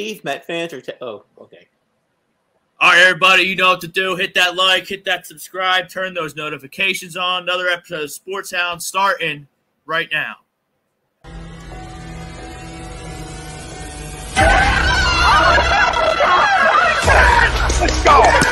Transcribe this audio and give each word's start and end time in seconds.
leave 0.00 0.24
Met 0.24 0.46
fans 0.46 0.72
are. 0.72 0.80
T- 0.80 0.92
oh, 1.00 1.24
okay. 1.38 1.66
All 2.80 2.92
right, 2.92 3.02
everybody, 3.02 3.42
you 3.42 3.56
know 3.56 3.70
what 3.70 3.82
to 3.82 3.88
do. 3.88 4.16
Hit 4.16 4.34
that 4.34 4.56
like, 4.56 4.86
hit 4.88 5.04
that 5.04 5.26
subscribe, 5.26 5.90
turn 5.90 6.14
those 6.14 6.34
notifications 6.34 7.16
on. 7.16 7.42
Another 7.42 7.68
episode 7.68 8.04
of 8.04 8.10
Sports 8.10 8.50
Hound 8.50 8.82
starting 8.82 9.46
right 9.84 10.08
now. 10.10 10.36
Let's 17.80 18.04
go! 18.04 18.49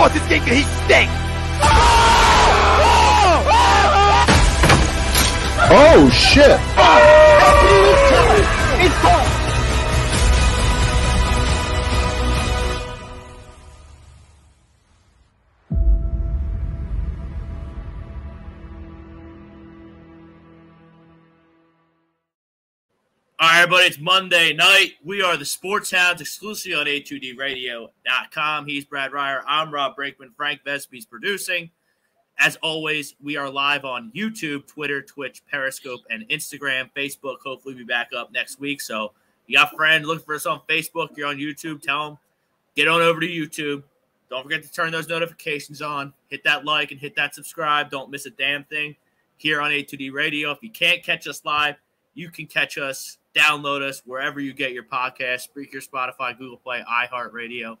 Or 0.00 0.08
this 0.08 0.26
game 0.28 0.42
he 0.44 0.62
stink! 0.84 1.10
Oh 5.72 6.10
shit! 6.10 6.58
All 23.42 23.48
right, 23.48 23.62
everybody, 23.62 23.86
it's 23.86 23.98
Monday 23.98 24.52
night. 24.52 24.96
We 25.02 25.22
are 25.22 25.34
the 25.34 25.46
Sports 25.46 25.90
Hounds 25.90 26.20
exclusively 26.20 26.74
on 26.74 26.84
A2DRadio.com. 26.84 28.66
He's 28.66 28.84
Brad 28.84 29.14
Ryer. 29.14 29.42
I'm 29.48 29.72
Rob 29.72 29.96
Brakeman. 29.96 30.34
Frank 30.36 30.60
Vesby's 30.62 31.06
producing. 31.06 31.70
As 32.38 32.56
always, 32.56 33.14
we 33.18 33.38
are 33.38 33.48
live 33.48 33.86
on 33.86 34.12
YouTube, 34.14 34.66
Twitter, 34.66 35.00
Twitch, 35.00 35.40
Periscope, 35.50 36.00
and 36.10 36.28
Instagram. 36.28 36.90
Facebook, 36.94 37.36
hopefully, 37.42 37.72
be 37.72 37.82
back 37.82 38.10
up 38.14 38.30
next 38.30 38.60
week. 38.60 38.82
So, 38.82 39.12
you 39.46 39.56
got 39.56 39.74
friends 39.74 40.06
looking 40.06 40.26
for 40.26 40.34
us 40.34 40.44
on 40.44 40.60
Facebook, 40.68 41.16
you're 41.16 41.26
on 41.26 41.38
YouTube, 41.38 41.80
tell 41.80 42.10
them, 42.10 42.18
get 42.76 42.88
on 42.88 43.00
over 43.00 43.20
to 43.20 43.26
YouTube. 43.26 43.82
Don't 44.28 44.42
forget 44.42 44.62
to 44.64 44.70
turn 44.70 44.92
those 44.92 45.08
notifications 45.08 45.80
on. 45.80 46.12
Hit 46.28 46.44
that 46.44 46.66
like 46.66 46.90
and 46.90 47.00
hit 47.00 47.16
that 47.16 47.34
subscribe. 47.34 47.90
Don't 47.90 48.10
miss 48.10 48.26
a 48.26 48.30
damn 48.30 48.64
thing 48.64 48.96
here 49.38 49.62
on 49.62 49.70
A2D 49.70 50.12
Radio. 50.12 50.50
If 50.50 50.58
you 50.60 50.68
can't 50.68 51.02
catch 51.02 51.26
us 51.26 51.42
live, 51.46 51.76
you 52.12 52.30
can 52.30 52.46
catch 52.46 52.76
us, 52.76 53.16
download 53.36 53.82
us 53.82 54.02
wherever 54.04 54.40
you 54.40 54.52
get 54.52 54.72
your 54.72 54.84
podcast 54.84 55.48
Spreaker, 55.48 55.86
Spotify, 55.86 56.36
Google 56.36 56.56
Play, 56.58 56.82
iHeartRadio, 56.90 57.76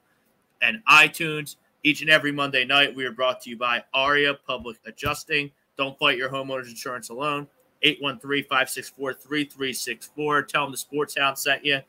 and 0.62 0.82
iTunes. 0.88 1.56
Each 1.82 2.02
and 2.02 2.10
every 2.10 2.32
Monday 2.32 2.64
night, 2.64 2.94
we 2.94 3.04
are 3.06 3.12
brought 3.12 3.40
to 3.42 3.50
you 3.50 3.56
by 3.56 3.82
ARIA 3.94 4.34
Public 4.34 4.76
Adjusting. 4.84 5.50
Don't 5.78 5.98
fight 5.98 6.18
your 6.18 6.28
homeowner's 6.28 6.68
insurance 6.68 7.08
alone. 7.08 7.48
813 7.82 8.44
564 8.44 9.14
3364. 9.14 10.42
Tell 10.42 10.64
them 10.64 10.72
the 10.72 10.76
Sports 10.76 11.16
Hound 11.18 11.38
sent 11.38 11.64
you. 11.64 11.80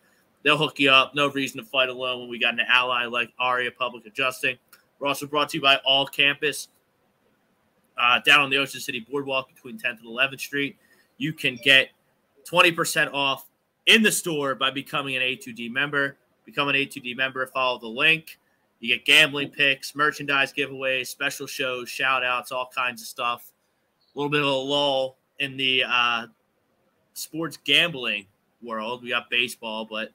They'll 0.43 0.57
hook 0.57 0.79
you 0.79 0.89
up. 0.89 1.13
No 1.13 1.29
reason 1.29 1.59
to 1.59 1.65
fight 1.65 1.89
alone 1.89 2.21
when 2.21 2.29
we 2.29 2.39
got 2.39 2.53
an 2.53 2.61
ally 2.67 3.05
like 3.05 3.31
ARIA 3.37 3.71
Public 3.71 4.05
Adjusting. 4.05 4.57
We're 4.99 5.07
also 5.07 5.27
brought 5.27 5.49
to 5.49 5.57
you 5.57 5.61
by 5.61 5.77
All 5.85 6.05
Campus 6.05 6.69
uh, 7.97 8.19
down 8.25 8.39
on 8.39 8.49
the 8.49 8.57
Ocean 8.57 8.79
City 8.79 9.05
Boardwalk 9.09 9.53
between 9.53 9.77
10th 9.77 9.99
and 9.99 10.07
11th 10.07 10.39
Street. 10.39 10.77
You 11.17 11.33
can 11.33 11.57
get 11.63 11.89
20% 12.49 13.13
off 13.13 13.45
in 13.85 14.03
the 14.03 14.11
store 14.11 14.55
by 14.55 14.71
becoming 14.71 15.15
an 15.15 15.21
A2D 15.21 15.71
member. 15.71 16.17
Become 16.45 16.69
an 16.69 16.75
A2D 16.75 17.15
member, 17.15 17.45
follow 17.47 17.79
the 17.79 17.87
link. 17.87 18.39
You 18.79 18.95
get 18.95 19.05
gambling 19.05 19.49
picks, 19.49 19.95
merchandise 19.95 20.51
giveaways, 20.51 21.07
special 21.07 21.45
shows, 21.45 21.87
shout 21.87 22.23
outs, 22.23 22.51
all 22.51 22.69
kinds 22.73 23.01
of 23.01 23.07
stuff. 23.07 23.51
A 24.15 24.19
little 24.19 24.31
bit 24.31 24.41
of 24.41 24.47
a 24.47 24.51
lull 24.51 25.17
in 25.39 25.55
the 25.55 25.83
uh, 25.87 26.27
sports 27.13 27.57
gambling 27.63 28.25
world. 28.61 29.03
We 29.03 29.09
got 29.09 29.29
baseball, 29.29 29.85
but 29.85 30.11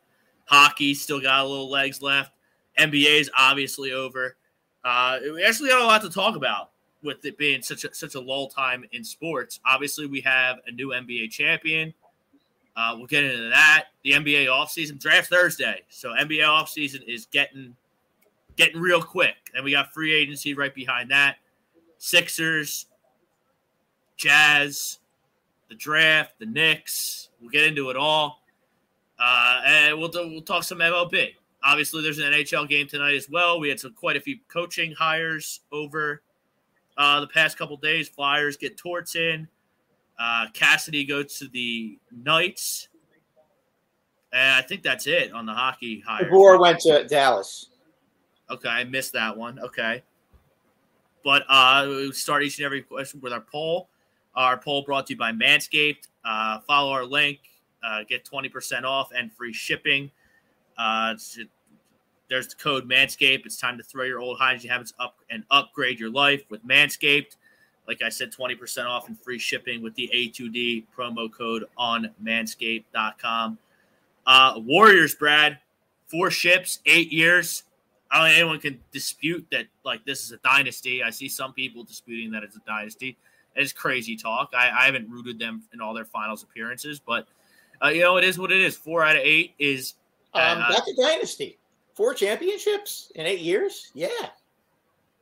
hockey 0.47 0.95
still 0.95 1.21
got 1.21 1.45
a 1.45 1.49
little 1.49 1.71
legs 1.71 2.03
left. 2.03 2.33
NBA 2.79 3.21
is 3.21 3.31
obviously 3.39 3.93
over. 3.93 4.37
Uh, 4.85 5.19
we 5.33 5.45
actually 5.45 5.69
got 5.69 5.83
a 5.83 5.87
lot 5.87 6.03
to 6.03 6.11
talk 6.11 6.37
about 6.37 6.71
with 7.03 7.25
it 7.25 7.39
being 7.39 7.63
such 7.63 7.85
a 7.85 7.95
such 7.95 8.15
a 8.15 8.21
lull 8.21 8.49
time 8.49 8.85
in 8.93 9.05
sports. 9.05 9.61
Obviously, 9.65 10.07
we 10.07 10.21
have 10.21 10.59
a 10.67 10.73
new 10.73 10.89
NBA 10.89 11.31
champion. 11.31 11.95
Uh, 12.77 12.95
we'll 12.97 13.07
get 13.07 13.25
into 13.25 13.49
that. 13.49 13.87
The 14.05 14.13
NBA 14.13 14.47
offseason 14.47 15.01
draft 15.01 15.31
Thursday. 15.31 15.83
So 15.89 16.11
NBA 16.11 16.43
offseason 16.43 17.03
is 17.09 17.27
getting 17.27 17.75
getting 18.57 18.81
real 18.81 19.03
quick. 19.03 19.37
And 19.55 19.65
we 19.65 19.71
got 19.71 19.93
free 19.93 20.15
agency 20.15 20.55
right 20.55 20.75
behind 20.75 21.11
that. 21.11 21.37
Sixers, 21.99 22.87
Jazz, 24.17 24.99
the 25.69 25.75
draft, 25.75 26.39
the 26.39 26.47
Knicks. 26.47 27.31
We'll 27.41 27.51
get 27.51 27.65
into 27.65 27.91
it 27.91 27.97
all. 27.97 28.43
Uh, 29.19 29.63
and 29.65 29.99
we'll, 29.99 30.11
we'll 30.15 30.43
talk 30.43 30.63
some 30.63 30.79
MLB. 30.79 31.35
Obviously, 31.65 32.03
there's 32.03 32.19
an 32.19 32.33
NHL 32.33 32.69
game 32.69 32.87
tonight 32.87 33.15
as 33.15 33.29
well. 33.31 33.59
We 33.59 33.69
had 33.69 33.81
some 33.81 33.93
quite 33.95 34.17
a 34.17 34.21
few 34.21 34.39
coaching 34.49 34.93
hires 34.93 35.61
over 35.73 36.23
uh, 36.99 37.21
the 37.21 37.27
past 37.27 37.57
couple 37.57 37.77
days. 37.79 38.09
Flyers 38.09 38.57
get 38.57 38.77
Torts 38.77 39.17
in. 39.17 39.49
Uh, 40.19 40.47
Cassidy 40.53 41.05
goes 41.05 41.39
to 41.39 41.49
the 41.49 41.99
Knights. 42.11 42.89
And 44.33 44.55
I 44.55 44.63
think 44.63 44.83
that's 44.83 45.07
it 45.07 45.33
on 45.33 45.47
the 45.47 45.53
hockey 45.53 46.03
hire. 46.07 46.25
DeBoer 46.25 46.61
went 46.61 46.81
to 46.81 47.05
Dallas. 47.05 47.71
Okay, 48.51 48.69
I 48.69 48.85
missed 48.85 49.13
that 49.13 49.37
one. 49.37 49.59
Okay. 49.59 50.03
But 51.25 51.45
uh, 51.49 51.87
we 51.89 52.13
start 52.13 52.43
each 52.43 52.59
and 52.59 52.65
every 52.65 52.83
question 52.83 53.21
with 53.21 53.33
our 53.33 53.41
poll. 53.41 53.89
Our 54.35 54.57
poll 54.57 54.83
brought 54.83 55.07
to 55.07 55.15
you 55.15 55.19
by 55.19 55.33
Manscaped. 55.33 56.09
Uh, 56.25 56.61
follow 56.61 56.93
our 56.93 57.05
link, 57.05 57.39
uh, 57.83 58.05
get 58.09 58.25
20% 58.25 58.85
off 58.85 59.11
and 59.17 59.33
free 59.33 59.53
shipping. 59.53 60.11
Uh, 60.77 61.15
there's 62.29 62.49
the 62.49 62.57
code 62.57 62.89
Manscaped. 62.89 63.47
It's 63.47 63.57
time 63.57 63.79
to 63.79 63.83
throw 63.83 64.05
your 64.05 64.21
old 64.21 64.39
hygiene 64.39 64.71
habits 64.71 64.93
up 64.99 65.17
and 65.31 65.45
upgrade 65.51 65.99
your 65.99 66.11
life 66.11 66.43
with 66.51 66.65
Manscaped. 66.67 67.37
Like 67.89 68.03
I 68.03 68.09
said, 68.09 68.33
20% 68.33 68.87
off 68.87 69.09
and 69.09 69.19
free 69.21 69.39
shipping 69.39 69.83
with 69.83 69.95
the 69.95 70.11
A2D 70.15 70.85
promo 70.97 71.33
code 71.33 71.65
on 71.77 72.11
manscaped.com. 72.23 73.59
Uh, 74.27 74.55
Warriors, 74.57 75.15
Brad, 75.15 75.59
four 76.09 76.31
ships, 76.31 76.81
eight 76.87 77.13
years. 77.13 77.63
I 78.11 78.19
don't 78.19 78.29
think 78.29 78.39
anyone 78.39 78.61
can 78.61 78.81
dispute 78.93 79.47
that 79.51 79.67
like 79.85 80.05
this 80.05 80.25
is 80.25 80.33
a 80.33 80.39
dynasty. 80.39 81.03
I 81.03 81.11
see 81.11 81.29
some 81.29 81.53
people 81.53 81.85
disputing 81.85 82.31
that 82.33 82.43
it's 82.43 82.57
a 82.57 82.61
dynasty. 82.67 83.17
It's 83.55 83.73
crazy 83.73 84.17
talk. 84.17 84.53
I, 84.57 84.71
I 84.71 84.85
haven't 84.85 85.11
rooted 85.11 85.39
them 85.39 85.63
in 85.73 85.81
all 85.81 85.95
their 85.95 86.05
finals 86.05 86.43
appearances, 86.43 87.01
but 87.01 87.27
uh, 87.83 87.89
you 87.89 88.03
know 88.03 88.17
it 88.17 88.25
is 88.25 88.39
what 88.39 88.53
it 88.53 88.61
is. 88.61 88.77
Four 88.77 89.05
out 89.05 89.17
of 89.17 89.23
eight 89.23 89.55
is 89.59 89.95
Um, 90.35 90.59
uh, 90.59 90.71
that's 90.71 90.89
a 90.89 90.97
dynasty. 90.97 91.59
Four 91.95 92.15
championships 92.15 93.11
in 93.15 93.27
eight 93.27 93.41
years. 93.41 93.91
Yeah. 93.95 94.09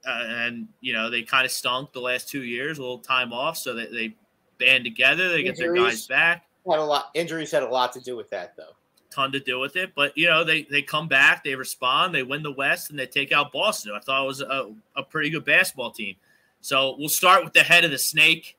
Uh, 0.07 0.25
and 0.27 0.69
you 0.81 0.93
know 0.93 1.11
they 1.11 1.23
kind 1.23 1.45
of 1.45 1.51
stunk 1.51 1.93
the 1.93 2.01
last 2.01 2.29
two 2.29 2.43
years, 2.43 2.79
a 2.79 2.81
little 2.81 2.99
time 2.99 3.33
off, 3.33 3.57
so 3.57 3.75
they, 3.75 3.87
they 3.87 4.15
band 4.59 4.85
together. 4.85 5.29
They 5.29 5.43
get 5.43 5.57
their 5.57 5.75
guys 5.75 6.07
back. 6.07 6.47
Had 6.69 6.79
a 6.79 6.85
lot. 6.85 7.11
Injuries 7.15 7.51
had 7.51 7.63
a 7.63 7.69
lot 7.69 7.93
to 7.93 8.01
do 8.01 8.17
with 8.17 8.31
that, 8.31 8.57
though. 8.57 8.73
Ton 9.11 9.31
to 9.33 9.41
do 9.41 9.61
with 9.61 9.77
it, 9.77 9.93
but 9.95 10.17
you 10.17 10.27
know 10.27 10.43
they 10.43 10.63
they 10.65 10.83
come 10.83 11.07
back, 11.07 11.45
they 11.45 11.55
respond, 11.55 12.15
they 12.15 12.23
win 12.23 12.43
the 12.43 12.53
West, 12.53 12.91
and 12.91 12.99
they 12.99 13.07
take 13.07 13.33
out 13.33 13.53
Boston. 13.53 13.93
I 13.95 14.01
thought 14.01 14.25
it 14.25 14.27
was 14.27 14.41
a, 14.41 14.73
a 14.97 15.03
pretty 15.03 15.31
good 15.31 15.45
basketball 15.45 15.93
team. 15.93 16.17
So 16.61 16.97
we'll 16.99 17.09
start 17.09 17.45
with 17.45 17.53
the 17.53 17.63
head 17.63 17.85
of 17.85 17.91
the 17.91 17.99
snake, 17.99 18.57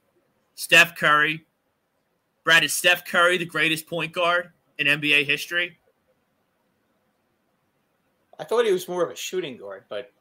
Steph 0.53 0.95
Curry. 0.95 1.45
Brad, 2.43 2.63
is 2.63 2.73
Steph 2.73 3.03
Curry 3.03 3.37
the 3.37 3.45
greatest 3.45 3.87
point 3.87 4.13
guard 4.13 4.51
in 4.77 4.85
NBA 4.87 5.25
history? 5.25 5.77
I 8.39 8.43
thought 8.43 8.65
he 8.65 8.71
was 8.71 8.87
more 8.87 9.03
of 9.03 9.09
a 9.09 9.15
shooting 9.15 9.57
guard, 9.57 9.85
but 9.89 10.11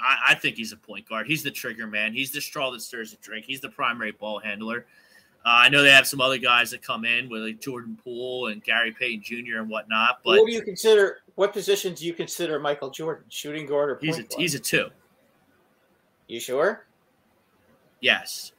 I, 0.00 0.32
I 0.32 0.34
think 0.34 0.56
he's 0.56 0.72
a 0.72 0.76
point 0.76 1.08
guard. 1.08 1.26
He's 1.26 1.42
the 1.42 1.50
trigger 1.50 1.86
man. 1.86 2.12
He's 2.12 2.30
the 2.30 2.40
straw 2.40 2.70
that 2.70 2.80
stirs 2.80 3.10
the 3.12 3.16
drink. 3.18 3.44
He's 3.46 3.60
the 3.60 3.68
primary 3.68 4.12
ball 4.12 4.38
handler. 4.38 4.86
Uh, 5.46 5.50
I 5.50 5.68
know 5.68 5.82
they 5.82 5.90
have 5.90 6.06
some 6.06 6.20
other 6.20 6.36
guys 6.38 6.70
that 6.72 6.82
come 6.82 7.04
in 7.04 7.28
with 7.28 7.42
like 7.42 7.60
Jordan 7.60 7.96
Poole 8.02 8.48
and 8.48 8.62
Gary 8.62 8.92
Payton 8.92 9.22
Jr. 9.24 9.58
and 9.60 9.70
whatnot, 9.70 10.18
but 10.24 10.38
what 10.40 10.46
do 10.46 10.52
you 10.52 10.62
consider? 10.62 11.18
What 11.36 11.52
position 11.52 11.94
do 11.94 12.04
you 12.04 12.12
consider 12.12 12.58
Michael 12.58 12.90
Jordan? 12.90 13.24
Shooting 13.28 13.64
guard 13.66 13.90
or 13.90 13.94
point 13.94 14.06
he's 14.06 14.18
a 14.18 14.22
guard? 14.22 14.40
he's 14.40 14.54
a 14.54 14.58
two. 14.58 14.88
you 16.26 16.40
sure? 16.40 16.86
Yes, 18.00 18.52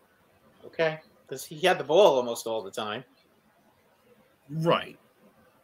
Okay, 0.65 1.00
because 1.25 1.45
he 1.45 1.59
had 1.59 1.77
the 1.77 1.83
ball 1.83 2.15
almost 2.18 2.47
all 2.47 2.62
the 2.62 2.71
time. 2.71 3.03
right. 4.50 4.97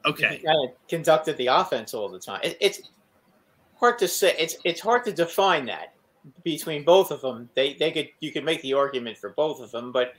Okay, 0.06 0.38
He 0.38 0.46
kind 0.46 0.70
of 0.70 0.88
conducted 0.88 1.36
the 1.38 1.48
offense 1.48 1.94
all 1.94 2.08
the 2.08 2.20
time. 2.20 2.40
It, 2.44 2.58
it's 2.62 2.82
hard 3.80 4.00
to 4.00 4.08
say. 4.08 4.36
It's 4.38 4.58
it's 4.64 4.82
hard 4.82 5.04
to 5.06 5.12
define 5.12 5.66
that 5.68 5.94
between 6.44 6.84
both 6.84 7.12
of 7.12 7.22
them. 7.22 7.50
They 7.56 7.74
they 7.74 7.92
could 7.92 8.10
you 8.20 8.32
could 8.32 8.46
make 8.46 8.62
the 8.62 8.74
argument 8.74 9.18
for 9.18 9.30
both 9.30 9.62
of 9.62 9.72
them, 9.72 9.92
but 9.92 10.14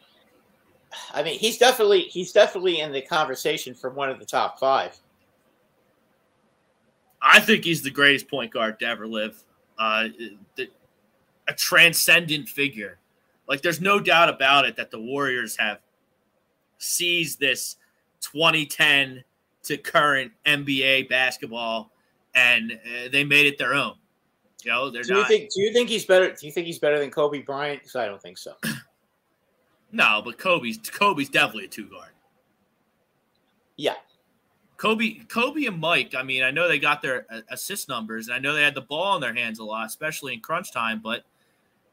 I 1.12 1.22
mean 1.22 1.38
he's 1.38 1.58
definitely 1.58 2.02
he's 2.02 2.32
definitely 2.32 2.80
in 2.80 2.92
the 2.92 3.02
conversation 3.02 3.74
for 3.74 3.90
one 3.90 4.08
of 4.08 4.18
the 4.18 4.26
top 4.26 4.58
five. 4.58 4.98
I 7.20 7.40
think 7.40 7.64
he's 7.64 7.82
the 7.82 7.90
greatest 7.90 8.28
point 8.28 8.52
guard 8.52 8.78
to 8.80 8.86
ever 8.86 9.06
live. 9.06 9.42
Uh, 9.78 10.08
the, 10.54 10.68
a 11.48 11.52
transcendent 11.54 12.48
figure. 12.48 12.98
Like, 13.48 13.62
there's 13.62 13.80
no 13.80 14.00
doubt 14.00 14.28
about 14.28 14.64
it 14.64 14.76
that 14.76 14.90
the 14.90 15.00
Warriors 15.00 15.56
have 15.56 15.78
seized 16.78 17.38
this 17.40 17.76
2010 18.20 19.22
to 19.64 19.76
current 19.76 20.32
NBA 20.46 21.08
basketball, 21.08 21.90
and 22.36 22.72
uh, 22.72 23.08
they 23.10 23.24
made 23.24 23.46
it 23.46 23.58
their 23.58 23.74
own. 23.74 23.94
You 24.62 24.70
know, 24.70 24.90
they're 24.90 25.02
Do 25.02 25.14
you 25.14 25.20
not. 25.20 25.28
think? 25.28 25.50
Do 25.52 25.62
you 25.62 25.72
think 25.72 25.88
he's 25.88 26.04
better? 26.04 26.32
Do 26.32 26.46
you 26.46 26.52
think 26.52 26.66
he's 26.66 26.78
better 26.78 26.98
than 26.98 27.10
Kobe 27.10 27.42
Bryant? 27.42 27.80
Because 27.80 27.96
I 27.96 28.06
don't 28.06 28.22
think 28.22 28.38
so. 28.38 28.52
no, 29.92 30.22
but 30.24 30.38
Kobe's 30.38 30.78
Kobe's 30.78 31.28
definitely 31.28 31.64
a 31.64 31.68
two 31.68 31.88
guard. 31.88 32.10
Yeah, 33.76 33.94
Kobe, 34.76 35.20
Kobe 35.28 35.64
and 35.64 35.78
Mike. 35.78 36.14
I 36.16 36.22
mean, 36.22 36.42
I 36.42 36.50
know 36.50 36.68
they 36.68 36.78
got 36.78 37.00
their 37.00 37.26
uh, 37.30 37.40
assist 37.50 37.88
numbers, 37.88 38.28
and 38.28 38.34
I 38.34 38.38
know 38.38 38.54
they 38.54 38.62
had 38.62 38.74
the 38.74 38.82
ball 38.82 39.14
in 39.16 39.20
their 39.20 39.34
hands 39.34 39.58
a 39.58 39.64
lot, 39.64 39.86
especially 39.86 40.34
in 40.34 40.40
crunch 40.40 40.72
time. 40.72 41.00
But 41.02 41.24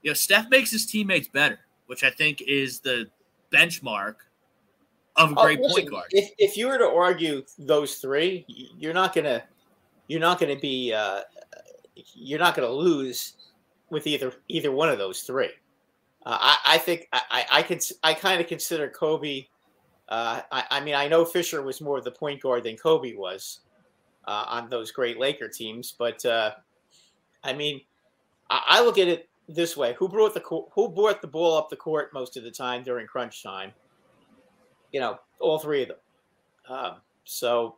you 0.02 0.10
know, 0.10 0.14
Steph 0.16 0.50
makes 0.50 0.72
his 0.72 0.86
teammates 0.86 1.28
better, 1.28 1.60
which 1.88 2.04
I 2.04 2.10
think 2.10 2.42
is 2.42 2.80
the 2.80 3.10
benchmark 3.52 4.16
of 5.16 5.32
a 5.32 5.36
Oh, 5.38 5.44
great 5.44 5.60
listen, 5.60 5.82
point 5.82 5.92
guard. 5.92 6.08
If 6.12 6.32
if 6.38 6.58
you 6.58 6.68
were 6.68 6.78
to 6.78 6.88
argue 6.90 7.44
those 7.58 7.96
three, 7.96 8.46
you're 8.48 8.94
not 8.94 9.14
gonna 9.14 9.44
you're 10.08 10.20
not 10.20 10.40
gonna 10.40 10.60
be 10.60 10.94
uh, 10.94 11.22
you're 12.14 12.40
not 12.40 12.56
gonna 12.56 12.70
lose 12.70 13.34
with 13.90 14.08
either 14.08 14.34
either 14.48 14.72
one 14.72 14.90
of 14.90 14.98
those 14.98 15.22
three. 15.22 15.52
Uh, 16.26 16.38
I, 16.40 16.58
I 16.66 16.78
think 16.78 17.08
I, 17.12 17.46
I, 17.52 17.64
could 17.64 17.82
I 18.02 18.14
kind 18.14 18.40
of 18.40 18.48
consider 18.48 18.88
Kobe. 18.90 19.46
Uh, 20.08 20.42
I, 20.52 20.64
I 20.72 20.80
mean 20.80 20.96
I 20.96 21.08
know 21.08 21.26
Fisher 21.26 21.62
was 21.62 21.82
more 21.82 22.00
the 22.02 22.12
point 22.12 22.42
guard 22.42 22.64
than 22.64 22.78
Kobe 22.78 23.14
was 23.14 23.60
uh, 24.26 24.46
on 24.48 24.70
those 24.70 24.92
great 24.92 25.20
Laker 25.20 25.50
teams, 25.50 25.94
but 25.98 26.26
uh, 26.26 26.52
I 27.44 27.54
mean 27.54 27.82
I, 28.50 28.62
I 28.68 28.84
look 28.84 28.98
at 28.98 29.08
it 29.08 29.30
this 29.48 29.76
way: 29.76 29.96
who 29.98 30.08
brought 30.08 30.34
the 30.34 30.42
who 30.74 30.90
brought 30.90 31.22
the 31.22 31.28
ball 31.28 31.58
up 31.58 31.70
the 31.70 31.76
court 31.76 32.14
most 32.14 32.38
of 32.38 32.44
the 32.44 32.52
time 32.52 32.84
during 32.84 33.08
crunch 33.08 33.44
time? 33.44 33.74
you 34.94 35.00
know, 35.00 35.18
all 35.40 35.60
three 35.60 35.82
of 35.82 35.90
them. 35.90 35.98
Um, 36.70 36.96
so, 37.26 37.76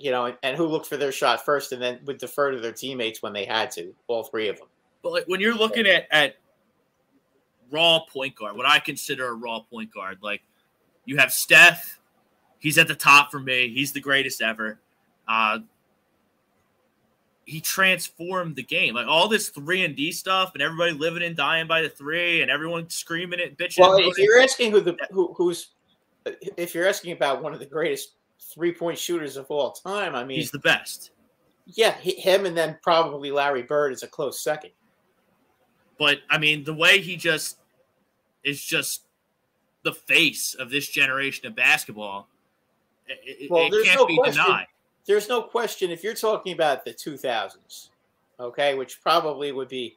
you 0.00 0.10
know, 0.10 0.34
and, 0.42 0.56
who 0.56 0.66
looked 0.66 0.86
for 0.86 0.96
their 0.96 1.12
shot 1.12 1.44
first 1.44 1.72
and 1.72 1.80
then 1.80 2.00
would 2.04 2.18
defer 2.18 2.50
to 2.50 2.58
their 2.58 2.72
teammates 2.72 3.22
when 3.22 3.32
they 3.32 3.44
had 3.44 3.70
to, 3.72 3.94
all 4.08 4.24
three 4.24 4.48
of 4.48 4.58
them. 4.58 4.68
But 5.02 5.12
like, 5.12 5.24
when 5.26 5.40
you're 5.40 5.54
looking 5.54 5.86
at 5.86 6.06
at 6.10 6.36
raw 7.70 8.00
point 8.00 8.34
guard, 8.34 8.56
what 8.56 8.66
I 8.66 8.78
consider 8.78 9.28
a 9.28 9.34
raw 9.34 9.60
point 9.60 9.92
guard, 9.92 10.18
like 10.22 10.42
you 11.04 11.18
have 11.18 11.32
Steph, 11.32 12.00
he's 12.58 12.78
at 12.78 12.88
the 12.88 12.94
top 12.94 13.30
for 13.30 13.40
me. 13.40 13.72
He's 13.74 13.92
the 13.92 14.00
greatest 14.00 14.42
ever. 14.42 14.80
Uh, 15.28 15.60
he 17.44 17.60
transformed 17.60 18.54
the 18.56 18.62
game, 18.62 18.94
like 18.94 19.06
all 19.08 19.26
this 19.26 19.48
three 19.48 19.84
and 19.84 19.96
D 19.96 20.12
stuff, 20.12 20.52
and 20.54 20.62
everybody 20.62 20.92
living 20.92 21.22
and 21.22 21.36
dying 21.36 21.66
by 21.66 21.82
the 21.82 21.88
three, 21.88 22.42
and 22.42 22.50
everyone 22.50 22.88
screaming 22.88 23.40
it, 23.40 23.58
bitching. 23.58 23.80
Well, 23.80 23.98
if 23.98 24.18
you're 24.18 24.40
asking 24.40 24.70
who 24.70 24.80
the 24.80 24.96
who, 25.10 25.34
who's 25.34 25.70
if 26.56 26.74
you're 26.74 26.86
asking 26.86 27.12
about 27.12 27.42
one 27.42 27.52
of 27.52 27.58
the 27.58 27.66
greatest 27.66 28.12
three 28.40 28.72
point 28.72 28.98
shooters 28.98 29.36
of 29.36 29.46
all 29.50 29.72
time, 29.72 30.14
I 30.14 30.24
mean, 30.24 30.38
he's 30.38 30.50
the 30.50 30.58
best. 30.58 31.10
yeah, 31.66 31.92
him 32.00 32.46
and 32.46 32.56
then 32.56 32.78
probably 32.82 33.30
Larry 33.30 33.62
Bird 33.62 33.92
is 33.92 34.02
a 34.02 34.08
close 34.08 34.42
second. 34.42 34.70
But 35.98 36.18
I 36.30 36.38
mean, 36.38 36.64
the 36.64 36.74
way 36.74 37.00
he 37.00 37.16
just 37.16 37.58
is 38.42 38.62
just 38.62 39.02
the 39.82 39.92
face 39.92 40.54
of 40.54 40.70
this 40.70 40.88
generation 40.88 41.46
of 41.46 41.54
basketball, 41.54 42.28
it, 43.06 43.50
Well, 43.50 43.66
it 43.66 43.70
there's 43.70 43.84
can't 43.86 43.98
no 44.00 44.06
be 44.06 44.16
question. 44.16 44.42
denied. 44.44 44.66
There's 45.06 45.28
no 45.28 45.42
question 45.42 45.90
if 45.90 46.02
you're 46.04 46.14
talking 46.14 46.52
about 46.52 46.84
the 46.84 46.92
2000s, 46.92 47.88
okay, 48.38 48.74
which 48.74 49.00
probably 49.02 49.52
would 49.52 49.68
be 49.68 49.96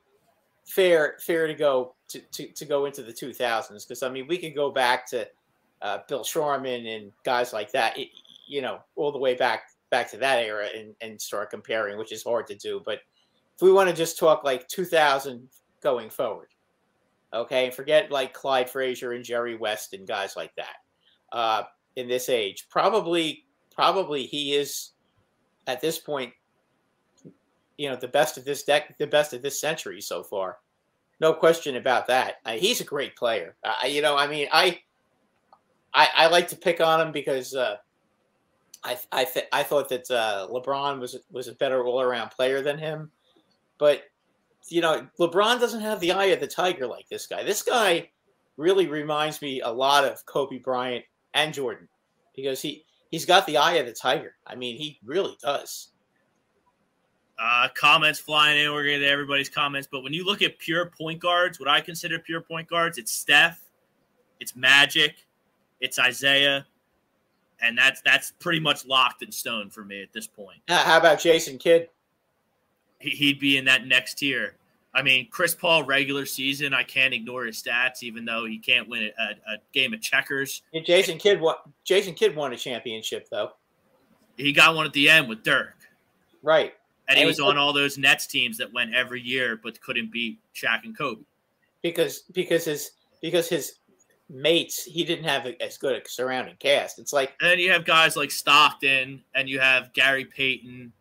fair 0.65 1.17
fair 1.19 1.45
to 1.45 1.53
go 1.53 1.93
to, 2.07 2.19
to, 2.31 2.47
to 2.47 2.63
go 2.65 2.85
into 2.85 3.03
the 3.03 3.11
2000s 3.11 3.85
because 3.85 4.01
I 4.01 4.07
mean 4.07 4.27
we 4.27 4.37
could 4.37 4.55
go 4.55 4.71
back 4.71 5.05
to 5.09 5.27
uh, 5.81 5.97
Bill 6.07 6.23
Sharman 6.23 6.85
and 6.87 7.11
guys 7.25 7.51
like 7.51 7.71
that, 7.73 7.97
it, 7.99 8.07
you 8.45 8.61
know, 8.61 8.79
all 8.95 9.11
the 9.11 9.19
way 9.19 9.35
back 9.35 9.63
back 9.89 10.09
to 10.09 10.17
that 10.17 10.39
era 10.39 10.67
and, 10.75 10.95
and 11.01 11.21
start 11.21 11.51
comparing, 11.51 11.97
which 11.97 12.11
is 12.11 12.23
hard 12.23 12.47
to 12.47 12.55
do. 12.55 12.81
But 12.83 12.99
if 13.55 13.61
we 13.61 13.71
want 13.71 13.89
to 13.89 13.95
just 13.95 14.17
talk 14.17 14.43
like 14.43 14.67
2000 14.67 15.47
going 15.81 16.09
forward, 16.09 16.49
okay, 17.33 17.65
and 17.65 17.73
forget 17.73 18.11
like 18.11 18.33
Clyde 18.33 18.69
Frazier 18.69 19.11
and 19.11 19.23
Jerry 19.23 19.55
West 19.55 19.93
and 19.93 20.07
guys 20.07 20.35
like 20.35 20.53
that 20.55 20.75
uh, 21.31 21.63
in 21.95 22.07
this 22.07 22.27
age, 22.29 22.67
probably 22.69 23.45
probably 23.75 24.25
he 24.25 24.53
is 24.53 24.93
at 25.67 25.81
this 25.81 25.99
point, 25.99 26.33
you 27.77 27.89
know, 27.89 27.95
the 27.95 28.07
best 28.07 28.37
of 28.37 28.45
this 28.45 28.63
deck, 28.63 28.97
the 28.97 29.07
best 29.07 29.33
of 29.33 29.41
this 29.41 29.59
century 29.59 30.01
so 30.01 30.23
far. 30.23 30.57
No 31.19 31.33
question 31.33 31.75
about 31.75 32.07
that. 32.07 32.35
Uh, 32.45 32.53
he's 32.53 32.81
a 32.81 32.85
great 32.85 33.15
player. 33.15 33.55
Uh, 33.63 33.85
you 33.87 34.01
know, 34.01 34.17
I 34.17 34.27
mean, 34.27 34.47
I, 34.51 34.79
I, 35.93 36.09
I 36.15 36.27
like 36.27 36.49
to 36.49 36.55
pick 36.55 36.81
on 36.81 36.99
him 36.99 37.11
because 37.11 37.55
uh, 37.55 37.77
I, 38.83 38.97
I, 39.11 39.23
th- 39.25 39.47
I 39.51 39.63
thought 39.63 39.89
that 39.89 40.09
uh, 40.11 40.47
LeBron 40.51 40.99
was 40.99 41.17
was 41.31 41.47
a 41.47 41.53
better 41.53 41.83
all 41.85 42.01
around 42.01 42.31
player 42.31 42.61
than 42.61 42.77
him, 42.77 43.11
but 43.77 44.03
you 44.69 44.81
know, 44.81 45.07
LeBron 45.19 45.59
doesn't 45.59 45.81
have 45.81 45.99
the 45.99 46.11
eye 46.11 46.25
of 46.25 46.39
the 46.39 46.47
tiger 46.47 46.87
like 46.87 47.07
this 47.09 47.27
guy. 47.27 47.43
This 47.43 47.61
guy 47.61 48.09
really 48.57 48.87
reminds 48.87 49.41
me 49.41 49.61
a 49.61 49.69
lot 49.69 50.05
of 50.05 50.25
Kobe 50.25 50.57
Bryant 50.59 51.05
and 51.33 51.53
Jordan 51.53 51.87
because 52.35 52.61
he 52.61 52.85
he's 53.11 53.25
got 53.25 53.45
the 53.45 53.57
eye 53.57 53.73
of 53.73 53.85
the 53.85 53.93
tiger. 53.93 54.35
I 54.45 54.55
mean, 54.55 54.77
he 54.77 54.99
really 55.03 55.37
does. 55.41 55.89
Uh, 57.39 57.67
comments 57.75 58.19
flying 58.19 58.63
in. 58.63 58.71
We're 58.71 58.83
gonna 58.83 58.99
get 58.99 59.09
everybody's 59.09 59.49
comments, 59.49 59.87
but 59.91 60.03
when 60.03 60.13
you 60.13 60.25
look 60.25 60.41
at 60.41 60.57
pure 60.59 60.91
point 60.97 61.19
guards, 61.19 61.59
what 61.59 61.67
I 61.67 61.81
consider 61.81 62.19
pure 62.19 62.41
point 62.41 62.67
guards, 62.67 62.97
it's 62.97 63.11
Steph, 63.11 63.59
it's 64.39 64.55
Magic, 64.55 65.25
it's 65.81 65.99
Isiah, 65.99 66.65
and 67.63 67.77
that's 67.77 68.01
that's 68.01 68.31
pretty 68.39 68.59
much 68.59 68.85
locked 68.85 69.23
in 69.23 69.31
stone 69.31 69.69
for 69.69 69.83
me 69.83 70.01
at 70.01 70.11
this 70.13 70.27
point. 70.27 70.59
Uh, 70.69 70.83
How 70.83 70.97
about 70.97 71.19
Jason 71.19 71.57
Kidd? 71.57 71.89
He, 72.99 73.09
he'd 73.11 73.39
be 73.39 73.57
in 73.57 73.65
that 73.65 73.85
next 73.87 74.15
tier. 74.15 74.55
I 74.95 75.01
mean, 75.01 75.27
Chris 75.31 75.55
Paul 75.55 75.83
regular 75.85 76.25
season, 76.25 76.73
I 76.73 76.83
can't 76.83 77.13
ignore 77.15 77.45
his 77.45 77.61
stats, 77.61 78.03
even 78.03 78.25
though 78.25 78.45
he 78.45 78.59
can't 78.59 78.87
win 78.87 79.09
a, 79.19 79.23
a 79.53 79.57
game 79.73 79.91
of 79.93 80.01
checkers. 80.01 80.61
Yeah, 80.71 80.81
Jason 80.85 81.17
Kidd 81.17 81.41
won. 81.41 81.55
Jason 81.83 82.13
Kidd 82.13 82.35
won 82.35 82.53
a 82.53 82.57
championship 82.57 83.27
though. 83.31 83.53
He 84.37 84.51
got 84.51 84.75
one 84.75 84.85
at 84.85 84.93
the 84.93 85.09
end 85.09 85.29
with 85.29 85.43
Dirk, 85.43 85.75
Right. 86.41 86.73
and 87.07 87.17
he 87.17 87.25
was 87.25 87.39
on 87.39 87.57
all 87.57 87.71
those 87.73 87.97
Nets 87.97 88.25
teams 88.27 88.57
that 88.57 88.71
went 88.73 88.93
every 88.95 89.21
year 89.21 89.59
but 89.61 89.79
couldn't 89.81 90.11
beat 90.11 90.39
Shaq 90.55 90.83
and 90.83 90.97
Kobe. 90.97 91.21
because 91.81 92.19
because 92.33 92.65
his 92.65 92.91
because 93.21 93.47
his 93.49 93.75
mates 94.33 94.83
he 94.83 95.03
didn't 95.05 95.25
have 95.25 95.45
as 95.61 95.77
good 95.77 95.95
a 95.95 96.09
surrounding 96.09 96.55
cast. 96.57 96.97
It's 96.97 97.13
like 97.13 97.35
And 97.39 97.51
then 97.51 97.59
you 97.59 97.71
have 97.71 97.85
guys 97.85 98.17
like 98.17 98.31
Stockton, 98.31 99.23
and 99.35 99.47
you 99.47 99.59
have 99.59 99.93
Gary 99.93 100.25
Payton, 100.25 100.91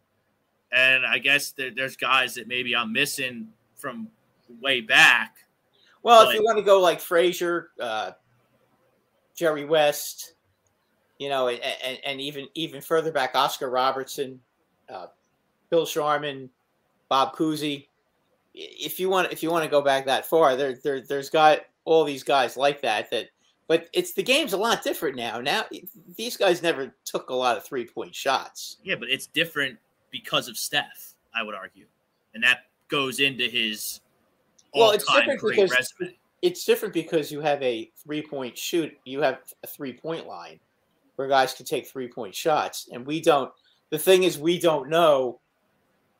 and 0.70 1.06
I 1.06 1.18
guess 1.18 1.52
there, 1.52 1.70
there's 1.74 1.96
guys 1.96 2.34
that 2.34 2.46
maybe 2.46 2.76
I'm 2.76 2.92
missing 2.92 3.48
from 3.74 4.08
way 4.60 4.82
back. 4.82 5.36
well, 6.02 6.28
if 6.28 6.34
you 6.34 6.42
want 6.42 6.58
to 6.58 6.64
go 6.64 6.80
like 6.80 7.00
Frazier, 7.00 7.70
uh, 7.80 8.12
Jerry 9.34 9.64
West, 9.64 10.34
you 11.18 11.28
know, 11.28 11.48
and, 11.48 11.60
and, 11.84 11.98
and 12.04 12.20
even 12.20 12.48
even 12.54 12.80
further 12.80 13.12
back, 13.12 13.34
Oscar 13.34 13.70
Robertson, 13.70 14.40
uh, 14.92 15.06
Bill 15.70 15.86
Sharman, 15.86 16.50
Bob 17.08 17.34
Cousy. 17.34 17.86
If 18.54 19.00
you 19.00 19.08
want 19.08 19.32
if 19.32 19.42
you 19.42 19.50
want 19.50 19.64
to 19.64 19.70
go 19.70 19.80
back 19.80 20.04
that 20.04 20.26
far, 20.26 20.54
there 20.54 20.74
there 20.74 21.00
there's 21.00 21.30
got 21.30 21.60
all 21.84 22.04
these 22.04 22.22
guys 22.22 22.56
like 22.56 22.80
that 22.82 23.10
that. 23.10 23.28
But 23.68 23.88
it's 23.94 24.12
the 24.12 24.22
game's 24.22 24.52
a 24.52 24.56
lot 24.58 24.82
different 24.82 25.16
now. 25.16 25.40
Now 25.40 25.64
these 26.16 26.36
guys 26.36 26.62
never 26.62 26.94
took 27.04 27.30
a 27.30 27.34
lot 27.34 27.56
of 27.56 27.64
three 27.64 27.86
point 27.86 28.14
shots. 28.14 28.76
Yeah, 28.82 28.96
but 28.96 29.08
it's 29.08 29.26
different 29.26 29.78
because 30.10 30.48
of 30.48 30.58
Steph, 30.58 31.14
I 31.34 31.42
would 31.42 31.54
argue, 31.54 31.86
and 32.34 32.42
that 32.44 32.66
goes 32.88 33.20
into 33.20 33.44
his 33.48 34.00
Well, 34.74 34.90
it's 34.90 35.10
different 35.10 35.40
great 35.40 35.56
because- 35.56 35.70
resume. 35.70 36.18
it's 36.42 36.64
different 36.66 36.92
because 36.92 37.32
you 37.32 37.40
have 37.40 37.62
a 37.62 37.90
three 37.96 38.20
point 38.20 38.58
shoot, 38.58 38.92
you 39.06 39.22
have 39.22 39.38
a 39.62 39.66
three 39.66 39.94
point 39.94 40.26
line 40.26 40.60
where 41.16 41.28
guys 41.28 41.54
can 41.54 41.64
take 41.64 41.86
three 41.86 42.08
point 42.08 42.34
shots, 42.34 42.88
and 42.92 43.06
we 43.06 43.20
don't. 43.22 43.50
The 43.90 43.98
thing 43.98 44.24
is, 44.24 44.38
we 44.38 44.58
don't 44.58 44.90
know 44.90 45.40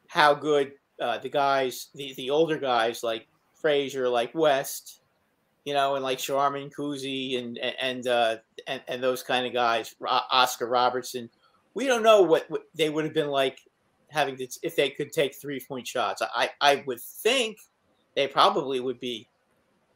how 0.07 0.33
good 0.33 0.73
uh, 1.01 1.19
the 1.19 1.29
guys, 1.29 1.89
the 1.95 2.15
the 2.15 2.31
older 2.31 2.57
guys 2.57 3.03
like 3.03 3.27
Frazier, 3.61 4.09
like 4.09 4.35
West, 4.35 5.01
you 5.65 5.75
know, 5.75 5.95
and 5.95 6.03
like 6.03 6.19
Sharman, 6.19 6.71
Cousy, 6.71 7.39
and 7.39 7.59
and 7.59 8.07
uh, 8.07 8.37
and 8.67 8.83
and 8.89 9.03
those 9.03 9.23
kind 9.23 9.47
of 9.47 9.53
guys, 9.53 9.95
Oscar 10.05 10.67
Robertson. 10.67 11.31
We 11.75 11.87
don't 11.87 12.03
know 12.03 12.23
what, 12.23 12.51
what 12.51 12.65
they 12.75 12.91
would 12.91 13.05
have 13.05 13.15
been 13.15 13.31
like 13.31 13.59
having 14.09 14.37
to 14.37 14.47
if 14.63 14.77
they 14.77 14.91
could 14.91 15.13
take 15.13 15.35
three 15.35 15.61
point 15.61 15.87
shots. 15.87 16.23
I 16.23 16.51
I 16.61 16.83
would 16.87 17.01
think 17.01 17.59
they 18.15 18.27
probably 18.27 18.81
would 18.81 19.01
be 19.01 19.29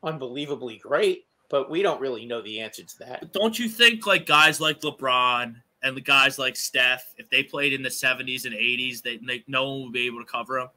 unbelievably 0.02 0.78
great, 0.78 1.26
but 1.48 1.70
we 1.70 1.82
don't 1.82 2.00
really 2.00 2.26
know 2.26 2.40
the 2.40 2.60
answer 2.60 2.84
to 2.84 2.98
that. 3.00 3.20
But 3.20 3.32
don't 3.32 3.58
you 3.58 3.68
think 3.68 4.06
like 4.06 4.26
guys 4.26 4.60
like 4.60 4.80
LeBron 4.80 5.56
and 5.82 5.96
the 5.96 6.00
guys 6.00 6.38
like 6.38 6.56
Steph, 6.56 7.14
if 7.18 7.28
they 7.28 7.42
played 7.42 7.72
in 7.72 7.82
the 7.82 7.88
70s 7.88 8.44
and 8.44 8.54
80s, 8.54 9.02
they, 9.02 9.18
they 9.18 9.44
no 9.46 9.70
one 9.70 9.82
would 9.84 9.92
be 9.92 10.06
able 10.06 10.20
to 10.20 10.30
cover 10.30 10.58
them. 10.58 10.68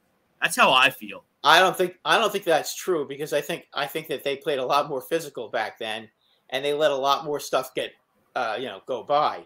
That's 0.41 0.55
how 0.55 0.72
I 0.72 0.89
feel. 0.89 1.25
I 1.43 1.60
don't 1.60 1.77
think 1.77 1.98
I 2.03 2.17
don't 2.17 2.31
think 2.31 2.43
that's 2.43 2.75
true 2.75 3.08
because 3.08 3.34
I 3.34 3.41
think 3.41 3.67
I 3.74 3.86
think 3.86 4.08
that 4.08 4.24
they 4.24 4.36
played 4.36 4.60
a 4.60 4.65
lot 4.65 4.89
more 4.89 5.01
physical 5.01 5.50
back 5.50 5.79
then, 5.79 6.10
and 6.50 6.63
they 6.63 6.74
let 6.74 6.91
a 6.91 6.96
lot 6.96 7.25
more 7.25 7.39
stuff 7.39 7.74
get 7.74 7.91
uh, 8.36 8.58
you 8.60 8.65
know 8.65 8.81
go 8.86 9.03
by. 9.03 9.46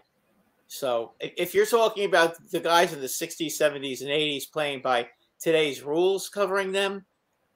So 0.66 1.12
if, 1.20 1.54
you're 1.54 1.66
talking 1.66 2.04
about 2.04 2.36
the 2.50 2.58
guys 2.58 2.92
in 2.92 3.00
the 3.00 3.06
60s, 3.06 3.46
70s, 3.46 4.00
and 4.00 4.10
80s 4.10 4.50
playing 4.50 4.80
by 4.80 5.06
today's 5.38 5.82
rules 5.82 6.28
covering 6.28 6.72
them, 6.72 7.04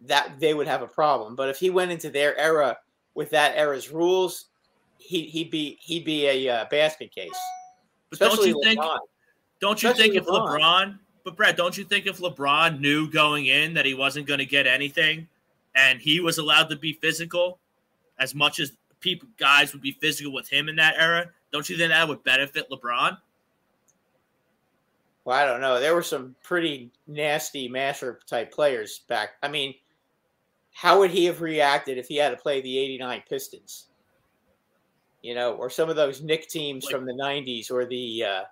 that 0.02 0.38
they 0.38 0.54
would 0.54 0.68
have 0.68 0.82
a 0.82 0.86
problem. 0.86 1.34
But 1.34 1.48
if 1.48 1.58
he 1.58 1.70
went 1.70 1.90
into 1.90 2.10
their 2.10 2.38
era 2.38 2.76
with 3.14 3.30
that 3.30 3.56
era's 3.56 3.90
rules, 3.90 4.50
he, 4.98 5.22
he'd 5.22 5.50
be 5.50 5.78
he'd 5.80 6.04
be 6.04 6.26
a 6.26 6.48
uh, 6.48 6.64
basket 6.70 7.12
case. 7.12 7.30
But 8.10 8.20
don't 8.20 8.28
Especially 8.32 8.50
you 8.50 8.60
think? 8.62 8.80
Don't 9.60 9.82
you 9.82 9.88
Especially 9.88 10.12
think 10.12 10.22
if 10.22 10.28
LeBron. 10.28 10.60
LeBron? 10.60 10.98
But 11.28 11.36
Brett, 11.36 11.58
don't 11.58 11.76
you 11.76 11.84
think 11.84 12.06
if 12.06 12.20
LeBron 12.20 12.80
knew 12.80 13.06
going 13.10 13.44
in 13.44 13.74
that 13.74 13.84
he 13.84 13.92
wasn't 13.92 14.26
going 14.26 14.38
to 14.38 14.46
get 14.46 14.66
anything, 14.66 15.28
and 15.74 16.00
he 16.00 16.20
was 16.20 16.38
allowed 16.38 16.70
to 16.70 16.76
be 16.76 16.94
physical, 16.94 17.58
as 18.18 18.34
much 18.34 18.58
as 18.58 18.72
people 19.00 19.28
guys 19.38 19.74
would 19.74 19.82
be 19.82 19.92
physical 19.92 20.32
with 20.32 20.48
him 20.48 20.70
in 20.70 20.76
that 20.76 20.94
era? 20.96 21.26
Don't 21.52 21.68
you 21.68 21.76
think 21.76 21.90
that 21.90 22.08
would 22.08 22.24
benefit 22.24 22.70
LeBron? 22.70 23.18
Well, 25.26 25.36
I 25.36 25.44
don't 25.44 25.60
know. 25.60 25.78
There 25.78 25.94
were 25.94 26.02
some 26.02 26.34
pretty 26.42 26.90
nasty 27.06 27.68
masher 27.68 28.20
type 28.26 28.50
players 28.50 29.00
back. 29.06 29.32
I 29.42 29.48
mean, 29.48 29.74
how 30.72 30.98
would 30.98 31.10
he 31.10 31.26
have 31.26 31.42
reacted 31.42 31.98
if 31.98 32.08
he 32.08 32.16
had 32.16 32.30
to 32.30 32.36
play 32.38 32.62
the 32.62 32.78
89 32.78 33.22
Pistons? 33.28 33.88
You 35.20 35.34
know, 35.34 35.52
or 35.56 35.68
some 35.68 35.90
of 35.90 35.96
those 35.96 36.22
Knick 36.22 36.48
teams 36.48 36.84
Like- 36.86 36.94
from 36.94 37.04
the 37.04 37.12
90s 37.12 37.70
or 37.70 37.84
the 37.84 38.24
uh 38.24 38.44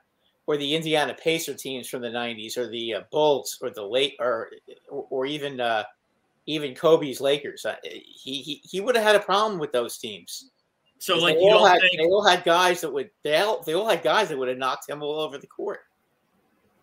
or 0.47 0.57
the 0.57 0.75
Indiana 0.75 1.15
Pacer 1.15 1.55
teams 1.55 1.89
from 1.89 2.03
the 2.03 2.09
90s 2.09 2.57
or 2.57 2.69
the 2.69 2.95
uh, 2.95 3.01
Bulls 3.11 3.59
or 3.61 3.71
the 3.71 3.85
late 3.85 4.15
or 4.21 4.51
or 4.89 5.27
even 5.27 5.61
uh 5.61 5.85
even 6.47 6.75
Kobe's 6.75 7.21
Lakers. 7.21 7.67
Uh, 7.67 7.77
he 7.83 8.43
he, 8.43 8.61
he 8.63 8.81
would 8.81 8.95
have 8.95 9.05
had 9.05 9.17
a 9.17 9.21
problem 9.21 9.59
with 9.59 9.73
those 9.73 9.99
teams. 9.99 10.51
So 10.99 11.19
like 11.19 11.37
they 11.37 11.43
you 11.43 11.51
all 11.51 11.61
don't 11.61 11.69
had, 11.71 11.81
think 11.81 11.99
they 11.99 12.07
all 12.07 12.25
had 12.25 12.45
guys 12.45 12.81
that 12.81 12.93
would 12.93 13.11
they 13.23 13.37
all, 13.37 13.63
they 13.63 13.75
all 13.75 13.89
had 13.89 14.03
guys 14.03 14.29
that 14.29 14.39
would 14.39 14.49
have 14.49 14.59
knocked 14.59 14.89
him 14.89 15.03
all 15.03 15.21
over 15.21 15.37
the 15.39 15.47
court. 15.47 15.81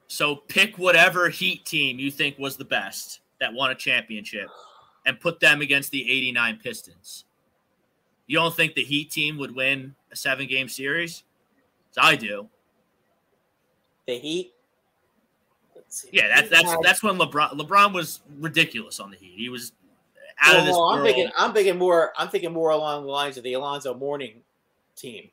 so 0.07 0.35
pick 0.35 0.77
whatever 0.77 1.29
Heat 1.29 1.65
team 1.65 1.99
you 1.99 2.11
think 2.11 2.37
was 2.37 2.55
the 2.55 2.65
best 2.65 3.21
that 3.39 3.53
won 3.53 3.71
a 3.71 3.75
championship 3.75 4.49
and 5.05 5.19
put 5.19 5.39
them 5.39 5.61
against 5.61 5.91
the 5.91 6.01
89 6.03 6.59
Pistons. 6.63 7.25
You 8.27 8.37
don't 8.37 8.55
think 8.55 8.75
the 8.75 8.83
Heat 8.83 9.11
team 9.11 9.37
would 9.37 9.53
win 9.55 9.95
a 10.11 10.15
7 10.15 10.47
game 10.47 10.69
series? 10.69 11.23
I 11.97 12.15
do. 12.15 12.47
The 14.07 14.17
Heat. 14.17 14.53
Let's 15.75 16.01
see. 16.01 16.09
Yeah, 16.11 16.27
that's 16.27 16.49
that's 16.49 16.75
that's 16.83 17.03
when 17.03 17.17
LeBron 17.17 17.51
LeBron 17.53 17.93
was 17.93 18.21
ridiculous 18.39 18.99
on 18.99 19.11
the 19.11 19.17
Heat. 19.17 19.33
He 19.37 19.49
was 19.49 19.71
out 20.41 20.55
of 20.57 20.65
this 20.65 20.71
Well, 20.73 20.83
I'm 20.85 20.99
world. 21.01 21.07
thinking. 21.07 21.31
I'm 21.37 21.53
thinking 21.53 21.77
more. 21.77 22.11
I'm 22.17 22.27
thinking 22.29 22.51
more 22.53 22.71
along 22.71 23.03
the 23.05 23.11
lines 23.11 23.37
of 23.37 23.43
the 23.43 23.53
Alonzo 23.53 23.93
Mourning 23.93 24.41
team, 24.95 25.29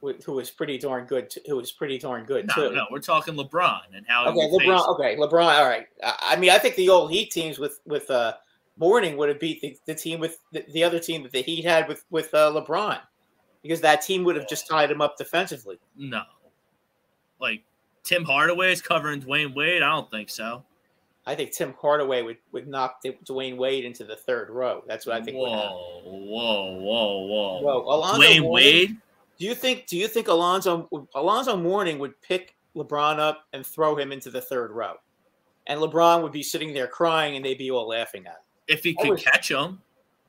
who 0.00 0.32
was 0.32 0.50
pretty 0.50 0.78
darn 0.78 1.04
good. 1.06 1.32
Who 1.46 1.56
was 1.56 1.72
pretty 1.72 1.98
darn 1.98 2.24
good 2.24 2.46
no, 2.48 2.54
too. 2.70 2.74
no, 2.74 2.86
we're 2.90 3.00
talking 3.00 3.34
LeBron 3.34 3.80
and 3.94 4.06
how 4.08 4.26
Okay, 4.28 4.48
would 4.50 4.60
face- 4.62 4.68
LeBron. 4.70 4.88
Okay, 4.94 5.16
LeBron. 5.16 5.58
All 5.58 5.66
right. 5.68 5.86
I 6.02 6.16
I 6.32 6.36
mean, 6.36 6.50
I 6.50 6.58
think 6.58 6.76
the 6.76 6.88
old 6.88 7.10
Heat 7.10 7.30
teams 7.30 7.58
with 7.58 7.80
with 7.86 8.10
uh, 8.10 8.34
Mourning 8.76 9.16
would 9.16 9.28
have 9.28 9.40
beat 9.40 9.60
the, 9.60 9.76
the 9.86 9.94
team 9.94 10.20
with 10.20 10.38
the, 10.52 10.64
the 10.72 10.84
other 10.84 10.98
team 11.00 11.22
that 11.24 11.32
the 11.32 11.42
Heat 11.42 11.64
had 11.64 11.88
with 11.88 12.04
with 12.10 12.32
uh, 12.32 12.50
LeBron, 12.52 12.98
because 13.62 13.80
that 13.80 14.02
team 14.02 14.24
would 14.24 14.36
have 14.36 14.48
just 14.48 14.66
tied 14.68 14.90
him 14.90 15.00
up 15.00 15.16
defensively. 15.16 15.78
No, 15.96 16.22
like 17.40 17.62
Tim 18.04 18.24
Hardaway 18.24 18.72
is 18.72 18.82
covering 18.82 19.20
Dwyane 19.22 19.54
Wade. 19.54 19.82
I 19.82 19.90
don't 19.90 20.10
think 20.10 20.30
so. 20.30 20.64
I 21.26 21.34
think 21.34 21.52
Tim 21.52 21.74
Hardaway 21.80 22.22
would 22.22 22.38
would 22.52 22.66
knock 22.68 23.02
Dwyane 23.04 23.56
Wade 23.58 23.84
into 23.84 24.04
the 24.04 24.16
third 24.16 24.48
row. 24.50 24.82
That's 24.86 25.06
what 25.06 25.20
I 25.20 25.22
think. 25.24 25.36
would. 25.36 25.48
Whoa, 25.48 26.00
whoa, 26.04 26.78
whoa, 26.80 27.26
whoa! 27.26 27.60
Whoa, 27.62 27.82
Alonzo 27.94 28.22
Dwayne 28.22 28.40
Mourning- 28.40 28.50
Wade. 28.50 28.96
Do 29.38 29.44
you 29.46 29.54
think? 29.54 29.86
Do 29.86 29.96
you 29.96 30.08
think 30.08 30.28
Alonzo 30.28 30.88
Alonzo 31.14 31.56
Mourning 31.56 31.98
would 31.98 32.20
pick 32.22 32.56
LeBron 32.74 33.18
up 33.18 33.46
and 33.52 33.64
throw 33.64 33.94
him 33.96 34.10
into 34.10 34.30
the 34.30 34.40
third 34.40 34.70
row, 34.72 34.94
and 35.66 35.80
LeBron 35.80 36.22
would 36.22 36.32
be 36.32 36.42
sitting 36.42 36.72
there 36.72 36.86
crying, 36.88 37.36
and 37.36 37.44
they'd 37.44 37.58
be 37.58 37.70
all 37.70 37.86
laughing 37.88 38.26
at 38.26 38.32
him, 38.32 38.40
If 38.66 38.82
he 38.82 38.94
could 38.94 39.10
was- 39.10 39.22
catch 39.22 39.50
him, 39.50 39.80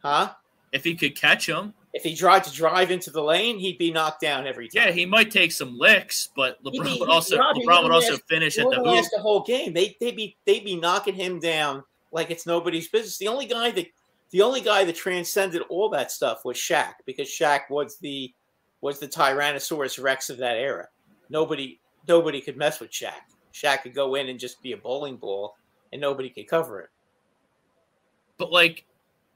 huh? 0.04 0.34
if 0.74 0.84
he 0.84 0.96
could 0.96 1.16
catch 1.16 1.48
him, 1.48 1.74
If 1.94 2.04
he 2.04 2.16
tried 2.16 2.44
to 2.44 2.54
drive 2.54 2.92
into 2.92 3.10
the 3.10 3.24
lane, 3.24 3.58
he'd 3.58 3.80
be 3.80 3.92
knocked 3.92 4.22
down 4.22 4.46
every 4.46 4.68
time. 4.68 4.88
yeah, 4.88 4.92
he 4.92 5.06
might 5.08 5.32
take 5.32 5.52
some 5.52 5.76
licks, 5.78 6.30
but 6.36 6.64
LeBron 6.64 6.84
be- 6.84 7.00
would 7.00 7.10
also 7.10 7.38
LeBron 7.38 7.84
would 7.84 7.92
also 7.92 8.12
last- 8.12 8.28
finish 8.28 8.60
at 8.60 8.70
the 8.70 8.76
hoop. 8.76 9.06
the 9.12 9.20
whole 9.22 9.42
game. 9.42 9.74
They 9.74 9.98
they'd 10.00 10.16
be 10.16 10.38
they'd 10.46 10.64
be 10.64 10.76
knocking 10.76 11.16
him 11.16 11.40
down 11.40 11.84
like 12.12 12.30
it's 12.30 12.46
nobody's 12.46 12.88
business. 12.88 13.18
The 13.18 13.28
only 13.28 13.48
guy 13.48 13.72
that 13.72 13.88
the 14.32 14.44
only 14.44 14.62
guy 14.62 14.84
that 14.84 14.96
transcended 14.96 15.64
all 15.70 15.90
that 15.90 16.12
stuff 16.12 16.46
was 16.46 16.58
Shaq 16.58 16.94
because 17.08 17.28
Shaq 17.28 17.62
was 17.72 17.98
the 17.98 18.32
was 18.82 19.00
the 19.00 19.08
Tyrannosaurus 19.08 20.02
Rex 20.02 20.30
of 20.30 20.38
that 20.38 20.58
era. 20.58 20.88
Nobody 21.30 21.80
nobody 22.08 22.40
could 22.40 22.56
mess 22.56 22.80
with 22.80 22.92
Shaq. 22.92 23.14
Shaq 23.52 23.82
could 23.82 23.96
go 23.96 24.14
in 24.14 24.30
and 24.30 24.40
just 24.40 24.62
be 24.62 24.74
a 24.74 24.78
bowling 24.78 25.18
ball, 25.18 25.56
and 25.92 26.00
nobody 26.00 26.30
could 26.30 26.48
cover 26.48 26.82
it. 26.82 26.90
But 28.38 28.52
like, 28.52 28.86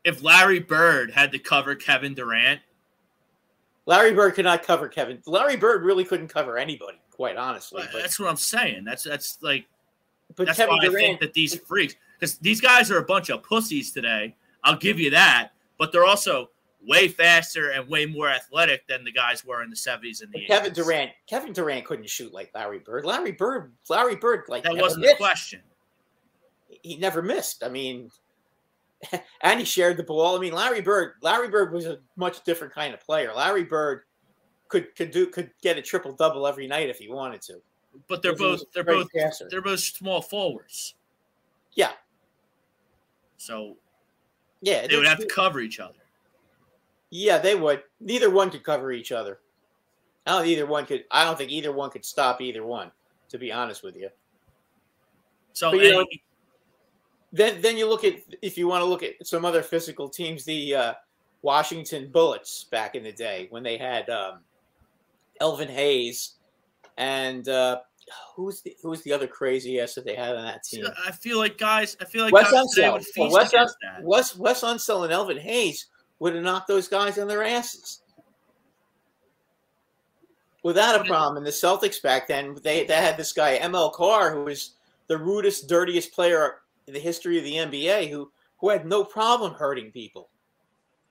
if 0.03 0.24
Larry 0.24 0.60
Bird 0.60 1.12
had 1.12 1.31
to 1.31 1.39
cover 1.39 1.75
Kevin 1.75 2.13
Durant, 2.13 2.60
Larry 3.86 4.13
Bird 4.13 4.33
could 4.36 4.45
not 4.45 4.63
cover 4.63 4.88
Kevin. 4.88 5.22
Larry 5.25 5.57
Bird 5.57 5.83
really 5.83 6.05
couldn't 6.05 6.29
cover 6.29 6.57
anybody, 6.57 7.00
quite 7.12 7.36
honestly. 7.38 7.83
But, 7.91 8.01
that's 8.01 8.19
what 8.19 8.29
I'm 8.29 8.38
saying. 8.38 8.83
That's 8.86 9.03
that's 9.03 9.38
like 9.41 9.65
but 10.36 10.48
that's 10.48 10.57
Kevin 10.57 10.75
why 10.77 10.86
I 10.86 10.89
think 10.89 11.19
that 11.19 11.33
these 11.33 11.55
freaks, 11.55 11.95
because 12.19 12.38
these 12.38 12.62
guys 12.62 12.91
are 12.91 12.98
a 12.98 13.05
bunch 13.05 13.29
of 13.29 13.43
pussies 13.43 13.91
today. 13.91 14.36
I'll 14.63 14.77
give 14.77 15.00
you 15.00 15.10
that, 15.12 15.50
but 15.77 15.91
they're 15.91 16.05
also 16.05 16.50
way 16.86 17.07
faster 17.07 17.72
and 17.72 17.88
way 17.88 18.05
more 18.05 18.29
athletic 18.29 18.88
than 18.88 19.03
the 19.03 19.12
guys 19.12 19.45
were 19.45 19.63
in 19.63 19.69
the 19.69 19.75
70s 19.75 20.22
and 20.22 20.31
the 20.31 20.39
80s. 20.39 20.48
Kevin 20.48 20.74
Durant, 20.74 21.12
Kevin 21.27 21.53
Durant 21.53 21.86
couldn't 21.86 22.10
shoot 22.10 22.33
like 22.33 22.51
Larry 22.53 22.79
Bird. 22.79 23.05
Larry 23.05 23.31
Bird, 23.31 23.74
Larry 23.89 24.15
Bird, 24.15 24.43
like 24.48 24.63
That 24.63 24.77
wasn't 24.77 25.05
the 25.05 25.15
question. 25.17 25.62
he 26.69 26.98
never 26.98 27.22
missed. 27.22 27.63
I 27.63 27.69
mean, 27.69 28.10
and 29.41 29.60
he 29.60 29.65
shared 29.65 29.98
the 29.98 30.03
ball. 30.03 30.36
I 30.36 30.39
mean, 30.39 30.53
Larry 30.53 30.81
Bird, 30.81 31.13
Larry 31.22 31.50
Bird 31.50 31.74
was 31.74 31.86
a 31.86 32.00
much 32.15 32.43
different 32.43 32.74
kind 32.74 32.93
of 32.93 33.01
player. 33.01 33.31
Larry 33.33 33.63
Bird 33.63 34.03
could 34.67 34.95
could 34.95 35.12
do 35.12 35.27
could 35.27 35.51
get 35.62 35.77
a 35.77 35.81
triple 35.81 36.13
double 36.13 36.48
every 36.48 36.67
night 36.67 36.89
if 36.89 36.98
he 36.98 37.10
wanted 37.10 37.41
to. 37.43 37.62
But 38.07 38.22
they're 38.22 38.33
Because 38.33 38.45
he 38.45 38.51
was 38.51 38.63
both 38.63 38.74
they're 38.74 38.83
both 38.83 39.12
passer. 39.13 39.48
they're 39.50 39.62
both 39.62 39.79
small 39.79 40.22
forwards. 40.22 40.95
Yeah, 41.75 41.91
So 43.38 43.77
yeah, 44.62 44.88
they 44.88 44.95
would 44.95 45.07
have 45.07 45.19
to 45.19 45.25
cover 45.25 45.60
each 45.60 45.79
other. 45.79 45.95
Yeah, 47.10 47.38
they 47.38 47.55
would. 47.55 47.83
Neither 48.00 48.29
one 48.29 48.50
could 48.50 48.63
cover 48.63 48.91
each 48.91 49.12
other. 49.12 49.39
I 50.25 50.31
don't. 50.31 50.48
Either 50.48 50.65
one 50.65 50.86
could. 50.86 51.05
I 51.12 51.25
don't 51.25 51.38
think 51.38 51.51
either 51.51 51.72
one 51.72 51.89
could 51.89 52.05
stop 52.05 52.41
either 52.41 52.65
one. 52.65 52.91
To 53.29 53.38
be 53.38 53.51
honest 53.51 53.83
with 53.83 53.95
you. 53.95 54.10
So 55.53 55.72
But, 55.72 55.81
you 55.81 55.91
know, 55.91 56.05
Then, 57.34 57.62
then 57.62 57.78
you 57.78 57.90
look 57.90 58.04
at 58.04 58.20
if 58.44 58.58
you 58.60 58.68
want 58.68 58.82
to 58.82 58.86
look 58.86 59.02
at 59.02 59.25
some 59.25 59.44
other 59.44 59.63
physical 59.63 60.08
teams, 60.08 60.46
the 60.46 60.75
uh, 60.75 60.94
Washington 61.42 62.10
Bullets 62.12 62.66
back 62.66 62.94
in 62.94 63.04
the 63.04 63.12
day 63.12 63.48
when 63.50 63.63
they 63.63 63.75
had 63.75 64.08
um, 64.12 64.40
Elvin 65.42 65.68
Hayes 65.68 66.36
and 66.98 67.50
uh, 67.50 67.80
who's 68.36 68.62
the 68.62 68.78
who's 68.84 69.02
the 69.02 69.12
other 69.12 69.25
crazy 69.25 69.80
ass 69.80 69.96
that 69.96 70.06
they 70.06 70.16
had 70.16 70.36
on 70.36 70.46
that 70.46 70.63
team? 70.63 70.86
I 71.06 71.12
feel 71.12 71.40
like 71.40 71.58
guys, 71.58 71.98
I 72.00 72.06
feel 72.06 72.24
like 72.24 72.34
Wes 72.34 72.52
guys 72.52 72.72
today 72.72 72.92
would 72.92 73.04
feast 73.04 73.34
Wes, 73.34 73.50
against 73.50 73.78
that. 73.82 74.04
Wes, 74.04 74.38
Wes 74.38 74.62
Unseld 74.62 75.06
and 75.06 75.12
Elvin 75.12 75.40
Hayes 75.40 75.88
would 76.20 76.36
have 76.36 76.44
knocked 76.44 76.68
those 76.68 76.88
guys 76.88 77.18
on 77.18 77.28
their 77.28 77.44
asses. 77.44 78.02
Without 80.63 81.02
a 81.02 81.04
problem. 81.04 81.38
And 81.38 81.46
the 81.46 81.52
Celtics 81.52 82.02
back 82.02 82.28
then, 82.28 82.56
they, 82.63 82.86
they 82.86 82.96
had 82.96 83.18
this 83.18 83.34
guy, 83.34 83.60
ML 83.60 83.92
Carr, 83.92 84.34
who 84.34 84.46
was 84.46 84.75
the 85.08 85.18
rudest, 85.18 85.68
dirtiest 85.68 86.13
player 86.13 86.60
in 86.88 86.94
the 86.94 87.00
history 87.00 87.38
of 87.38 87.44
the 87.44 87.56
NBA, 87.56 88.10
who, 88.10 88.32
who 88.58 88.70
had 88.70 88.86
no 88.86 89.04
problem 89.04 89.54
hurting 89.54 89.92
people. 89.92 90.30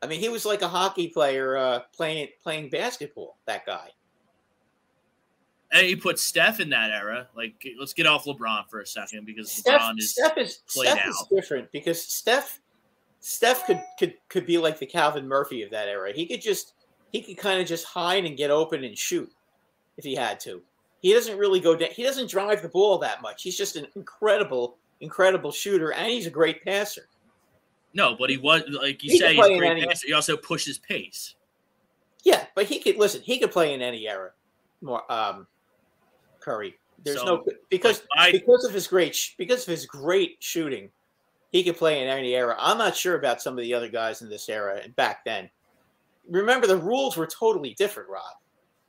I 0.03 0.07
mean, 0.07 0.21
he 0.21 0.29
was 0.29 0.45
like 0.45 0.63
a 0.63 0.69
hockey 0.69 1.09
player 1.09 1.57
uh, 1.57 1.81
playing 1.95 2.29
playing 2.43 2.71
basketball, 2.71 3.39
that 3.47 3.65
guy. 3.65 3.91
And 5.71 5.87
you 5.87 5.97
put 5.97 6.19
Steph 6.19 6.61
in 6.61 6.69
that 6.71 6.91
era. 6.91 7.29
Like, 7.35 7.67
let's 7.79 7.95
get 7.95 8.07
off 8.07 8.25
LeBron 8.25 8.69
for 8.69 8.81
a 8.81 8.87
second 8.87 9.25
because 9.25 9.51
Steph, 9.51 9.81
LeBron 9.81 9.99
is 9.99 10.11
Steph 10.11 10.37
is 10.37 10.59
played 10.69 10.89
Steph 10.89 11.07
is 11.07 11.25
different 11.31 11.73
because 11.73 12.03
Steph 12.03 12.61
Steph 13.21 13.65
could 13.67 13.81
could 13.99 14.15
could 14.29 14.45
be 14.45 14.59
like 14.59 14.79
the 14.79 14.87
Calvin 14.87 15.27
Murphy 15.27 15.63
of 15.63 15.71
that 15.71 15.89
era. 15.89 16.13
He 16.13 16.27
could 16.27 16.43
just 16.43 16.75
he 17.13 17.23
could 17.23 17.39
kind 17.39 17.61
of 17.61 17.69
just 17.69 17.85
hide 17.85 18.25
and 18.25 18.37
get 18.37 18.51
open 18.51 18.83
and 18.85 18.99
shoot 18.99 19.33
if 19.97 20.05
he 20.05 20.15
had 20.15 20.41
to. 20.41 20.63
He 21.01 21.13
doesn't 21.15 21.39
really 21.39 21.61
go 21.61 21.77
down. 21.77 21.91
He 21.93 22.03
doesn't 22.03 22.31
drive 22.31 22.63
the 22.63 22.69
ball 22.69 22.99
that 22.99 23.23
much. 23.23 23.43
He's 23.43 23.57
just 23.57 23.77
an 23.77 23.87
incredible, 23.97 24.77
incredible 25.03 25.53
shooter, 25.53 25.93
and 25.93 26.11
he's 26.11 26.27
a 26.27 26.31
great 26.31 26.65
passer. 26.65 27.09
no, 27.93 28.17
but 28.19 28.31
he 28.31 28.39
was 28.39 28.63
like 28.71 29.03
you 29.05 29.13
He 29.13 29.19
say, 29.19 29.35
he's 29.35 29.45
a 29.45 29.59
great 29.59 29.85
passer. 29.85 30.07
He 30.07 30.13
also 30.15 30.37
pushes 30.37 30.79
pace. 30.79 31.35
Yeah, 32.25 32.47
but 32.55 32.65
he 32.67 32.79
could 32.81 32.97
listen. 32.97 33.21
He 33.23 33.39
could 33.39 33.51
play 33.51 33.75
in 33.75 33.83
any 33.83 34.09
era. 34.09 34.31
More 34.81 35.11
um, 35.13 35.47
Curry. 36.41 36.75
There's 37.05 37.19
So, 37.19 37.25
no 37.25 37.45
because 37.69 38.03
I- 38.17 38.33
because 38.33 38.65
of 38.65 38.73
his 38.73 38.87
great 38.87 39.35
because 39.37 39.63
of 39.63 39.69
his 39.69 39.87
great 39.87 40.37
shooting, 40.41 40.89
he 41.51 41.63
could 41.65 41.77
play 41.77 42.01
in 42.01 42.09
any 42.09 42.35
era. 42.35 42.57
I'm 42.59 42.79
not 42.79 42.97
sure 42.97 43.17
about 43.17 43.43
some 43.43 43.59
of 43.59 43.63
the 43.63 43.75
other 43.75 43.89
guys 43.89 44.23
in 44.23 44.29
this 44.31 44.49
era 44.49 44.81
and 44.83 44.95
back 44.97 45.25
then. 45.25 45.51
Remember, 46.31 46.69
the 46.69 46.77
rules 46.77 47.17
were 47.17 47.27
totally 47.27 47.75
different, 47.75 48.09
Rob. 48.09 48.37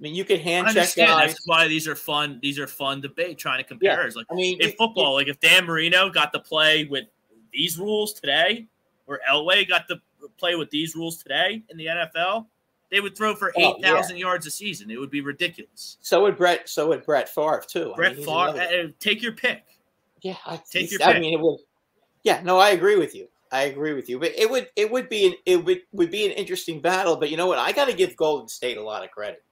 I 0.03 0.07
mean, 0.07 0.15
you 0.15 0.25
could 0.25 0.39
I 0.41 0.43
hand 0.43 0.67
check 0.67 0.75
understand. 0.75 1.07
guys. 1.12 1.29
That's 1.31 1.48
why 1.48 1.67
these 1.69 1.88
are 1.88 1.95
fun. 1.95 2.39
These 2.41 2.60
are 2.60 2.67
fun 2.67 3.00
debate 3.00 3.38
trying 3.38 3.60
to 3.60 3.63
compare. 3.63 4.05
It's 4.05 4.17
like 4.17 4.25
I 4.29 4.36
mean, 4.36 4.60
in 4.62 4.69
you- 4.69 4.75
football, 4.75 5.13
like 5.13 5.29
if 5.29 5.39
Dan 5.39 5.65
Marino 5.65 6.10
got 6.10 6.33
to 6.33 6.39
play 6.39 6.83
with 6.83 7.05
these 7.53 7.79
rules 7.79 8.13
today, 8.13 8.67
or 9.07 9.22
Elway 9.29 9.65
got 9.67 9.88
to 9.88 10.01
play 10.38 10.55
with 10.55 10.69
these 10.72 10.93
rules 10.93 11.24
today 11.24 11.63
in 11.69 11.77
the 11.77 11.86
NFL, 11.86 12.48
they 12.91 13.00
would 13.00 13.15
throw 13.15 13.33
for 13.33 13.53
Oh, 13.55 13.75
eight 13.75 13.75
yeah. 13.79 14.07
yards 14.13 14.45
a 14.45 14.51
season. 14.51 14.91
It 14.91 15.00
would 15.00 15.10
be 15.10 15.22
ridiculous. 15.22 15.98
So 16.01 16.22
would 16.24 16.36
Brett. 16.38 16.67
So 16.67 16.89
would 16.89 17.05
Brett 17.05 17.29
Favre 17.29 17.63
too. 17.65 17.93
I 17.93 17.95
Brett 17.95 18.17
mean, 18.17 18.25
Favre, 18.25 18.50
another- 18.57 18.81
uh, 18.81 18.88
take 19.00 19.22
your 19.22 19.31
pick. 19.31 19.63
Yeah, 20.22 20.36
I, 20.45 20.60
Take 20.69 20.91
your 20.91 21.01
I 21.03 21.13
pick. 21.13 21.22
mean, 21.22 21.33
it 21.33 21.39
would. 21.41 21.60
Yeah, 22.24 22.41
no, 22.43 22.57
I 22.60 22.69
agree 22.72 22.98
with 22.98 23.15
you. 23.15 23.29
I 23.51 23.63
agree 23.63 23.93
with 23.93 24.10
you. 24.10 24.19
But 24.19 24.31
it 24.38 24.50
would 24.50 24.67
it 24.75 24.89
would 24.91 25.07
be 25.10 25.27
an 25.27 25.33
it 25.45 25.63
would 25.63 25.81
would 25.93 26.10
be 26.12 26.25
an 26.25 26.31
interesting 26.33 26.81
battle. 26.81 27.15
But 27.15 27.29
you 27.29 27.38
know 27.38 27.48
what? 27.48 27.60
I 27.60 27.72
got 27.72 27.86
to 27.86 27.93
give 27.93 28.15
Golden 28.17 28.48
State 28.50 28.77
a 28.77 28.83
lot 28.83 29.03
of 29.03 29.12
credit. 29.12 29.43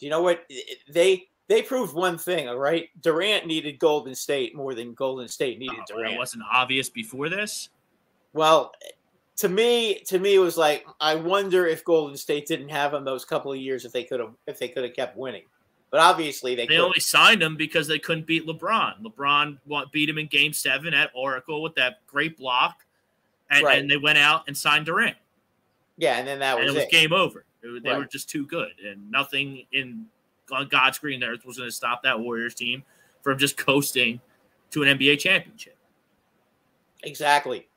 You 0.00 0.10
know 0.10 0.22
what? 0.22 0.44
They 0.88 1.28
they 1.48 1.62
proved 1.62 1.94
one 1.94 2.18
thing. 2.18 2.48
All 2.48 2.58
right, 2.58 2.88
Durant 3.02 3.46
needed 3.46 3.78
Golden 3.78 4.14
State 4.14 4.54
more 4.54 4.74
than 4.74 4.94
Golden 4.94 5.28
State 5.28 5.56
oh, 5.56 5.60
needed 5.60 5.78
Oh, 5.80 5.96
Durant. 5.96 6.14
it 6.14 6.18
wasn't 6.18 6.44
obvious 6.52 6.88
before 6.88 7.28
this. 7.28 7.70
Well, 8.32 8.72
to 9.36 9.48
me, 9.48 10.00
to 10.06 10.18
me, 10.18 10.34
it 10.34 10.38
was 10.40 10.56
like 10.56 10.86
I 11.00 11.14
wonder 11.14 11.66
if 11.66 11.84
Golden 11.84 12.16
State 12.16 12.46
didn't 12.46 12.68
have 12.68 12.94
him 12.94 13.04
those 13.04 13.24
couple 13.24 13.52
of 13.52 13.58
years 13.58 13.84
if 13.84 13.92
they 13.92 14.04
could 14.04 14.20
have 14.20 14.34
if 14.46 14.58
they 14.58 14.68
could 14.68 14.84
have 14.84 14.94
kept 14.94 15.16
winning. 15.16 15.44
But 15.90 16.00
obviously 16.00 16.54
they, 16.54 16.62
They 16.64 16.66
couldn't. 16.74 16.82
only 16.84 17.00
signed 17.00 17.42
him 17.42 17.56
because 17.56 17.86
they 17.86 17.98
couldn't 17.98 18.26
beat 18.26 18.46
LeBron. 18.46 19.00
LeBron 19.02 19.58
beat 19.90 20.10
him 20.10 20.18
in 20.18 20.26
Game 20.26 20.52
Seven 20.52 20.92
at 20.92 21.10
Oracle 21.14 21.62
with 21.62 21.74
that 21.76 22.06
great 22.06 22.36
block, 22.36 22.84
and, 23.50 23.64
Right. 23.64 23.78
and 23.78 23.90
they 23.90 23.96
went 23.96 24.18
out 24.18 24.42
and 24.48 24.54
signed 24.56 24.84
Durant. 24.84 25.16
yeah, 25.96 26.18
and 26.18 26.28
then 26.28 26.40
that 26.40 26.56
and 26.58 26.66
was 26.66 26.74
it 26.74 26.76
was 26.76 26.84
it. 26.84 26.90
game 26.90 27.14
over. 27.14 27.46
It 27.62 27.82
they 27.82 27.90
Right. 27.90 27.98
were 27.98 28.04
just 28.06 28.28
too 28.28 28.46
good, 28.46 28.72
and 28.84 29.10
nothing 29.10 29.66
in 29.72 30.06
on 30.50 30.68
God's 30.68 30.98
green 30.98 31.22
earth 31.22 31.44
was 31.44 31.58
going 31.58 31.68
to 31.68 31.74
stop 31.74 32.02
that 32.04 32.18
Warriors 32.18 32.54
team 32.54 32.82
from 33.22 33.36
just 33.38 33.56
coasting 33.56 34.20
to 34.70 34.82
an 34.82 34.88
NBA 34.88 35.18
championship. 35.18 35.76
Exactly. 37.02 37.68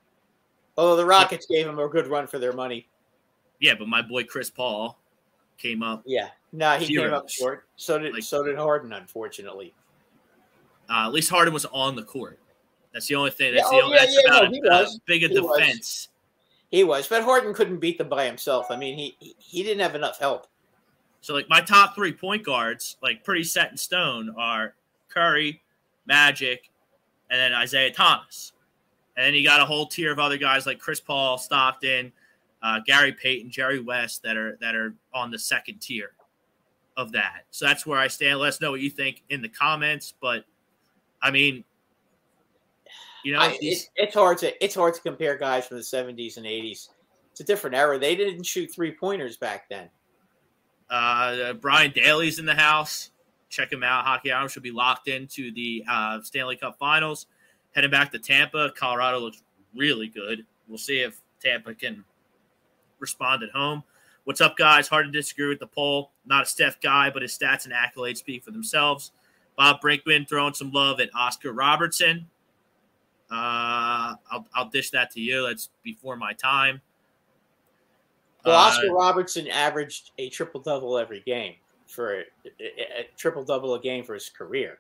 Although 0.78 0.96
the 0.96 1.06
Rockets 1.06 1.46
gave 1.48 1.68
him 1.68 1.80
a 1.80 1.88
good 1.88 2.08
run 2.08 2.28
for 2.28 2.40
their 2.40 2.54
money. 2.54 2.88
Yeah, 3.60 3.76
but 3.78 3.88
my 3.88 4.02
boy 4.02 4.24
Chris 4.24 4.50
Paul 4.50 4.98
came 5.58 5.84
up. 5.84 6.02
Yeah. 6.06 6.30
No, 6.54 6.78
he 6.78 6.96
came 6.96 7.14
up 7.14 7.30
short. 7.30 7.68
So 7.76 8.00
did 8.00 8.14
Like- 8.14 8.24
so 8.24 8.44
did 8.44 8.58
Harden, 8.58 8.94
unfortunately. 8.94 9.74
Uh, 10.90 11.06
at 11.08 11.14
least 11.14 11.30
Harden 11.30 11.54
was 11.54 11.66
on 11.66 11.96
the 11.96 12.04
court. 12.04 12.40
That's 12.94 13.08
the 13.08 13.16
only 13.16 13.32
thing. 13.32 13.54
That's 13.54 13.66
Yeah, 13.72 13.78
the 13.78 13.84
oh, 13.84 13.86
only. 13.86 13.96
yeah, 13.98 14.06
that's 14.06 14.16
yeah, 14.26 14.38
about 14.38 14.52
no, 14.52 14.70
uh, 14.70 14.90
big 15.06 15.24
a 15.24 15.28
He 15.28 15.36
defense. 15.36 16.10
He 16.72 16.86
was, 16.86 17.08
but 17.08 17.24
Harden 17.24 17.54
couldn't 17.54 17.80
beat 17.80 17.98
them 17.98 18.08
by 18.08 18.26
himself. 18.26 18.68
I 18.70 18.78
mean, 18.78 18.98
he 18.98 19.36
he- 19.38 19.64
didn't 19.64 19.82
have 19.82 19.94
enough 19.94 20.20
help. 20.20 20.48
So 21.20 21.34
like 21.34 21.50
my 21.50 21.62
top 21.62 21.94
three 21.94 22.14
point 22.14 22.44
guards, 22.44 22.98
like 23.04 23.24
pretty 23.24 23.44
set 23.44 23.72
in 23.72 23.78
stone, 23.78 24.34
are 24.38 24.74
Curry, 25.10 25.62
Magic, 26.06 26.70
and 27.30 27.40
then 27.40 27.62
Isiah 27.62 27.92
Thomas. 27.92 28.54
And 29.18 29.26
then 29.26 29.34
you 29.34 29.44
got 29.44 29.60
a 29.60 29.66
whole 29.66 29.86
tier 29.86 30.12
of 30.12 30.20
other 30.20 30.38
guys 30.38 30.66
like 30.66 30.80
Chris 30.80 31.02
Paul, 31.02 31.38
Stockton, 31.38 32.14
uh, 32.64 32.80
Gary 32.86 33.12
Payton, 33.12 33.52
Jerry 33.52 33.82
West 33.82 34.24
that 34.24 34.38
are 34.38 34.58
that 34.62 34.74
are 34.74 34.96
on 35.14 35.30
the 35.30 35.40
second 35.40 35.82
tier 35.82 36.14
of 36.96 37.12
that. 37.12 37.44
So 37.52 37.66
that's 37.66 37.86
where 37.86 38.00
I 38.00 38.08
stand. 38.08 38.40
Let 38.40 38.48
us 38.48 38.62
know 38.62 38.72
what 38.72 38.80
you 38.80 38.90
think 38.90 39.24
in 39.30 39.42
the 39.42 39.50
comments. 39.50 40.14
But 40.22 40.46
I 41.22 41.32
mean, 41.32 41.66
you 43.24 43.34
know, 43.34 43.40
I, 43.40 43.58
these- 43.60 43.84
it, 43.96 44.06
it's 44.06 44.16
hard 44.16 44.38
to 44.40 44.64
it's 44.64 44.76
hard 44.76 44.94
to 44.96 45.02
compare 45.02 45.38
guys 45.38 45.68
from 45.68 45.78
the 45.78 45.84
seventies 45.84 46.38
and 46.38 46.46
eighties. 46.46 46.90
It's 47.32 47.40
a 47.40 47.44
different 47.44 47.76
era. 47.76 47.98
They 47.98 48.16
didn't 48.16 48.44
shoot 48.44 48.72
three 48.74 48.92
pointers 48.92 49.38
back 49.38 49.70
then. 49.70 49.90
Uh, 50.90 51.54
Brian 51.54 51.92
Daly's 51.92 52.40
in 52.40 52.46
the 52.46 52.56
house. 52.56 53.12
Check 53.50 53.72
him 53.72 53.84
out. 53.84 54.06
Hockey 54.06 54.32
Island 54.32 54.52
should 54.52 54.64
be 54.64 54.72
locked 54.72 55.08
into 55.08 55.52
the 55.54 55.84
uh, 55.90 56.22
Stanley 56.22 56.58
Cup 56.58 56.78
Finals. 56.78 57.28
Heading 57.74 57.92
back 57.92 58.12
to 58.12 58.20
Tampa, 58.20 58.72
Colorado 58.76 59.20
looks 59.20 59.42
really 59.76 60.08
good. 60.08 60.46
We'll 60.68 60.78
see 60.78 61.00
if 61.00 61.22
Tampa 61.42 61.74
can 61.74 62.04
respond 63.00 63.44
at 63.44 63.50
home. 63.52 63.84
What's 64.26 64.42
up, 64.42 64.58
guys? 64.58 64.88
Hard 64.88 65.06
to 65.06 65.12
disagree 65.12 65.48
with 65.48 65.60
the 65.60 65.68
poll. 65.68 66.12
Not 66.26 66.44
a 66.44 66.46
Steph 66.46 66.80
guy, 66.82 67.10
but 67.10 67.22
his 67.22 67.38
stats 67.38 67.66
and 67.66 67.74
accolades 67.74 68.18
speak 68.18 68.44
for 68.44 68.52
themselves. 68.52 69.12
Bob 69.58 69.82
Brinkman 69.82 70.28
throwing 70.28 70.54
some 70.54 70.72
love 70.72 71.00
at 71.00 71.10
Oscar 71.16 71.54
Robertson. 71.54 72.28
Uh, 73.32 74.16
I'll, 74.30 74.46
I'll 74.54 74.70
dish 74.70 74.90
that 74.90 75.12
to 75.12 75.22
you. 75.22 75.48
That's 75.48 75.70
before 75.84 76.18
my 76.18 76.34
time. 76.34 76.82
Well, 78.46 78.56
Uh, 78.56 78.58
Oscar 78.58 78.92
Robertson 78.92 79.48
averaged 79.48 80.12
a 80.18 80.30
triple 80.30 80.60
double 80.60 80.98
every 80.98 81.22
game 81.22 81.56
for 81.88 82.20
a, 82.20 82.24
a, 82.60 83.08
triple 83.16 83.44
double 83.44 83.76
a 83.76 83.80
game 83.80 84.04
for 84.04 84.14
his 84.14 84.30
career. 84.30 84.80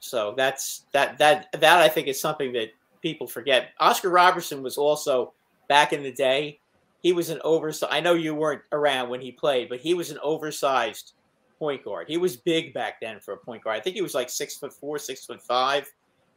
So 0.00 0.34
that's 0.36 0.86
that 0.92 1.18
that 1.18 1.48
that 1.52 1.78
I 1.80 1.88
think 1.88 2.08
is 2.08 2.20
something 2.20 2.52
that 2.54 2.70
people 3.02 3.26
forget. 3.26 3.70
Oscar 3.78 4.10
Robertson 4.10 4.62
was 4.62 4.76
also 4.78 5.32
back 5.68 5.92
in 5.92 6.02
the 6.02 6.12
day. 6.12 6.58
He 7.02 7.12
was 7.12 7.30
an 7.30 7.40
oversized. 7.44 7.92
I 7.92 8.00
know 8.00 8.14
you 8.14 8.34
weren't 8.34 8.62
around 8.72 9.10
when 9.10 9.20
he 9.20 9.30
played, 9.30 9.68
but 9.68 9.80
he 9.80 9.94
was 9.94 10.10
an 10.10 10.18
oversized 10.22 11.12
point 11.58 11.84
guard. 11.84 12.08
He 12.08 12.16
was 12.16 12.36
big 12.36 12.74
back 12.74 13.00
then 13.00 13.20
for 13.20 13.34
a 13.34 13.36
point 13.36 13.62
guard. 13.62 13.76
I 13.76 13.80
think 13.80 13.96
he 13.96 14.02
was 14.02 14.14
like 14.14 14.28
six 14.28 14.56
foot 14.56 14.72
four, 14.72 14.98
six 14.98 15.24
foot 15.24 15.42
five. 15.42 15.88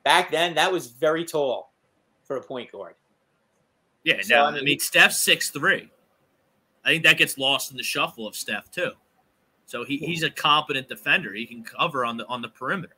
Back 0.04 0.32
then, 0.32 0.56
that 0.56 0.72
was 0.72 0.88
very 0.88 1.26
tall 1.26 1.74
for 2.24 2.38
a 2.38 2.42
point 2.42 2.72
guard. 2.72 2.96
Yeah, 4.04 4.22
So, 4.22 4.36
now 4.36 4.46
I 4.46 4.48
I 4.50 4.52
mean- 4.54 4.64
mean, 4.66 4.80
Steph's 4.80 5.18
six 5.18 5.50
three. 5.50 5.90
I 6.86 6.90
think 6.90 7.04
that 7.04 7.18
gets 7.18 7.38
lost 7.38 7.72
in 7.72 7.78
the 7.78 7.84
shuffle 7.84 8.26
of 8.26 8.36
Steph 8.36 8.72
too. 8.72 8.92
So 9.66 9.84
he, 9.84 9.98
hmm. 9.98 10.06
he's 10.06 10.24
a 10.24 10.30
competent 10.30 10.88
defender. 10.88 11.34
He 11.34 11.46
can 11.46 11.64
cover 11.64 12.06
on 12.06 12.18
the 12.18 12.26
on 12.28 12.42
the 12.42 12.50
perimeter. 12.50 12.96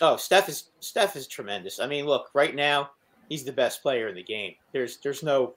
Oh, 0.00 0.16
Steph 0.16 0.48
is 0.48 0.70
Steph 0.80 1.16
is 1.16 1.26
tremendous. 1.26 1.80
I 1.80 1.86
mean, 1.86 2.06
look, 2.06 2.30
right 2.34 2.54
now 2.54 2.90
he's 3.28 3.44
the 3.44 3.52
best 3.52 3.82
player 3.82 4.08
in 4.08 4.14
the 4.14 4.22
game. 4.22 4.54
There's 4.72 4.98
there's 4.98 5.22
no 5.22 5.54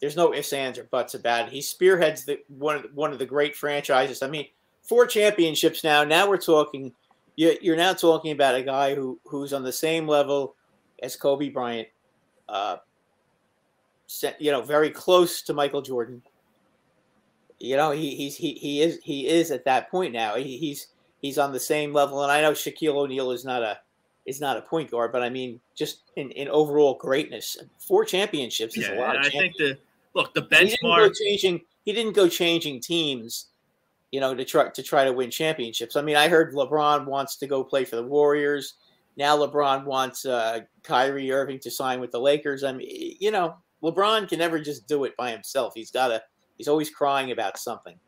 there's 0.00 0.16
no 0.16 0.32
ifs, 0.32 0.52
ands, 0.52 0.78
or 0.78 0.84
buts 0.84 1.14
about 1.14 1.48
it. 1.48 1.52
He 1.52 1.60
spearheads 1.60 2.24
the 2.24 2.40
one 2.48 2.76
of 2.76 2.82
the, 2.82 2.88
one 2.94 3.12
of 3.12 3.18
the 3.18 3.26
great 3.26 3.54
franchises. 3.54 4.22
I 4.22 4.28
mean, 4.28 4.46
four 4.82 5.06
championships 5.06 5.84
now. 5.84 6.04
Now 6.04 6.28
we're 6.28 6.38
talking. 6.38 6.92
You- 7.36 7.58
You're 7.60 7.76
now 7.76 7.92
talking 7.94 8.32
about 8.32 8.54
a 8.54 8.62
guy 8.62 8.94
who 8.94 9.18
who's 9.24 9.52
on 9.52 9.62
the 9.62 9.72
same 9.72 10.06
level 10.08 10.54
as 11.02 11.16
Kobe 11.16 11.48
Bryant. 11.48 11.88
Uh, 12.48 12.76
you 14.38 14.50
know, 14.50 14.60
very 14.62 14.90
close 14.90 15.40
to 15.42 15.54
Michael 15.54 15.82
Jordan. 15.82 16.22
You 17.58 17.76
know, 17.76 17.90
he 17.92 18.14
he's 18.16 18.36
he 18.36 18.54
he 18.54 18.80
is 18.82 18.98
he 19.04 19.28
is 19.28 19.50
at 19.50 19.64
that 19.66 19.90
point 19.90 20.12
now. 20.12 20.34
He, 20.36 20.56
he's 20.56 20.88
he's 21.20 21.38
on 21.38 21.52
the 21.52 21.60
same 21.60 21.92
level. 21.92 22.22
And 22.22 22.32
I 22.32 22.40
know 22.40 22.52
Shaquille 22.52 22.94
O'Neal 22.96 23.30
is 23.30 23.44
not 23.44 23.62
a 23.62 23.78
is 24.26 24.40
not 24.40 24.56
a 24.56 24.62
point 24.62 24.90
guard, 24.90 25.12
but 25.12 25.22
I 25.22 25.28
mean, 25.30 25.60
just 25.74 26.02
in, 26.16 26.30
in 26.32 26.48
overall 26.48 26.94
greatness, 26.94 27.56
four 27.78 28.04
championships 28.04 28.76
is 28.76 28.88
Yeah, 28.88 28.94
a 28.94 29.00
lot. 29.00 29.16
I 29.18 29.28
think 29.30 29.56
the 29.56 29.78
look 30.14 30.34
the 30.34 30.42
he 30.42 30.64
didn't 30.66 30.80
go 30.82 30.88
benchmark. 31.08 31.14
changing. 31.16 31.60
He 31.84 31.92
didn't 31.92 32.12
go 32.14 32.28
changing 32.28 32.80
teams, 32.80 33.46
you 34.10 34.20
know, 34.20 34.34
to 34.34 34.44
try 34.44 34.68
to 34.68 34.82
try 34.82 35.04
to 35.04 35.12
win 35.12 35.30
championships. 35.30 35.96
I 35.96 36.02
mean, 36.02 36.16
I 36.16 36.28
heard 36.28 36.54
LeBron 36.54 37.06
wants 37.06 37.36
to 37.36 37.46
go 37.46 37.62
play 37.62 37.84
for 37.84 37.96
the 37.96 38.02
Warriors. 38.02 38.74
Now 39.16 39.36
LeBron 39.36 39.84
wants 39.84 40.24
uh, 40.24 40.60
Kyrie 40.82 41.30
Irving 41.32 41.58
to 41.60 41.70
sign 41.70 42.00
with 42.00 42.10
the 42.10 42.20
Lakers. 42.20 42.64
I 42.64 42.72
mean, 42.72 43.16
you 43.20 43.30
know, 43.30 43.56
LeBron 43.82 44.28
can 44.28 44.38
never 44.38 44.58
just 44.58 44.86
do 44.86 45.04
it 45.04 45.16
by 45.16 45.30
himself. 45.30 45.74
He's 45.74 45.90
got 45.90 46.08
to. 46.08 46.22
He's 46.56 46.68
always 46.68 46.90
crying 46.90 47.30
about 47.30 47.58
something. 47.58 47.98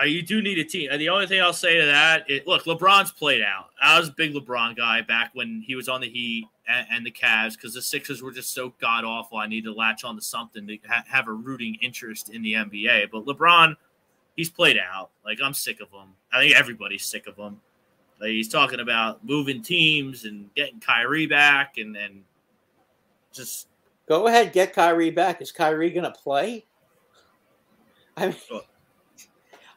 Uh, 0.00 0.04
you 0.04 0.22
do 0.22 0.40
need 0.40 0.58
a 0.58 0.64
team. 0.64 0.90
And 0.92 1.00
the 1.00 1.08
only 1.08 1.26
thing 1.26 1.40
I'll 1.40 1.52
say 1.52 1.80
to 1.80 1.86
that, 1.86 2.30
is, 2.30 2.42
look, 2.46 2.64
LeBron's 2.64 3.10
played 3.10 3.42
out. 3.42 3.70
I 3.82 3.98
was 3.98 4.08
a 4.08 4.12
big 4.12 4.32
LeBron 4.32 4.76
guy 4.76 5.02
back 5.02 5.30
when 5.34 5.62
he 5.66 5.74
was 5.74 5.88
on 5.88 6.00
the 6.00 6.08
Heat 6.08 6.46
and, 6.68 6.86
and 6.90 7.06
the 7.06 7.10
Cavs 7.10 7.54
because 7.54 7.74
the 7.74 7.82
Sixers 7.82 8.22
were 8.22 8.30
just 8.30 8.54
so 8.54 8.72
god 8.80 9.04
awful. 9.04 9.38
I 9.38 9.46
need 9.48 9.64
to 9.64 9.72
latch 9.72 10.04
on 10.04 10.14
to 10.14 10.22
something 10.22 10.66
to 10.68 10.78
ha- 10.86 11.04
have 11.08 11.26
a 11.26 11.32
rooting 11.32 11.76
interest 11.80 12.30
in 12.30 12.42
the 12.42 12.52
NBA. 12.52 13.10
But 13.10 13.24
LeBron, 13.24 13.74
he's 14.38 14.48
played 14.48 14.78
out. 14.78 15.10
Like 15.24 15.40
I'm 15.42 15.52
sick 15.52 15.80
of 15.80 15.90
him. 15.90 16.14
I 16.32 16.40
think 16.40 16.56
everybody's 16.56 17.04
sick 17.04 17.26
of 17.26 17.36
him. 17.36 17.60
Like, 18.20 18.30
he's 18.30 18.48
talking 18.48 18.80
about 18.80 19.24
moving 19.24 19.62
teams 19.62 20.24
and 20.24 20.52
getting 20.54 20.80
Kyrie 20.80 21.26
back, 21.26 21.78
and 21.78 21.94
then 21.94 22.22
just 23.32 23.68
Go 24.08 24.26
ahead, 24.26 24.52
get 24.52 24.72
Kyrie 24.72 25.10
back. 25.10 25.42
Is 25.42 25.52
Kyrie 25.52 25.90
going 25.90 26.10
to 26.10 26.18
play? 26.18 26.64
I 28.16 28.26
mean, 28.26 28.36
Sure. 28.46 28.62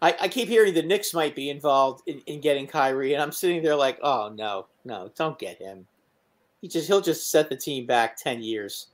I, 0.01 0.15
I 0.21 0.27
keep 0.29 0.47
hearing 0.47 0.73
the 0.73 0.81
Knicks 0.81 1.13
might 1.13 1.35
be 1.35 1.49
involved 1.49 2.07
in, 2.07 2.21
in 2.25 2.39
getting 2.41 2.65
Kyrie, 2.65 3.13
and 3.13 3.21
I'm 3.21 3.31
sitting 3.31 3.61
there 3.61 3.75
like, 3.75 3.99
oh 4.01 4.31
no, 4.33 4.67
no, 4.85 5.11
don't 5.15 5.37
get 5.37 5.59
him. 5.59 5.85
He 6.61 6.67
just 6.67 6.87
he'll 6.87 7.01
just 7.01 7.29
set 7.29 7.49
the 7.49 7.55
team 7.55 7.85
back 7.85 8.15
ten 8.15 8.41
years. 8.41 8.87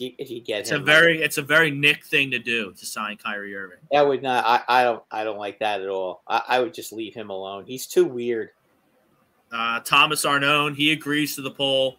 You, 0.00 0.12
if 0.18 0.30
you 0.30 0.40
get 0.40 0.60
It's 0.60 0.70
a 0.70 0.78
very 0.78 1.22
it's 1.22 1.38
a 1.38 1.42
very 1.42 1.70
Knick 1.70 2.04
thing 2.04 2.30
to 2.32 2.38
do 2.38 2.72
to 2.72 2.86
sign 2.86 3.16
Kyrie 3.16 3.54
Irving. 3.54 3.78
that 3.92 4.06
would 4.06 4.22
not. 4.22 4.44
I, 4.44 4.80
I 4.80 4.84
don't. 4.84 5.02
I 5.10 5.24
don't 5.24 5.38
like 5.38 5.58
that 5.60 5.80
at 5.80 5.88
all. 5.88 6.22
I, 6.26 6.42
I 6.48 6.60
would 6.60 6.74
just 6.74 6.92
leave 6.92 7.14
him 7.14 7.30
alone. 7.30 7.64
He's 7.66 7.86
too 7.86 8.04
weird. 8.04 8.50
Uh, 9.52 9.80
Thomas 9.80 10.24
Arnone, 10.24 10.74
he 10.74 10.92
agrees 10.92 11.36
to 11.36 11.42
the 11.42 11.50
poll. 11.50 11.96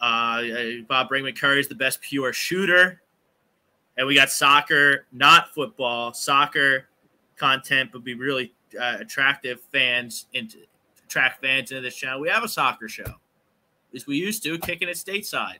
Uh, 0.00 0.42
Bob 0.88 1.08
Brinkman 1.10 1.38
Curry 1.38 1.60
is 1.60 1.68
the 1.68 1.74
best 1.74 2.00
pure 2.00 2.32
shooter. 2.32 3.02
And 3.96 4.06
we 4.06 4.14
got 4.14 4.30
soccer, 4.30 5.06
not 5.12 5.52
football. 5.54 6.14
Soccer 6.14 6.88
content 7.36 7.92
would 7.92 8.04
be 8.04 8.14
really 8.14 8.54
uh, 8.80 8.96
attractive 9.00 9.60
fans 9.70 10.26
into 10.32 10.58
attract 11.04 11.42
fans 11.42 11.70
into 11.70 11.82
this 11.82 11.94
channel. 11.94 12.20
We 12.20 12.30
have 12.30 12.42
a 12.42 12.48
soccer 12.48 12.88
show, 12.88 13.14
as 13.94 14.06
we 14.06 14.16
used 14.16 14.42
to, 14.44 14.58
kicking 14.58 14.88
it 14.88 14.96
stateside. 14.96 15.58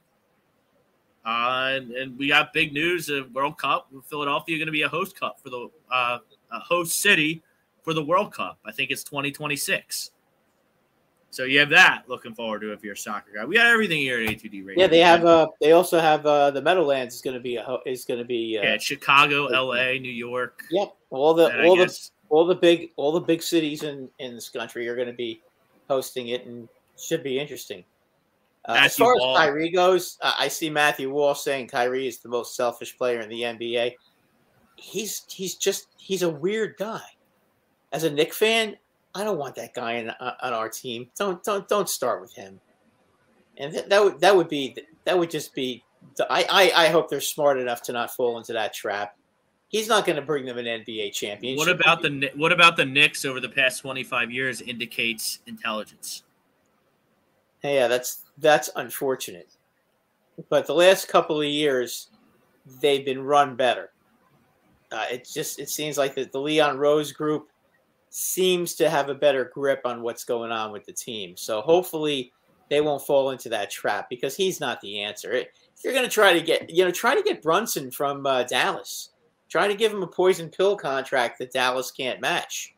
Uh, 1.24 1.70
and, 1.74 1.92
and 1.92 2.18
we 2.18 2.28
got 2.28 2.52
big 2.52 2.72
news 2.72 3.08
of 3.08 3.32
World 3.32 3.56
Cup. 3.58 3.88
Philadelphia 4.06 4.58
going 4.58 4.66
to 4.66 4.72
be 4.72 4.82
a 4.82 4.88
host 4.88 5.18
cup 5.18 5.38
for 5.40 5.50
the 5.50 5.70
uh, 5.90 6.18
a 6.50 6.58
host 6.58 7.00
city 7.00 7.42
for 7.82 7.94
the 7.94 8.04
World 8.04 8.32
Cup. 8.32 8.58
I 8.64 8.72
think 8.72 8.90
it's 8.90 9.04
2026. 9.04 10.10
So 11.30 11.44
you 11.44 11.60
have 11.60 11.70
that 11.70 12.02
looking 12.08 12.34
forward 12.34 12.60
to 12.60 12.72
if 12.72 12.84
you're 12.84 12.92
a 12.92 12.96
soccer 12.96 13.30
guy. 13.34 13.44
We 13.46 13.56
got 13.56 13.66
everything 13.66 14.00
here 14.00 14.20
at 14.20 14.28
A2D 14.28 14.66
Radio. 14.66 14.82
Yeah, 14.82 14.86
they 14.86 15.00
have. 15.00 15.24
Uh, 15.24 15.46
they 15.62 15.72
also 15.72 15.98
have 15.98 16.26
uh, 16.26 16.50
the 16.50 16.60
Meadowlands 16.60 17.14
is 17.14 17.22
going 17.22 17.34
to 17.34 17.40
be 17.40 17.56
a 17.56 17.62
ho- 17.62 17.80
is 17.86 18.04
going 18.04 18.18
to 18.18 18.26
be. 18.26 18.58
Uh, 18.58 18.62
yeah, 18.64 18.78
Chicago, 18.78 19.46
L.A., 19.46 19.98
New 19.98 20.12
York. 20.12 20.62
Yep. 20.70 20.94
All 21.08 21.32
the 21.32 21.64
all 21.64 21.76
the 21.76 22.10
all 22.28 22.46
the 22.46 22.54
big 22.54 22.90
all 22.96 23.12
the 23.12 23.20
big 23.20 23.42
cities 23.42 23.82
in 23.82 24.10
in 24.18 24.34
this 24.34 24.50
country 24.50 24.86
are 24.88 24.94
going 24.94 25.08
to 25.08 25.14
be 25.14 25.40
hosting 25.88 26.28
it 26.28 26.44
and 26.44 26.68
should 26.98 27.22
be 27.22 27.38
interesting. 27.38 27.82
Uh, 28.68 28.76
as 28.78 28.96
far 28.96 29.16
Ball. 29.16 29.36
as 29.36 29.44
Kyrie 29.44 29.70
goes, 29.70 30.18
uh, 30.20 30.34
I 30.38 30.48
see 30.48 30.70
Matthew 30.70 31.10
Wall 31.10 31.34
saying 31.34 31.68
Kyrie 31.68 32.06
is 32.06 32.18
the 32.18 32.28
most 32.28 32.54
selfish 32.54 32.96
player 32.96 33.20
in 33.20 33.28
the 33.28 33.42
NBA. 33.42 33.96
He's 34.76 35.24
he's 35.28 35.56
just 35.56 35.88
he's 35.96 36.22
a 36.22 36.30
weird 36.30 36.76
guy. 36.78 37.02
As 37.92 38.04
a 38.04 38.10
Knick 38.10 38.32
fan, 38.32 38.76
I 39.14 39.24
don't 39.24 39.38
want 39.38 39.56
that 39.56 39.74
guy 39.74 39.94
in, 39.94 40.10
uh, 40.10 40.34
on 40.40 40.52
our 40.52 40.68
team. 40.68 41.08
Don't 41.18 41.42
don't 41.42 41.66
don't 41.68 41.88
start 41.88 42.20
with 42.20 42.34
him. 42.34 42.60
And 43.58 43.72
th- 43.72 43.86
that 43.86 44.02
would 44.02 44.20
that 44.20 44.34
would 44.34 44.48
be 44.48 44.76
that 45.04 45.18
would 45.18 45.30
just 45.30 45.54
be. 45.54 45.84
I, 46.30 46.46
I 46.50 46.84
I 46.84 46.88
hope 46.88 47.10
they're 47.10 47.20
smart 47.20 47.58
enough 47.58 47.82
to 47.82 47.92
not 47.92 48.10
fall 48.12 48.38
into 48.38 48.52
that 48.52 48.74
trap. 48.74 49.16
He's 49.68 49.88
not 49.88 50.04
going 50.04 50.16
to 50.16 50.22
bring 50.22 50.44
them 50.44 50.58
an 50.58 50.66
NBA 50.66 51.12
championship. 51.14 51.58
What 51.58 51.68
about 51.68 52.02
the 52.02 52.30
what 52.36 52.52
about 52.52 52.76
the 52.76 52.84
Knicks 52.84 53.24
over 53.24 53.40
the 53.40 53.48
past 53.48 53.80
25 53.80 54.30
years 54.30 54.60
indicates 54.60 55.40
intelligence? 55.46 56.24
Hey, 57.60 57.76
Yeah, 57.76 57.88
that's 57.88 58.24
that's 58.38 58.70
unfortunate. 58.76 59.50
But 60.48 60.66
the 60.66 60.74
last 60.74 61.08
couple 61.08 61.40
of 61.40 61.46
years, 61.46 62.08
they've 62.80 63.04
been 63.04 63.22
run 63.22 63.56
better. 63.56 63.90
Uh, 64.90 65.06
it 65.10 65.28
just 65.30 65.58
it 65.58 65.68
seems 65.68 65.96
like 65.96 66.14
the, 66.14 66.24
the 66.24 66.40
Leon 66.40 66.78
Rose 66.78 67.12
group 67.12 67.48
seems 68.10 68.74
to 68.74 68.90
have 68.90 69.08
a 69.08 69.14
better 69.14 69.50
grip 69.54 69.80
on 69.84 70.02
what's 70.02 70.24
going 70.24 70.52
on 70.52 70.70
with 70.70 70.84
the 70.84 70.92
team. 70.92 71.34
So 71.36 71.62
hopefully 71.62 72.30
they 72.68 72.82
won't 72.82 73.06
fall 73.06 73.30
into 73.30 73.48
that 73.48 73.70
trap 73.70 74.08
because 74.10 74.36
he's 74.36 74.60
not 74.60 74.80
the 74.82 75.00
answer. 75.00 75.32
If 75.32 75.48
you're 75.82 75.94
going 75.94 76.04
to 76.04 76.10
try 76.10 76.32
to 76.34 76.40
get 76.40 76.70
you 76.70 76.84
know 76.84 76.90
try 76.90 77.14
to 77.14 77.22
get 77.22 77.42
Brunson 77.42 77.90
from 77.90 78.26
uh, 78.26 78.42
Dallas, 78.44 79.10
try 79.48 79.66
to 79.66 79.74
give 79.74 79.92
him 79.92 80.02
a 80.02 80.06
poison 80.06 80.48
pill 80.48 80.76
contract 80.76 81.38
that 81.38 81.52
Dallas 81.52 81.90
can't 81.90 82.20
match. 82.20 82.74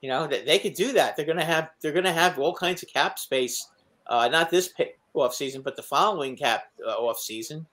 You 0.00 0.08
know 0.08 0.26
that 0.26 0.46
they 0.46 0.58
could 0.58 0.74
do 0.74 0.92
that. 0.92 1.14
They're 1.16 1.26
going 1.26 1.38
to 1.38 1.44
have 1.44 1.70
they're 1.80 1.92
going 1.92 2.04
to 2.04 2.12
have 2.12 2.38
all 2.38 2.54
kinds 2.54 2.82
of 2.82 2.88
cap 2.88 3.18
space 3.18 3.68
uh, 4.10 4.28
not 4.28 4.50
this 4.50 4.74
off 5.14 5.34
season, 5.34 5.62
but 5.62 5.76
the 5.76 5.82
following 5.82 6.36
cap 6.36 6.64
uh, 6.86 6.90
off 6.90 7.18
season. 7.18 7.66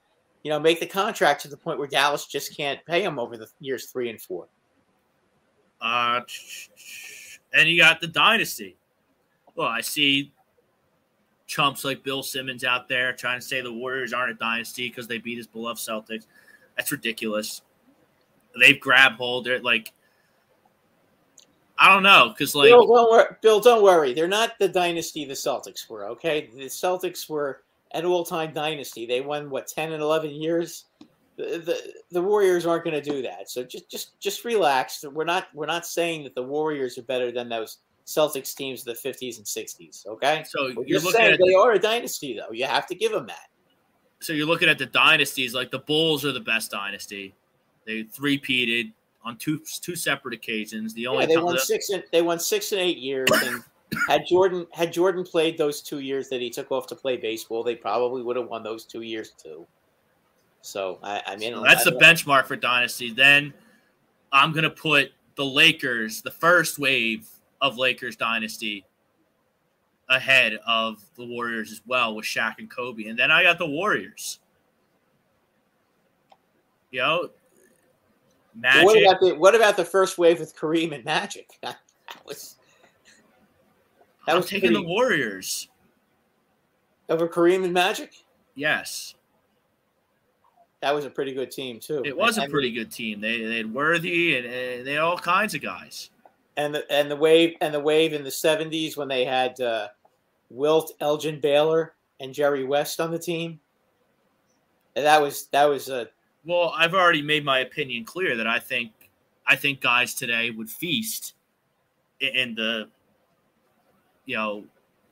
You 0.44 0.50
know, 0.50 0.60
make 0.60 0.80
the 0.80 0.86
contract 0.86 1.42
to 1.42 1.48
the 1.48 1.56
point 1.56 1.78
where 1.78 1.88
Dallas 1.88 2.26
just 2.26 2.56
can't 2.56 2.82
pay 2.86 3.02
him 3.02 3.18
over 3.18 3.36
the 3.36 3.48
years 3.60 3.86
three 3.86 4.08
and 4.08 4.20
four. 4.20 4.46
Uh, 5.80 6.20
and 7.52 7.68
you 7.68 7.76
got 7.76 8.00
the 8.00 8.06
dynasty. 8.06 8.76
Well, 9.56 9.68
I 9.68 9.80
see 9.80 10.32
chumps 11.46 11.84
like 11.84 12.04
Bill 12.04 12.22
Simmons 12.22 12.62
out 12.62 12.88
there 12.88 13.12
trying 13.12 13.40
to 13.40 13.44
say 13.44 13.60
the 13.60 13.72
Warriors 13.72 14.12
aren't 14.12 14.30
a 14.30 14.34
dynasty 14.34 14.88
because 14.88 15.08
they 15.08 15.18
beat 15.18 15.38
his 15.38 15.46
beloved 15.46 15.80
Celtics. 15.80 16.26
That's 16.76 16.92
ridiculous. 16.92 17.62
They've 18.58 18.78
grabbed 18.78 19.16
hold. 19.16 19.44
They're 19.44 19.60
like, 19.60 19.92
I 21.78 21.92
don't 21.92 22.02
know, 22.02 22.30
because 22.30 22.54
like 22.54 22.68
Bill, 22.68 22.86
don't 22.86 23.10
worry, 23.10 23.36
Bill, 23.40 23.60
don't 23.60 23.82
worry. 23.82 24.12
They're 24.12 24.26
not 24.26 24.58
the 24.58 24.68
dynasty 24.68 25.24
the 25.24 25.34
Celtics 25.34 25.88
were. 25.88 26.06
Okay, 26.08 26.50
the 26.54 26.64
Celtics 26.64 27.28
were 27.30 27.62
an 27.92 28.04
all-time 28.04 28.52
dynasty. 28.52 29.06
They 29.06 29.20
won 29.20 29.48
what 29.48 29.68
ten 29.68 29.92
and 29.92 30.02
eleven 30.02 30.30
years. 30.30 30.86
The 31.36 31.58
the, 31.58 31.92
the 32.10 32.20
Warriors 32.22 32.66
aren't 32.66 32.82
going 32.82 33.00
to 33.00 33.10
do 33.10 33.22
that. 33.22 33.48
So 33.48 33.62
just 33.62 33.88
just 33.88 34.18
just 34.18 34.44
relax. 34.44 35.04
We're 35.04 35.24
not 35.24 35.46
we're 35.54 35.66
not 35.66 35.86
saying 35.86 36.24
that 36.24 36.34
the 36.34 36.42
Warriors 36.42 36.98
are 36.98 37.02
better 37.02 37.30
than 37.30 37.48
those 37.48 37.78
Celtics 38.06 38.56
teams 38.56 38.80
of 38.80 38.86
the 38.86 38.94
fifties 38.96 39.38
and 39.38 39.46
sixties. 39.46 40.04
Okay, 40.08 40.42
so 40.48 40.72
we're 40.74 40.84
you're 40.84 40.98
looking 40.98 41.12
saying 41.12 41.32
at 41.34 41.38
they 41.38 41.52
the, 41.52 41.58
are 41.58 41.72
a 41.72 41.78
dynasty, 41.78 42.36
though. 42.36 42.52
You 42.52 42.64
have 42.64 42.86
to 42.88 42.94
give 42.96 43.12
them 43.12 43.26
that. 43.28 43.48
so 44.20 44.32
you're 44.32 44.46
looking 44.46 44.68
at 44.68 44.78
the 44.78 44.86
dynasties. 44.86 45.54
Like 45.54 45.70
the 45.70 45.78
Bulls 45.78 46.24
are 46.24 46.32
the 46.32 46.40
best 46.40 46.70
dynasty. 46.70 47.34
They 47.86 48.02
three-peated 48.02 48.92
on 49.28 49.36
two 49.36 49.60
two 49.82 49.94
separate 49.94 50.34
occasions. 50.34 50.94
The 50.94 51.06
only 51.06 51.24
Yeah, 51.24 51.26
they 51.26 51.36
won 51.36 51.54
that- 51.54 51.60
six 51.62 51.90
and 51.90 52.02
they 52.10 52.22
won 52.22 52.38
six 52.40 52.72
and 52.72 52.80
eight 52.80 52.96
years. 52.98 53.28
And 53.30 53.62
had 54.08 54.26
Jordan 54.26 54.66
had 54.72 54.92
Jordan 54.92 55.22
played 55.22 55.58
those 55.58 55.82
two 55.82 56.00
years 56.00 56.28
that 56.30 56.40
he 56.40 56.50
took 56.50 56.72
off 56.72 56.86
to 56.88 56.94
play 56.94 57.16
baseball, 57.16 57.62
they 57.62 57.76
probably 57.76 58.22
would 58.22 58.36
have 58.36 58.48
won 58.48 58.62
those 58.62 58.84
two 58.84 59.02
years 59.02 59.32
too. 59.40 59.66
So 60.62 60.98
I, 61.02 61.22
I 61.26 61.36
mean, 61.36 61.54
So 61.54 61.62
that's 61.62 61.86
I 61.86 61.90
the 61.90 61.96
benchmark 61.96 62.46
for 62.46 62.56
dynasty. 62.56 63.12
Then 63.12 63.52
I'm 64.32 64.52
gonna 64.52 64.70
put 64.70 65.12
the 65.36 65.44
Lakers, 65.44 66.22
the 66.22 66.30
first 66.30 66.78
wave 66.78 67.28
of 67.60 67.76
Lakers 67.78 68.16
dynasty, 68.16 68.84
ahead 70.08 70.58
of 70.66 71.04
the 71.16 71.24
Warriors 71.24 71.70
as 71.70 71.82
well 71.86 72.14
with 72.14 72.24
Shaq 72.24 72.54
and 72.58 72.70
Kobe, 72.70 73.04
and 73.04 73.18
then 73.18 73.30
I 73.30 73.42
got 73.42 73.58
the 73.58 73.66
Warriors. 73.66 74.38
You 76.90 77.00
know, 77.00 77.30
But 78.60 78.84
What 78.84 79.00
about 79.00 79.20
the 79.20 79.34
what 79.34 79.54
about 79.54 79.76
the 79.76 79.84
first 79.84 80.18
wave 80.18 80.40
with 80.40 80.56
Kareem 80.56 80.92
and 80.94 81.04
Magic? 81.04 81.48
that 81.62 81.76
was 82.26 82.56
that 84.26 84.32
I'm 84.32 84.38
was 84.38 84.46
taking 84.50 84.72
the 84.72 84.80
pretty- 84.80 84.92
Warriors. 84.92 85.68
over 87.08 87.28
Kareem 87.28 87.64
and 87.64 87.72
Magic. 87.72 88.12
Yes, 88.54 89.14
That 90.80 90.92
was 90.94 91.04
a 91.04 91.10
pretty 91.10 91.32
good 91.32 91.50
team 91.50 91.78
too. 91.80 92.02
it 92.04 92.16
was 92.16 92.36
I 92.38 92.42
a 92.42 92.44
mean, 92.46 92.50
pretty 92.52 92.72
good 92.72 92.90
team. 92.90 93.20
They 93.20 93.42
they 93.44 93.56
had 93.58 93.72
Worthy 93.72 94.36
and, 94.36 94.46
and 94.46 94.86
they 94.86 94.92
had 94.94 95.00
all 95.02 95.16
kinds 95.18 95.54
of 95.54 95.62
guys. 95.62 96.10
and 96.56 96.74
the 96.74 96.90
and 96.92 97.08
the 97.10 97.16
wave 97.16 97.54
and 97.60 97.72
the 97.72 97.80
wave 97.80 98.12
in 98.12 98.24
the 98.24 98.30
seventies 98.30 98.96
when 98.96 99.06
they 99.08 99.24
had 99.24 99.60
uh, 99.60 99.88
Wilt, 100.50 100.92
Elgin 101.00 101.38
Baylor, 101.40 101.94
and 102.20 102.34
Jerry 102.34 102.64
West 102.64 102.98
on 103.00 103.10
the 103.12 103.18
team. 103.18 103.60
And 104.96 105.06
that 105.06 105.22
was 105.22 105.46
that 105.52 105.66
was 105.66 105.88
a 105.88 106.08
Well, 106.44 106.72
I've 106.76 106.94
already 106.94 107.22
made 107.22 107.44
my 107.44 107.60
opinion 107.60 108.04
clear 108.04 108.36
that 108.36 108.46
I 108.46 108.58
think 108.58 108.92
I 109.46 109.56
think 109.56 109.80
guys 109.80 110.14
today 110.14 110.50
would 110.50 110.70
feast 110.70 111.34
in 112.20 112.54
the 112.54 112.88
you 114.24 114.36
know 114.36 114.64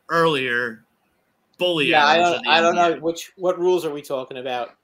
earlier 0.08 0.84
bully. 1.58 1.86
yeah. 1.86 2.06
I 2.06 2.18
don't 2.18 2.46
I 2.46 2.60
don't 2.60 2.74
know 2.74 2.96
which 3.00 3.32
what 3.36 3.58
rules 3.58 3.84
are 3.84 3.92
we 3.92 4.02
talking 4.02 4.38
about. 4.38 4.74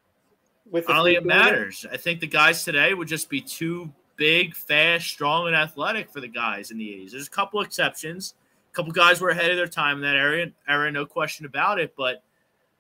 With 0.71 0.89
I 0.89 0.95
don't 0.95 1.05
think 1.05 1.19
it 1.19 1.27
matters. 1.27 1.85
I 1.91 1.97
think 1.97 2.21
the 2.21 2.27
guys 2.27 2.65
today 2.65 2.95
would 2.95 3.09
just 3.09 3.29
be 3.29 3.41
too 3.41 3.93
big, 4.17 4.55
fast, 4.55 5.07
strong, 5.07 5.49
and 5.49 5.57
athletic 5.57 6.11
for 6.11 6.21
the 6.21 6.29
guys 6.29 6.71
in 6.71 6.79
the 6.79 6.85
80s. 6.85 7.11
There's 7.11 7.27
a 7.27 7.31
couple 7.31 7.61
exceptions. 7.61 8.35
A 8.71 8.75
couple 8.75 8.93
guys 8.93 9.21
were 9.21 9.31
ahead 9.31 9.51
of 9.51 9.57
their 9.57 9.67
time 9.67 9.97
in 9.97 10.03
that 10.03 10.17
area, 10.17 10.51
era, 10.69 10.91
no 10.91 11.05
question 11.05 11.45
about 11.45 11.79
it. 11.79 11.95
But 11.97 12.23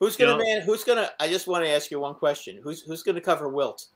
Who's 0.02 0.16
gonna 0.16 0.32
know- 0.32 0.42
man? 0.42 0.62
Who's 0.62 0.82
gonna? 0.82 1.12
I 1.20 1.28
just 1.28 1.46
want 1.46 1.64
to 1.64 1.70
ask 1.70 1.88
you 1.92 2.00
one 2.00 2.14
question. 2.16 2.58
Who's 2.60 2.82
who's 2.82 3.04
gonna 3.04 3.20
cover 3.20 3.48
Wilt? 3.48 3.86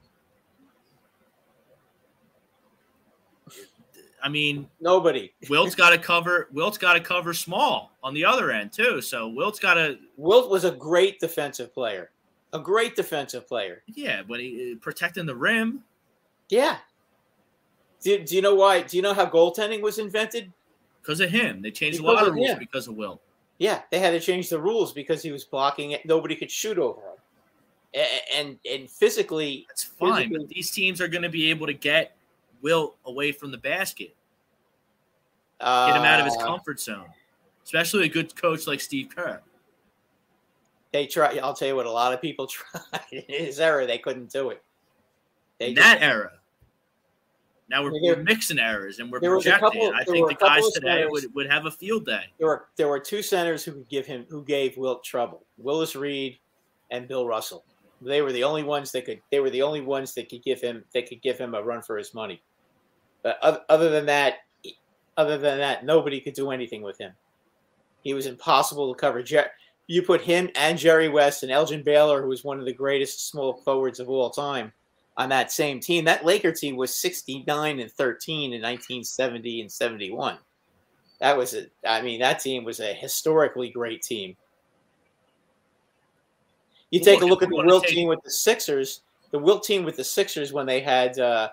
I 4.23 4.29
mean, 4.29 4.69
Nobody. 4.81 5.33
Wilt's 5.51 5.75
got 5.75 5.91
to 5.91 5.99
cover. 5.99 6.49
Wilt's 6.53 6.79
got 6.79 6.95
to 6.95 7.01
cover 7.01 7.35
small 7.35 7.91
on 8.05 8.15
the 8.15 8.25
other 8.25 8.53
end 8.53 8.73
too. 8.73 9.01
So 9.01 9.27
Wilt's 9.27 9.59
got 9.59 9.75
to 9.75 9.99
Wilt 10.17 10.49
was 10.49 10.63
a 10.63 10.71
great 10.71 11.19
defensive 11.19 11.75
player. 11.75 12.11
A 12.53 12.61
great 12.61 12.95
defensive 12.95 13.49
player. 13.49 13.83
Yeah, 13.89 14.23
but 14.23 14.39
he, 14.39 14.75
uh, 14.75 14.77
protecting 14.81 15.27
the 15.27 15.35
rim. 15.35 15.83
Yeah. 16.51 16.77
Do, 18.01 18.23
do 18.23 18.37
you 18.37 18.43
know 18.43 18.55
why? 18.55 18.83
Do 18.83 18.97
you 18.97 19.03
know 19.03 19.13
how 19.13 19.27
goaltending 19.27 19.83
was 19.83 19.99
invented? 19.99 20.53
Because 21.03 21.19
of 21.19 21.31
him, 21.31 21.63
they 21.63 21.73
changed 21.73 21.99
a 21.99 22.05
lot 22.05 22.29
of 22.29 22.35
rules 22.35 22.57
because 22.61 22.87
of 22.87 22.95
Wilt. 22.95 23.21
Yeah, 23.59 23.83
they 23.91 23.99
had 23.99 24.11
to 24.11 24.21
change 24.21 24.51
the 24.51 24.61
rules 24.61 24.93
because 24.93 25.23
he 25.23 25.33
was 25.33 25.45
blocking 25.45 25.93
it. 25.93 26.05
Nobody 26.05 26.37
could 26.37 26.51
shoot 26.51 26.79
over 26.79 27.01
him. 27.01 28.05
And 28.35 28.59
and 28.71 28.91
physically, 28.91 29.65
That's 29.69 29.85
fine, 29.85 30.15
Physically- 30.15 30.39
but 30.39 30.49
these 30.49 30.71
teams 30.71 31.01
are 31.01 31.09
going 31.09 31.23
to 31.23 31.31
be 31.31 31.49
able 31.51 31.67
to 31.67 31.73
get 31.73 32.15
Wilt 32.63 32.97
away 33.05 33.33
from 33.33 33.51
the 33.53 33.59
basket, 33.59 34.15
uh, 35.61 35.87
get 35.89 35.97
him 35.97 36.05
out 36.05 36.21
of 36.21 36.27
his 36.27 36.37
comfort 36.39 36.81
zone, 36.81 37.07
especially 37.65 38.05
a 38.05 38.09
good 38.09 38.35
coach 38.35 38.67
like 38.67 38.81
Steve 38.81 39.11
Kerr. 39.15 39.41
they 40.93 41.07
try. 41.07 41.37
I'll 41.43 41.55
tell 41.55 41.69
you 41.69 41.77
what. 41.77 41.87
A 41.87 41.91
lot 41.91 42.13
of 42.13 42.21
people 42.21 42.47
tried 42.49 42.73
in 43.13 43.23
his 43.29 43.61
era. 43.61 43.87
They 43.87 43.99
couldn't 43.99 44.31
do 44.31 44.51
it. 44.51 44.63
They 45.59 45.69
In 45.69 45.75
that 45.77 46.03
era. 46.03 46.33
Now 47.69 47.83
we're, 47.83 47.91
There- 48.01 48.17
we're 48.17 48.23
mixing 48.23 48.59
errors 48.59 48.99
and 49.01 49.11
we're 49.11 49.19
there 49.21 49.35
was 49.35 49.45
a 49.47 49.51
projecting. 49.51 49.81
couple- 49.91 49.97
I 49.97 50.05
think 50.05 50.29
the 50.29 50.35
guys 50.35 50.71
today 50.73 50.89
centers- 51.03 51.11
would, 51.11 51.35
would 51.35 51.51
have 51.51 51.67
a 51.67 51.71
field 51.71 52.07
day. 52.07 52.25
there 52.39 52.47
were 52.49 52.69
there 52.77 52.89
were 52.89 53.01
two 53.01 53.23
centers 53.23 53.65
who 53.65 53.73
could 53.73 53.89
give 53.89 54.07
him 54.07 54.25
who 54.31 54.45
gave 54.45 54.77
Wilt 54.77 55.03
trouble: 55.05 55.45
Willis 55.59 55.97
Reed 55.97 56.39
and 56.91 57.09
Bill 57.09 57.27
Russell. 57.27 57.65
They 58.03 58.23
were 58.23 58.31
the 58.33 58.45
only 58.45 58.63
ones 58.63 58.93
that 58.93 59.05
could. 59.07 59.21
They 59.33 59.41
were 59.41 59.51
the 59.51 59.63
only 59.63 59.81
ones 59.81 60.15
that 60.15 60.29
could 60.29 60.43
give 60.45 60.61
him. 60.61 60.85
That 60.95 61.09
could 61.09 61.23
give 61.23 61.39
him 61.39 61.55
a 61.55 61.63
run 61.63 61.83
for 61.83 61.97
his 61.99 62.15
money. 62.15 62.41
But 63.23 63.39
oth- 63.43 63.63
other 63.69 63.89
than 63.91 64.07
that, 64.07 64.35
other 65.17 65.39
than 65.39 65.59
that, 65.59 65.85
nobody 65.85 66.21
could 66.21 66.35
do 66.35 66.51
anything 66.51 66.83
with 66.83 66.99
him. 66.99 67.13
He 68.03 68.15
was 68.15 68.27
impossible 68.27 68.95
to 68.95 69.01
cover. 69.01 69.23
Jer- 69.23 69.51
you 69.89 70.03
put 70.03 70.21
him 70.21 70.51
and 70.55 70.79
Jerry 70.79 71.09
West 71.09 71.43
and 71.43 71.51
Elgin 71.51 71.83
Baylor, 71.83 72.23
who 72.23 72.29
was 72.29 72.45
one 72.45 72.61
of 72.61 72.67
the 72.67 72.73
greatest 72.73 73.29
small 73.31 73.55
forwards 73.65 73.99
of 73.99 74.09
all 74.11 74.31
time, 74.31 74.73
on 75.17 75.29
that 75.31 75.51
same 75.51 75.81
team. 75.81 76.05
That 76.05 76.25
Laker 76.25 76.53
team 76.53 76.77
was 76.77 76.93
69 76.95 77.81
and 77.81 77.91
13 77.91 78.53
in 78.53 78.63
1970 78.63 79.61
and 79.63 79.73
71. 79.73 80.39
That 81.21 81.37
was 81.37 81.55
a 81.55 81.67
I 81.89 82.03
mean, 82.03 82.21
that 82.21 82.41
team 82.41 82.65
was 82.65 82.81
a 82.81 82.93
historically 82.93 83.71
great 83.71 84.03
team. 84.03 84.37
You 86.91 87.01
take 87.01 87.23
a 87.23 87.27
look, 87.27 87.43
at 87.43 87.49
the 87.49 87.57
Wilt 87.57 87.85
team 87.85 88.09
with 88.09 88.23
the 88.23 88.31
Sixers, 88.31 89.03
the 89.31 89.39
Wilt 89.39 89.65
team 89.65 89.85
with 89.85 89.97
the 89.97 90.05
Sixers 90.05 90.53
when 90.53 90.67
they 90.67 90.81
had 90.81 91.19
uh, 91.19 91.49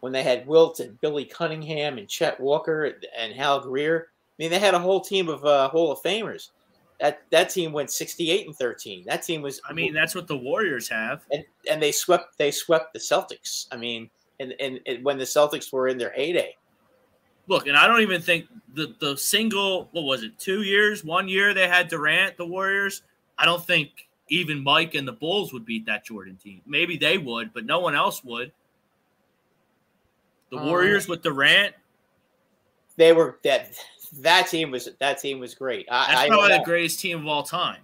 when 0.00 0.12
they 0.12 0.22
had 0.22 0.46
Wilt 0.46 0.80
and 0.80 1.00
Billy 1.00 1.24
Cunningham 1.24 1.98
and 1.98 2.08
Chet 2.08 2.38
Walker 2.38 2.94
and 3.16 3.32
Hal 3.32 3.60
Greer. 3.60 4.08
I 4.10 4.42
mean, 4.42 4.50
they 4.50 4.58
had 4.58 4.74
a 4.74 4.78
whole 4.78 5.00
team 5.00 5.28
of 5.28 5.44
uh, 5.44 5.68
Hall 5.68 5.90
of 5.90 6.00
Famers. 6.02 6.50
That 7.00 7.22
that 7.30 7.50
team 7.50 7.72
went 7.72 7.90
68 7.90 8.46
and 8.46 8.56
13. 8.56 9.04
That 9.06 9.22
team 9.22 9.40
was 9.42 9.60
I 9.68 9.72
mean, 9.72 9.94
that's 9.94 10.14
what 10.14 10.26
the 10.26 10.36
Warriors 10.36 10.88
have. 10.88 11.22
and 11.30 11.44
and 11.70 11.80
they 11.80 11.92
swept 11.92 12.36
they 12.38 12.50
swept 12.50 12.92
the 12.92 12.98
Celtics. 12.98 13.66
I 13.70 13.76
mean, 13.76 14.10
and, 14.40 14.54
and, 14.60 14.80
and 14.86 15.04
when 15.04 15.18
the 15.18 15.24
Celtics 15.24 15.72
were 15.72 15.88
in 15.88 15.98
their 15.98 16.10
heyday. 16.10 16.56
Look, 17.46 17.66
and 17.66 17.76
I 17.76 17.86
don't 17.86 18.02
even 18.02 18.20
think 18.20 18.46
the 18.74 18.94
the 18.98 19.16
single 19.16 19.88
what 19.92 20.02
was 20.02 20.22
it, 20.22 20.38
two 20.38 20.62
years, 20.62 21.04
one 21.04 21.28
year 21.28 21.54
they 21.54 21.68
had 21.68 21.88
Durant, 21.88 22.36
the 22.36 22.46
Warriors. 22.46 23.02
I 23.38 23.44
don't 23.44 23.64
think 23.64 24.08
even 24.28 24.62
Mike 24.62 24.94
and 24.94 25.06
the 25.08 25.12
Bulls 25.12 25.52
would 25.52 25.64
beat 25.64 25.86
that 25.86 26.04
Jordan 26.04 26.36
team. 26.36 26.60
Maybe 26.66 26.96
they 26.96 27.16
would, 27.16 27.54
but 27.54 27.64
no 27.64 27.78
one 27.80 27.94
else 27.94 28.22
would. 28.24 28.52
The 30.50 30.58
Uh, 30.58 30.64
Warriors 30.66 31.08
with 31.08 31.22
Durant, 31.22 31.74
They 32.96 33.12
were 33.12 33.38
that 33.44 33.70
that 34.20 34.48
team 34.48 34.70
was 34.70 34.88
that 34.98 35.18
team 35.18 35.38
was 35.40 35.54
great. 35.54 35.86
I, 35.90 36.06
that's 36.08 36.20
I, 36.20 36.28
probably 36.28 36.58
the 36.58 36.64
greatest 36.64 37.00
team 37.00 37.20
of 37.20 37.26
all 37.26 37.42
time. 37.42 37.80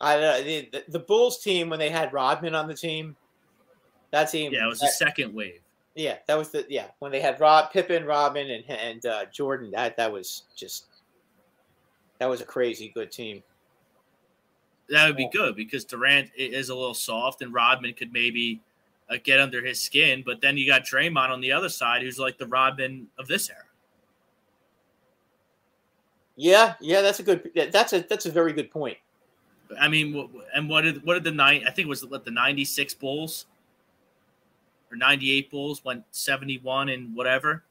I, 0.00 0.16
uh, 0.16 0.42
the, 0.42 0.84
the, 0.88 0.98
Bulls 0.98 1.38
team 1.38 1.70
when 1.70 1.78
they 1.78 1.88
had 1.88 2.12
Rodman 2.12 2.56
on 2.56 2.66
the 2.66 2.74
team. 2.74 3.14
That 4.10 4.24
team, 4.24 4.52
Yeah, 4.52 4.64
it 4.64 4.68
was 4.68 4.80
the 4.80 4.88
second 4.88 5.32
wave. 5.32 5.60
yeah, 5.94 6.16
that 6.26 6.36
was 6.36 6.50
the 6.50 6.66
yeah 6.68 6.86
when 6.98 7.12
they 7.12 7.20
had 7.20 7.38
Rob 7.40 7.72
Pippen, 7.72 8.04
Robin, 8.04 8.50
and 8.50 8.64
and 8.68 9.06
uh, 9.06 9.24
Jordan. 9.26 9.70
That 9.70 9.96
that 9.96 10.12
was 10.12 10.42
just 10.56 10.86
that 12.18 12.28
was 12.28 12.40
a 12.40 12.44
crazy 12.44 12.90
good 12.94 13.10
team. 13.10 13.42
That 14.88 15.06
would 15.06 15.16
be 15.16 15.28
good 15.32 15.56
because 15.56 15.84
Durant 15.84 16.30
is 16.36 16.68
a 16.68 16.74
little 16.74 16.94
soft, 16.94 17.40
and 17.40 17.54
Rodman 17.54 17.94
could 17.94 18.12
maybe 18.12 18.60
uh, 19.08 19.16
get 19.22 19.40
under 19.40 19.64
his 19.64 19.80
skin. 19.80 20.22
But 20.26 20.40
then 20.40 20.56
you 20.56 20.66
got 20.66 20.82
Draymond 20.82 21.30
on 21.30 21.40
the 21.40 21.52
other 21.52 21.68
side, 21.68 22.02
who's 22.02 22.18
like 22.18 22.38
the 22.38 22.46
Rodman 22.46 23.06
of 23.18 23.28
this 23.28 23.48
era. 23.48 23.64
Yeah, 26.42 26.74
yeah, 26.80 27.02
that's 27.02 27.20
a 27.20 27.22
good. 27.22 27.52
That's 27.70 27.92
a 27.92 28.00
that's 28.00 28.26
a 28.26 28.30
very 28.32 28.52
good 28.52 28.68
point. 28.68 28.98
I 29.80 29.86
mean, 29.86 30.28
and 30.52 30.68
what 30.68 30.80
did 30.80 31.06
what 31.06 31.14
did 31.14 31.22
the 31.22 31.30
nine? 31.30 31.62
I 31.68 31.70
think 31.70 31.86
it 31.86 31.88
was 31.88 32.04
what 32.04 32.24
the 32.24 32.32
ninety 32.32 32.64
six 32.64 32.94
Bulls 32.94 33.46
or 34.90 34.96
ninety 34.96 35.30
eight 35.30 35.52
Bulls 35.52 35.84
went 35.84 36.02
seventy 36.10 36.58
one 36.58 36.88
and 36.88 37.14
whatever. 37.14 37.62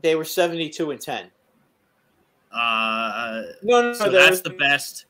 They 0.00 0.14
were 0.14 0.24
seventy 0.24 0.70
two 0.70 0.90
and 0.90 0.98
ten. 0.98 1.30
Uh, 2.50 3.42
No, 3.62 3.82
no, 3.82 3.92
so 3.92 4.06
no, 4.06 4.12
that's 4.12 4.40
the 4.40 4.48
best. 4.48 5.04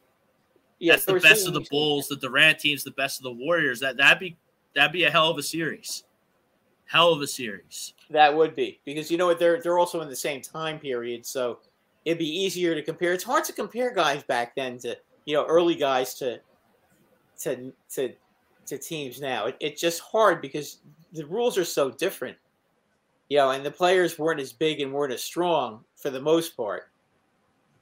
yeah, 0.81 0.95
that's 0.95 1.05
the 1.05 1.21
best 1.21 1.47
of 1.47 1.55
the 1.55 1.65
Bulls. 1.71 2.09
The 2.09 2.17
Durant 2.17 2.59
team's 2.59 2.83
the 2.83 2.91
best 2.91 3.21
of 3.21 3.23
the 3.23 3.45
Warriors. 3.45 3.79
That 3.79 3.97
that'd 3.97 4.19
be 4.19 4.37
that'd 4.75 4.91
be 4.91 5.05
a 5.05 5.11
hell 5.11 5.31
of 5.31 5.39
a 5.39 5.43
series. 5.45 6.03
Hell 6.87 7.13
of 7.13 7.23
a 7.23 7.29
series. 7.29 7.95
That 8.11 8.37
would 8.37 8.57
be 8.57 8.81
because 8.85 9.09
you 9.09 9.19
know 9.19 9.27
what 9.27 9.39
they're 9.39 9.63
they're 9.63 9.79
also 9.79 10.01
in 10.01 10.09
the 10.09 10.17
same 10.17 10.41
time 10.43 10.81
period, 10.81 11.25
so 11.25 11.61
it'd 12.05 12.19
be 12.19 12.29
easier 12.29 12.75
to 12.75 12.83
compare. 12.83 13.13
It's 13.13 13.25
hard 13.25 13.45
to 13.45 13.53
compare 13.53 13.93
guys 13.93 14.23
back 14.23 14.55
then 14.55 14.79
to 14.79 14.97
you 15.25 15.35
know 15.35 15.45
early 15.47 15.75
guys 15.75 16.15
to 16.15 16.41
to 17.41 17.73
to 17.95 18.13
to 18.67 18.79
teams 18.79 19.21
now. 19.21 19.47
It, 19.47 19.57
it's 19.61 19.81
just 19.81 20.01
hard 20.01 20.41
because 20.41 20.79
the 21.13 21.27
rules 21.27 21.57
are 21.59 21.65
so 21.65 21.91
different, 21.91 22.37
you 23.29 23.39
know, 23.39 23.51
and 23.51 23.65
the 23.65 23.71
players 23.71 24.19
weren't 24.19 24.41
as 24.41 24.53
big 24.53 24.81
and 24.81 24.93
weren't 24.93 25.13
as 25.13 25.23
strong 25.23 25.85
for 25.97 26.11
the 26.11 26.21
most 26.21 26.57
part. 26.57 26.91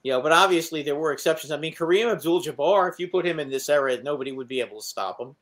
You 0.03 0.13
know, 0.13 0.21
but 0.21 0.31
obviously 0.31 0.83
there 0.83 0.95
were 0.95 1.13
exceptions. 1.13 1.51
I 1.51 1.57
mean, 1.57 1.75
Kareem 1.75 2.13
Abdul-Jabbar, 2.13 2.93
if 2.93 3.01
you 3.01 3.09
put 3.09 3.27
him 3.27 3.41
in 3.41 3.51
this 3.51 3.69
era, 3.69 4.01
nobody 4.03 4.31
would 4.31 4.47
be 4.47 4.61
able 4.61 4.81
to 4.81 4.87
stop 4.87 5.19
him. 5.19 5.35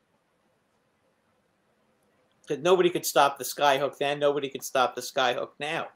Because 2.41 2.63
nobody 2.63 2.89
could 2.89 3.05
stop 3.05 3.37
the 3.37 3.43
skyhook 3.43 3.99
then. 3.99 4.17
Nobody 4.17 4.49
could 4.49 4.63
stop 4.63 4.95
the 4.95 5.01
skyhook 5.01 5.49
now. 5.59 5.89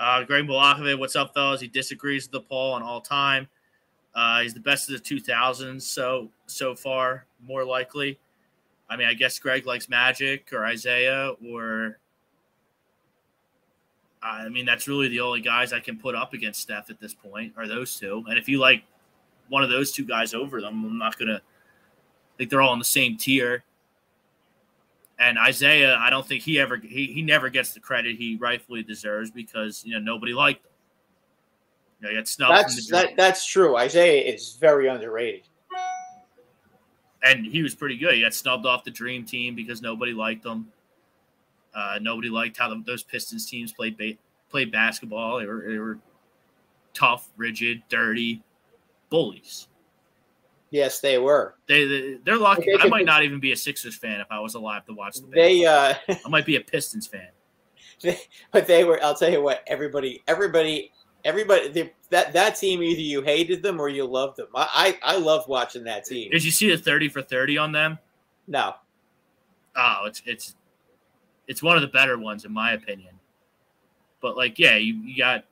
Uh, 0.00 0.24
Greg 0.24 0.46
Malakovic, 0.46 0.98
what's 0.98 1.14
up, 1.14 1.34
fellas? 1.34 1.60
He 1.60 1.68
disagrees 1.68 2.24
with 2.24 2.32
the 2.32 2.40
poll 2.40 2.72
on 2.72 2.82
all 2.82 3.02
time. 3.02 3.46
Uh, 4.14 4.40
he's 4.40 4.54
the 4.54 4.60
best 4.60 4.90
of 4.90 4.96
the 4.96 5.02
2000s 5.02 5.82
so 5.82 6.30
so 6.46 6.74
far, 6.74 7.26
more 7.46 7.64
likely. 7.64 8.18
I 8.88 8.96
mean, 8.96 9.06
I 9.06 9.14
guess 9.14 9.38
Greg 9.38 9.66
likes 9.66 9.90
Magic 9.90 10.52
or 10.54 10.66
Isiah 10.66 11.32
or. 11.46 11.98
I 14.22 14.48
mean, 14.48 14.66
that's 14.66 14.88
really 14.88 15.08
the 15.08 15.20
only 15.20 15.40
guys 15.40 15.72
I 15.72 15.80
can 15.80 15.98
put 15.98 16.14
up 16.14 16.34
against 16.34 16.60
Steph 16.60 16.90
at 16.90 17.00
this 17.00 17.14
point 17.14 17.54
are 17.56 17.66
those 17.66 17.98
two. 17.98 18.24
And 18.28 18.38
if 18.38 18.48
you 18.48 18.58
like 18.58 18.84
one 19.48 19.62
of 19.62 19.70
those 19.70 19.92
two 19.92 20.04
guys 20.04 20.34
over 20.34 20.62
them, 20.62 20.84
I'm 20.84 20.98
not 20.98 21.18
gonna. 21.18 21.40
I 21.42 22.36
think 22.38 22.48
they're 22.48 22.62
all 22.62 22.72
in 22.72 22.78
the 22.78 22.84
same 22.86 23.18
tier. 23.18 23.64
And 25.20 25.36
Isiah, 25.46 25.98
I 26.00 26.08
don't 26.08 26.26
think 26.26 26.42
he 26.42 26.58
ever 26.58 26.78
he, 26.78 27.12
he 27.12 27.20
never 27.20 27.50
gets 27.50 27.74
the 27.74 27.80
credit 27.80 28.16
he 28.16 28.36
rightfully 28.36 28.82
deserves 28.82 29.30
because 29.30 29.84
you 29.84 29.92
know 29.92 30.00
nobody 30.00 30.32
liked 30.32 30.64
him. 30.64 30.72
You 32.00 32.06
know, 32.06 32.10
he 32.10 32.16
got 32.16 32.28
snubbed 32.28 32.54
That's 32.54 32.88
that, 32.88 33.16
that's 33.18 33.44
true. 33.44 33.78
Isiah 33.78 34.22
is 34.22 34.56
very 34.58 34.88
underrated. 34.88 35.42
and 37.22 37.44
he 37.44 37.62
was 37.62 37.74
pretty 37.74 37.98
good. 37.98 38.14
He 38.14 38.22
got 38.22 38.32
snubbed 38.32 38.64
off 38.64 38.82
the 38.82 38.90
dream 38.90 39.26
team 39.26 39.54
because 39.54 39.82
nobody 39.82 40.14
liked 40.14 40.46
him. 40.46 40.68
Uh, 41.74 41.98
nobody 42.00 42.30
liked 42.30 42.56
how 42.56 42.70
the, 42.70 42.82
those 42.86 43.02
Pistons 43.02 43.44
teams 43.44 43.72
played 43.72 43.98
ba- 43.98 44.16
played 44.48 44.72
basketball. 44.72 45.38
They 45.38 45.46
were 45.46 45.64
they 45.68 45.78
were 45.78 45.98
tough, 46.94 47.28
rigid, 47.36 47.82
dirty 47.90 48.42
bullies. 49.10 49.68
Yes, 50.70 51.00
they 51.00 51.18
were. 51.18 51.56
They, 51.68 51.86
they 51.86 52.18
they're 52.24 52.36
lucky. 52.36 52.66
They 52.66 52.78
I 52.78 52.88
might 52.88 53.04
not 53.04 53.24
even 53.24 53.40
be 53.40 53.52
a 53.52 53.56
Sixers 53.56 53.96
fan 53.96 54.20
if 54.20 54.28
I 54.30 54.38
was 54.38 54.54
alive 54.54 54.84
to 54.86 54.92
watch 54.92 55.16
the. 55.16 55.26
They 55.26 55.66
uh 55.66 55.94
I 56.08 56.28
might 56.28 56.46
be 56.46 56.56
a 56.56 56.60
Pistons 56.60 57.06
fan. 57.06 57.28
but 58.52 58.66
they 58.66 58.84
were 58.84 59.02
I'll 59.02 59.16
tell 59.16 59.30
you 59.30 59.42
what, 59.42 59.62
everybody 59.66 60.22
everybody 60.28 60.92
everybody 61.24 61.68
they, 61.68 61.92
that 62.10 62.32
that 62.32 62.56
team 62.56 62.82
either 62.82 63.00
you 63.00 63.20
hated 63.20 63.62
them 63.62 63.80
or 63.80 63.88
you 63.88 64.04
loved 64.04 64.36
them. 64.36 64.46
I 64.54 64.96
I, 65.02 65.14
I 65.14 65.18
loved 65.18 65.48
watching 65.48 65.84
that 65.84 66.04
team. 66.04 66.30
Did 66.30 66.44
you 66.44 66.52
see 66.52 66.70
the 66.70 66.78
thirty 66.78 67.08
for 67.08 67.20
thirty 67.20 67.58
on 67.58 67.72
them? 67.72 67.98
No. 68.46 68.74
Oh, 69.76 70.02
it's 70.06 70.22
it's 70.24 70.54
it's 71.48 71.62
one 71.64 71.76
of 71.76 71.82
the 71.82 71.88
better 71.88 72.16
ones 72.16 72.44
in 72.44 72.52
my 72.52 72.72
opinion. 72.72 73.14
But 74.20 74.36
like, 74.36 74.58
yeah, 74.58 74.76
you, 74.76 74.94
you 74.94 75.16
got 75.16 75.44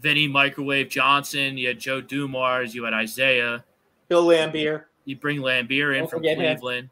Vinny 0.00 0.26
Microwave 0.28 0.88
Johnson, 0.88 1.58
you 1.58 1.68
had 1.68 1.78
Joe 1.78 2.00
Dumars, 2.00 2.74
you 2.74 2.84
had 2.84 2.98
Isiah, 2.98 3.64
Bill 4.12 4.26
Laimbeer. 4.26 4.84
you 5.04 5.16
bring 5.16 5.38
Laimbeer 5.38 5.94
in 5.94 6.00
Don't 6.00 6.10
from 6.10 6.18
forget 6.20 6.38
him. 6.38 6.58
Cleveland. 6.58 6.90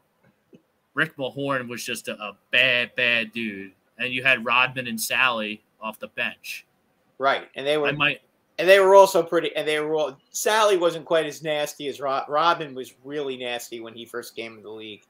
Rick 0.93 1.15
Mahorn 1.17 1.69
was 1.69 1.83
just 1.83 2.07
a, 2.07 2.13
a 2.13 2.35
bad, 2.51 2.95
bad 2.95 3.31
dude. 3.31 3.71
And 3.97 4.11
you 4.11 4.23
had 4.23 4.43
Rodman 4.43 4.87
and 4.87 4.97
Salley 4.97 5.61
off 5.79 5.99
the 5.99 6.07
bench. 6.07 6.65
Right. 7.17 7.47
And 7.55 7.65
they 7.65 7.77
were 7.77 7.87
I 7.87 7.91
might 7.91 8.21
and 8.57 8.67
they 8.67 8.79
were 8.79 8.95
also 8.95 9.23
pretty 9.23 9.55
and 9.55 9.67
they 9.67 9.79
were 9.79 9.95
all 9.95 10.17
Salley 10.33 10.79
wasn't 10.79 11.05
quite 11.05 11.25
as 11.25 11.43
nasty 11.43 11.87
as 11.87 11.99
Rob, 11.99 12.27
Robin 12.27 12.73
was 12.73 12.93
really 13.03 13.37
nasty 13.37 13.79
when 13.79 13.93
he 13.93 14.05
first 14.05 14.35
came 14.35 14.57
in 14.57 14.63
the 14.63 14.69
league. 14.69 15.03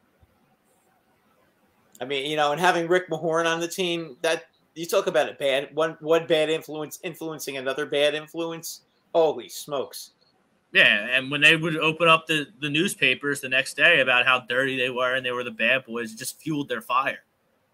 I 2.00 2.06
mean, 2.06 2.30
you 2.30 2.36
know, 2.36 2.52
and 2.52 2.60
having 2.60 2.88
Rick 2.88 3.10
Mahorn 3.10 3.46
on 3.46 3.60
the 3.60 3.68
team, 3.68 4.18
that 4.22 4.46
you 4.76 4.86
talk 4.86 5.08
about 5.08 5.30
a 5.30 5.34
bad 5.34 5.74
one 5.74 5.98
one 6.00 6.28
bad 6.28 6.50
influence 6.50 7.00
influencing 7.04 7.58
another 7.58 7.86
bad 7.86 8.16
influence. 8.16 8.82
Holy 9.14 9.50
smokes. 9.50 10.12
Yeah, 10.74 11.08
and 11.12 11.30
when 11.30 11.42
they 11.42 11.58
would 11.58 11.76
open 11.78 12.08
up 12.08 12.28
the, 12.28 12.48
the 12.62 12.70
newspapers 12.70 13.42
the 13.42 13.50
next 13.50 13.76
day 13.76 14.00
about 14.00 14.26
how 14.26 14.40
dirty 14.40 14.78
they 14.78 14.90
were 14.90 15.16
and 15.16 15.26
they 15.26 15.32
were 15.32 15.44
the 15.44 15.52
bad 15.52 15.86
boys, 15.86 16.14
it 16.14 16.18
just 16.18 16.40
fueled 16.40 16.70
their 16.70 16.82
fire. 16.82 17.20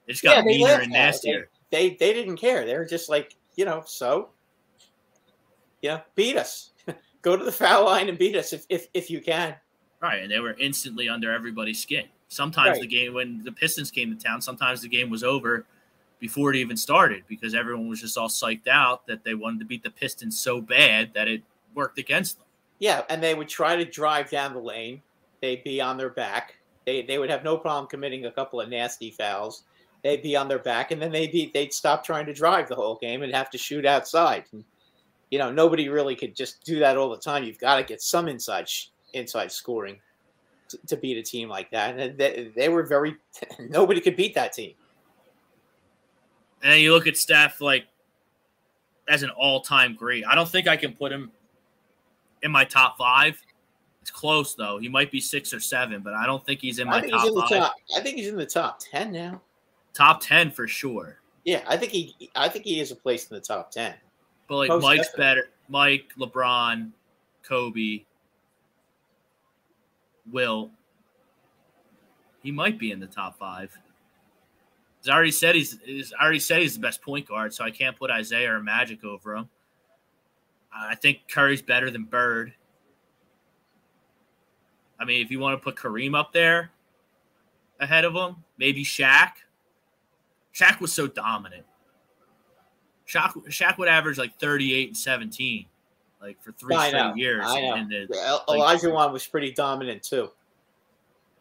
They 0.05 0.13
just 0.13 0.23
got 0.23 0.37
Yeah, 0.37 0.41
they 0.41 0.57
meaner 0.57 0.81
and 0.81 0.91
nastier. 0.91 1.49
They 1.69 1.91
they 1.91 2.13
didn't 2.13 2.37
care. 2.37 2.65
They 2.65 2.75
were 2.75 2.85
just 2.85 3.09
like, 3.09 3.35
you 3.55 3.65
know, 3.65 3.83
so 3.85 4.29
you 5.81 5.89
know, 5.89 6.01
beat 6.15 6.37
us. 6.37 6.71
go 7.21 7.37
to 7.37 7.43
the 7.43 7.51
foul 7.51 7.85
line 7.85 8.09
and 8.09 8.17
beat 8.17 8.35
us 8.35 8.53
if 8.53 8.65
if, 8.69 8.87
if 8.93 9.09
you 9.11 9.21
can. 9.21 9.55
Right, 10.01 10.21
and 10.21 10.31
they 10.31 10.39
were 10.39 10.53
instantly 10.53 11.09
under 11.09 11.31
everybody's 11.31 11.79
skin. 11.79 12.05
Sometimes 12.29 12.73
Right. 12.73 12.81
the 12.81 12.87
game 12.87 13.13
when 13.13 13.43
the 13.43 13.51
Pistons 13.51 13.91
came 13.91 14.15
to 14.15 14.23
town, 14.23 14.41
sometimes 14.41 14.81
the 14.81 14.87
game 14.87 15.09
was 15.09 15.23
over 15.23 15.65
before 16.19 16.49
it 16.51 16.55
even 16.55 16.77
started 16.77 17.23
because 17.27 17.53
everyone 17.53 17.87
was 17.87 18.01
just 18.01 18.17
all 18.17 18.27
psyched 18.27 18.67
out 18.67 19.05
that 19.07 19.23
they 19.23 19.33
wanted 19.33 19.59
to 19.59 19.65
beat 19.65 19.83
the 19.83 19.89
Pistons 19.89 20.37
so 20.37 20.61
bad 20.61 21.13
that 21.13 21.27
it 21.27 21.43
worked 21.73 21.99
against 21.99 22.37
them. 22.37 22.46
Yeah, 22.79 23.03
and 23.09 23.21
they 23.21 23.33
would 23.33 23.49
try 23.49 23.75
to 23.75 23.85
drive 23.85 24.29
down 24.29 24.53
the 24.53 24.59
lane. 24.59 25.01
They'd 25.41 25.63
be 25.63 25.81
on 25.81 25.97
their 25.97 26.09
back. 26.09 26.55
They 26.85 27.01
they 27.01 27.17
would 27.17 27.29
have 27.29 27.43
no 27.43 27.57
problem 27.57 27.87
committing 27.87 28.25
a 28.25 28.31
couple 28.31 28.61
of 28.61 28.69
nasty 28.69 29.11
fouls. 29.11 29.63
They'd 30.03 30.21
be 30.21 30.35
on 30.35 30.47
their 30.47 30.59
back, 30.59 30.91
and 30.91 31.01
then 31.01 31.11
they'd 31.11 31.31
be 31.31 31.51
they'd 31.53 31.73
stop 31.73 32.03
trying 32.03 32.25
to 32.27 32.33
drive 32.33 32.69
the 32.69 32.75
whole 32.75 32.95
game 32.95 33.23
and 33.23 33.33
have 33.33 33.49
to 33.51 33.57
shoot 33.57 33.85
outside. 33.85 34.45
And, 34.51 34.63
you 35.31 35.39
know, 35.39 35.51
nobody 35.51 35.89
really 35.89 36.15
could 36.15 36.35
just 36.35 36.63
do 36.63 36.79
that 36.79 36.97
all 36.97 37.09
the 37.09 37.17
time. 37.17 37.43
You've 37.43 37.59
got 37.59 37.77
to 37.77 37.83
get 37.83 38.01
some 38.01 38.27
inside 38.27 38.69
inside 39.13 39.51
scoring 39.51 39.97
to, 40.69 40.77
to 40.87 40.97
beat 40.97 41.17
a 41.17 41.23
team 41.23 41.49
like 41.49 41.71
that. 41.71 41.97
And 41.97 42.17
they, 42.17 42.51
they 42.55 42.69
were 42.69 42.83
very 42.83 43.17
nobody 43.59 43.99
could 43.99 44.15
beat 44.15 44.35
that 44.35 44.53
team. 44.53 44.73
And 46.63 46.79
you 46.79 46.93
look 46.93 47.07
at 47.07 47.17
Steph 47.17 47.61
like 47.61 47.85
as 49.09 49.23
an 49.23 49.29
all-time 49.31 49.95
great. 49.95 50.25
I 50.25 50.35
don't 50.35 50.49
think 50.49 50.67
I 50.67 50.75
can 50.75 50.93
put 50.93 51.11
him 51.11 51.31
in 52.47 52.51
my 52.51 52.65
top 52.65 52.97
five. 52.97 53.39
It's 54.01 54.09
close 54.09 54.55
though. 54.55 54.79
He 54.79 54.89
might 54.89 55.11
be 55.11 55.21
six 55.21 55.53
or 55.53 55.59
seven, 55.59 56.01
but 56.01 56.13
I 56.13 56.25
don't 56.25 56.43
think 56.45 56.61
he's 56.61 56.79
in 56.79 56.87
my 56.87 57.01
top 57.01 57.27
in 57.27 57.35
top. 57.35 57.75
I 57.95 57.99
think 58.01 58.17
he's 58.17 58.29
in 58.29 58.37
the 58.37 58.45
top 58.45 58.79
ten 58.79 59.11
now. 59.11 59.41
Top 59.93 60.21
ten 60.21 60.49
for 60.49 60.67
sure. 60.67 61.19
Yeah, 61.43 61.63
I 61.67 61.77
think 61.77 61.91
he 61.91 62.29
I 62.35 62.49
think 62.49 62.65
he 62.65 62.79
is 62.79 62.91
a 62.91 62.95
place 62.95 63.29
in 63.29 63.35
the 63.35 63.41
top 63.41 63.69
ten. 63.69 63.93
But 64.47 64.55
like 64.55 64.69
Most 64.69 64.81
Mike's 64.81 65.07
definitely. 65.07 65.23
better. 65.23 65.49
Mike, 65.69 66.05
LeBron, 66.17 66.91
Kobe, 67.43 68.05
Will. 70.31 70.71
He 72.41 72.51
might 72.51 72.79
be 72.79 72.91
in 72.91 72.99
the 72.99 73.07
top 73.07 73.37
five. 73.37 73.77
I 75.05 75.11
already 75.11 75.31
said 75.31 75.55
he's, 75.55 75.79
he's 75.83 76.13
I 76.13 76.23
already 76.23 76.39
said 76.39 76.61
he's 76.61 76.73
the 76.75 76.79
best 76.79 77.01
point 77.01 77.27
guard, 77.27 77.53
so 77.53 77.63
I 77.63 77.71
can't 77.71 77.95
put 77.95 78.09
Isiah 78.09 78.53
or 78.53 78.61
Magic 78.61 79.03
over 79.03 79.35
him. 79.35 79.49
Uh, 80.73 80.87
I 80.89 80.95
think 80.95 81.21
Curry's 81.29 81.61
better 81.61 81.89
than 81.89 82.03
Bird. 82.03 82.53
I 84.99 85.05
mean, 85.05 85.23
if 85.23 85.31
you 85.31 85.39
want 85.39 85.59
to 85.59 85.63
put 85.63 85.75
Kareem 85.75 86.17
up 86.17 86.33
there 86.33 86.71
ahead 87.79 88.05
of 88.05 88.13
him, 88.13 88.37
maybe 88.57 88.83
Shaq. 88.83 89.31
Shaq 90.53 90.79
was 90.79 90.91
so 90.91 91.07
dominant. 91.07 91.63
Shaq, 93.07 93.33
Shaq 93.47 93.77
would 93.77 93.87
average 93.87 94.17
like 94.17 94.37
38 94.39 94.87
and 94.89 94.97
17, 94.97 95.65
like 96.21 96.41
for 96.41 96.51
three 96.53 96.75
I 96.75 96.87
straight 96.89 96.99
know, 96.99 97.15
years. 97.15 97.45
I 97.47 97.61
know. 97.61 97.73
And 97.75 97.93
El- 97.93 98.43
like- 98.47 98.81
Olajuwon 98.81 99.13
was 99.13 99.25
pretty 99.25 99.51
dominant 99.51 100.03
too. 100.03 100.31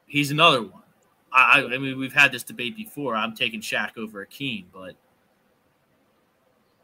he's 0.06 0.30
another 0.30 0.62
one. 0.62 0.82
I, 1.32 1.62
I 1.64 1.78
mean, 1.78 1.98
we've 1.98 2.14
had 2.14 2.32
this 2.32 2.42
debate 2.42 2.76
before. 2.76 3.14
I'm 3.16 3.34
taking 3.34 3.60
Shaq 3.60 3.98
over 3.98 4.24
Akeem, 4.24 4.66
but 4.72 4.94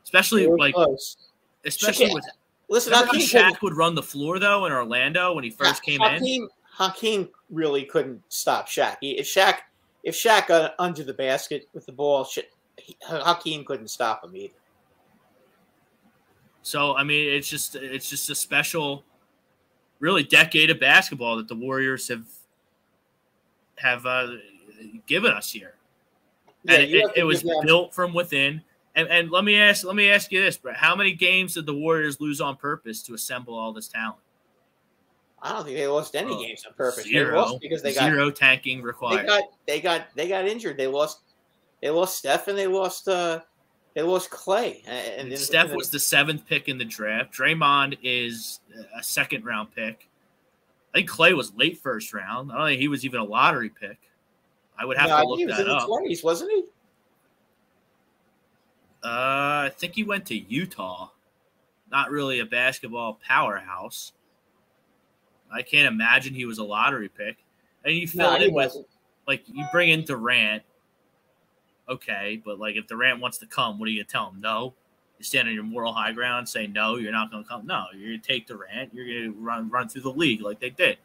especially 0.02 0.46
like, 0.46 0.74
close. 0.74 1.16
Especially 1.64 2.06
Shaq- 2.06 2.14
with 2.14 2.24
Listen, 2.68 2.94
Hakeem, 2.94 3.20
Shaq 3.20 3.60
would 3.60 3.76
run 3.76 3.94
the 3.94 4.02
floor 4.02 4.38
though 4.38 4.64
in 4.64 4.72
Orlando 4.72 5.34
when 5.34 5.44
he 5.44 5.50
first 5.50 5.82
came 5.82 6.00
in. 6.00 6.12
Hakeem, 6.12 6.48
Hakeem 6.64 7.28
really 7.50 7.84
couldn't 7.84 8.22
stop 8.28 8.66
Shaq. 8.66 8.96
He, 9.02 9.18
if 9.18 9.26
Shaq, 9.26 9.56
if 10.04 10.14
Shaq 10.14 10.48
got 10.48 10.74
under 10.78 11.04
the 11.04 11.12
basket 11.12 11.68
with 11.74 11.84
the 11.84 11.92
ball, 11.92 12.24
Sha- 12.24 12.42
Hakeem 13.06 13.64
couldn't 13.66 13.88
stop 13.88 14.24
him 14.24 14.34
either. 14.34 14.54
So 16.62 16.96
I 16.96 17.04
mean, 17.04 17.28
it's 17.28 17.48
just 17.48 17.74
it's 17.74 18.08
just 18.08 18.30
a 18.30 18.34
special, 18.34 19.04
really 20.00 20.22
decade 20.22 20.70
of 20.70 20.80
basketball 20.80 21.36
that 21.36 21.48
the 21.48 21.56
Warriors 21.56 22.08
have 22.08 22.24
have 23.76 24.06
uh, 24.06 24.28
given 25.06 25.32
us 25.32 25.50
here, 25.50 25.74
Yeah, 26.64 26.74
and 26.74 26.82
it, 26.84 27.12
it, 27.16 27.24
was 27.24 27.44
built 27.64 27.92
from 27.92 28.14
within. 28.14 28.62
And, 28.94 29.08
and 29.08 29.30
let 29.30 29.44
me 29.44 29.56
ask 29.56 29.84
let 29.84 29.96
me 29.96 30.10
ask 30.10 30.30
you 30.32 30.42
this, 30.42 30.56
Brett: 30.56 30.76
How 30.76 30.94
many 30.94 31.12
games 31.12 31.54
did 31.54 31.66
the 31.66 31.74
Warriors 31.74 32.20
lose 32.20 32.40
on 32.40 32.56
purpose 32.56 33.02
to 33.04 33.14
assemble 33.14 33.54
all 33.54 33.72
this 33.72 33.88
talent? 33.88 34.18
I 35.40 35.52
don't 35.52 35.64
think 35.64 35.76
they 35.76 35.86
lost 35.88 36.14
any 36.14 36.32
Oh, 36.32 36.40
games 36.40 36.64
on 36.66 36.74
purpose. 36.74 37.04
Zero, 37.04 37.30
They 37.32 37.36
lost 37.36 37.60
because 37.60 37.82
they 37.82 37.94
got 37.94 38.04
zero 38.04 38.30
tanking 38.30 38.82
required. 38.82 39.22
they 39.22 39.26
got 39.26 39.42
they 39.66 39.80
got 39.80 40.06
they 40.14 40.28
got 40.28 40.46
injured. 40.46 40.76
They 40.76 40.86
lost 40.86 41.20
they 41.80 41.90
lost 41.90 42.18
Steph 42.18 42.48
and 42.48 42.56
they 42.58 42.66
lost 42.66 43.08
uh 43.08 43.40
they 43.94 44.02
lost 44.02 44.30
Clay. 44.30 44.82
And, 44.86 45.28
and 45.32 45.38
Steph 45.38 45.74
was 45.74 45.90
the 45.90 45.98
seventh 45.98 46.46
pick 46.46 46.68
in 46.68 46.78
the 46.78 46.84
draft. 46.84 47.34
Draymond 47.36 47.98
is 48.02 48.60
a 48.98 49.02
second 49.02 49.44
round 49.44 49.74
pick. 49.74 50.08
I 50.94 50.98
think 50.98 51.08
Clay 51.08 51.32
was 51.32 51.52
late 51.54 51.78
first 51.78 52.12
round. 52.12 52.52
I 52.52 52.58
don't 52.58 52.66
think 52.68 52.80
he 52.80 52.88
was 52.88 53.04
even 53.04 53.20
a 53.20 53.24
lottery 53.24 53.70
pick. 53.70 53.98
I 54.78 54.84
would 54.84 54.96
have 54.96 55.08
No, 55.08 55.16
to 55.16 55.22
I 55.22 55.24
look 55.24 55.38
think 55.38 55.40
he 55.40 55.46
was 55.46 55.56
that 55.56 55.62
in 55.62 55.68
the 55.68 55.76
up. 55.76 55.86
twenties, 55.86 56.22
wasn't 56.22 56.52
he? 56.52 56.64
Uh, 59.04 59.66
I 59.66 59.72
think 59.76 59.94
he 59.94 60.04
went 60.04 60.26
to 60.26 60.36
Utah. 60.36 61.10
Not 61.90 62.10
really 62.10 62.38
a 62.40 62.46
basketball 62.46 63.18
powerhouse. 63.26 64.12
I 65.52 65.62
can't 65.62 65.92
imagine 65.92 66.34
he 66.34 66.46
was 66.46 66.58
a 66.58 66.64
lottery 66.64 67.08
pick. 67.08 67.36
And 67.84 67.94
you 67.94 68.06
fill 68.08 68.30
No, 68.30 68.36
it 68.36 68.44
with 68.46 68.52
wasn't. 68.54 68.86
like 69.26 69.42
you 69.48 69.64
bring 69.72 69.90
in 69.90 70.04
Durant. 70.04 70.62
Okay, 71.88 72.40
but 72.44 72.58
like 72.58 72.76
if 72.76 72.86
Durant 72.86 73.20
wants 73.20 73.38
to 73.38 73.46
come, 73.46 73.78
what 73.78 73.88
are 73.88 73.90
you 73.90 74.02
gonna 74.02 74.08
tell 74.08 74.30
him? 74.30 74.40
No. 74.40 74.72
You 75.18 75.24
stand 75.24 75.48
on 75.48 75.54
your 75.54 75.64
moral 75.64 75.92
high 75.92 76.12
ground 76.12 76.38
and 76.38 76.48
say 76.48 76.66
no, 76.66 76.96
you're 76.96 77.12
not 77.12 77.30
gonna 77.30 77.44
come. 77.44 77.66
No, 77.66 77.86
you're 77.94 78.10
gonna 78.12 78.18
take 78.22 78.46
Durant. 78.46 78.94
You're 78.94 79.06
gonna 79.06 79.38
run 79.38 79.68
run 79.68 79.88
through 79.88 80.02
the 80.02 80.12
league 80.12 80.40
like 80.40 80.60
they 80.60 80.70
did. 80.70 80.98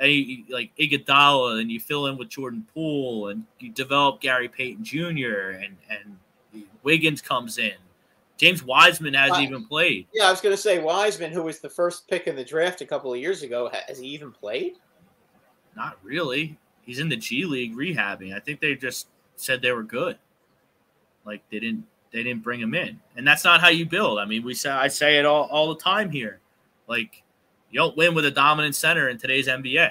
And 0.00 0.10
you- 0.12 0.44
like 0.48 0.74
Iguodala, 0.76 1.60
and 1.60 1.70
you 1.70 1.78
fill 1.78 2.06
in 2.06 2.16
with 2.16 2.28
Jordan 2.30 2.66
Poole, 2.72 3.28
and 3.28 3.46
you 3.58 3.70
develop 3.70 4.20
Gary 4.20 4.48
Payton 4.48 4.84
Jr. 4.84 5.50
and 5.62 5.76
and 5.90 6.18
Wiggins 6.82 7.20
comes 7.20 7.58
in. 7.58 7.74
James 8.36 8.62
Wiseman 8.62 9.14
hasn't 9.14 9.38
Uh, 9.38 9.42
even 9.42 9.66
played. 9.66 10.06
Yeah, 10.14 10.28
I 10.28 10.30
was 10.30 10.40
going 10.40 10.54
to 10.54 10.60
say 10.60 10.78
Wiseman, 10.78 11.32
who 11.32 11.42
was 11.42 11.58
the 11.58 11.68
first 11.68 12.06
pick 12.08 12.26
in 12.28 12.36
the 12.36 12.44
draft 12.44 12.80
a 12.80 12.86
couple 12.86 13.12
of 13.12 13.18
years 13.18 13.42
ago, 13.42 13.70
has 13.88 13.98
he 13.98 14.06
even 14.08 14.30
played? 14.30 14.74
Not 15.76 15.98
really. 16.02 16.56
He's 16.82 17.00
in 17.00 17.08
the 17.08 17.16
G 17.16 17.44
League 17.44 17.76
rehabbing. 17.76 18.34
I 18.34 18.40
think 18.40 18.60
they 18.60 18.74
just 18.74 19.08
said 19.36 19.60
they 19.60 19.72
were 19.72 19.82
good. 19.82 20.18
Like 21.24 21.42
they 21.50 21.58
didn't 21.58 21.84
they 22.10 22.22
didn't 22.22 22.42
bring 22.42 22.60
him 22.60 22.74
in. 22.74 22.98
And 23.16 23.26
that's 23.26 23.44
not 23.44 23.60
how 23.60 23.68
you 23.68 23.84
build. 23.84 24.18
I 24.18 24.24
mean, 24.24 24.42
we 24.42 24.54
say 24.54 24.70
I 24.70 24.88
say 24.88 25.18
it 25.18 25.26
all, 25.26 25.44
all 25.50 25.74
the 25.74 25.80
time 25.80 26.10
here. 26.10 26.40
Like 26.86 27.22
you 27.70 27.78
don't 27.78 27.96
win 27.96 28.14
with 28.14 28.24
a 28.24 28.30
dominant 28.30 28.74
center 28.74 29.08
in 29.08 29.18
today's 29.18 29.46
NBA. 29.46 29.90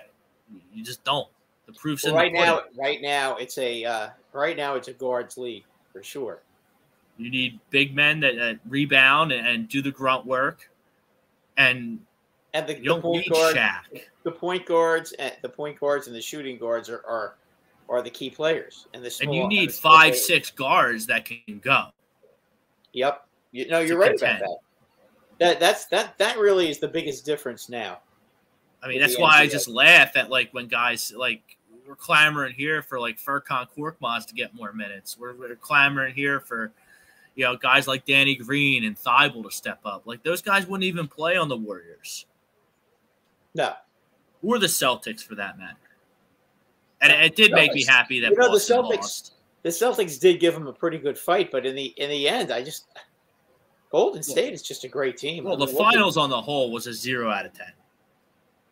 You 0.73 0.83
just 0.83 1.03
don't. 1.03 1.27
The 1.67 1.73
proof's 1.73 2.03
Well, 2.05 2.13
in 2.13 2.17
right 2.17 2.33
the 2.33 2.39
now, 2.39 2.61
right 2.77 3.01
now 3.01 3.35
it's 3.35 3.57
a 3.57 3.83
uh, 3.85 4.09
right 4.33 4.57
now 4.57 4.75
it's 4.75 4.87
a 4.87 4.93
guards 4.93 5.37
league 5.37 5.65
for 5.91 6.01
sure. 6.01 6.41
You 7.17 7.29
need 7.31 7.59
big 7.69 7.95
men 7.95 8.19
that, 8.21 8.35
that 8.35 8.59
rebound 8.67 9.31
and, 9.31 9.47
and 9.47 9.67
do 9.67 9.81
the 9.81 9.91
grunt 9.91 10.25
work. 10.25 10.69
And 11.57 11.99
And 12.53 12.67
the, 12.67 12.75
the 12.75 13.01
point 13.01 13.29
guard, 13.29 13.55
Shaq. 13.55 14.01
the 14.23 14.31
point 14.31 14.65
guards, 14.65 15.13
and 15.13 15.33
the 15.41 15.49
point 15.49 15.79
guards 15.79 16.07
and 16.07 16.15
the 16.15 16.21
shooting 16.21 16.57
guards 16.57 16.89
are 16.89 17.03
are, 17.07 17.35
are 17.89 18.01
the 18.01 18.09
key 18.09 18.29
players. 18.29 18.87
And 18.93 19.03
the 19.03 19.15
And 19.21 19.33
you 19.33 19.47
need 19.47 19.73
five, 19.73 20.11
players. 20.11 20.27
six 20.27 20.51
guards 20.51 21.05
that 21.07 21.25
can 21.25 21.59
go. 21.59 21.85
Yep. 22.93 23.25
You, 23.51 23.67
no, 23.67 23.79
you're 23.79 23.97
right 23.97 24.11
contend. 24.11 24.39
about 24.39 24.49
that. 24.49 24.57
That 25.39 25.59
that's 25.59 25.85
that 25.85 26.17
that 26.17 26.37
really 26.37 26.69
is 26.69 26.79
the 26.79 26.87
biggest 26.87 27.25
difference 27.25 27.69
now. 27.69 27.99
I 28.83 28.87
mean, 28.87 28.99
that's 28.99 29.17
why 29.17 29.39
I 29.39 29.47
just 29.47 29.67
laugh 29.67 30.15
at 30.15 30.29
like 30.29 30.51
when 30.51 30.67
guys 30.67 31.13
like 31.15 31.41
we're 31.87 31.95
clamoring 31.95 32.53
here 32.53 32.81
for 32.81 32.99
like 32.99 33.17
Furkan 33.19 33.67
Korkmaz 33.75 34.25
to 34.27 34.33
get 34.33 34.53
more 34.53 34.73
minutes. 34.73 35.17
We're, 35.17 35.35
we're 35.35 35.55
clamoring 35.55 36.13
here 36.15 36.39
for 36.39 36.71
you 37.37 37.45
know 37.45 37.55
guys 37.55 37.87
like 37.87 38.03
Danny 38.05 38.35
Green 38.35 38.83
and 38.83 38.97
Thybulle 38.99 39.43
to 39.43 39.51
step 39.51 39.79
up. 39.85 40.01
Like 40.05 40.23
those 40.23 40.41
guys 40.41 40.67
wouldn't 40.67 40.83
even 40.83 41.07
play 41.07 41.37
on 41.37 41.47
the 41.47 41.55
Warriors 41.55 42.25
No, 43.55 43.73
or 44.43 44.59
the 44.59 44.67
Celtics 44.67 45.21
for 45.23 45.35
that 45.35 45.57
matter. 45.57 45.77
And 46.99 47.13
it, 47.13 47.21
it 47.21 47.35
did 47.37 47.51
make 47.53 47.71
me 47.73 47.85
happy 47.85 48.19
that 48.21 48.31
you 48.31 48.37
know, 48.37 48.51
the 48.51 48.57
Celtics- 48.57 48.97
lost. 48.97 49.33
the 49.61 49.69
Celtics 49.69 50.19
did 50.19 50.39
give 50.39 50.55
them 50.55 50.67
a 50.67 50.73
pretty 50.73 50.97
good 50.97 51.17
fight, 51.17 51.51
but 51.51 51.65
in 51.65 51.75
the 51.75 51.85
in 51.97 52.09
the 52.09 52.27
end, 52.27 52.51
I 52.51 52.63
just 52.63 52.87
Golden 53.91 54.23
State 54.23 54.51
is 54.51 54.61
just 54.63 54.83
a 54.83 54.87
great 54.89 55.15
team. 55.15 55.45
Well, 55.45 55.53
I 55.53 55.59
the 55.59 55.67
mean, 55.67 55.75
what 55.75 55.93
finals 55.93 56.17
on 56.17 56.29
the 56.29 56.41
whole 56.41 56.71
was 56.71 56.87
a 56.87 56.93
zero 56.93 57.29
out 57.29 57.45
of 57.45 57.53
ten. 57.53 57.71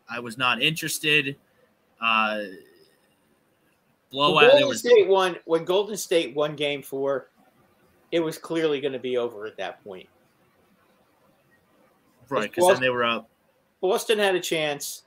I 0.10 0.20
was 0.20 0.38
not 0.38 0.62
interested. 0.62 1.36
Uh, 2.02 2.40
blowout. 4.12 4.52
Golden 4.52 4.68
was 4.68 4.80
State 4.80 5.08
won 5.08 5.38
when 5.46 5.64
Golden 5.66 5.96
State 5.96 6.36
won 6.36 6.56
Game 6.56 6.82
Four, 6.82 7.30
it 8.16 8.24
was 8.24 8.38
clearly 8.38 8.80
going 8.80 8.94
to 8.94 9.00
be 9.00 9.18
over 9.18 9.46
at 9.46 9.58
that 9.58 9.84
point. 9.84 10.08
right 12.30 12.50
because 12.50 12.72
then 12.72 12.80
they 12.80 12.90
were 12.90 13.04
up. 13.04 13.30
Boston 13.82 14.18
had 14.18 14.36
a 14.36 14.40
chance 14.40 15.04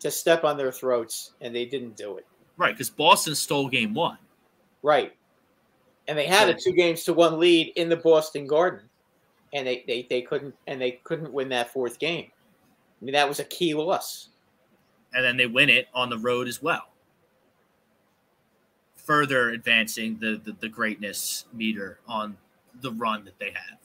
to 0.00 0.10
step 0.10 0.42
on 0.42 0.56
their 0.56 0.72
throats, 0.72 1.32
and 1.42 1.54
they 1.54 1.66
didn't 1.66 1.98
do 1.98 2.16
it. 2.16 2.26
Right 2.56 2.72
because 2.72 2.88
Boston 2.88 3.34
stole 3.34 3.68
game 3.68 3.92
one. 3.92 4.16
Right, 4.82 5.14
and 6.08 6.16
they 6.16 6.24
had 6.24 6.48
a 6.48 6.54
two 6.54 6.72
games 6.72 7.04
to 7.04 7.12
one 7.12 7.38
lead 7.38 7.74
in 7.76 7.90
the 7.90 7.96
Boston 7.96 8.46
Garden, 8.46 8.88
and 9.52 9.66
they, 9.66 9.84
they, 9.86 10.06
they 10.08 10.22
couldn't 10.22 10.54
and 10.66 10.80
they 10.80 10.92
couldn't 11.04 11.30
win 11.34 11.50
that 11.50 11.70
fourth 11.70 11.98
game. 11.98 12.30
I 13.02 13.04
mean, 13.04 13.12
that 13.12 13.28
was 13.28 13.38
a 13.38 13.44
key 13.44 13.74
loss. 13.74 14.30
And 15.12 15.22
then 15.22 15.36
they 15.36 15.46
win 15.46 15.68
it 15.68 15.88
on 15.92 16.08
the 16.08 16.16
road 16.16 16.48
as 16.48 16.62
well. 16.62 16.88
Further 18.96 19.50
advancing 19.50 20.18
the, 20.18 20.40
the, 20.42 20.56
the 20.58 20.68
greatness 20.70 21.44
meter 21.52 22.00
on 22.08 22.38
the 22.80 22.92
run 22.92 23.24
that 23.24 23.38
they 23.38 23.50
have. 23.50 23.78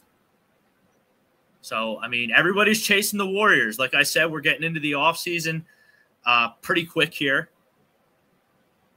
So, 1.62 2.00
I 2.02 2.08
mean, 2.08 2.32
everybody's 2.32 2.82
chasing 2.82 3.20
the 3.20 3.28
Warriors. 3.28 3.78
Like 3.78 3.94
I 3.94 4.04
said, 4.04 4.32
we're 4.32 4.42
getting 4.42 4.64
into 4.64 4.80
the 4.80 4.94
offseason 4.94 5.64
uh, 6.26 6.50
pretty 6.62 6.86
quick 6.86 7.14
here. 7.14 7.50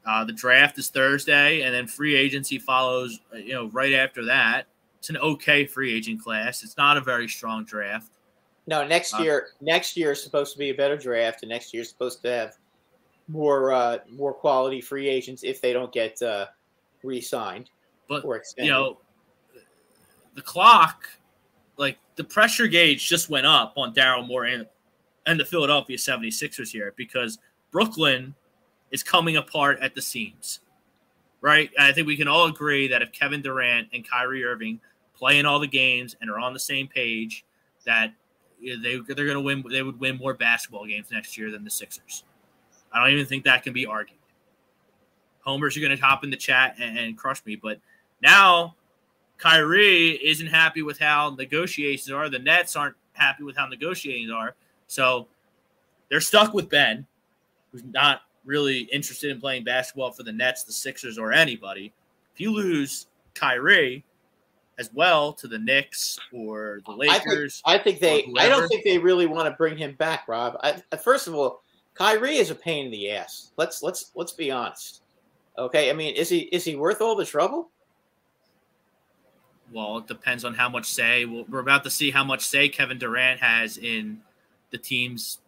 Uh, 0.06 0.24
the 0.24 0.32
draft 0.32 0.78
is 0.78 0.88
Thursday, 0.90 1.62
and 1.62 1.74
then 1.74 1.86
free 1.86 2.14
agency 2.14 2.58
follows, 2.58 3.20
uh, 3.32 3.38
you 3.38 3.52
know, 3.54 3.68
right 3.68 3.94
after 3.94 4.24
that. 4.26 4.66
It's 4.98 5.10
an 5.10 5.16
okay 5.18 5.66
free 5.66 5.94
agent 5.94 6.22
class. 6.22 6.62
It's 6.62 6.76
not 6.76 6.96
a 6.96 7.00
very 7.00 7.28
strong 7.28 7.64
draft. 7.64 8.10
No, 8.66 8.86
next 8.86 9.14
Uh, 9.14 9.18
year, 9.18 9.48
next 9.60 9.96
year 9.96 10.12
is 10.12 10.22
supposed 10.22 10.52
to 10.54 10.58
be 10.58 10.70
a 10.70 10.74
better 10.74 10.96
draft, 10.96 11.42
and 11.42 11.50
next 11.50 11.74
year 11.74 11.82
is 11.82 11.90
supposed 11.90 12.22
to 12.22 12.30
have 12.30 12.56
more 13.28 13.72
uh, 13.72 13.98
more 14.10 14.32
quality 14.32 14.80
free 14.80 15.08
agents 15.08 15.42
if 15.44 15.60
they 15.60 15.72
don't 15.74 15.92
get 15.92 16.20
uh, 16.22 16.46
re-signed 17.02 17.70
But 18.08 18.24
or 18.24 18.36
extended. 18.36 18.66
you 18.66 18.72
know, 18.72 18.98
the 20.34 20.42
clock, 20.42 21.06
like 21.76 21.98
the 22.16 22.24
pressure 22.24 22.66
gauge 22.66 23.08
just 23.08 23.28
went 23.28 23.46
up 23.46 23.74
on 23.76 23.94
Daryl 23.94 24.26
Morey 24.26 24.54
and, 24.54 24.66
and 25.26 25.38
the 25.38 25.44
Philadelphia 25.44 25.96
76ers 25.96 26.70
here 26.70 26.92
because 26.96 27.38
Brooklyn 27.70 28.34
is 28.90 29.02
coming 29.02 29.36
apart 29.36 29.78
at 29.80 29.94
the 29.94 30.02
seams. 30.02 30.60
Right? 31.40 31.70
I 31.78 31.92
think 31.92 32.06
we 32.06 32.16
can 32.16 32.28
all 32.28 32.46
agree 32.46 32.88
that 32.88 33.02
if 33.02 33.12
Kevin 33.12 33.42
Durant 33.42 33.88
and 33.92 34.08
Kyrie 34.08 34.44
Irving 34.44 34.80
play 35.14 35.38
in 35.38 35.44
all 35.44 35.58
the 35.58 35.66
games 35.66 36.16
and 36.20 36.30
are 36.30 36.38
on 36.38 36.54
the 36.54 36.60
same 36.60 36.88
page, 36.88 37.44
that 37.84 38.14
they 38.62 39.00
they're 39.06 39.26
going 39.26 39.34
to 39.34 39.40
win. 39.40 39.62
They 39.68 39.82
would 39.82 40.00
win 40.00 40.16
more 40.16 40.34
basketball 40.34 40.86
games 40.86 41.08
next 41.10 41.36
year 41.36 41.50
than 41.50 41.64
the 41.64 41.70
Sixers. 41.70 42.24
I 42.92 43.00
don't 43.00 43.12
even 43.12 43.26
think 43.26 43.44
that 43.44 43.62
can 43.62 43.72
be 43.72 43.86
argued. 43.86 44.18
Homers 45.40 45.76
are 45.76 45.80
going 45.80 45.94
to 45.94 46.02
hop 46.02 46.24
in 46.24 46.30
the 46.30 46.36
chat 46.36 46.76
and, 46.80 46.98
and 46.98 47.18
crush 47.18 47.44
me, 47.44 47.56
but 47.56 47.78
now 48.22 48.76
Kyrie 49.44 50.12
isn't 50.24 50.46
happy 50.46 50.80
with 50.80 50.98
how 50.98 51.34
negotiations 51.36 52.10
are. 52.10 52.30
The 52.30 52.38
Nets 52.38 52.76
aren't 52.76 52.96
happy 53.12 53.42
with 53.42 53.54
how 53.54 53.66
negotiations 53.66 54.32
are. 54.32 54.54
So 54.86 55.28
they're 56.08 56.22
stuck 56.22 56.54
with 56.54 56.70
Ben, 56.70 57.06
who's 57.70 57.84
not 57.84 58.22
really 58.46 58.88
interested 58.90 59.30
in 59.30 59.42
playing 59.42 59.64
basketball 59.64 60.12
for 60.12 60.22
the 60.22 60.32
Nets, 60.32 60.64
the 60.64 60.72
Sixers, 60.72 61.18
or 61.18 61.30
anybody. 61.30 61.92
If 62.32 62.40
you 62.40 62.52
lose 62.52 63.06
Kyrie 63.34 64.02
as 64.78 64.90
well 64.94 65.34
to 65.34 65.46
the 65.46 65.58
Knicks 65.58 66.18
or 66.32 66.80
the 66.86 66.92
I 66.92 67.18
think, 67.18 67.26
Lakers, 67.26 67.62
I 67.66 67.76
think 67.76 68.00
they. 68.00 68.24
I 68.38 68.48
don't 68.48 68.66
think 68.68 68.82
they 68.82 68.96
really 68.96 69.26
want 69.26 69.46
to 69.46 69.54
bring 69.58 69.76
him 69.76 69.92
back, 69.96 70.26
Rob. 70.26 70.56
I, 70.62 70.80
first 70.96 71.28
of 71.28 71.34
all, 71.34 71.62
Kyrie 71.92 72.36
is 72.36 72.50
a 72.50 72.54
pain 72.54 72.86
in 72.86 72.90
the 72.90 73.10
ass. 73.10 73.52
Let's 73.58 73.82
let's 73.82 74.10
let's 74.14 74.32
be 74.32 74.50
honest. 74.50 75.02
Okay, 75.58 75.90
I 75.90 75.92
mean, 75.92 76.14
is 76.14 76.30
he 76.30 76.40
is 76.44 76.64
he 76.64 76.76
worth 76.76 77.02
all 77.02 77.14
the 77.14 77.26
trouble? 77.26 77.70
Well, 79.74 79.98
it 79.98 80.06
depends 80.06 80.44
on 80.44 80.54
how 80.54 80.68
much 80.68 80.86
say. 80.86 81.24
Well, 81.24 81.44
we're 81.48 81.58
about 81.58 81.82
to 81.84 81.90
see 81.90 82.10
how 82.10 82.22
much 82.24 82.42
say 82.46 82.68
Kevin 82.68 82.98
Durant 82.98 83.40
has 83.40 83.76
in 83.76 84.20
the 84.70 84.78
team's 84.78 85.40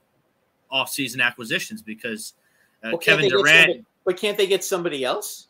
offseason 0.72 1.22
acquisitions 1.22 1.80
because 1.80 2.34
uh, 2.84 2.88
Well, 2.90 2.98
Kevin 2.98 3.28
Durant, 3.28 3.46
somebody- 3.46 3.84
but 4.04 4.16
can't 4.16 4.36
they 4.36 4.46
get 4.46 4.64
somebody 4.64 5.04
else? 5.04 5.46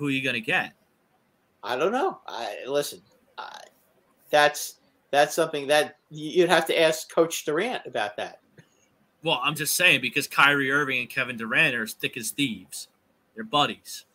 who 0.00 0.06
are 0.06 0.10
you 0.10 0.22
going 0.22 0.34
to 0.34 0.40
get? 0.40 0.72
I 1.62 1.76
don't 1.76 1.92
know. 1.92 2.20
I 2.26 2.56
listen. 2.66 3.02
I, 3.36 3.60
that's 4.30 4.76
that's 5.10 5.34
something 5.34 5.66
that 5.66 5.96
you'd 6.10 6.48
have 6.48 6.64
to 6.66 6.80
ask 6.80 7.12
Coach 7.12 7.44
Durant 7.44 7.84
about 7.84 8.16
that. 8.16 8.40
Well, 9.22 9.40
I'm 9.44 9.54
just 9.54 9.76
saying 9.76 10.00
because 10.00 10.26
Kyrie 10.26 10.70
Irving 10.70 11.00
and 11.00 11.10
Kevin 11.10 11.36
Durant 11.36 11.74
are 11.76 11.82
as 11.82 11.92
thick 11.92 12.16
as 12.16 12.30
thieves. 12.30 12.88
They're 13.34 13.44
buddies. 13.44 14.06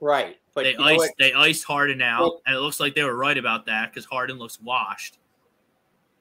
Right, 0.00 0.38
but 0.58 0.76
they 0.76 0.76
iced 0.84 1.12
they 1.18 1.32
iced 1.32 1.64
Harden 1.64 2.02
out, 2.02 2.20
Well- 2.20 2.42
and 2.46 2.56
it 2.56 2.60
looks 2.60 2.80
like 2.80 2.94
they 2.94 3.02
were 3.04 3.16
right 3.16 3.36
about 3.38 3.66
that 3.66 3.92
because 3.92 4.04
Harden 4.04 4.38
looks 4.38 4.60
washed. 4.60 5.18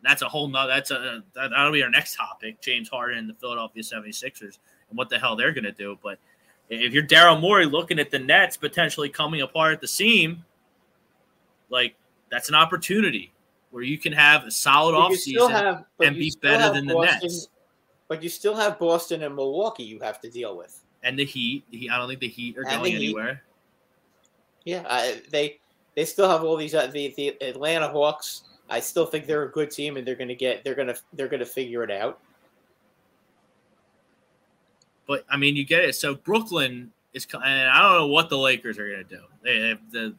That's 0.03 0.21
a 0.21 0.29
whole 0.29 0.47
nother. 0.47 0.73
That's 0.73 0.91
a 0.91 1.23
that, 1.33 1.49
that'll 1.49 1.71
be 1.71 1.83
our 1.83 1.89
next 1.89 2.15
topic. 2.15 2.61
James 2.61 2.87
Harden 2.89 3.17
and 3.17 3.29
the 3.29 3.33
Philadelphia 3.33 3.81
76ers 3.83 4.59
and 4.89 4.97
what 4.97 5.09
the 5.09 5.17
hell 5.19 5.35
they're 5.35 5.51
going 5.51 5.63
to 5.63 5.71
do. 5.71 5.97
But 6.03 6.19
if 6.69 6.93
you're 6.93 7.03
Daryl 7.03 7.39
Morey 7.39 7.65
looking 7.65 7.97
at 7.99 8.11
the 8.11 8.19
Nets 8.19 8.57
potentially 8.57 9.09
coming 9.09 9.41
apart 9.41 9.73
at 9.73 9.81
the 9.81 9.87
seam, 9.87 10.45
like 11.69 11.95
that's 12.29 12.49
an 12.49 12.55
opportunity 12.55 13.33
where 13.71 13.83
you 13.83 13.97
can 13.97 14.13
have 14.13 14.43
a 14.45 14.51
solid 14.51 14.93
But 14.93 15.09
you 15.09 15.15
still 15.17 15.49
offseason. 15.49 15.51
have 15.51 15.85
and 15.99 16.15
be 16.15 16.33
better 16.41 16.73
than 16.73 16.85
the 16.85 16.93
Nets. 16.99 17.49
But 18.07 18.23
you 18.23 18.29
still 18.29 18.55
have 18.55 18.79
Boston 18.79 19.23
and 19.23 19.35
Milwaukee 19.35 19.83
you 19.83 19.99
have 19.99 20.21
to 20.21 20.29
deal 20.29 20.55
with. 20.55 20.79
and 21.03 21.17
the 21.19 21.25
Heat. 21.25 21.65
The, 21.71 21.89
I 21.89 21.97
don't 21.97 22.07
think 22.07 22.21
the 22.21 22.27
Heat 22.29 22.57
are 22.57 22.61
And 22.67 22.81
going 22.81 22.95
anywhere. 22.95 23.43
Yeah, 24.67 24.83
I, 24.89 25.21
they 25.31 25.59
they 25.95 26.03
still 26.03 26.27
have 26.27 26.43
all 26.43 26.57
these 26.57 26.75
uh, 26.75 26.87
the 26.87 27.13
the 27.15 27.41
Atlanta 27.41 27.87
Hawks. 27.87 28.41
I 28.69 28.81
still 28.81 29.05
think 29.05 29.25
they're 29.25 29.43
a 29.43 29.49
good 29.49 29.71
team, 29.71 29.95
and 29.95 30.05
they're 30.05 30.13
going 30.13 30.27
to 30.27 30.35
get 30.35 30.65
they're 30.65 30.75
going 30.75 30.89
to 30.89 30.97
they're 31.13 31.29
going 31.29 31.39
to 31.39 31.45
figure 31.45 31.83
it 31.83 31.89
out. 31.89 32.19
But 35.07 35.23
I 35.29 35.37
mean, 35.37 35.55
you 35.55 35.63
get 35.63 35.85
it. 35.85 35.95
So 35.95 36.15
Brooklyn 36.15 36.91
is, 37.13 37.25
and 37.33 37.69
I 37.69 37.81
don't 37.81 37.93
know 37.93 38.07
what 38.07 38.27
the 38.27 38.37
Lakers 38.37 38.77
are 38.77 38.89
going 38.89 39.07
to 39.07 39.15
do. 39.15 39.21
They 39.41 39.69
have 39.69 39.79
the 39.89 40.13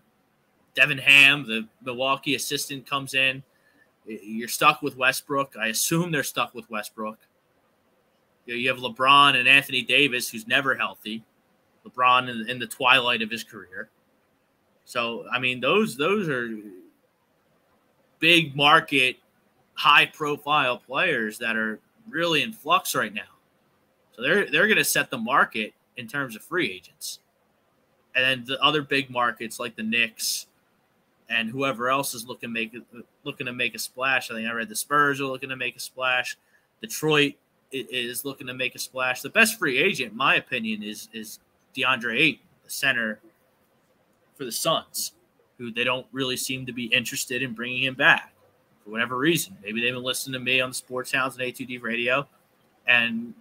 Darvin 0.75 0.99
Ham, 0.99 1.47
the 1.47 1.69
Milwaukee 1.85 2.35
assistant, 2.35 2.89
comes 2.89 3.13
in. 3.13 3.43
You're 4.07 4.49
stuck 4.49 4.81
with 4.81 4.97
Westbrook. 4.97 5.57
I 5.61 5.67
assume 5.67 6.11
they're 6.11 6.23
stuck 6.23 6.55
with 6.55 6.71
Westbrook. 6.71 7.19
You 8.47 8.67
have 8.71 8.79
LeBron 8.79 9.37
and 9.37 9.47
Anthony 9.47 9.83
Davis, 9.83 10.31
who's 10.31 10.47
never 10.47 10.75
healthy. 10.75 11.23
LeBron 11.87 12.31
in, 12.31 12.49
in 12.49 12.59
the 12.59 12.67
twilight 12.67 13.21
of 13.21 13.31
his 13.31 13.45
career. 13.45 13.91
So 14.89 15.27
I 15.31 15.39
mean, 15.39 15.61
those 15.61 15.99
those 15.99 16.31
are 16.31 16.49
big 18.21 18.57
market, 18.57 19.19
high 19.75 20.07
profile 20.07 20.79
players 20.79 21.37
that 21.39 21.57
are 21.57 21.79
really 22.09 22.43
in 22.43 22.55
flux 22.55 22.95
right 22.95 23.13
now. 23.13 23.37
So 24.17 24.23
they're 24.23 24.51
they're 24.51 24.67
going 24.67 24.79
to 24.79 24.85
set 24.85 25.11
the 25.11 25.19
market 25.19 25.75
in 25.99 26.09
terms 26.09 26.37
of 26.37 26.43
free 26.43 26.73
agents, 26.73 27.19
and 28.15 28.25
then 28.25 28.45
the 28.47 28.59
other 28.65 28.81
big 28.81 29.11
markets 29.11 29.61
like 29.61 29.77
the 29.77 29.83
Knicks 29.83 30.47
and 31.29 31.51
whoever 31.51 31.91
else 31.91 32.15
is 32.15 32.27
looking 32.27 32.51
make 32.51 32.75
looking 33.25 33.45
to 33.45 33.53
make 33.53 33.75
a 33.75 33.79
splash. 33.79 34.31
I 34.31 34.37
think 34.37 34.49
I 34.49 34.53
read 34.53 34.71
the 34.71 34.75
Spurs 34.75 35.21
are 35.21 35.27
looking 35.27 35.51
to 35.51 35.57
make 35.57 35.77
a 35.77 35.81
splash. 35.81 36.39
Detroit 36.81 37.35
is 37.73 38.25
looking 38.25 38.47
to 38.47 38.55
make 38.55 38.75
a 38.75 38.79
splash. 38.79 39.21
The 39.21 39.29
best 39.29 39.59
free 39.59 39.77
agent, 39.77 40.13
in 40.13 40.17
my 40.17 40.37
opinion, 40.37 40.83
is 40.83 41.11
is 41.13 41.41
DeAndre 41.77 42.19
Ayton, 42.19 42.47
the 42.65 42.71
center 42.71 43.21
for 44.39 44.45
the 44.45 44.53
Suns, 44.53 45.13
who 45.59 45.71
they 45.71 45.85
don't 45.85 46.07
really 46.13 46.37
seem 46.37 46.65
to 46.65 46.73
be 46.73 46.85
interested 46.85 47.43
in 47.43 47.53
bringing 47.53 47.83
him 47.83 47.95
back 47.95 48.33
for 48.85 48.91
whatever 48.91 49.19
reason. 49.19 49.59
Maybe 49.63 49.83
they've 49.83 49.93
been 49.93 50.03
listening 50.03 50.35
to 50.35 50.45
me 50.45 50.61
on 50.61 50.71
the 50.71 50.75
Sports 50.75 51.13
Hounds 51.13 51.37
and 51.37 51.45
A2D 51.45 51.83
radio, 51.83 52.27
and 52.87 53.35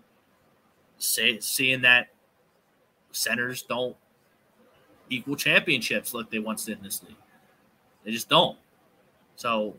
say, 0.97 1.39
seeing 1.39 1.81
that 1.81 2.09
centers 3.11 3.61
don't 3.61 3.95
equal 5.09 5.35
championships 5.35 6.13
like 6.13 6.29
they 6.29 6.39
once 6.39 6.65
did 6.65 6.79
in 6.79 6.83
this 6.83 7.01
league. 7.03 7.15
They 8.03 8.11
just 8.11 8.27
don't. 8.27 8.57
So 9.35 9.75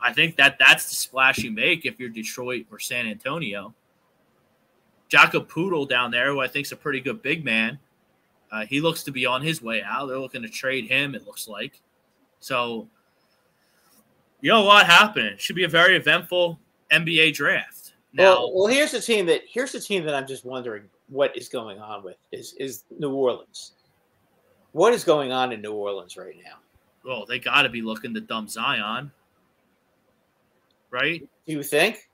I 0.00 0.12
think 0.12 0.36
that 0.36 0.56
that's 0.58 0.88
the 0.88 0.94
splash 0.94 1.38
you 1.38 1.50
make 1.50 1.84
if 1.84 1.98
you're 1.98 2.08
Detroit 2.08 2.66
or 2.70 2.78
San 2.78 3.06
Antonio. 3.06 3.74
Jakob 5.08 5.48
Poeltl 5.48 5.88
down 5.88 6.10
there, 6.10 6.32
who 6.32 6.40
I 6.40 6.48
think 6.48 6.66
is 6.66 6.72
a 6.72 6.76
pretty 6.76 7.00
good 7.00 7.22
big 7.22 7.44
man, 7.44 7.78
uh, 8.54 8.66
he 8.66 8.80
looks 8.80 9.02
to 9.02 9.10
be 9.10 9.26
on 9.26 9.42
his 9.42 9.60
way 9.60 9.82
out. 9.82 10.06
They're 10.06 10.18
looking 10.18 10.42
to 10.42 10.48
trade 10.48 10.86
him, 10.86 11.14
it 11.14 11.26
looks 11.26 11.48
like. 11.48 11.80
So, 12.38 12.88
you 14.40 14.50
know, 14.50 14.60
a 14.60 14.62
lot 14.62 14.86
happening. 14.86 15.34
Should 15.38 15.56
be 15.56 15.64
a 15.64 15.68
very 15.68 15.96
eventful 15.96 16.60
NBA 16.92 17.34
draft. 17.34 17.94
Now, 18.12 18.22
Well, 18.22 18.52
well, 18.54 18.66
here's 18.68 18.92
the 18.92 19.00
team 19.00 19.26
that 19.26 19.42
here's 19.48 19.72
the 19.72 19.80
team 19.80 20.04
that 20.04 20.14
I'm 20.14 20.26
just 20.26 20.44
wondering 20.44 20.84
what 21.08 21.36
is 21.36 21.48
going 21.48 21.80
on 21.80 22.04
with 22.04 22.16
is 22.30 22.54
is 22.54 22.84
New 22.96 23.12
Orleans. 23.12 23.72
What 24.70 24.92
is 24.92 25.02
going 25.02 25.32
on 25.32 25.50
in 25.50 25.60
New 25.60 25.72
Orleans 25.72 26.16
right 26.16 26.36
now? 26.44 26.58
well, 27.04 27.26
they 27.26 27.38
got 27.38 27.62
to 27.62 27.68
be 27.68 27.82
looking 27.82 28.14
to 28.14 28.20
dump 28.20 28.48
Zion, 28.48 29.10
right? 30.90 31.20
Do 31.46 31.52
you 31.52 31.62
think? 31.62 32.08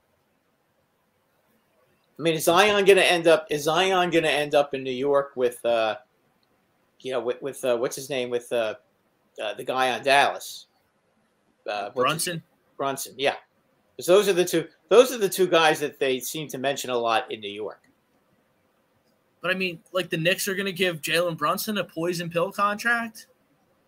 I 2.19 2.21
mean, 2.21 2.35
is 2.35 2.43
Zion 2.43 2.85
going 2.85 2.97
to 2.97 3.11
end 3.11 3.27
up? 3.27 3.47
Is 3.49 3.63
Zion 3.63 4.09
going 4.09 4.23
to 4.23 4.31
end 4.31 4.53
up 4.53 4.73
in 4.73 4.83
New 4.83 4.91
York 4.91 5.31
with, 5.35 5.63
uh, 5.65 5.95
you 7.01 7.11
know, 7.11 7.19
with, 7.19 7.41
with 7.41 7.63
uh, 7.63 7.77
what's 7.77 7.95
his 7.95 8.09
name 8.09 8.29
with 8.29 8.51
uh, 8.51 8.75
uh, 9.41 9.53
the 9.55 9.63
guy 9.63 9.91
on 9.91 10.03
Dallas, 10.03 10.67
uh, 11.69 11.89
Brunson. 11.89 12.41
Brunson, 12.77 13.13
yeah. 13.17 13.35
Because 13.95 14.07
those 14.07 14.27
are 14.29 14.33
the 14.33 14.45
two. 14.45 14.67
Those 14.89 15.11
are 15.11 15.17
the 15.17 15.29
two 15.29 15.47
guys 15.47 15.79
that 15.79 15.99
they 15.99 16.19
seem 16.19 16.47
to 16.49 16.57
mention 16.57 16.89
a 16.89 16.97
lot 16.97 17.31
in 17.31 17.39
New 17.39 17.51
York. 17.51 17.81
But 19.41 19.51
I 19.51 19.53
mean, 19.55 19.79
like 19.91 20.09
the 20.09 20.17
Knicks 20.17 20.47
are 20.47 20.55
going 20.55 20.65
to 20.65 20.73
give 20.73 21.01
Jalen 21.01 21.37
Brunson 21.37 21.77
a 21.77 21.83
poison 21.83 22.29
pill 22.29 22.51
contract? 22.51 23.27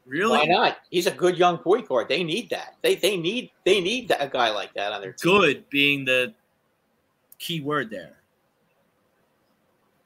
Really? 0.05 0.37
Why 0.37 0.45
not? 0.45 0.77
He's 0.89 1.07
a 1.07 1.11
good 1.11 1.37
young 1.37 1.57
point 1.57 1.87
guard. 1.87 2.09
They 2.09 2.23
need 2.23 2.49
that. 2.49 2.75
They 2.81 2.95
they 2.95 3.15
need 3.15 3.51
they 3.63 3.79
need 3.79 4.13
a 4.19 4.27
guy 4.27 4.49
like 4.49 4.73
that 4.73 4.91
on 4.91 5.01
their 5.01 5.13
team. 5.13 5.39
Good 5.39 5.69
being 5.69 6.05
the 6.05 6.33
key 7.39 7.61
word 7.61 7.89
there. 7.89 8.22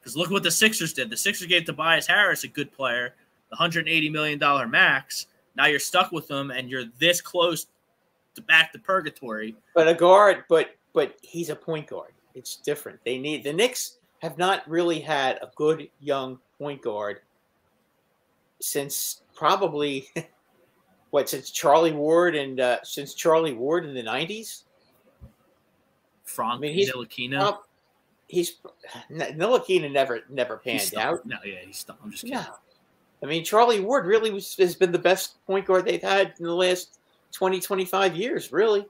Because 0.08 0.16
look 0.16 0.32
what 0.32 0.44
the 0.44 0.52
Sixers 0.52 0.94
did. 0.94 1.10
The 1.10 1.18
Sixers 1.18 1.50
gave 1.50 1.66
Tobias 1.66 2.08
Harris 2.08 2.46
a 2.46 2.48
good 2.48 2.72
player, 2.72 3.14
the 3.50 3.58
$180 3.58 4.10
million 4.10 4.40
max. 4.72 5.28
Now 5.58 5.66
you're 5.66 5.80
stuck 5.80 6.14
with 6.14 6.30
them 6.30 6.50
and 6.50 6.70
you're 6.70 6.86
this 6.98 7.20
close 7.20 7.68
to 8.36 8.42
back 8.42 8.72
to 8.72 8.80
purgatory. 8.80 9.54
But 9.76 9.90
a 9.90 9.94
guard, 9.94 10.46
but 10.48 10.78
but 10.94 11.18
he's 11.24 11.50
a 11.50 11.58
point 11.58 11.88
guard. 11.88 12.14
It's 12.36 12.56
different. 12.56 13.02
They 13.04 13.18
need 13.18 13.44
the 13.44 13.52
Knicks 13.52 13.98
have 14.20 14.38
not 14.38 14.66
really 14.66 15.02
had 15.02 15.40
a 15.42 15.52
good 15.58 15.90
young 16.00 16.40
point 16.58 16.82
guard 16.82 17.20
since 18.62 19.24
probably 19.36 20.08
what 21.10 21.28
since 21.28 21.52
Charlie 21.52 21.92
Ward 21.92 22.34
and 22.34 22.62
uh, 22.62 22.78
since 22.84 23.14
Charlie 23.14 23.54
Ward 23.54 23.84
in 23.84 23.94
the 23.94 24.04
nineties. 24.04 24.64
Frank 26.24 26.60
I 26.60 26.60
mean, 26.60 26.74
he's 26.74 26.94
Ntilikina. 26.94 27.40
prob- 27.40 27.67
he's 28.28 28.58
Ntilikina 29.12 29.92
never 29.92 30.22
never 30.30 30.58
panned 30.58 30.94
out. 30.96 31.26
No, 31.26 31.38
yeah, 31.46 31.56
he's 31.66 31.80
stuck. 31.80 31.98
I'm 32.04 32.12
just 32.12 32.24
kidding. 32.24 32.38
No, 32.38 32.46
I 33.24 33.26
mean 33.26 33.44
Charlie 33.44 33.80
Ward 33.80 34.06
really 34.06 34.32
was, 34.32 34.56
has 34.58 34.76
been 34.76 34.92
the 34.92 35.00
best 35.00 35.44
point 35.46 35.66
guard 35.66 35.86
they've 35.86 36.02
had 36.02 36.34
in 36.40 36.46
the 36.46 36.56
last 36.56 37.00
20, 37.32 37.60
25 37.60 38.16
years. 38.16 38.52
Really, 38.52 38.86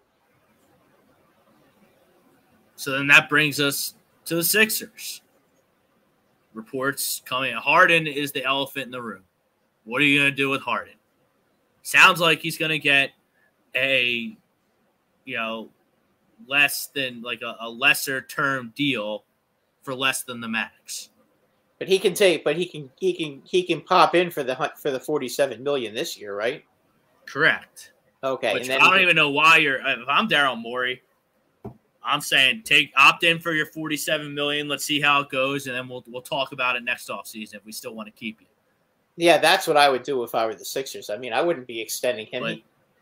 So 2.78 2.92
then 2.92 3.08
that 3.08 3.28
brings 3.28 3.60
us 3.60 3.96
to 4.26 4.36
the 4.36 4.44
Sixers. 4.44 5.22
Reports 6.54 7.22
coming. 7.26 7.54
Harden 7.56 8.08
is 8.08 8.32
the 8.32 8.44
elephant 8.46 8.86
in 8.86 8.92
the 8.92 9.02
room. 9.02 9.24
What 9.84 10.02
are 10.02 10.06
you 10.06 10.20
going 10.22 10.32
to 10.32 10.36
do 10.36 10.50
with 10.50 10.62
Harden? 10.62 10.94
Sounds 11.82 12.20
like 12.20 12.40
he's 12.40 12.58
going 12.58 12.70
to 12.70 12.80
get 12.80 13.12
a, 13.76 14.38
you 15.26 15.36
know, 15.36 15.70
less 16.48 16.88
than 16.88 17.22
like 17.22 17.42
a, 17.42 17.56
a 17.62 17.70
lesser 17.70 18.22
term 18.22 18.74
deal 18.76 19.24
for 19.88 19.96
less 19.96 20.24
than 20.24 20.42
the 20.42 20.50
max. 20.50 21.12
but 21.80 21.88
he 21.88 21.98
can 21.98 22.14
take, 22.14 22.44
but 22.44 22.58
he 22.58 22.66
can 22.66 22.90
he 23.00 23.14
can 23.14 23.42
he 23.46 23.64
can 23.64 23.80
pop 23.80 24.16
in 24.16 24.30
for 24.30 24.44
the 24.44 24.54
hunt 24.54 24.78
for 24.78 24.92
the 24.92 25.00
forty 25.00 25.30
seven 25.30 25.64
million 25.64 25.96
this 25.96 26.20
year, 26.20 26.36
right? 26.36 26.66
Correct. 27.26 27.94
Okay, 28.22 28.52
Which 28.54 28.64
and 28.64 28.72
then 28.72 28.82
I 28.82 28.84
don't 28.84 28.94
can- 28.96 29.02
even 29.04 29.16
know 29.16 29.30
why 29.30 29.56
you're. 29.58 29.78
If 29.78 30.10
I'm 30.10 30.28
Daryl 30.28 30.60
Morey, 30.60 31.02
I'm 32.04 32.20
saying 32.20 32.64
take 32.66 32.92
opt 32.98 33.24
in 33.24 33.40
for 33.40 33.54
your 33.54 33.68
47 33.68 34.34
million. 34.34 34.68
Let's 34.68 34.84
see 34.84 35.00
how 35.00 35.22
it 35.22 35.30
goes, 35.30 35.68
and 35.68 35.76
then 35.76 35.88
we'll 35.88 36.04
we'll 36.10 36.22
talk 36.22 36.52
about 36.52 36.76
it 36.76 36.84
next 36.84 37.08
offseason 37.08 37.56
if 37.56 37.66
we 37.66 37.72
still 37.72 37.94
want 37.96 38.08
to 38.08 38.12
keep 38.12 38.42
you. 38.42 38.48
yeah, 39.16 39.38
that's 39.38 39.68
what 39.68 39.78
I 39.78 39.88
would 39.88 40.04
do 40.04 40.24
if 40.24 40.36
I 40.36 40.46
were 40.46 40.54
the 40.56 40.66
Sixers. 40.66 41.10
I 41.10 41.16
mean, 41.18 41.32
I 41.32 41.42
wouldn't 41.42 41.66
be 41.66 41.80
extending 41.80 42.26
him. 42.28 42.44
But 42.44 42.58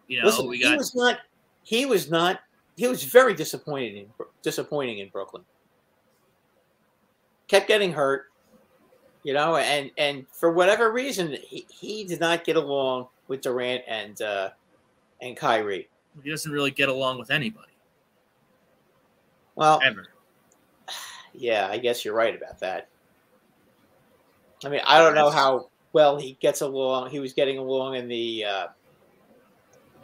you 0.08 0.20
know, 0.20 0.28
Listen, 0.28 0.48
we 0.48 0.58
he 0.58 0.64
got 0.64 0.78
was 0.78 0.94
not. 0.94 1.18
He 1.64 1.88
was 1.88 2.12
not. 2.12 2.42
He 2.78 2.88
was 2.88 3.04
very 3.04 3.34
disappointed 3.34 3.96
in 3.96 4.08
disappointing 4.44 5.00
in 5.00 5.10
Brooklyn. 5.10 5.44
Kept 7.48 7.68
getting 7.68 7.92
hurt, 7.94 8.26
you 9.24 9.34
know, 9.34 9.56
and 9.58 9.92
and 9.98 10.26
for 10.32 10.52
whatever 10.52 10.92
reason, 10.92 11.38
he, 11.48 11.66
he 11.70 12.04
did 12.04 12.20
not 12.20 12.44
get 12.44 12.56
along 12.56 13.08
with 13.28 13.42
Durant 13.42 13.84
and 13.88 14.20
uh, 14.22 14.50
and 15.22 15.38
Kyrie. 15.38 15.88
he 16.24 16.30
doesn't 16.30 16.52
really 16.52 16.72
get 16.72 16.90
along 16.90 17.20
with 17.20 17.30
anybody 17.32 17.72
Well, 19.56 19.80
ever. 19.84 20.08
yeah, 21.34 21.68
I 21.70 21.78
guess 21.78 22.04
you're 22.04 22.16
right 22.16 22.36
about 22.36 22.60
that. 22.60 22.88
I 24.64 24.70
mean, 24.70 24.82
I 24.88 25.00
don't 25.00 25.16
know 25.16 25.30
how 25.30 25.70
well 25.94 26.18
he 26.18 26.38
gets 26.42 26.62
along. 26.62 27.10
He 27.12 27.20
was 27.20 27.34
getting 27.34 27.58
along 27.58 27.96
in 27.96 28.08
the 28.08 28.46
uh, 28.46 28.68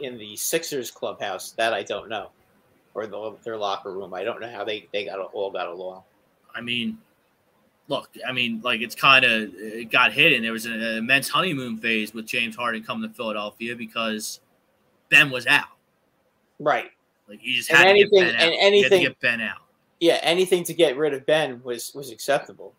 in 0.00 0.16
the 0.18 0.36
Sixers 0.36 0.90
clubhouse. 0.90 1.52
That 1.52 1.72
I 1.74 1.82
don't 1.82 2.08
know, 2.08 2.30
or 2.94 3.06
the, 3.06 3.36
their 3.44 3.56
locker 3.56 3.92
room. 3.92 4.14
I 4.14 4.22
don't 4.24 4.40
know 4.40 4.50
how 4.50 4.64
they 4.64 4.88
they 4.92 5.04
got 5.04 5.18
all 5.18 5.50
got 5.50 5.66
along. 5.66 6.02
I 6.54 6.60
mean, 6.60 6.98
look, 7.92 8.08
I 8.26 8.32
mean, 8.32 8.60
like 8.64 8.80
it's 8.80 8.94
kind 8.94 9.22
of 9.24 9.52
it 9.54 9.90
got 9.90 10.12
hidden. 10.12 10.42
There 10.42 10.52
was 10.52 10.64
an 10.64 10.80
immense 10.82 11.28
honeymoon 11.28 11.76
phase 11.76 12.14
with 12.14 12.26
James 12.26 12.56
Harden 12.56 12.82
coming 12.82 13.06
to 13.08 13.14
Philadelphia 13.14 13.76
because 13.76 14.40
Ben 15.10 15.30
was 15.30 15.46
out. 15.46 15.66
Right. 16.58 16.90
Like 17.28 17.40
you 17.42 17.54
just 17.54 17.68
And 17.70 17.78
had 17.78 17.84
to 17.84 17.90
anything- 17.90 18.10
get 18.24 18.32
Ben 18.32 18.34
out. 18.36 18.42
and 18.42 18.54
anything- 18.60 18.90
to 19.02 19.08
get 19.08 19.20
Ben 19.20 19.40
out. 19.42 19.58
Yeah. 20.00 20.18
Anything 20.22 20.64
to 20.64 20.74
get 20.74 20.96
rid 20.96 21.12
of 21.12 21.26
Ben 21.26 21.62
was 21.62 21.92
was 21.94 22.10
acceptable. 22.10 22.74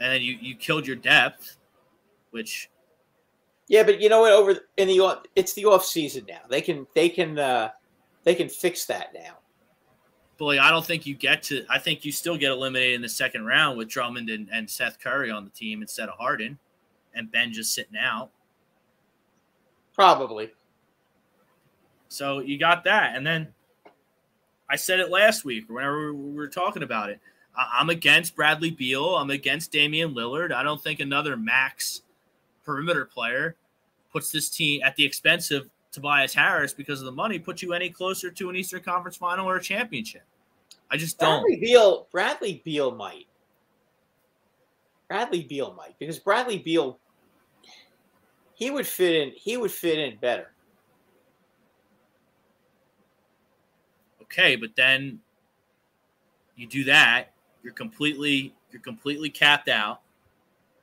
And 0.00 0.10
then 0.10 0.22
you 0.22 0.36
you 0.40 0.56
killed 0.56 0.86
your 0.86 0.96
depth, 0.96 1.58
which 2.30 2.70
Yeah, 3.68 3.82
but 3.82 4.00
you 4.00 4.08
know 4.08 4.20
what? 4.20 4.32
Over 4.32 4.60
in 4.78 4.88
the 4.88 5.00
off- 5.00 5.24
it's 5.34 5.52
the 5.52 5.66
off 5.66 5.84
season 5.84 6.24
now. 6.28 6.40
They 6.48 6.60
can 6.62 6.86
they 6.94 7.08
can 7.10 7.38
uh, 7.38 7.70
they 8.24 8.34
can 8.34 8.48
fix 8.48 8.86
that 8.86 9.12
now. 9.12 9.38
But 10.38 10.44
like, 10.44 10.60
I 10.60 10.70
don't 10.70 10.84
think 10.84 11.06
you 11.06 11.14
get 11.14 11.42
to. 11.44 11.64
I 11.70 11.78
think 11.78 12.04
you 12.04 12.12
still 12.12 12.36
get 12.36 12.50
eliminated 12.50 12.94
in 12.94 13.02
the 13.02 13.08
second 13.08 13.46
round 13.46 13.78
with 13.78 13.88
Drummond 13.88 14.28
and, 14.28 14.48
and 14.52 14.68
Seth 14.68 14.98
Curry 15.00 15.30
on 15.30 15.44
the 15.44 15.50
team 15.50 15.80
instead 15.80 16.08
of 16.08 16.18
Harden, 16.18 16.58
and 17.14 17.30
Ben 17.30 17.52
just 17.52 17.74
sitting 17.74 17.98
out. 17.98 18.30
Probably. 19.94 20.52
So 22.08 22.40
you 22.40 22.58
got 22.58 22.84
that, 22.84 23.16
and 23.16 23.26
then 23.26 23.48
I 24.68 24.76
said 24.76 25.00
it 25.00 25.10
last 25.10 25.44
week. 25.44 25.64
Whenever 25.68 26.12
we 26.12 26.34
were 26.34 26.48
talking 26.48 26.82
about 26.82 27.08
it, 27.08 27.18
I'm 27.56 27.88
against 27.88 28.36
Bradley 28.36 28.70
Beal. 28.70 29.16
I'm 29.16 29.30
against 29.30 29.72
Damian 29.72 30.14
Lillard. 30.14 30.52
I 30.52 30.62
don't 30.62 30.82
think 30.82 31.00
another 31.00 31.36
max 31.36 32.02
perimeter 32.64 33.06
player 33.06 33.56
puts 34.12 34.30
this 34.30 34.50
team 34.50 34.82
at 34.84 34.96
the 34.96 35.04
expense 35.04 35.50
of 35.50 35.70
Tobias 35.96 36.32
Harris 36.34 36.72
because 36.72 37.00
of 37.00 37.06
the 37.06 37.12
money. 37.12 37.38
put 37.38 37.62
you 37.62 37.72
any 37.72 37.90
closer 37.90 38.30
to 38.30 38.50
an 38.50 38.56
Eastern 38.56 38.82
Conference 38.82 39.16
Final 39.16 39.48
or 39.48 39.56
a 39.56 39.62
championship. 39.62 40.22
I 40.90 40.96
just 40.96 41.18
don't. 41.18 41.42
Bradley 41.42 41.60
Beal. 41.60 42.06
Bradley 42.12 42.62
Beal 42.64 42.94
might. 42.94 43.26
Bradley 45.08 45.42
Beal 45.42 45.74
might 45.74 45.98
because 45.98 46.18
Bradley 46.18 46.58
Beal. 46.58 46.98
He 48.54 48.70
would 48.70 48.86
fit 48.86 49.14
in. 49.14 49.32
He 49.34 49.56
would 49.56 49.72
fit 49.72 49.98
in 49.98 50.16
better. 50.18 50.52
okay 54.26 54.56
but 54.56 54.70
then 54.76 55.18
you 56.56 56.66
do 56.66 56.84
that 56.84 57.32
you're 57.62 57.72
completely 57.72 58.54
you're 58.70 58.82
completely 58.82 59.30
capped 59.30 59.68
out 59.68 60.00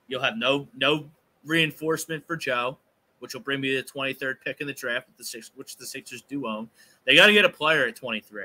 you'll 0.07 0.22
have 0.22 0.38
no 0.38 0.68
no 0.76 1.09
reinforcement 1.45 2.26
for 2.26 2.36
joe 2.36 2.78
which 3.24 3.34
will 3.34 3.42
bring 3.42 3.62
me 3.62 3.72
to 3.74 3.82
the 3.82 3.88
23rd 3.88 4.36
pick 4.44 4.60
in 4.60 4.68
the 4.68 4.74
draft 4.74 5.08
the 5.18 5.24
six 5.24 5.52
which 5.56 5.78
the 5.78 5.86
sixers 5.86 6.22
do 6.24 6.46
own 6.46 6.70
they 7.06 7.16
got 7.16 7.28
to 7.28 7.34
get 7.34 7.46
a 7.46 7.50
player 7.50 7.88
at 7.88 7.96
23 7.96 8.44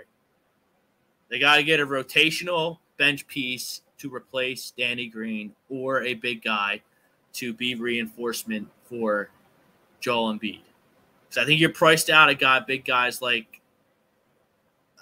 they 1.29 1.39
got 1.39 1.57
to 1.57 1.65
get 1.65 1.81
a 1.81 1.87
rotational 1.87 2.79
bench 2.97 3.27
piece 3.27 3.83
to 3.99 4.15
replace 4.15 4.73
danny 4.79 5.09
green 5.09 5.53
or 5.69 6.03
a 6.05 6.15
big 6.15 6.43
guy 6.43 6.81
to 7.33 7.53
be 7.53 7.75
reinforcement 7.75 8.69
for 8.85 9.29
joel 10.01 10.33
Embiid. 10.33 10.61
because 11.29 11.43
i 11.43 11.45
think 11.45 11.61
you're 11.61 11.71
priced 11.73 12.09
out 12.09 12.29
a 12.29 12.35
guy 12.35 12.61
big 12.61 12.85
guys 12.85 13.21
like 13.21 13.59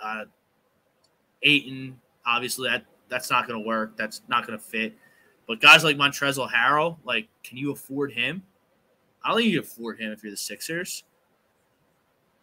uh, 0.02 0.24
Ayton, 1.42 1.98
obviously 2.26 2.68
that 2.68 2.84
that's 3.08 3.30
not 3.30 3.46
going 3.46 3.60
to 3.60 3.66
work. 3.66 3.96
That's 3.96 4.22
not 4.28 4.46
going 4.46 4.58
to 4.58 4.64
fit. 4.64 4.94
But 5.46 5.60
guys 5.60 5.84
like 5.84 5.96
Montrezl 5.96 6.50
Harrell, 6.50 6.96
like, 7.04 7.28
can 7.44 7.56
you 7.56 7.70
afford 7.70 8.12
him? 8.12 8.42
I 9.26 9.30
don't 9.30 9.38
think 9.38 9.52
you 9.52 9.60
can 9.60 9.68
afford 9.68 10.00
him 10.00 10.12
if 10.12 10.22
you're 10.22 10.30
the 10.30 10.36
Sixers. 10.36 11.02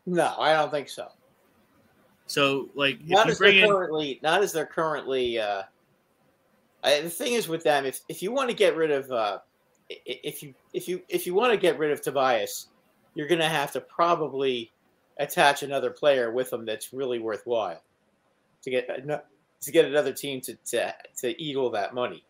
No, 0.06 0.36
I 0.38 0.52
don't 0.52 0.70
think 0.70 0.90
so. 0.90 1.08
So, 2.28 2.70
like, 2.76 3.00
if 3.02 3.08
Not 3.08 3.26
you 3.28 3.32
as 3.32 3.40
they're 3.40 3.50
in, 3.52 3.70
currently. 3.70 4.20
Not 4.22 4.44
as 4.44 4.52
they're 4.52 4.66
currently. 4.66 5.40
Uh, 5.40 5.64
I, 6.84 7.00
the 7.00 7.10
thing 7.10 7.34
is 7.34 7.48
with 7.48 7.64
them, 7.64 7.86
if 7.86 8.02
if 8.10 8.22
you 8.22 8.34
want 8.34 8.50
to 8.50 8.56
get 8.56 8.76
rid 8.76 8.92
of, 8.92 9.10
uh, 9.12 9.38
if 9.90 10.44
you 10.44 10.54
if 10.74 10.90
you 10.90 11.02
if 11.08 11.26
you 11.26 11.34
want 11.34 11.54
to 11.54 11.58
get 11.58 11.80
rid 11.80 11.92
of 11.92 12.02
Tobias, 12.02 12.68
you're 13.16 13.28
going 13.28 13.40
to 13.40 13.48
have 13.48 13.72
to 13.74 13.82
probably 13.82 14.72
attach 15.20 15.64
another 15.64 15.90
player 15.90 16.32
with 16.32 16.50
them 16.50 16.66
that's 16.66 16.92
really 16.92 17.20
worthwhile 17.20 17.82
to 18.64 18.70
get 18.70 18.88
to 18.88 19.72
get 19.72 19.86
another 19.86 20.12
team 20.12 20.42
to 20.42 20.56
to, 20.66 20.94
to 21.22 21.42
eagle 21.42 21.70
that 21.70 21.94
money. 21.94 22.26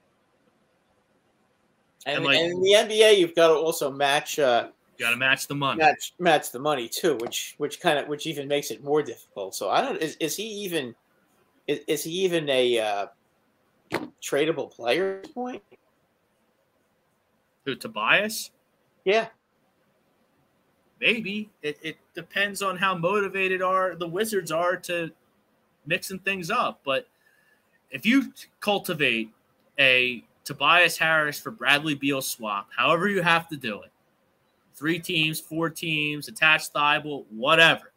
And, 2.05 2.17
And, 2.17 2.25
like- 2.25 2.37
and 2.39 2.51
in 2.53 2.61
the 2.61 2.71
NBA, 2.73 3.17
you've 3.17 3.35
got 3.35 3.47
to 3.47 3.53
also 3.53 3.91
match 3.91 4.39
uh, 4.39 4.69
got 4.99 5.11
to 5.11 5.17
match 5.17 5.47
the 5.47 5.55
money. 5.55 5.79
match 5.79 6.13
match 6.19 6.51
the 6.51 6.59
money 6.59 6.87
too, 6.87 7.15
which 7.17 7.55
which 7.57 7.79
kind 7.79 7.97
of 7.97 8.07
which 8.07 8.27
even 8.27 8.47
makes 8.47 8.71
it 8.71 8.83
more 8.83 9.01
difficult. 9.01 9.55
So 9.55 9.69
I 9.69 9.81
don't 9.81 10.01
is, 10.01 10.15
is 10.19 10.35
he 10.35 10.43
even 10.43 10.95
is, 11.67 11.79
is 11.87 12.03
he 12.03 12.11
even 12.23 12.49
a 12.49 12.79
uh, 12.79 13.07
tradable 14.21 14.69
player 14.69 15.17
at 15.17 15.23
this 15.23 15.31
point? 15.31 15.63
Who, 17.65 17.75
Tobias? 17.75 18.51
Yeah, 19.05 19.27
Maybe. 21.03 21.49
It, 21.61 21.77
it 21.81 21.97
depends 22.15 22.61
on 22.61 22.77
how 22.77 22.95
motivated 22.95 23.61
are 23.61 23.93
the 23.93 24.07
Wizards 24.07 24.53
are 24.53 24.77
to 24.77 25.11
mixing 25.85 26.19
things 26.19 26.49
up. 26.49 26.79
But 26.85 27.07
if 27.91 28.05
you 28.05 28.31
cultivate 28.61 29.29
a 29.77 30.23
Tobias 30.43 30.97
Harris 30.97 31.39
for 31.39 31.51
Bradley 31.51 31.95
Beal 31.95 32.21
swap, 32.21 32.69
however 32.75 33.07
you 33.07 33.21
have 33.21 33.47
to 33.49 33.57
do 33.57 33.81
it, 33.81 33.91
three 34.75 34.99
teams, 34.99 35.39
four 35.39 35.69
teams, 35.69 36.27
attached 36.27 36.73
Thybulle, 36.73 37.25
whatever. 37.29 37.91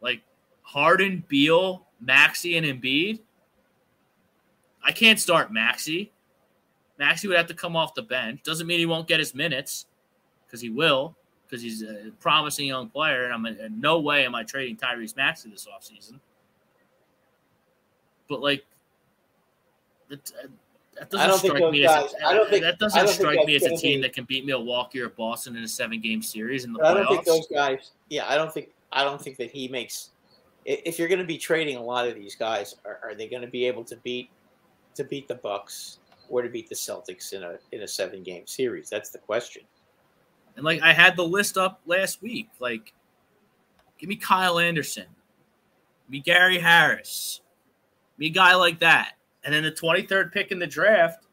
Like 0.00 0.22
Harden, 0.62 1.24
Beal, 1.28 1.86
Maxey 2.00 2.56
and 2.56 2.66
Embiid, 2.66 3.20
I 4.84 4.92
can't 4.92 5.18
start 5.18 5.52
Maxey. 5.52 6.12
Maxey 6.98 7.28
would 7.28 7.36
have 7.36 7.46
to 7.46 7.54
come 7.54 7.76
off 7.76 7.94
the 7.94 8.02
bench. 8.02 8.42
Doesn't 8.42 8.66
mean 8.66 8.78
he 8.78 8.86
won't 8.86 9.08
get 9.08 9.18
his 9.18 9.34
minutes, 9.34 9.86
because 10.46 10.60
he 10.60 10.70
will, 10.70 11.14
because 11.46 11.62
he's 11.62 11.82
a 11.82 12.10
promising 12.20 12.66
young 12.66 12.88
player. 12.88 13.24
And 13.24 13.34
I'm 13.34 13.46
in, 13.46 13.60
in 13.60 13.80
no 13.80 14.00
way 14.00 14.24
am 14.24 14.34
I 14.34 14.44
trading 14.44 14.76
Tyrese 14.76 15.16
Maxey 15.16 15.50
this 15.50 15.66
offseason. 15.66 16.20
But 18.28 18.40
like, 18.40 18.64
that, 20.98 21.10
that 21.10 21.18
I 21.20 21.26
don't 21.26 21.30
doesn't 21.30 21.40
think 21.42 21.50
strike 21.56 21.62
those 21.62 21.72
me 21.72 21.82
guys- 21.82 22.04
as 22.06 22.14
a, 22.14 22.26
I 22.26 22.34
don't 22.34 22.50
think- 22.50 22.62
that 22.64 22.78
doesn't 22.78 23.08
strike 23.08 23.46
me 23.46 23.56
as 23.56 23.62
a 23.64 23.76
team 23.76 23.98
be- 23.98 24.02
that 24.02 24.12
can 24.12 24.24
beat 24.24 24.44
Milwaukee 24.44 25.00
or 25.00 25.08
Boston 25.10 25.56
in 25.56 25.62
a 25.64 25.68
seven 25.68 26.00
game 26.00 26.22
series 26.22 26.64
in 26.64 26.72
the 26.72 26.78
But 26.78 26.96
I 26.96 27.02
don't 27.02 27.08
think 27.08 27.24
those 27.24 27.46
guys. 27.48 27.90
Yeah, 28.08 28.26
I 28.28 28.36
don't 28.36 28.52
think. 28.52 28.70
I 28.92 29.04
don't 29.04 29.20
think 29.20 29.36
that 29.36 29.50
he 29.50 29.68
makes. 29.68 30.10
If 30.64 30.98
you're 30.98 31.08
going 31.08 31.20
to 31.20 31.24
be 31.26 31.38
trading 31.38 31.76
a 31.76 31.82
lot 31.82 32.06
of 32.08 32.14
these 32.14 32.34
guys, 32.34 32.74
are, 32.84 32.98
are 33.02 33.14
they 33.14 33.28
going 33.28 33.42
to 33.42 33.48
be 33.48 33.66
able 33.66 33.84
to 33.84 33.96
beat 33.96 34.30
to 34.94 35.04
beat 35.04 35.28
the 35.28 35.36
Bucks 35.36 35.98
or 36.28 36.42
to 36.42 36.48
beat 36.48 36.68
the 36.68 36.74
Celtics 36.74 37.32
in 37.32 37.42
a 37.42 37.56
in 37.72 37.82
a 37.82 37.88
seven 37.88 38.22
game 38.22 38.46
series? 38.46 38.88
That's 38.90 39.10
the 39.10 39.18
question. 39.18 39.62
And 40.56 40.64
like 40.64 40.82
I 40.82 40.92
had 40.92 41.16
the 41.16 41.24
list 41.24 41.56
up 41.56 41.80
last 41.86 42.20
week. 42.22 42.48
Like, 42.60 42.92
give 43.98 44.08
me 44.08 44.16
Kyle 44.16 44.58
Anderson, 44.58 45.06
give 46.06 46.10
me 46.10 46.20
Gary 46.20 46.58
Harris, 46.58 47.40
give 48.16 48.20
me 48.20 48.26
a 48.26 48.30
guy 48.30 48.54
like 48.54 48.80
that. 48.80 49.12
And 49.44 49.54
then 49.54 49.62
the 49.62 49.72
23rd 49.72 50.32
pick 50.32 50.50
in 50.52 50.58
the 50.58 50.66
draft, 50.66 51.24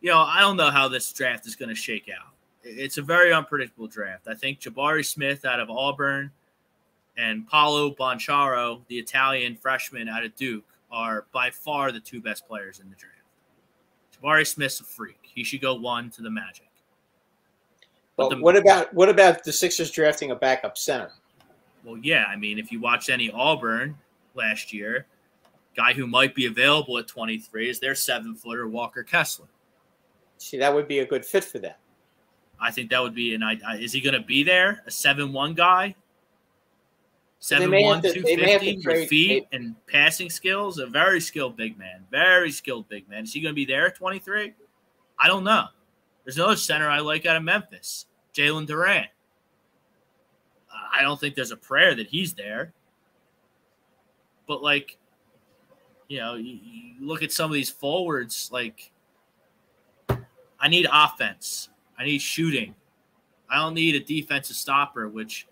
you 0.00 0.10
know, 0.10 0.18
I 0.18 0.40
don't 0.40 0.56
know 0.56 0.70
how 0.70 0.88
this 0.88 1.12
draft 1.12 1.46
is 1.46 1.56
going 1.56 1.68
to 1.68 1.74
shake 1.74 2.08
out. 2.08 2.28
It's 2.62 2.98
a 2.98 3.02
very 3.02 3.32
unpredictable 3.32 3.88
draft. 3.88 4.28
I 4.28 4.34
think 4.34 4.60
Jabari 4.60 5.04
Smith 5.04 5.44
out 5.44 5.58
of 5.60 5.70
Auburn 5.70 6.30
and 7.16 7.46
Paolo 7.48 7.90
Banchero, 7.94 8.80
the 8.88 8.98
Italian 8.98 9.56
freshman 9.56 10.08
out 10.08 10.24
of 10.24 10.34
Duke, 10.36 10.64
are 10.90 11.26
by 11.32 11.50
far 11.50 11.90
the 11.90 12.00
two 12.00 12.20
best 12.20 12.46
players 12.46 12.78
in 12.80 12.88
the 12.90 12.96
draft. 12.96 13.16
Jabari 14.22 14.46
Smith's 14.46 14.80
a 14.80 14.84
freak. 14.84 15.18
He 15.22 15.42
should 15.42 15.60
go 15.60 15.74
one 15.74 16.10
to 16.10 16.22
the 16.22 16.30
Magic. 16.30 16.68
But 18.16 18.28
But 18.28 18.36
the- 18.36 18.42
what 18.42 18.56
about 18.56 18.92
what 18.94 19.08
about 19.08 19.42
the 19.42 19.52
Sixers 19.52 19.90
drafting 19.90 20.30
a 20.30 20.36
backup 20.36 20.76
center? 20.76 21.12
Well, 21.84 21.96
yeah. 21.98 22.26
I 22.26 22.36
mean, 22.36 22.58
if 22.58 22.70
you 22.70 22.78
watched 22.80 23.08
any 23.10 23.30
Auburn 23.30 23.96
last 24.34 24.72
year, 24.72 25.06
guy 25.76 25.92
who 25.92 26.06
might 26.06 26.34
be 26.34 26.46
available 26.46 26.98
at 26.98 27.06
23 27.08 27.68
is 27.68 27.80
their 27.80 27.94
seven 27.94 28.34
footer, 28.34 28.68
Walker 28.68 29.02
Kessler. 29.02 29.46
See, 30.38 30.58
that 30.58 30.74
would 30.74 30.88
be 30.88 31.00
a 31.00 31.06
good 31.06 31.24
fit 31.24 31.44
for 31.44 31.58
them. 31.58 31.74
I 32.60 32.70
think 32.70 32.90
that 32.90 33.02
would 33.02 33.14
be 33.14 33.34
an 33.34 33.42
idea. 33.42 33.66
Uh, 33.68 33.74
is 33.74 33.92
he 33.92 34.00
going 34.00 34.14
to 34.14 34.20
be 34.26 34.42
there? 34.42 34.82
A 34.86 34.90
7 34.90 35.32
1 35.32 35.54
guy? 35.54 35.88
they 35.88 35.94
7 37.56 37.70
may 37.70 37.82
1, 37.84 38.04
have 38.04 38.14
to- 38.14 38.22
they 38.22 38.36
may 38.36 38.52
have 38.52 38.60
to 38.60 38.66
250 38.66 38.82
trade- 38.82 39.00
with 39.00 39.08
feet 39.08 39.48
and 39.52 39.74
passing 39.86 40.30
skills? 40.30 40.78
A 40.78 40.86
very 40.86 41.20
skilled 41.20 41.56
big 41.56 41.76
man. 41.76 42.06
Very 42.10 42.52
skilled 42.52 42.88
big 42.88 43.08
man. 43.08 43.24
Is 43.24 43.32
he 43.32 43.40
going 43.40 43.52
to 43.52 43.56
be 43.56 43.64
there 43.64 43.88
at 43.88 43.96
23? 43.96 44.54
I 45.18 45.28
don't 45.28 45.44
know. 45.44 45.66
There's 46.24 46.36
another 46.36 46.56
center 46.56 46.88
I 46.88 47.00
like 47.00 47.26
out 47.26 47.36
of 47.36 47.42
Memphis, 47.42 48.06
Jalen 48.32 48.66
Duren. 48.66 49.06
I 50.94 51.02
don't 51.02 51.18
think 51.18 51.34
there's 51.34 51.50
a 51.50 51.56
prayer 51.56 51.94
that 51.94 52.06
he's 52.08 52.34
there. 52.34 52.72
But 54.46 54.62
like, 54.62 54.98
you 56.12 56.18
know, 56.18 56.34
you, 56.34 56.58
you 56.62 56.94
look 57.00 57.22
at 57.22 57.32
some 57.32 57.50
of 57.50 57.54
these 57.54 57.70
forwards. 57.70 58.50
Like, 58.52 58.92
I 60.60 60.68
need 60.68 60.86
offense. 60.92 61.70
I 61.98 62.04
need 62.04 62.18
shooting. 62.18 62.74
I 63.48 63.56
don't 63.56 63.72
need 63.72 63.94
a 63.94 64.00
defensive 64.00 64.56
stopper, 64.56 65.08
which 65.08 65.46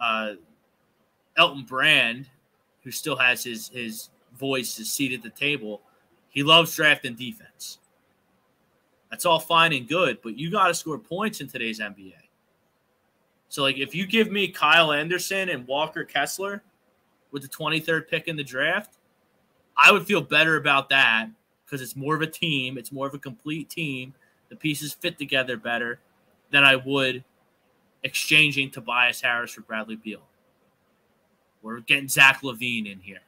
uh, 0.00 0.32
Elton 1.36 1.66
Brand, 1.66 2.24
who 2.82 2.90
still 2.90 3.16
has 3.16 3.44
his 3.44 3.68
his 3.68 4.08
voice, 4.38 4.76
his 4.76 4.90
seat 4.90 5.12
at 5.12 5.22
the 5.22 5.28
table, 5.28 5.82
he 6.30 6.42
loves 6.42 6.74
drafting 6.74 7.14
defense. 7.14 7.78
That's 9.10 9.26
all 9.26 9.40
fine 9.40 9.74
and 9.74 9.86
good, 9.86 10.20
but 10.22 10.38
you 10.38 10.50
got 10.50 10.68
to 10.68 10.74
score 10.74 10.96
points 10.96 11.42
in 11.42 11.48
today's 11.48 11.80
NBA. 11.80 12.14
So, 13.50 13.60
like, 13.60 13.76
if 13.76 13.94
you 13.94 14.06
give 14.06 14.30
me 14.30 14.48
Kyle 14.48 14.90
Anderson 14.90 15.50
and 15.50 15.66
Walker 15.66 16.02
Kessler 16.02 16.62
with 17.30 17.42
the 17.42 17.48
23rd 17.48 18.08
pick 18.08 18.26
in 18.26 18.36
the 18.36 18.44
draft, 18.44 18.96
I 19.82 19.90
would 19.90 20.06
feel 20.06 20.20
better 20.20 20.56
about 20.56 20.88
that 20.90 21.28
because 21.64 21.82
it's 21.82 21.96
more 21.96 22.14
of 22.14 22.22
a 22.22 22.26
team. 22.26 22.78
It's 22.78 22.92
more 22.92 23.06
of 23.06 23.14
a 23.14 23.18
complete 23.18 23.68
team. 23.68 24.14
The 24.48 24.56
pieces 24.56 24.92
fit 24.92 25.18
together 25.18 25.56
better 25.56 25.98
than 26.50 26.62
I 26.62 26.76
would 26.76 27.24
exchanging 28.04 28.70
Tobias 28.70 29.20
Harris 29.20 29.52
for 29.52 29.62
Bradley 29.62 29.96
Beal. 29.96 30.22
We're 31.62 31.80
getting 31.80 32.08
Zach 32.08 32.42
LaVine 32.42 32.90
in 32.90 33.00
here. 33.00 33.22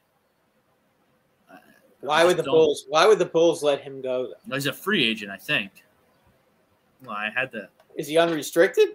Uh, 1.50 1.56
Why 2.00 2.24
would 2.24 2.36
the 2.36 2.42
Bulls? 2.42 2.84
Why 2.88 3.06
would 3.06 3.18
the 3.18 3.26
Bulls 3.26 3.62
let 3.62 3.80
him 3.80 4.00
go? 4.00 4.34
though? 4.46 4.54
He's 4.54 4.66
a 4.66 4.72
free 4.72 5.04
agent, 5.04 5.30
I 5.30 5.36
think. 5.36 5.70
Well, 7.04 7.16
I 7.16 7.30
had 7.34 7.52
to. 7.52 7.68
Is 7.96 8.08
he 8.08 8.18
unrestricted, 8.18 8.90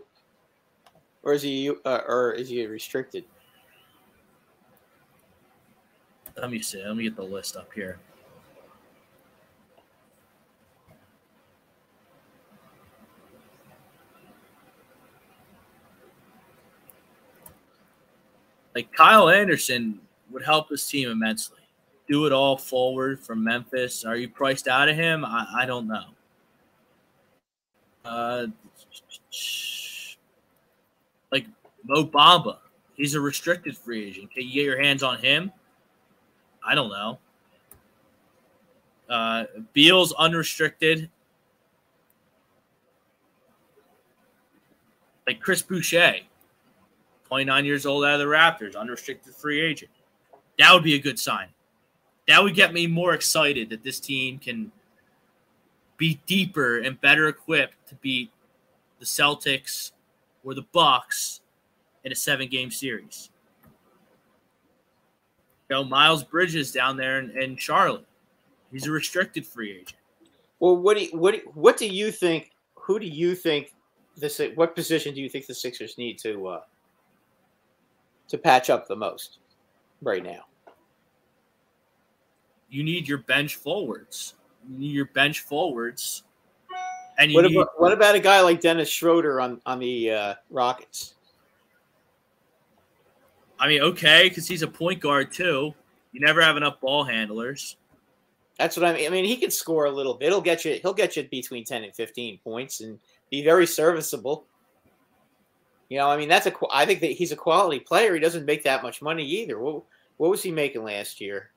or 1.23 1.33
is 1.33 1.41
he 1.41 1.71
uh, 1.85 2.01
or 2.07 2.33
is 2.33 2.49
he 2.49 2.65
restricted? 2.65 3.23
Let 6.37 6.51
me 6.51 6.61
see. 6.61 6.83
Let 6.83 6.95
me 6.95 7.03
get 7.03 7.15
the 7.15 7.23
list 7.23 7.55
up 7.55 7.71
here. 7.73 7.99
Like 18.75 18.93
Kyle 18.93 19.29
Anderson 19.29 19.99
would 20.31 20.43
help 20.43 20.69
this 20.69 20.87
team 20.87 21.09
immensely. 21.09 21.57
Do 22.07 22.25
it 22.25 22.31
all 22.31 22.57
forward 22.57 23.19
from 23.19 23.43
Memphis. 23.43 24.05
Are 24.05 24.15
you 24.15 24.29
priced 24.29 24.67
out 24.67 24.87
of 24.87 24.95
him? 24.95 25.25
I, 25.25 25.45
I 25.59 25.65
don't 25.65 25.87
know. 25.87 26.05
Uh, 28.05 28.47
like 31.31 31.45
Mo 31.83 32.05
Bamba, 32.05 32.57
he's 32.95 33.15
a 33.15 33.19
restricted 33.21 33.77
free 33.77 34.07
agent. 34.07 34.31
Can 34.31 34.43
you 34.43 34.53
get 34.53 34.63
your 34.63 34.81
hands 34.81 35.03
on 35.03 35.19
him? 35.19 35.51
I 36.69 36.75
don't 36.75 36.89
know. 36.89 37.17
Uh, 39.09 39.45
Beal's 39.73 40.13
unrestricted. 40.13 41.09
Like 45.25 45.39
Chris 45.39 45.63
Boucher, 45.63 46.17
29 47.25 47.65
years 47.65 47.87
old 47.87 48.05
out 48.05 48.13
of 48.13 48.19
the 48.19 48.25
Raptors, 48.25 48.75
unrestricted 48.75 49.33
free 49.33 49.59
agent. 49.59 49.89
That 50.59 50.71
would 50.71 50.83
be 50.83 50.93
a 50.93 50.99
good 50.99 51.17
sign. 51.17 51.47
That 52.27 52.43
would 52.43 52.53
get 52.53 52.71
me 52.71 52.85
more 52.85 53.15
excited 53.15 53.71
that 53.71 53.81
this 53.81 53.99
team 53.99 54.37
can 54.37 54.71
be 55.97 56.21
deeper 56.27 56.77
and 56.77 57.01
better 57.01 57.29
equipped 57.29 57.87
to 57.87 57.95
beat 57.95 58.29
the 58.99 59.05
Celtics 59.05 59.91
or 60.43 60.53
the 60.53 60.65
Bucks 60.71 61.41
in 62.03 62.11
a 62.11 62.15
seven-game 62.15 62.69
series. 62.69 63.31
You 65.69 65.75
know, 65.75 65.83
Miles 65.83 66.23
Bridges 66.23 66.71
down 66.71 66.97
there 66.97 67.19
in, 67.19 67.31
in 67.39 67.55
Charlotte. 67.55 68.05
He's 68.71 68.87
a 68.87 68.91
restricted 68.91 69.45
free 69.45 69.71
agent. 69.71 69.93
Well, 70.59 70.77
what 70.77 70.97
do 70.97 71.03
you, 71.03 71.17
what 71.17 71.35
do, 71.35 71.41
what 71.53 71.77
do 71.77 71.87
you 71.87 72.11
think? 72.11 72.51
Who 72.75 72.99
do 72.99 73.05
you 73.05 73.35
think 73.35 73.73
this? 74.17 74.41
What 74.55 74.75
position 74.75 75.13
do 75.13 75.21
you 75.21 75.29
think 75.29 75.45
the 75.45 75.53
Sixers 75.53 75.97
need 75.97 76.17
to 76.19 76.47
uh, 76.47 76.61
to 78.29 78.37
patch 78.37 78.69
up 78.69 78.87
the 78.87 78.95
most 78.95 79.39
right 80.01 80.23
now? 80.23 80.45
You 82.69 82.83
need 82.83 83.07
your 83.07 83.19
bench 83.19 83.55
forwards. 83.55 84.35
You 84.69 84.77
need 84.77 84.91
your 84.91 85.05
bench 85.05 85.41
forwards. 85.41 86.23
And 87.17 87.31
you 87.31 87.35
What 87.35 87.45
need 87.45 87.55
about 87.55 87.69
what 87.77 87.91
about 87.91 88.15
a 88.15 88.19
guy 88.19 88.41
like 88.41 88.61
Dennis 88.61 88.89
Schroeder 88.89 89.39
on 89.39 89.61
on 89.65 89.79
the 89.79 90.11
uh, 90.11 90.33
Rockets? 90.49 91.15
I 93.59 93.67
mean, 93.67 93.81
okay, 93.81 94.29
because 94.29 94.47
he's 94.47 94.61
a 94.61 94.67
point 94.67 95.01
guard 95.01 95.31
too. 95.31 95.73
You 96.11 96.21
never 96.21 96.41
have 96.41 96.57
enough 96.57 96.79
ball 96.79 97.03
handlers. 97.03 97.75
That's 98.57 98.75
what 98.75 98.85
I 98.85 98.93
mean. 98.93 99.07
I 99.07 99.09
mean, 99.09 99.25
he 99.25 99.37
can 99.37 99.51
score 99.51 99.85
a 99.85 99.91
little 99.91 100.13
bit. 100.13 100.29
He'll 100.29 100.41
get 100.41 100.65
you. 100.65 100.79
He'll 100.81 100.93
get 100.93 101.15
you 101.15 101.23
between 101.23 101.63
ten 101.63 101.83
and 101.83 101.95
fifteen 101.95 102.39
points 102.43 102.81
and 102.81 102.99
be 103.29 103.43
very 103.43 103.65
serviceable. 103.65 104.45
You 105.89 105.97
know, 105.97 106.09
I 106.09 106.17
mean, 106.17 106.29
that's 106.29 106.45
a. 106.45 106.53
I 106.71 106.85
think 106.85 106.99
that 107.01 107.11
he's 107.11 107.31
a 107.31 107.37
quality 107.37 107.79
player. 107.79 108.13
He 108.13 108.19
doesn't 108.19 108.45
make 108.45 108.63
that 108.63 108.83
much 108.83 109.01
money 109.01 109.25
either. 109.25 109.59
What 109.59 109.83
What 110.17 110.29
was 110.29 110.43
he 110.43 110.51
making 110.51 110.83
last 110.83 111.21
year? 111.21 111.51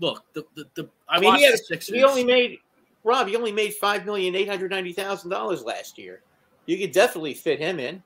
Look, 0.00 0.24
the 0.32 0.44
the, 0.54 0.64
the 0.74 0.88
I, 1.08 1.16
I 1.16 1.20
mean, 1.20 1.34
he, 1.34 1.44
had, 1.44 1.82
he 1.82 2.04
only 2.04 2.24
made 2.24 2.58
Rob. 3.02 3.26
He 3.26 3.36
only 3.36 3.52
made 3.52 3.74
five 3.74 4.04
million 4.04 4.36
eight 4.36 4.48
hundred 4.48 4.70
ninety 4.70 4.92
thousand 4.92 5.30
dollars 5.30 5.64
last 5.64 5.98
year. 5.98 6.22
You 6.66 6.78
could 6.78 6.92
definitely 6.92 7.34
fit 7.34 7.58
him 7.58 7.80
in. 7.80 7.96
I 7.96 8.00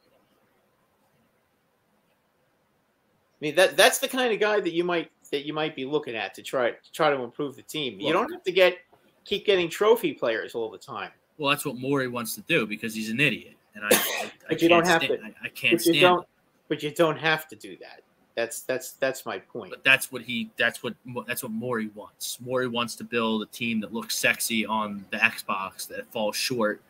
mean 3.42 3.54
that 3.56 3.76
that's 3.76 3.98
the 3.98 4.08
kind 4.08 4.32
of 4.32 4.40
guy 4.40 4.60
that 4.60 4.72
you 4.72 4.84
might 4.84 5.10
that 5.30 5.44
you 5.44 5.52
might 5.52 5.74
be 5.74 5.84
looking 5.84 6.14
at 6.14 6.34
to 6.34 6.42
try 6.42 6.70
to 6.70 6.92
try 6.92 7.10
to 7.10 7.22
improve 7.22 7.56
the 7.56 7.62
team. 7.62 8.00
You 8.00 8.12
don't 8.12 8.30
have 8.30 8.44
to 8.44 8.52
get 8.52 8.78
keep 9.24 9.44
getting 9.44 9.68
trophy 9.68 10.12
players 10.12 10.54
all 10.54 10.70
the 10.70 10.78
time. 10.78 11.10
well, 11.38 11.50
that's 11.50 11.64
what 11.64 11.76
Morey 11.76 12.08
wants 12.08 12.34
to 12.36 12.40
do 12.42 12.66
because 12.66 12.94
he's 12.94 13.10
an 13.10 13.20
idiot, 13.20 13.54
and 13.74 13.84
I, 13.84 13.88
I, 13.92 14.24
I 14.26 14.30
But 14.48 14.62
you 14.62 14.68
don't 14.68 14.86
have 14.86 15.02
stand, 15.02 15.20
to- 15.20 15.26
I, 15.26 15.34
I 15.44 15.48
can't 15.48 15.72
you 15.72 15.94
stand. 15.94 16.20
it. 16.20 16.26
but 16.68 16.82
you 16.82 16.90
don't 16.90 17.18
have 17.18 17.48
to 17.48 17.56
do 17.56 17.76
that. 17.78 18.02
That's 18.34 18.62
that's 18.62 18.92
that's 18.92 19.26
my 19.26 19.38
point. 19.38 19.70
But 19.70 19.84
that's 19.84 20.10
what 20.10 20.22
he 20.22 20.50
that's 20.56 20.82
what 20.82 20.94
that's 21.26 21.42
what 21.42 21.52
Morey 21.52 21.90
wants. 21.94 22.40
Morey 22.40 22.68
wants 22.68 22.94
to 22.96 23.04
build 23.04 23.42
a 23.42 23.46
team 23.46 23.80
that 23.80 23.92
looks 23.92 24.16
sexy 24.16 24.64
on 24.64 25.04
the 25.10 25.18
Xbox 25.18 25.86
that 25.88 26.06
falls 26.12 26.34
short 26.36 26.80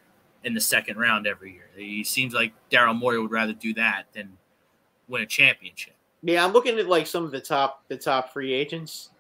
in 0.45 0.55
the 0.55 0.61
second 0.61 0.99
round 0.99 1.27
every 1.27 1.53
year. 1.53 1.69
He 1.77 2.05
seems 2.05 2.33
like 2.35 2.53
Daryl 2.71 2.97
Morey 2.97 3.21
would 3.21 3.31
rather 3.33 3.53
do 3.53 3.75
that 3.75 4.05
than 4.13 4.37
win 5.09 5.23
a 5.23 5.27
championship. 5.27 5.95
Yeah, 6.23 6.45
I'm 6.45 6.53
looking 6.53 6.79
at 6.79 6.89
like 6.89 7.07
some 7.07 7.25
of 7.25 7.31
the 7.31 7.41
top 7.41 7.85
the 7.89 7.97
top 7.97 8.33
free 8.33 8.53
agents. 8.53 9.11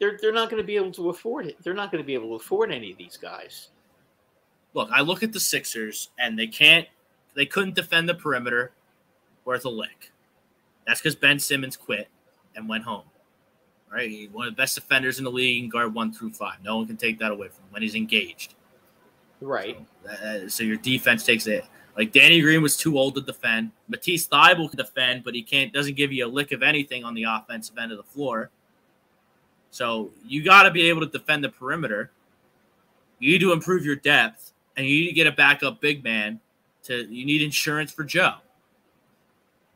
They're 0.00 0.18
they're 0.20 0.32
not 0.32 0.50
going 0.50 0.62
to 0.62 0.66
be 0.66 0.76
able 0.76 0.92
to 0.92 1.10
afford 1.10 1.46
it. 1.46 1.56
They're 1.62 1.74
not 1.74 1.92
going 1.92 2.02
to 2.02 2.06
be 2.06 2.14
able 2.14 2.28
to 2.30 2.34
afford 2.34 2.72
any 2.72 2.92
of 2.92 2.98
these 2.98 3.16
guys. 3.16 3.68
Look, 4.74 4.88
I 4.92 5.00
look 5.00 5.22
at 5.22 5.32
the 5.32 5.40
Sixers 5.40 6.10
and 6.18 6.38
they 6.38 6.46
can't 6.46 6.86
they 7.34 7.46
couldn't 7.46 7.74
defend 7.74 8.08
the 8.08 8.14
perimeter 8.14 8.72
worth 9.44 9.64
a 9.64 9.70
lick. 9.70 10.12
That's 10.86 11.00
because 11.00 11.14
Ben 11.14 11.38
Simmons 11.38 11.76
quit 11.76 12.08
and 12.56 12.68
went 12.68 12.84
home. 12.84 13.04
Right? 13.92 14.10
He's 14.10 14.30
one 14.30 14.46
of 14.46 14.54
the 14.54 14.56
best 14.56 14.74
defenders 14.74 15.18
in 15.18 15.24
the 15.24 15.30
league 15.30 15.62
in 15.62 15.70
guard 15.70 15.94
one 15.94 16.12
through 16.12 16.32
five. 16.32 16.56
No 16.62 16.76
one 16.76 16.86
can 16.86 16.96
take 16.96 17.18
that 17.20 17.30
away 17.30 17.48
from 17.48 17.64
him 17.64 17.70
when 17.70 17.82
he's 17.82 17.94
engaged. 17.94 18.54
Right. 19.40 19.78
So, 20.20 20.48
so 20.48 20.64
your 20.64 20.76
defense 20.76 21.24
takes 21.24 21.46
it. 21.46 21.64
Like 21.98 22.12
Danny 22.12 22.40
Green 22.40 22.62
was 22.62 22.76
too 22.76 22.96
old 22.96 23.16
to 23.16 23.20
defend. 23.20 23.72
Matisse 23.88 24.28
Thybulle 24.28 24.70
can 24.70 24.76
defend, 24.76 25.24
but 25.24 25.34
he 25.34 25.42
can't 25.42 25.72
doesn't 25.72 25.96
give 25.96 26.12
you 26.12 26.24
a 26.24 26.28
lick 26.28 26.52
of 26.52 26.62
anything 26.62 27.02
on 27.02 27.12
the 27.12 27.24
offensive 27.24 27.76
end 27.76 27.90
of 27.90 27.98
the 27.98 28.04
floor. 28.04 28.50
So 29.72 30.12
you 30.24 30.44
got 30.44 30.62
to 30.62 30.70
be 30.70 30.88
able 30.88 31.00
to 31.00 31.08
defend 31.08 31.42
the 31.42 31.48
perimeter. 31.48 32.12
You 33.18 33.32
need 33.32 33.40
to 33.40 33.52
improve 33.52 33.84
your 33.84 33.96
depth, 33.96 34.52
and 34.76 34.86
you 34.86 35.00
need 35.00 35.08
to 35.08 35.12
get 35.12 35.26
a 35.26 35.32
backup 35.32 35.80
big 35.80 36.04
man. 36.04 36.38
To 36.84 37.04
you 37.12 37.26
need 37.26 37.42
insurance 37.42 37.90
for 37.92 38.04
Joe 38.04 38.34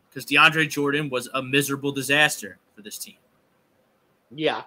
because 0.08 0.24
DeAndre 0.24 0.70
Jordan 0.70 1.10
was 1.10 1.28
a 1.34 1.42
miserable 1.42 1.90
disaster 1.90 2.58
for 2.76 2.82
this 2.82 2.98
team. 2.98 3.16
Yeah, 4.30 4.62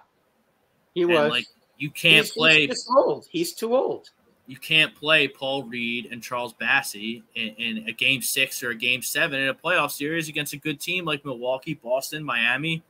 he 0.94 1.02
And, 1.02 1.10
was. 1.12 1.30
like 1.30 1.46
you 1.78 1.90
can't 1.90 2.26
he's, 2.26 2.32
play. 2.34 2.66
He's 2.66 2.86
old. 2.94 3.26
He's 3.30 3.54
too 3.54 3.74
old. 3.74 4.10
You 4.46 4.56
can't 4.56 4.94
play 4.94 5.26
Paul 5.26 5.64
Reed 5.64 6.08
and 6.10 6.22
Charles 6.22 6.54
Bassey 6.54 7.22
in, 7.34 7.48
in, 7.58 7.88
a 7.88 7.92
game 7.92 8.22
six 8.22 8.62
or 8.62 8.70
a 8.70 8.74
game 8.74 9.02
seven 9.02 9.40
in 9.40 9.48
a 9.48 9.54
playoff 9.54 9.90
series 9.90 10.28
against 10.28 10.52
a 10.52 10.56
good 10.56 10.80
team 10.80 11.04
like 11.04 11.24
Milwaukee, 11.24 11.74
Boston, 11.74 12.22
Miami. 12.22 12.82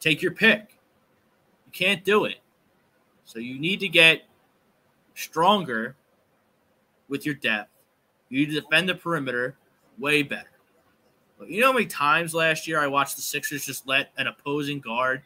Take 0.00 0.20
your 0.20 0.32
pick. 0.32 0.78
You 1.66 1.72
can't 1.72 2.04
do 2.04 2.24
it. 2.24 2.38
So 3.24 3.38
you 3.38 3.58
need 3.58 3.80
to 3.80 3.88
get 3.88 4.22
stronger 5.14 5.94
with 7.08 7.24
your 7.24 7.36
depth. 7.36 7.70
You 8.28 8.40
need 8.40 8.54
to 8.54 8.60
defend 8.60 8.88
the 8.88 8.94
perimeter 8.96 9.56
way 9.98 10.22
better. 10.22 10.50
But 11.38 11.50
you 11.50 11.60
know 11.60 11.68
how 11.68 11.72
many 11.72 11.86
times 11.86 12.34
last 12.34 12.66
year 12.66 12.80
I 12.80 12.88
watched 12.88 13.16
the 13.16 13.22
Sixers 13.22 13.64
just 13.64 13.86
let 13.86 14.10
an 14.16 14.26
opposing 14.26 14.80
guard 14.80 15.22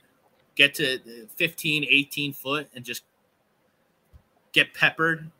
get 0.56 0.74
to 0.74 0.98
15, 1.36 1.86
18 1.88 2.32
foot 2.32 2.68
and 2.74 2.84
just 2.84 3.04
get 4.52 4.74
peppered 4.74 5.30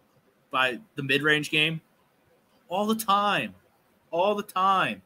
by 0.50 0.78
the 0.96 1.02
mid-range 1.02 1.50
game 1.50 1.80
all 2.68 2.86
the 2.86 2.94
time, 2.94 3.54
all 4.10 4.34
the 4.34 4.42
time. 4.42 5.02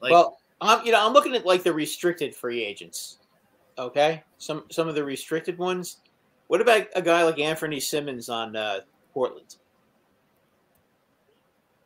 Like, 0.00 0.12
well, 0.12 0.38
I'm 0.60 0.84
you 0.84 0.92
know 0.92 1.06
I'm 1.06 1.12
looking 1.12 1.34
at 1.34 1.46
like 1.46 1.62
the 1.62 1.72
restricted 1.72 2.34
free 2.34 2.64
agents. 2.64 3.18
Okay, 3.78 4.22
some 4.38 4.64
some 4.70 4.88
of 4.88 4.94
the 4.94 5.04
restricted 5.04 5.58
ones. 5.58 5.98
What 6.48 6.60
about 6.60 6.86
a 6.94 7.02
guy 7.02 7.22
like 7.22 7.38
Anthony 7.38 7.80
Simons 7.80 8.28
on 8.28 8.54
uh, 8.56 8.80
Portland? 9.12 9.56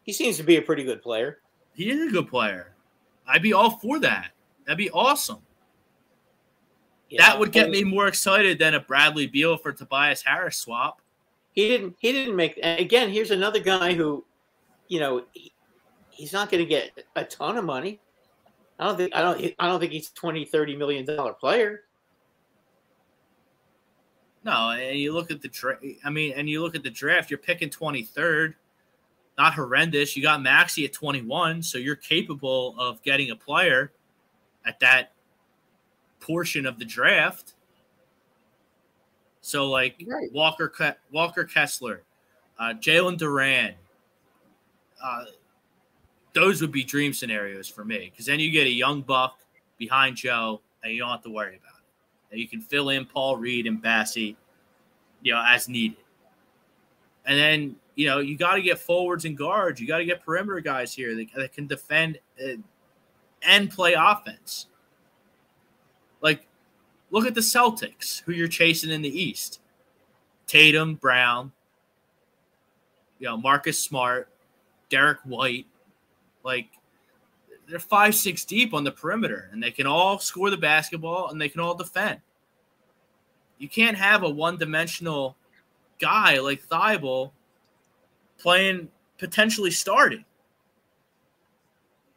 He 0.03 0.13
seems 0.13 0.37
to 0.39 0.43
be 0.43 0.57
a 0.57 0.63
pretty 0.63 0.85
good 0.85 1.03
player. 1.03 1.39
he 1.75 1.91
is 1.91 2.09
a 2.09 2.11
good 2.11 2.29
player. 2.29 2.75
I'd 3.27 3.43
be 3.43 3.53
all 3.53 3.71
for 3.79 3.99
that. 4.01 4.31
That'd 4.67 4.79
be 4.79 4.91
awesome. 4.91 5.41
you 7.11 7.19
That 7.19 7.39
would 7.39 7.53
get 7.53 7.71
me 7.71 7.85
more 7.85 8.09
excited 8.09 8.59
than 8.59 8.75
a 8.75 8.81
Bradley 8.81 9.27
Beal 9.27 9.57
for 9.57 9.73
Tobias 9.73 10.23
Harris 10.23 10.57
swap. 10.57 11.01
He 11.53 11.69
didn't. 11.69 11.97
He 11.99 12.13
didn't 12.13 12.37
make. 12.37 12.59
Again, 12.63 13.11
here's 13.11 13.31
another 13.31 13.61
guy 13.61 13.95
who, 13.95 14.25
you 14.89 15.01
know, 15.01 15.25
he, 15.33 15.53
he's 16.11 16.33
not 16.33 16.51
going 16.51 16.63
to 16.63 16.69
get 16.69 16.91
a 17.17 17.25
ton 17.25 17.57
of 17.57 17.65
money. 17.65 18.01
I 18.79 18.87
don't 18.87 18.97
think. 18.97 19.15
I 19.15 19.23
don't. 19.23 19.55
I 19.59 19.67
don't 19.67 19.81
think 19.81 19.93
he's 19.93 20.11
20, 20.11 20.45
30 20.45 20.77
million 20.77 21.05
dollar 21.05 21.33
player. 21.33 21.83
No, 24.45 24.71
and 24.71 24.99
you 24.99 25.13
look 25.13 25.31
at 25.31 25.43
the 25.43 25.49
draft. 25.49 25.85
I 26.05 26.11
mean, 26.11 26.33
and 26.37 26.49
you 26.49 26.63
look 26.63 26.75
at 26.75 26.83
the 26.83 26.91
draft. 26.91 27.31
You're 27.31 27.39
picking 27.39 27.71
23rd. 27.71 28.55
Not 29.37 29.55
horrendous. 29.55 30.17
You 30.17 30.23
got 30.23 30.43
Maxey 30.43 30.85
at 30.85 30.93
21, 30.93 31.63
so 31.63 31.79
you're 31.79 31.97
capable 31.97 32.75
of 32.79 33.03
getting 33.03 33.31
a 33.31 33.37
player 33.37 33.93
at 34.65 34.81
that 34.81 35.13
portion 36.21 36.67
of 36.67 36.79
the 36.79 36.85
draft. 36.85 37.55
So, 39.41 39.69
like 39.69 40.05
Right. 40.07 40.33
Walker, 40.33 40.69
Ke- 40.69 40.99
Walker 41.13 41.45
Kessler, 41.45 42.03
uh, 42.59 42.75
Jalen 42.75 43.19
Duren, 43.19 43.75
uh, 45.03 45.25
those 46.35 46.61
would 46.61 46.73
be 46.73 46.85
dream 46.85 47.13
scenarios 47.13 47.69
for 47.69 47.85
me 47.85 48.11
because 48.11 48.27
then 48.27 48.41
you 48.41 48.51
get 48.51 48.67
a 48.67 48.73
young 48.73 49.03
buck 49.03 49.39
behind 49.79 50.17
Joe, 50.17 50.61
and 50.83 50.93
you 50.93 51.01
don't 51.01 51.11
have 51.11 51.23
to 51.23 51.31
worry 51.31 51.57
about 51.57 51.79
it. 51.79 52.33
And 52.33 52.41
you 52.41 52.49
can 52.49 52.61
fill 52.61 52.91
in 52.91 53.07
Paul 53.07 53.37
Reed 53.37 53.67
and 53.67 53.83
Bassey, 53.83 54.37
you 55.23 55.33
know, 55.33 55.43
as 55.47 55.69
needed. 55.69 55.99
And 57.25 57.39
then 57.39 57.77
you 57.95 58.07
know 58.07 58.19
you 58.19 58.37
got 58.37 58.55
to 58.55 58.63
get 58.63 58.79
forwards 58.79 59.25
and 59.25 59.37
guards. 59.37 59.81
You 59.81 59.87
got 59.87 59.99
to 59.99 60.05
get 60.05 60.25
perimeter 60.25 60.61
guys 60.61 60.95
here 60.95 61.15
that, 61.15 61.27
that 61.37 61.53
can 61.53 61.67
defend 61.67 62.19
uh, 62.43 62.57
and 63.43 63.71
play 63.71 63.95
offense. 63.95 64.67
Look 67.11 67.27
at 67.27 67.35
the 67.35 67.41
Celtics, 67.41 68.23
who 68.23 68.33
you're 68.33 68.49
chasing 68.49 68.91
in 68.91 69.03
the 69.03 69.23
East: 69.23 69.61
Tatum, 70.47 70.97
Brown, 70.97 71.53
you 73.19 73.27
know, 73.27 73.37
Marcus 73.37 73.79
Smart, 73.79 74.29
Derrick 74.89 75.19
White. 75.25 75.67
Like, 76.45 76.69
they're 77.69 77.79
five, 77.79 78.15
six 78.15 78.45
deep 78.45 78.73
on 78.73 78.85
the 78.85 78.93
perimeter, 78.93 79.51
and 79.53 79.63
they 79.63 79.71
can 79.71 79.87
all 79.87 80.19
score 80.19 80.51
the 80.51 80.57
basketball 80.57 81.29
and 81.31 81.41
they 81.41 81.49
can 81.49 81.61
all 81.61 81.75
defend. 81.75 82.21
You 83.59 83.69
can't 83.69 83.97
have 83.97 84.23
a 84.23 84.31
one-dimensional 84.31 85.37
guy 85.99 86.39
like 86.39 86.67
Thybulle 86.67 87.33
playing 88.39 88.89
potentially 89.19 89.73
starting. 89.73 90.25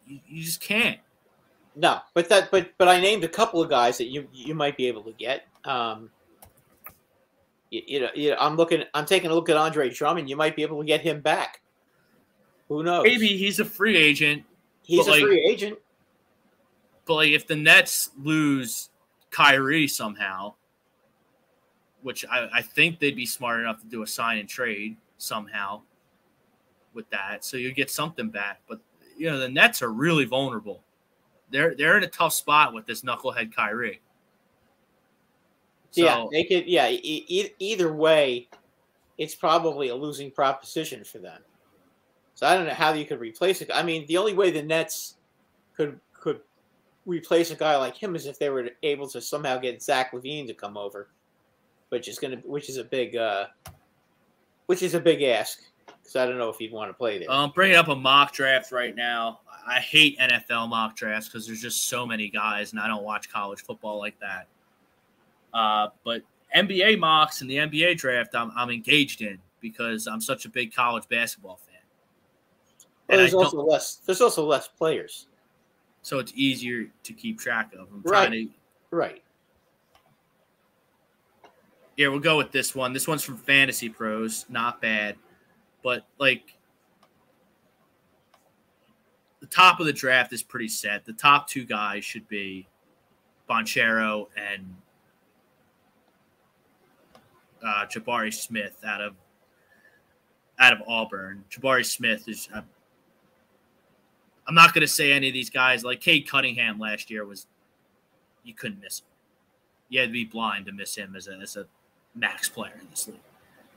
You, 0.05 0.19
you 0.27 0.43
just 0.43 0.61
can't. 0.61 0.99
No, 1.75 1.99
but 2.13 2.27
that. 2.29 2.51
But 2.51 2.71
but 2.77 2.87
I 2.87 2.99
named 2.99 3.23
a 3.23 3.29
couple 3.29 3.61
of 3.61 3.69
guys 3.69 3.97
that 3.97 4.07
you 4.07 4.27
you 4.33 4.53
might 4.53 4.75
be 4.75 4.87
able 4.87 5.03
to 5.03 5.13
get. 5.13 5.47
Um, 5.63 6.09
you, 7.69 7.81
you 7.87 7.99
know, 8.01 8.09
you 8.13 8.29
know, 8.31 8.37
I'm 8.39 8.55
looking. 8.57 8.83
I'm 8.93 9.05
taking 9.05 9.31
a 9.31 9.33
look 9.33 9.49
at 9.49 9.55
Andre 9.55 9.89
Drummond. 9.89 10.29
You 10.29 10.35
might 10.35 10.55
be 10.55 10.63
able 10.63 10.79
to 10.79 10.85
get 10.85 11.01
him 11.01 11.21
back. 11.21 11.61
Who 12.67 12.83
knows? 12.83 13.03
Maybe 13.03 13.27
he's 13.37 13.59
a 13.59 13.65
free 13.65 13.97
agent, 13.97 14.43
he's 14.83 15.07
a 15.07 15.11
like- 15.11 15.21
free 15.21 15.45
agent. 15.49 15.77
but 17.05 17.15
like 17.15 17.31
if 17.31 17.47
the 17.47 17.55
Nets 17.55 18.11
lose 18.21 18.89
Kyrie 19.29 19.87
somehow, 19.87 20.53
which 22.01 22.25
I, 22.29 22.49
I 22.53 22.61
think 22.61 22.99
they'd 22.99 23.15
be 23.15 23.25
smart 23.25 23.61
enough 23.61 23.79
to 23.81 23.87
do 23.87 24.03
a 24.03 24.07
sign 24.07 24.37
and 24.37 24.47
trade 24.47 24.97
somehow 25.17 25.81
with 26.93 27.09
that, 27.11 27.45
so 27.45 27.57
you 27.57 27.73
get 27.73 27.89
something 27.89 28.29
back. 28.29 28.61
But 28.67 28.79
you 29.17 29.29
know 29.29 29.39
the 29.39 29.49
Nets 29.49 29.81
are 29.81 29.91
really 29.91 30.25
vulnerable. 30.25 30.83
They're 31.51 31.75
they're 31.75 31.97
in 31.97 32.03
a 32.03 32.07
tough 32.07 32.33
spot 32.33 32.73
with 32.73 32.85
this 32.85 33.01
knucklehead 33.01 33.53
Kyrie. 33.53 34.01
So, 35.91 36.03
yeah, 36.03 36.25
they 36.31 36.43
could. 36.45 36.67
Yeah, 36.67 36.89
e- 36.89 37.25
e- 37.27 37.49
either 37.59 37.93
way, 37.93 38.47
it's 39.17 39.35
probably 39.35 39.89
a 39.89 39.95
losing 39.95 40.31
proposition 40.31 41.03
for 41.03 41.19
them. 41.19 41.41
So 42.35 42.47
I 42.47 42.55
don't 42.55 42.65
know 42.65 42.73
how 42.73 42.93
you 42.93 43.05
could 43.05 43.19
replace 43.19 43.61
it. 43.61 43.69
I 43.73 43.83
mean, 43.83 44.05
the 44.07 44.17
only 44.17 44.33
way 44.33 44.51
the 44.51 44.63
Nets 44.63 45.17
could 45.75 45.99
could 46.13 46.39
replace 47.05 47.51
a 47.51 47.55
guy 47.55 47.75
like 47.77 47.95
him 47.95 48.15
is 48.15 48.25
if 48.25 48.39
they 48.39 48.49
were 48.49 48.69
able 48.83 49.07
to 49.09 49.21
somehow 49.21 49.57
get 49.57 49.83
Zach 49.83 50.11
LaVine 50.13 50.47
to 50.47 50.53
come 50.53 50.77
over, 50.77 51.09
which 51.89 52.07
is 52.07 52.19
gonna, 52.19 52.37
which 52.45 52.69
is 52.69 52.77
a 52.77 52.83
big, 52.83 53.15
uh, 53.15 53.47
which 54.67 54.81
is 54.81 54.93
a 54.93 54.99
big 54.99 55.21
ask 55.23 55.59
because 56.11 56.27
I 56.27 56.29
don't 56.29 56.37
know 56.37 56.49
if 56.49 56.57
he'd 56.57 56.71
want 56.71 56.89
to 56.89 56.93
play 56.93 57.17
there. 57.19 57.31
I'm 57.31 57.51
bringing 57.51 57.77
up 57.77 57.87
a 57.87 57.95
mock 57.95 58.33
draft 58.33 58.71
right 58.71 58.95
now. 58.95 59.39
I 59.67 59.79
hate 59.79 60.17
NFL 60.19 60.69
mock 60.69 60.95
drafts 60.95 61.27
because 61.29 61.45
there's 61.47 61.61
just 61.61 61.87
so 61.87 62.05
many 62.05 62.29
guys, 62.29 62.71
and 62.71 62.81
I 62.81 62.87
don't 62.87 63.03
watch 63.03 63.29
college 63.31 63.61
football 63.61 63.99
like 63.99 64.19
that. 64.19 64.47
Uh, 65.53 65.89
but 66.03 66.21
NBA 66.55 66.99
mocks 66.99 67.41
and 67.41 67.49
the 67.49 67.57
NBA 67.57 67.97
draft, 67.97 68.35
I'm, 68.35 68.51
I'm 68.55 68.69
engaged 68.69 69.21
in 69.21 69.37
because 69.59 70.07
I'm 70.07 70.21
such 70.21 70.45
a 70.45 70.49
big 70.49 70.73
college 70.73 71.07
basketball 71.09 71.57
fan. 71.57 71.75
Well, 73.07 73.19
I 73.19 73.21
there's 73.21 73.33
also 73.33 73.61
less. 73.61 73.95
There's 73.97 74.21
also 74.21 74.45
less 74.45 74.67
players. 74.67 75.27
so 76.01 76.19
it's 76.19 76.33
easier 76.35 76.87
to 77.03 77.13
keep 77.13 77.39
track 77.39 77.73
of. 77.73 77.87
I'm 77.93 78.01
Right. 78.03 78.27
trying 78.27 78.47
to 78.47 78.53
Right. 78.89 79.23
Yeah, 81.97 82.07
we'll 82.07 82.19
go 82.19 82.37
with 82.37 82.51
this 82.51 82.73
one. 82.73 82.93
This 82.93 83.07
one's 83.07 83.23
from 83.23 83.37
Fantasy 83.37 83.87
Pros. 83.87 84.45
Not 84.49 84.81
bad. 84.81 85.15
But 85.83 86.05
like 86.19 86.55
the 89.39 89.47
top 89.47 89.79
of 89.79 89.85
the 89.85 89.93
draft 89.93 90.31
is 90.33 90.43
pretty 90.43 90.67
set. 90.67 91.05
The 91.05 91.13
top 91.13 91.47
two 91.47 91.65
guys 91.65 92.05
should 92.05 92.27
be 92.27 92.67
Banchero 93.49 94.27
and 94.37 94.75
uh, 97.65 97.85
Jabari 97.87 98.33
Smith 98.33 98.77
out 98.85 99.01
of 99.01 99.15
out 100.59 100.73
of 100.73 100.81
Auburn. 100.87 101.43
Jabari 101.49 101.85
Smith 101.85 102.27
is. 102.27 102.47
Uh, 102.53 102.61
I'm 104.47 104.55
not 104.55 104.73
going 104.73 104.81
to 104.81 104.87
say 104.87 105.11
any 105.11 105.27
of 105.27 105.33
these 105.33 105.49
guys 105.49 105.83
like 105.83 106.01
Cade 106.01 106.27
Cunningham 106.27 106.79
last 106.79 107.09
year 107.09 107.25
was. 107.25 107.47
You 108.43 108.55
couldn't 108.55 108.81
miss 108.81 109.01
him. 109.01 109.05
You 109.89 109.99
had 109.99 110.09
to 110.09 110.13
be 110.13 110.25
blind 110.25 110.65
to 110.65 110.71
miss 110.71 110.95
him 110.95 111.15
as 111.15 111.27
a, 111.27 111.33
as 111.33 111.57
a 111.57 111.67
max 112.15 112.49
player 112.49 112.73
in 112.81 112.87
this 112.89 113.07
league. 113.07 113.17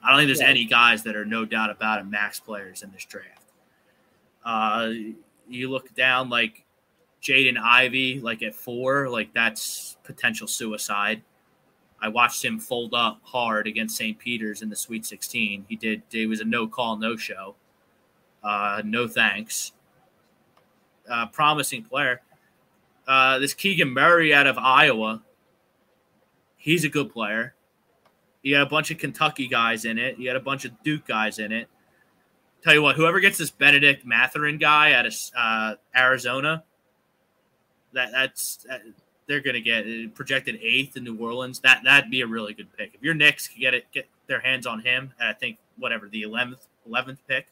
I 0.04 0.10
don't 0.10 0.18
think 0.18 0.28
there's 0.28 0.40
yeah. 0.40 0.48
any 0.48 0.66
guys 0.66 1.02
that 1.04 1.16
are 1.16 1.24
no 1.24 1.44
doubt 1.44 1.70
about 1.70 2.00
it 2.00 2.04
max 2.04 2.38
players 2.38 2.82
in 2.82 2.92
this 2.92 3.04
draft. 3.04 3.52
Uh, 4.44 4.90
you 5.48 5.70
look 5.70 5.94
down 5.94 6.28
like 6.28 6.64
Jaden 7.22 7.58
Ivey, 7.58 8.20
like 8.20 8.42
at 8.42 8.54
four, 8.54 9.08
like 9.08 9.32
that's 9.32 9.96
potential 10.04 10.46
suicide. 10.46 11.22
I 12.00 12.08
watched 12.08 12.44
him 12.44 12.58
fold 12.58 12.92
up 12.92 13.20
hard 13.22 13.66
against 13.66 13.96
St. 13.96 14.18
Peter's 14.18 14.60
in 14.60 14.68
the 14.68 14.76
Sweet 14.76 15.06
16. 15.06 15.64
He 15.68 15.76
did. 15.76 16.02
It 16.12 16.26
was 16.26 16.40
a 16.40 16.44
no 16.44 16.66
call, 16.66 16.98
no 16.98 17.16
show. 17.16 17.54
Uh, 18.42 18.82
no 18.84 19.08
thanks. 19.08 19.72
Uh, 21.08 21.26
promising 21.28 21.82
player. 21.82 22.20
Uh, 23.08 23.38
this 23.38 23.54
Keegan 23.54 23.88
Murray 23.88 24.34
out 24.34 24.46
of 24.46 24.58
Iowa. 24.58 25.22
He's 26.56 26.84
a 26.84 26.90
good 26.90 27.10
player. 27.10 27.54
You 28.44 28.54
got 28.54 28.62
a 28.62 28.66
bunch 28.66 28.90
of 28.90 28.98
Kentucky 28.98 29.48
guys 29.48 29.86
in 29.86 29.98
it. 29.98 30.18
You 30.18 30.26
got 30.26 30.36
a 30.36 30.40
bunch 30.40 30.66
of 30.66 30.82
Duke 30.84 31.06
guys 31.06 31.38
in 31.38 31.50
it. 31.50 31.66
Tell 32.62 32.74
you 32.74 32.82
what, 32.82 32.94
whoever 32.94 33.18
gets 33.18 33.38
this 33.38 33.50
Bennedict 33.50 34.04
Mathurin 34.06 34.58
guy 34.58 34.92
out 34.92 35.06
of 35.06 35.14
uh, 35.36 35.74
Arizona, 35.96 36.62
that 37.94 38.12
that's 38.12 38.58
that, 38.68 38.82
they're 39.26 39.40
going 39.40 39.54
to 39.54 39.62
get 39.62 39.86
uh, 39.86 40.08
projected 40.14 40.58
eighth 40.62 40.96
in 40.96 41.04
New 41.04 41.16
Orleans. 41.16 41.60
That 41.60 41.82
that'd 41.84 42.10
be 42.10 42.20
a 42.20 42.26
really 42.26 42.52
good 42.52 42.68
pick. 42.76 42.94
If 42.94 43.02
your 43.02 43.14
Knicks 43.14 43.48
could 43.48 43.60
get 43.60 43.72
it, 43.72 43.90
get 43.92 44.08
their 44.26 44.40
hands 44.40 44.66
on 44.66 44.80
him, 44.80 45.12
and 45.18 45.28
I 45.28 45.32
think 45.32 45.56
whatever 45.78 46.08
the 46.08 46.22
eleventh 46.22 46.66
eleventh 46.86 47.20
pick. 47.26 47.46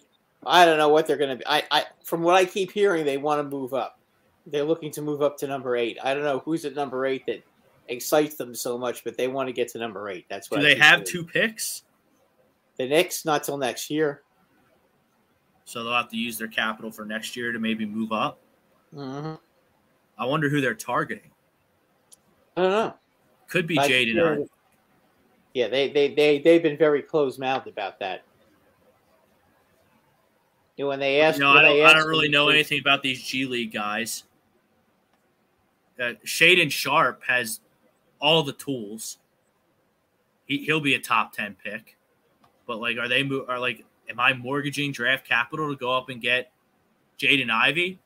I 0.45 0.67
don't 0.67 0.77
know 0.77 0.89
what 0.89 1.07
they're 1.07 1.17
going 1.17 1.31
to 1.31 1.37
be. 1.37 1.47
I, 1.47 1.63
I 1.71 1.85
from 2.05 2.23
what 2.23 2.35
I 2.35 2.45
keep 2.45 2.71
hearing, 2.73 3.07
they 3.07 3.17
want 3.17 3.39
to 3.39 3.57
move 3.57 3.73
up. 3.73 3.99
They're 4.47 4.65
looking 4.65 4.91
to 4.93 5.03
move 5.03 5.23
up 5.23 5.39
to 5.39 5.47
number 5.47 5.77
eight. 5.77 5.99
I 6.03 6.13
don't 6.15 6.25
know 6.25 6.41
who's 6.41 6.65
at 6.65 6.75
number 6.75 7.07
eight 7.07 7.25
that 7.27 7.43
excites 7.89 8.37
them 8.37 8.55
so 8.55 8.79
much, 8.79 9.05
but 9.05 9.17
they 9.17 9.29
want 9.29 9.49
to 9.49 9.53
get 9.53 9.69
to 9.69 9.79
number 9.79 10.09
eight. 10.09 10.27
That's 10.29 10.51
what. 10.51 10.59
Do 10.59 10.63
they 10.63 10.75
have 10.77 11.05
two 11.05 11.25
picks? 11.25 11.85
The 12.79 12.89
Knicks 12.89 13.25
not 13.25 13.45
till 13.45 13.59
next 13.59 13.91
year. 13.91 14.23
So 15.65 15.85
they'll 15.85 15.93
have 15.93 16.09
to 16.09 16.17
use 16.17 16.39
their 16.39 16.49
capital 16.49 16.91
for 16.91 17.05
next 17.05 17.37
year 17.37 17.53
to 17.53 17.59
maybe 17.59 17.87
move 17.87 18.13
up. 18.13 18.39
Mm-hmm. 18.95 19.35
I 20.19 20.27
wonder 20.27 20.49
who 20.49 20.61
they're 20.61 20.75
targeting. 20.75 21.31
I 22.57 22.63
don't 22.63 22.71
know. 22.71 22.95
Could 23.49 23.67
be 23.67 23.77
Jaden. 23.77 24.49
Yeah, 25.55 25.69
they 25.69 25.91
they 25.91 26.15
they 26.15 26.39
they've 26.39 26.63
been 26.63 26.79
very 26.79 27.03
close 27.03 27.39
mouthed 27.39 27.69
about 27.69 27.99
that. 28.01 28.25
You 30.77 30.85
know, 30.85 30.89
when 30.89 31.01
they 31.01 31.21
asked, 31.21 31.39
no, 31.39 31.51
I 31.51 31.63
don't, 31.63 31.85
I 31.85 31.93
don't 31.93 32.09
really 32.09 32.29
know 32.29 32.49
anything 32.49 32.81
about 32.81 33.03
these 33.03 33.23
G 33.23 33.45
League 33.45 33.73
guys. 33.73 34.25
Uh, 36.01 36.15
Shaedon 36.25 36.71
Sharpe 36.73 37.23
has 37.29 37.61
all 38.23 38.43
the 38.43 38.55
tools. 38.55 39.19
He 40.47 40.65
he'll 40.65 40.81
be 40.81 40.95
a 40.95 40.99
top 40.99 41.35
ten 41.35 41.57
pick, 41.63 41.99
but 42.67 42.81
like, 42.81 42.97
are 42.97 43.09
they 43.09 43.29
are 43.49 43.59
like, 43.59 43.85
am 44.09 44.19
I 44.19 44.33
mortgaging 44.33 44.93
draft 44.93 45.29
capital 45.29 45.69
to 45.69 45.77
go 45.77 45.95
up 45.95 46.09
and 46.09 46.23
get 46.23 46.51
Jaden 47.19 47.51
Ivey? 47.51 47.99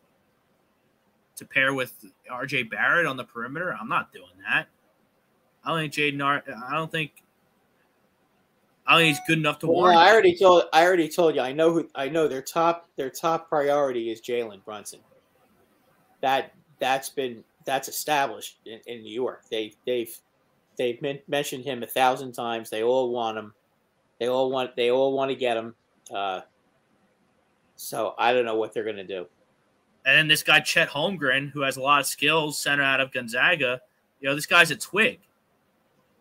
to 1.36 1.44
pair 1.44 1.74
with 1.74 1.92
RJ 2.30 2.70
Barrett 2.70 3.06
on 3.06 3.16
the 3.16 3.24
perimeter. 3.24 3.74
I'm 3.78 3.88
not 3.88 4.12
doing 4.12 4.30
that. 4.48 4.66
I 5.64 5.68
don't 5.68 5.92
think 5.92 5.92
Jaden. 5.92 6.22
I 6.22 6.74
don't 6.74 6.90
think. 6.90 7.12
I 8.86 8.92
don't 8.92 9.00
think 9.00 9.16
he's 9.16 9.26
good 9.26 9.38
enough 9.38 9.58
to 9.60 9.66
well, 9.66 9.76
warrant. 9.76 9.98
I 9.98 10.12
already 10.12 10.36
told. 10.36 10.64
I 10.72 10.84
already 10.84 11.08
told 11.08 11.34
you. 11.34 11.40
I 11.40 11.52
know 11.52 11.72
who. 11.72 11.88
I 11.94 12.08
know 12.08 12.28
their 12.28 12.42
top. 12.42 12.88
Their 12.96 13.10
top 13.10 13.48
priority 13.48 14.10
is 14.10 14.20
Jalen 14.20 14.64
Brunson. 14.64 15.00
That 16.20 16.52
that's 16.78 17.10
been 17.10 17.44
that's 17.66 17.88
established 17.88 18.58
in, 18.64 18.80
in 18.86 19.02
New 19.02 19.12
York. 19.12 19.42
They 19.50 19.74
they've 19.84 20.16
they've 20.78 20.98
mentioned 21.28 21.64
him 21.64 21.82
a 21.82 21.86
thousand 21.86 22.32
times. 22.32 22.70
They 22.70 22.82
all 22.82 23.10
want 23.10 23.36
him. 23.36 23.52
They 24.18 24.28
all 24.28 24.50
want. 24.50 24.74
They 24.76 24.90
all 24.90 25.12
want 25.12 25.30
to 25.30 25.34
get 25.34 25.56
him. 25.56 25.74
Uh, 26.14 26.40
so 27.74 28.14
I 28.18 28.32
don't 28.32 28.46
know 28.46 28.56
what 28.56 28.72
they're 28.72 28.84
going 28.84 28.96
to 28.96 29.04
do. 29.04 29.26
And 30.06 30.16
then 30.16 30.28
this 30.28 30.42
guy 30.42 30.60
Chet 30.60 30.88
Holmgren, 30.88 31.50
who 31.50 31.60
has 31.62 31.76
a 31.76 31.82
lot 31.82 32.00
of 32.00 32.06
skills, 32.06 32.58
center 32.58 32.82
out 32.82 33.00
of 33.00 33.12
Gonzaga. 33.12 33.80
You 34.20 34.28
know, 34.28 34.34
this 34.34 34.46
guy's 34.46 34.70
a 34.70 34.76
twig. 34.76 35.20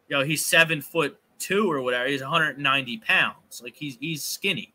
You 0.09 0.17
know, 0.17 0.23
he's 0.23 0.45
seven 0.45 0.81
foot 0.81 1.17
two 1.39 1.71
or 1.71 1.81
whatever. 1.81 2.07
He's 2.07 2.21
190 2.21 2.97
pounds. 2.97 3.61
Like 3.63 3.75
he's 3.75 3.97
he's 3.99 4.23
skinny. 4.23 4.73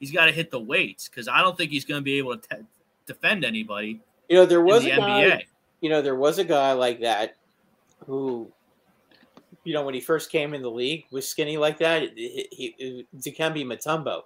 He's 0.00 0.10
got 0.10 0.26
to 0.26 0.32
hit 0.32 0.50
the 0.50 0.60
weights 0.60 1.08
because 1.08 1.28
I 1.28 1.42
don't 1.42 1.56
think 1.56 1.70
he's 1.70 1.84
going 1.84 2.00
to 2.00 2.04
be 2.04 2.18
able 2.18 2.36
to 2.36 2.66
defend 3.06 3.44
anybody. 3.44 4.00
You 4.28 4.36
know, 4.36 4.46
there 4.46 4.62
was 4.62 4.82
the 4.82 4.92
a 4.92 4.98
NBA. 4.98 5.42
You 5.80 5.90
know, 5.90 6.02
there 6.02 6.16
was 6.16 6.38
a 6.38 6.44
guy 6.44 6.72
like 6.72 7.00
that 7.00 7.36
who, 8.06 8.50
you 9.64 9.72
know, 9.74 9.84
when 9.84 9.94
he 9.94 10.00
first 10.00 10.30
came 10.30 10.54
in 10.54 10.62
the 10.62 10.70
league 10.70 11.04
was 11.10 11.26
skinny 11.26 11.56
like 11.56 11.78
that. 11.78 12.02
He, 12.16 12.48
he, 12.50 13.06
Dikembe 13.16 13.64
Mutombo 13.64 14.22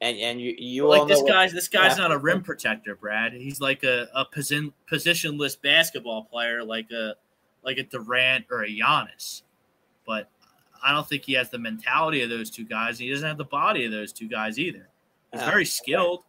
and 0.00 0.16
and 0.18 0.40
you 0.40 0.54
you 0.56 0.86
like 0.86 1.08
this 1.08 1.22
guy's 1.22 1.52
this 1.52 1.68
guy's 1.68 1.96
not 1.96 2.12
a 2.12 2.18
rim 2.18 2.42
protector, 2.42 2.94
Brad. 2.94 3.32
He's 3.32 3.60
like 3.60 3.82
a 3.82 4.08
a 4.14 4.24
position 4.24 4.72
positionless 4.90 5.60
basketball 5.60 6.24
player, 6.24 6.62
like 6.62 6.90
a 6.90 7.14
like 7.64 7.78
a 7.78 7.82
Durant 7.82 8.46
or 8.50 8.64
a 8.64 8.68
Giannis. 8.68 9.42
But 10.06 10.30
I 10.82 10.92
don't 10.92 11.08
think 11.08 11.24
he 11.24 11.32
has 11.32 11.50
the 11.50 11.58
mentality 11.58 12.22
of 12.22 12.30
those 12.30 12.50
two 12.50 12.64
guys. 12.64 12.98
He 12.98 13.10
doesn't 13.10 13.26
have 13.26 13.38
the 13.38 13.44
body 13.44 13.84
of 13.84 13.90
those 13.90 14.12
two 14.12 14.28
guys 14.28 14.58
either. 14.58 14.88
He's 15.32 15.42
ah, 15.42 15.50
very 15.50 15.64
skilled, 15.64 16.24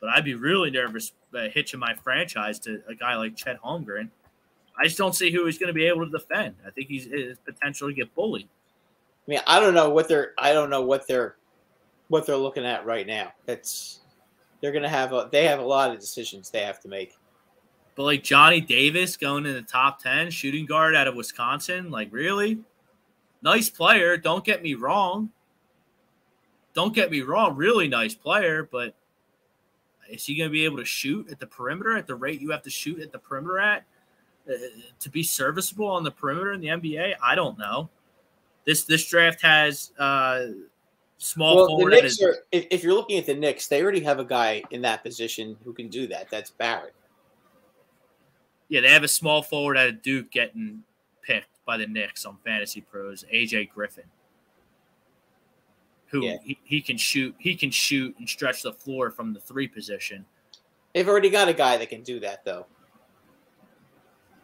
but 0.00 0.10
I'd 0.10 0.24
be 0.24 0.34
really 0.34 0.70
nervous 0.70 1.12
uh, 1.34 1.48
hitching 1.52 1.80
my 1.80 1.94
franchise 1.94 2.58
to 2.60 2.82
a 2.88 2.94
guy 2.94 3.16
like 3.16 3.36
Chet 3.36 3.60
Holmgren. 3.62 4.08
I 4.78 4.84
just 4.84 4.98
don't 4.98 5.14
see 5.14 5.30
who 5.30 5.46
he's 5.46 5.58
going 5.58 5.68
to 5.68 5.74
be 5.74 5.86
able 5.86 6.04
to 6.04 6.10
defend. 6.10 6.56
I 6.66 6.70
think 6.70 6.88
he's 6.88 7.06
his 7.06 7.38
potential 7.38 7.88
to 7.88 7.94
get 7.94 8.14
bullied. 8.14 8.48
I 9.26 9.30
mean, 9.30 9.40
I 9.46 9.60
don't 9.60 9.74
know 9.74 9.90
what 9.90 10.08
they're. 10.08 10.32
I 10.36 10.52
don't 10.52 10.70
know 10.70 10.82
what 10.82 11.06
they're 11.06 11.36
what 12.08 12.26
they're 12.26 12.36
looking 12.36 12.66
at 12.66 12.84
right 12.84 13.06
now. 13.06 13.32
It's 13.46 14.00
they're 14.60 14.72
gonna 14.72 14.88
have 14.88 15.12
a 15.12 15.28
they 15.30 15.46
have 15.46 15.60
a 15.60 15.64
lot 15.64 15.90
of 15.90 16.00
decisions 16.00 16.50
they 16.50 16.60
have 16.60 16.80
to 16.80 16.88
make. 16.88 17.16
But 17.94 18.04
like 18.04 18.22
Johnny 18.24 18.60
Davis 18.60 19.16
going 19.16 19.46
in 19.46 19.54
the 19.54 19.62
top 19.62 20.02
ten, 20.02 20.30
shooting 20.30 20.66
guard 20.66 20.94
out 20.94 21.06
of 21.06 21.14
Wisconsin, 21.14 21.90
like 21.90 22.08
really? 22.12 22.58
Nice 23.42 23.68
player, 23.68 24.16
don't 24.16 24.44
get 24.44 24.62
me 24.62 24.74
wrong. 24.74 25.30
Don't 26.72 26.94
get 26.94 27.10
me 27.10 27.20
wrong, 27.20 27.56
really 27.56 27.88
nice 27.88 28.14
player, 28.14 28.68
but 28.70 28.94
is 30.08 30.24
he 30.24 30.36
going 30.36 30.48
to 30.48 30.52
be 30.52 30.64
able 30.64 30.78
to 30.78 30.84
shoot 30.84 31.30
at 31.30 31.38
the 31.38 31.46
perimeter 31.46 31.96
at 31.96 32.06
the 32.06 32.14
rate 32.14 32.40
you 32.40 32.50
have 32.50 32.62
to 32.62 32.70
shoot 32.70 33.00
at 33.00 33.12
the 33.12 33.18
perimeter 33.18 33.58
at 33.58 33.84
uh, 34.48 34.52
to 35.00 35.10
be 35.10 35.22
serviceable 35.22 35.86
on 35.86 36.04
the 36.04 36.10
perimeter 36.10 36.52
in 36.52 36.60
the 36.60 36.68
NBA? 36.68 37.14
I 37.22 37.34
don't 37.34 37.58
know. 37.58 37.88
This 38.64 38.84
this 38.84 39.06
draft 39.06 39.42
has 39.42 39.92
uh, 39.98 40.46
small 41.18 41.56
well, 41.56 41.66
forward. 41.68 41.92
The 41.92 42.02
Knicks 42.02 42.22
are, 42.22 42.36
if, 42.52 42.66
if, 42.70 42.82
you're 42.82 42.94
looking 42.94 43.18
at 43.18 43.26
the 43.26 43.34
Knicks, 43.34 43.68
they 43.68 43.82
already 43.82 44.00
have 44.00 44.18
a 44.18 44.24
guy 44.24 44.62
in 44.70 44.82
that 44.82 45.02
position 45.02 45.56
who 45.64 45.72
can 45.72 45.88
do 45.88 46.06
that. 46.08 46.30
That's 46.30 46.50
Barrett. 46.50 46.94
Yeah, 48.68 48.80
they 48.80 48.90
have 48.90 49.04
a 49.04 49.08
small 49.08 49.42
forward 49.42 49.76
out 49.76 49.88
of 49.88 50.02
Duke 50.02 50.30
getting 50.30 50.82
picked 51.22 51.64
by 51.66 51.76
the 51.76 51.86
Knicks 51.86 52.24
on 52.24 52.38
Fantasy 52.44 52.80
Pros, 52.80 53.24
AJ 53.32 53.70
Griffin. 53.70 54.04
Who 56.14 56.24
yeah. 56.24 56.36
he, 56.44 56.56
he 56.62 56.80
can 56.80 56.96
shoot 56.96 57.34
he 57.38 57.56
can 57.56 57.72
shoot 57.72 58.14
and 58.20 58.28
stretch 58.28 58.62
the 58.62 58.72
floor 58.72 59.10
from 59.10 59.34
the 59.34 59.40
three 59.40 59.66
position. 59.66 60.24
They've 60.94 61.08
already 61.08 61.28
got 61.28 61.48
a 61.48 61.52
guy 61.52 61.76
that 61.76 61.88
can 61.88 62.02
do 62.02 62.20
that 62.20 62.44
though. 62.44 62.66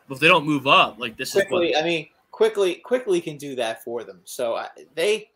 But 0.08 0.16
if 0.16 0.20
they 0.20 0.26
don't 0.26 0.44
move 0.44 0.66
up, 0.66 0.98
like 0.98 1.16
this 1.16 1.30
quickly, 1.30 1.68
is 1.68 1.76
what 1.76 1.84
I 1.84 1.86
mean, 1.86 2.08
Quickley 2.32 2.74
Quickley 2.74 3.20
can 3.20 3.36
do 3.36 3.54
that 3.54 3.84
for 3.84 4.02
them. 4.02 4.20
So 4.24 4.54
uh, 4.54 4.66
they 4.96 5.30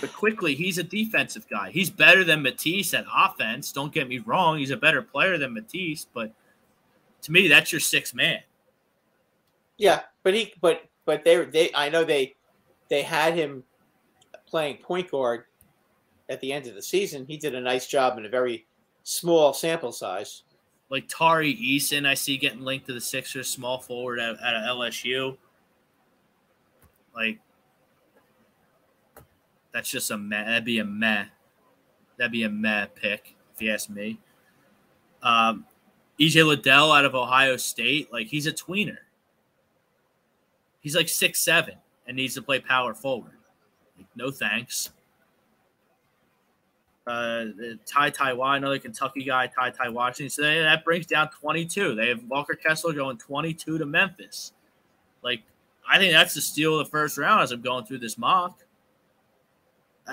but 0.00 0.12
Quickley, 0.12 0.54
he's 0.54 0.78
a 0.78 0.84
defensive 0.84 1.48
guy. 1.48 1.70
He's 1.70 1.90
better 1.90 2.22
than 2.22 2.42
Matisse 2.42 2.94
at 2.94 3.06
offense. 3.12 3.72
Don't 3.72 3.92
get 3.92 4.08
me 4.08 4.18
wrong. 4.18 4.58
He's 4.58 4.70
a 4.70 4.76
better 4.76 5.02
player 5.02 5.36
than 5.36 5.52
Matisse, 5.52 6.06
but 6.14 6.32
to 7.22 7.32
me, 7.32 7.48
that's 7.48 7.72
your 7.72 7.80
sixth 7.80 8.14
man. 8.14 8.38
Yeah, 9.78 10.02
but 10.22 10.34
he, 10.34 10.54
but 10.60 10.84
but 11.06 11.24
they, 11.24 11.44
they, 11.44 11.70
I 11.74 11.88
know 11.88 12.04
they, 12.04 12.36
they 12.88 13.02
had 13.02 13.34
him 13.34 13.64
playing 14.50 14.78
point 14.78 15.10
guard 15.10 15.44
at 16.28 16.40
the 16.40 16.52
end 16.52 16.66
of 16.66 16.74
the 16.74 16.82
season. 16.82 17.24
He 17.26 17.36
did 17.36 17.54
a 17.54 17.60
nice 17.60 17.86
job 17.86 18.18
in 18.18 18.26
a 18.26 18.28
very 18.28 18.66
small 19.02 19.52
sample 19.52 19.92
size. 19.92 20.42
Like 20.88 21.08
Tari 21.08 21.54
Eason, 21.54 22.06
I 22.06 22.14
see 22.14 22.36
getting 22.36 22.62
linked 22.62 22.86
to 22.86 22.92
the 22.92 23.00
Sixers, 23.00 23.48
small 23.48 23.78
forward 23.78 24.18
at, 24.18 24.34
at 24.40 24.54
LSU. 24.64 25.36
Like 27.14 27.38
that's 29.72 29.90
just 29.90 30.10
a 30.10 30.18
meh. 30.18 30.44
That'd 30.44 30.64
be 30.64 30.78
a 30.78 30.84
meh. 30.84 31.26
That'd 32.16 32.32
be 32.32 32.42
a 32.42 32.50
meh 32.50 32.86
pick 32.86 33.36
if 33.54 33.62
you 33.62 33.72
ask 33.72 33.88
me. 33.88 34.18
Um, 35.22 35.64
EJ 36.18 36.46
Liddell 36.46 36.92
out 36.92 37.04
of 37.04 37.14
Ohio 37.14 37.56
State, 37.56 38.12
like 38.12 38.26
he's 38.26 38.46
a 38.46 38.52
tweener. 38.52 38.98
He's 40.80 40.96
like 40.96 41.08
six 41.08 41.40
seven 41.40 41.74
and 42.06 42.16
needs 42.16 42.34
to 42.34 42.42
play 42.42 42.58
power 42.58 42.94
forward. 42.94 43.39
No 44.16 44.30
thanks. 44.30 44.90
Uh, 47.06 47.46
Ty 47.86 48.10
Taiwan, 48.10 48.58
another 48.58 48.78
Kentucky 48.78 49.24
guy, 49.24 49.46
Ty 49.46 49.70
Ty 49.70 49.88
Washington. 49.88 50.30
So 50.30 50.42
that 50.42 50.84
brings 50.84 51.06
down 51.06 51.30
22. 51.30 51.94
They 51.94 52.08
have 52.08 52.22
Walker 52.24 52.54
Kessler 52.54 52.92
going 52.92 53.16
22 53.18 53.78
to 53.78 53.86
Memphis. 53.86 54.52
Like, 55.22 55.42
I 55.88 55.98
think 55.98 56.12
that's 56.12 56.34
the 56.34 56.40
steal 56.40 56.78
of 56.78 56.86
the 56.86 56.90
first 56.90 57.18
round 57.18 57.42
as 57.42 57.52
I'm 57.52 57.62
going 57.62 57.84
through 57.84 57.98
this 57.98 58.16
mock. 58.16 58.62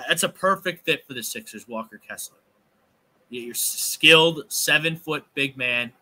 That's 0.08 0.22
a 0.22 0.28
perfect 0.28 0.84
fit 0.84 1.06
for 1.06 1.14
the 1.14 1.22
Sixers, 1.22 1.68
Walker 1.68 1.98
Kessler. 1.98 2.38
You're 3.30 3.54
skilled, 3.54 4.44
seven 4.48 4.96
foot 4.96 5.24
big 5.34 5.56
man. 5.56 5.92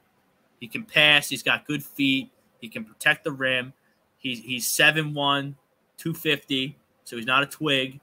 He 0.61 0.69
can 0.69 0.85
pass. 0.85 1.29
He's 1.29 1.43
got 1.43 1.67
good 1.67 1.83
feet. 1.83 2.31
He 2.61 2.69
can 2.69 2.85
protect 2.85 3.25
the 3.25 3.33
rim. 3.33 3.73
He's 4.19 4.41
he's 4.41 4.67
7'1, 4.67 5.55
250. 5.99 6.77
So 7.07 7.17
he's 7.17 7.25
not 7.25 7.43
a 7.43 7.47
twig. 7.47 8.01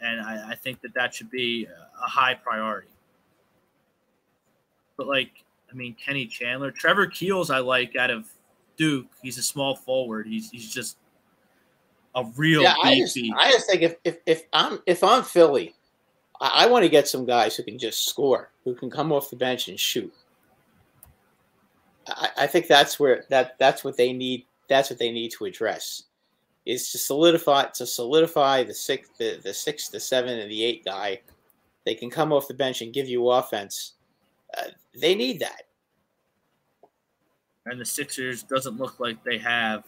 And 0.00 0.20
I, 0.20 0.50
I 0.50 0.54
think 0.54 0.80
that 0.82 0.92
that 0.94 1.14
should 1.14 1.30
be 1.30 1.66
a 1.66 2.08
high 2.08 2.34
priority. 2.34 2.88
But 4.96 5.06
like, 5.06 5.44
I 5.70 5.74
mean, 5.74 5.94
Kenny 5.94 6.26
Chandler, 6.26 6.70
Trevor 6.70 7.06
Keels, 7.06 7.50
I 7.50 7.60
like 7.60 7.96
out 7.96 8.10
of 8.10 8.28
Duke. 8.76 9.06
He's 9.22 9.38
a 9.38 9.42
small 9.42 9.76
forward. 9.76 10.26
He's 10.26 10.50
he's 10.50 10.72
just 10.72 10.98
a 12.14 12.24
real 12.36 12.62
yeah, 12.62 12.74
I 12.82 12.96
just, 12.98 13.16
I 13.16 13.50
just 13.50 13.70
think 13.70 13.82
if, 13.82 13.96
if 14.04 14.18
if 14.26 14.42
I'm 14.52 14.80
if 14.86 15.04
I'm 15.04 15.22
Philly, 15.22 15.74
I, 16.40 16.64
I 16.64 16.66
want 16.66 16.84
to 16.84 16.88
get 16.88 17.06
some 17.06 17.24
guys 17.24 17.56
who 17.56 17.62
can 17.62 17.78
just 17.78 18.08
score, 18.08 18.50
who 18.64 18.74
can 18.74 18.90
come 18.90 19.12
off 19.12 19.30
the 19.30 19.36
bench 19.36 19.68
and 19.68 19.78
shoot. 19.78 20.12
I, 22.08 22.30
I 22.38 22.46
think 22.46 22.66
that's 22.66 22.98
where 22.98 23.24
that 23.30 23.58
that's 23.58 23.84
what 23.84 23.96
they 23.96 24.12
need. 24.12 24.46
That's 24.68 24.90
what 24.90 24.98
they 24.98 25.12
need 25.12 25.32
to 25.32 25.44
address 25.44 26.04
is 26.68 26.92
to 26.92 26.98
solidify 26.98 27.64
to 27.64 27.86
solidify 27.86 28.62
the 28.62 28.74
six 28.74 29.08
the, 29.18 29.40
the 29.42 29.54
six 29.54 29.88
the 29.88 29.98
seven 29.98 30.38
and 30.38 30.50
the 30.50 30.62
eight 30.62 30.84
guy. 30.84 31.18
They 31.86 31.94
can 31.94 32.10
come 32.10 32.30
off 32.30 32.46
the 32.46 32.54
bench 32.54 32.82
and 32.82 32.92
give 32.92 33.08
you 33.08 33.30
offense. 33.30 33.94
Uh, 34.56 34.68
they 35.00 35.14
need 35.14 35.40
that. 35.40 35.62
And 37.64 37.80
the 37.80 37.86
sixers 37.86 38.42
doesn't 38.42 38.76
look 38.76 39.00
like 39.00 39.24
they 39.24 39.38
have 39.38 39.84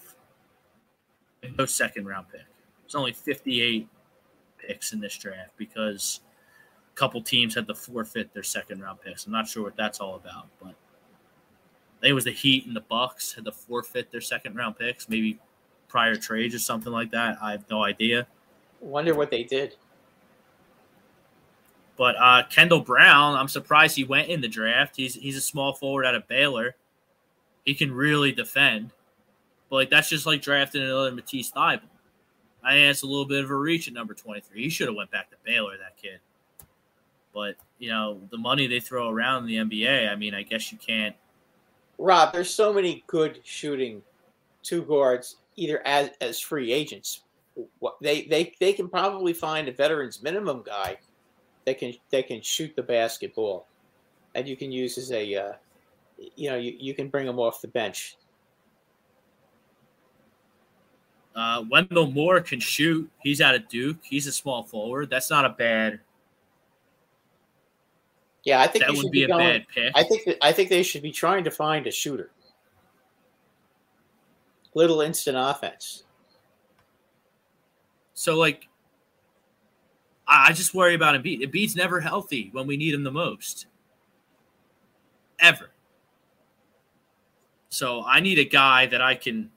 no 1.59 1.67
second 1.67 2.07
round 2.07 2.27
pick. 2.33 2.41
There's 2.83 2.95
only 2.95 3.13
58 3.13 3.87
picks 4.57 4.95
in 4.95 5.01
this 5.01 5.17
draft 5.19 5.53
because 5.59 6.21
a 6.91 6.97
couple 6.97 7.21
teams 7.21 7.55
had 7.55 7.67
to 7.67 7.75
forfeit 7.75 8.33
their 8.33 8.43
second 8.43 8.81
round 8.81 9.03
picks. 9.03 9.27
I'm 9.27 9.33
not 9.33 9.49
sure 9.49 9.63
what 9.63 9.77
that's 9.77 10.01
all 10.01 10.17
about 10.17 10.49
but 10.63 10.69
I 10.69 12.01
think 12.01 12.11
it 12.13 12.15
was 12.15 12.25
the 12.25 12.33
Heat 12.33 12.67
and 12.67 12.75
the 12.75 12.81
Bucks 12.81 13.35
had 13.35 13.45
to 13.45 13.53
forfeit 13.53 14.11
their 14.11 14.23
second 14.23 14.57
round 14.57 14.79
picks, 14.79 15.07
maybe 15.11 15.39
prior 15.91 16.17
trades 16.17 16.55
or 16.55 16.59
something 16.59 16.93
like 16.93 17.11
that. 17.11 17.37
I 17.43 17.53
have 17.53 17.65
no 17.69 17.85
idea. 17.85 18.27
Wonder 18.81 19.15
what 19.15 19.31
they 19.31 19.43
did. 19.43 19.77
But 21.97 22.17
uh, 22.19 22.45
Kendall 22.49 22.81
Brown, 22.81 23.37
I'm 23.37 23.49
surprised 23.49 23.95
he 23.95 24.05
went 24.05 24.29
in 24.29 24.41
the 24.41 24.49
draft. 24.49 24.97
He's 24.97 25.15
he's 25.15 25.37
a 25.37 25.41
small 25.43 25.75
forward 25.75 26.07
out 26.07 26.15
of 26.15 26.27
Baylor. 26.29 26.77
He 27.65 27.75
can 27.75 27.93
really 27.93 28.33
defend. 28.33 28.93
But 29.69 29.77
like 29.77 29.91
that's 29.91 30.09
just 30.09 30.25
like 30.25 30.41
drafting 30.41 30.83
another 30.83 31.13
Matisse 31.13 31.51
Thybulle. 31.51 31.83
I 32.65 32.73
think 32.73 32.91
it's 32.91 33.03
a 33.03 33.07
little 33.07 33.27
bit 33.27 33.45
of 33.45 33.51
a 33.51 33.55
reach 33.55 33.87
at 33.87 33.95
number 33.95 34.15
23. 34.15 34.63
He 34.63 34.71
should 34.71 34.89
have 34.89 34.97
went 34.97 35.11
back 35.11 35.31
to 35.31 35.37
Baylor, 35.45 35.77
that 35.77 35.97
kid. 36.01 36.21
But 37.35 37.57
you 37.79 37.91
know 37.91 38.19
the 38.31 38.39
money 38.39 38.67
they 38.67 38.81
throw 38.81 39.11
around 39.11 39.49
in 39.51 39.69
the 39.69 39.83
NBA. 39.83 40.11
I 40.11 40.17
mean, 40.17 40.35
I 40.35 40.43
guess 40.43 40.73
you 40.73 40.79
can't. 40.79 41.15
Rob, 41.99 42.33
there's 42.33 42.49
so 42.49 42.73
many 42.73 43.05
good 43.09 43.41
shooting 43.45 44.01
two 44.63 44.83
guards 44.83 45.37
either 45.57 45.87
as 45.87 46.11
as 46.21 46.41
free 46.41 46.73
agents. 46.73 47.23
They 48.01 48.23
they 48.23 48.55
they 48.61 48.73
can 48.73 48.89
probably 48.89 49.33
find 49.33 49.69
a 49.69 49.73
veterans 49.73 50.23
minimum 50.23 50.63
guy 50.65 50.99
that 51.67 51.79
can 51.79 51.95
that 52.11 52.27
can 52.27 52.41
shoot 52.41 52.75
the 52.77 52.83
basketball, 52.83 53.67
and 54.35 54.49
you 54.49 54.57
can 54.57 54.73
use 54.73 54.97
as 54.99 55.13
a 55.13 55.35
uh, 55.35 55.53
you 56.37 56.51
know 56.51 56.57
you, 56.57 56.77
you 56.79 56.95
can 56.95 57.09
bring 57.09 57.27
them 57.27 57.39
off 57.39 57.61
the 57.61 57.69
bench. 57.69 58.17
Uh, 61.35 61.65
Wendell 61.71 62.11
Moore 62.11 62.41
can 62.41 62.61
shoot. 62.61 63.09
He's 63.23 63.41
out 63.41 63.55
of 63.55 63.69
Duke. 63.69 63.99
He's 64.03 64.27
a 64.27 64.33
small 64.33 64.65
forward. 64.65 65.11
That's 65.11 65.31
not 65.31 65.45
a 65.45 65.51
bad. 65.51 66.01
Yeah, 68.43 68.61
I 68.61 68.67
think 68.67 68.85
that 68.85 68.97
would 68.97 69.11
be, 69.13 69.27
be, 69.27 69.31
a 69.31 69.37
bad 69.37 69.67
pick. 69.73 69.93
I 69.95 70.03
think 70.03 70.25
that, 70.25 70.39
I 70.43 70.53
think 70.53 70.71
they 70.71 70.83
should 70.83 71.03
be 71.03 71.13
trying 71.13 71.45
to 71.45 71.51
find 71.51 71.87
a 71.87 71.91
shooter 71.91 72.31
little 74.75 75.01
instant 75.01 75.37
offense. 75.39 76.05
So 78.15 78.37
like 78.37 78.69
I 80.27 80.53
just 80.53 80.75
worry 80.75 80.95
about 80.95 81.21
Embiid. 81.21 81.43
Embiid's 81.43 81.75
never 81.75 82.01
healthy 82.01 82.51
when 82.53 82.67
we 82.69 82.77
need 82.77 82.95
him 82.95 83.03
the 83.03 83.11
most. 83.11 83.67
Ever. 85.41 85.71
So 87.71 88.05
I 88.05 88.21
need 88.21 88.39
a 88.39 88.45
guy 88.45 88.87
that 88.87 89.01
I 89.01 89.17
can 89.17 89.51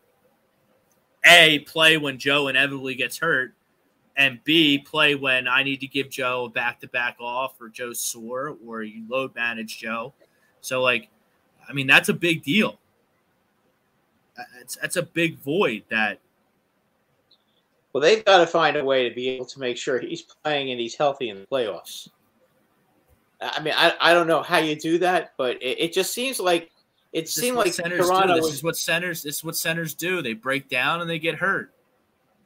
A 1.26 1.60
play 1.60 1.98
when 1.98 2.18
Joe 2.18 2.48
inevitably 2.48 2.96
gets 2.96 3.20
hurt, 3.20 3.54
and 4.18 4.40
B 4.44 4.80
play 4.80 5.14
when 5.14 5.48
I 5.48 5.62
need 5.62 5.80
to 5.82 5.88
give 5.88 6.10
Joe 6.10 6.46
a 6.46 6.50
back 6.50 6.80
to 6.80 6.88
back 6.88 7.18
off 7.20 7.62
or 7.62 7.70
Joe's 7.70 8.00
sore 8.00 8.58
or 8.66 8.82
you 8.82 9.04
load 9.08 9.36
manage 9.36 9.78
Joe. 9.78 10.14
So 10.62 10.82
like 10.82 11.10
I 11.70 11.74
mean 11.74 11.86
that's 11.86 12.10
a 12.10 12.14
big 12.14 12.44
deal 12.44 12.80
it's 14.60 14.76
that's 14.78 14.96
a 14.96 15.04
big 15.04 15.38
void 15.40 15.84
that. 15.90 16.20
Well, 17.92 18.02
they've 18.02 18.26
got 18.26 18.40
to 18.40 18.48
find 18.48 18.76
a 18.76 18.84
way 18.84 19.08
to 19.08 19.14
be 19.14 19.30
able 19.30 19.46
to 19.46 19.60
make 19.60 19.78
sure 19.78 20.00
he's 20.00 20.24
playing 20.24 20.72
and 20.72 20.80
he's 20.80 20.96
healthy 20.96 21.30
in 21.30 21.42
the 21.42 21.46
playoffs. 21.46 22.10
I 23.40 23.62
mean, 23.62 23.74
I, 23.78 23.94
I 24.00 24.14
don't 24.14 24.26
know 24.26 24.42
how 24.42 24.58
you 24.58 24.76
do 24.76 24.98
that, 25.00 25.34
but 25.38 25.62
it, 25.62 25.80
it 25.80 25.94
just 25.94 26.14
seems 26.14 26.40
like 26.40 26.72
it 27.12 27.26
this 27.26 27.36
seemed 27.36 27.58
like 27.58 27.74
Toronto. 27.74 28.28
Do. 28.28 28.34
This 28.36 28.46
was, 28.46 28.54
is 28.56 28.64
what 28.64 28.78
centers. 28.78 29.22
This 29.22 29.38
is 29.38 29.44
what 29.44 29.56
centers 29.56 29.94
do. 29.94 30.22
They 30.22 30.34
break 30.34 30.70
down 30.70 31.02
and 31.02 31.10
they 31.10 31.20
get 31.20 31.36
hurt. 31.36 31.72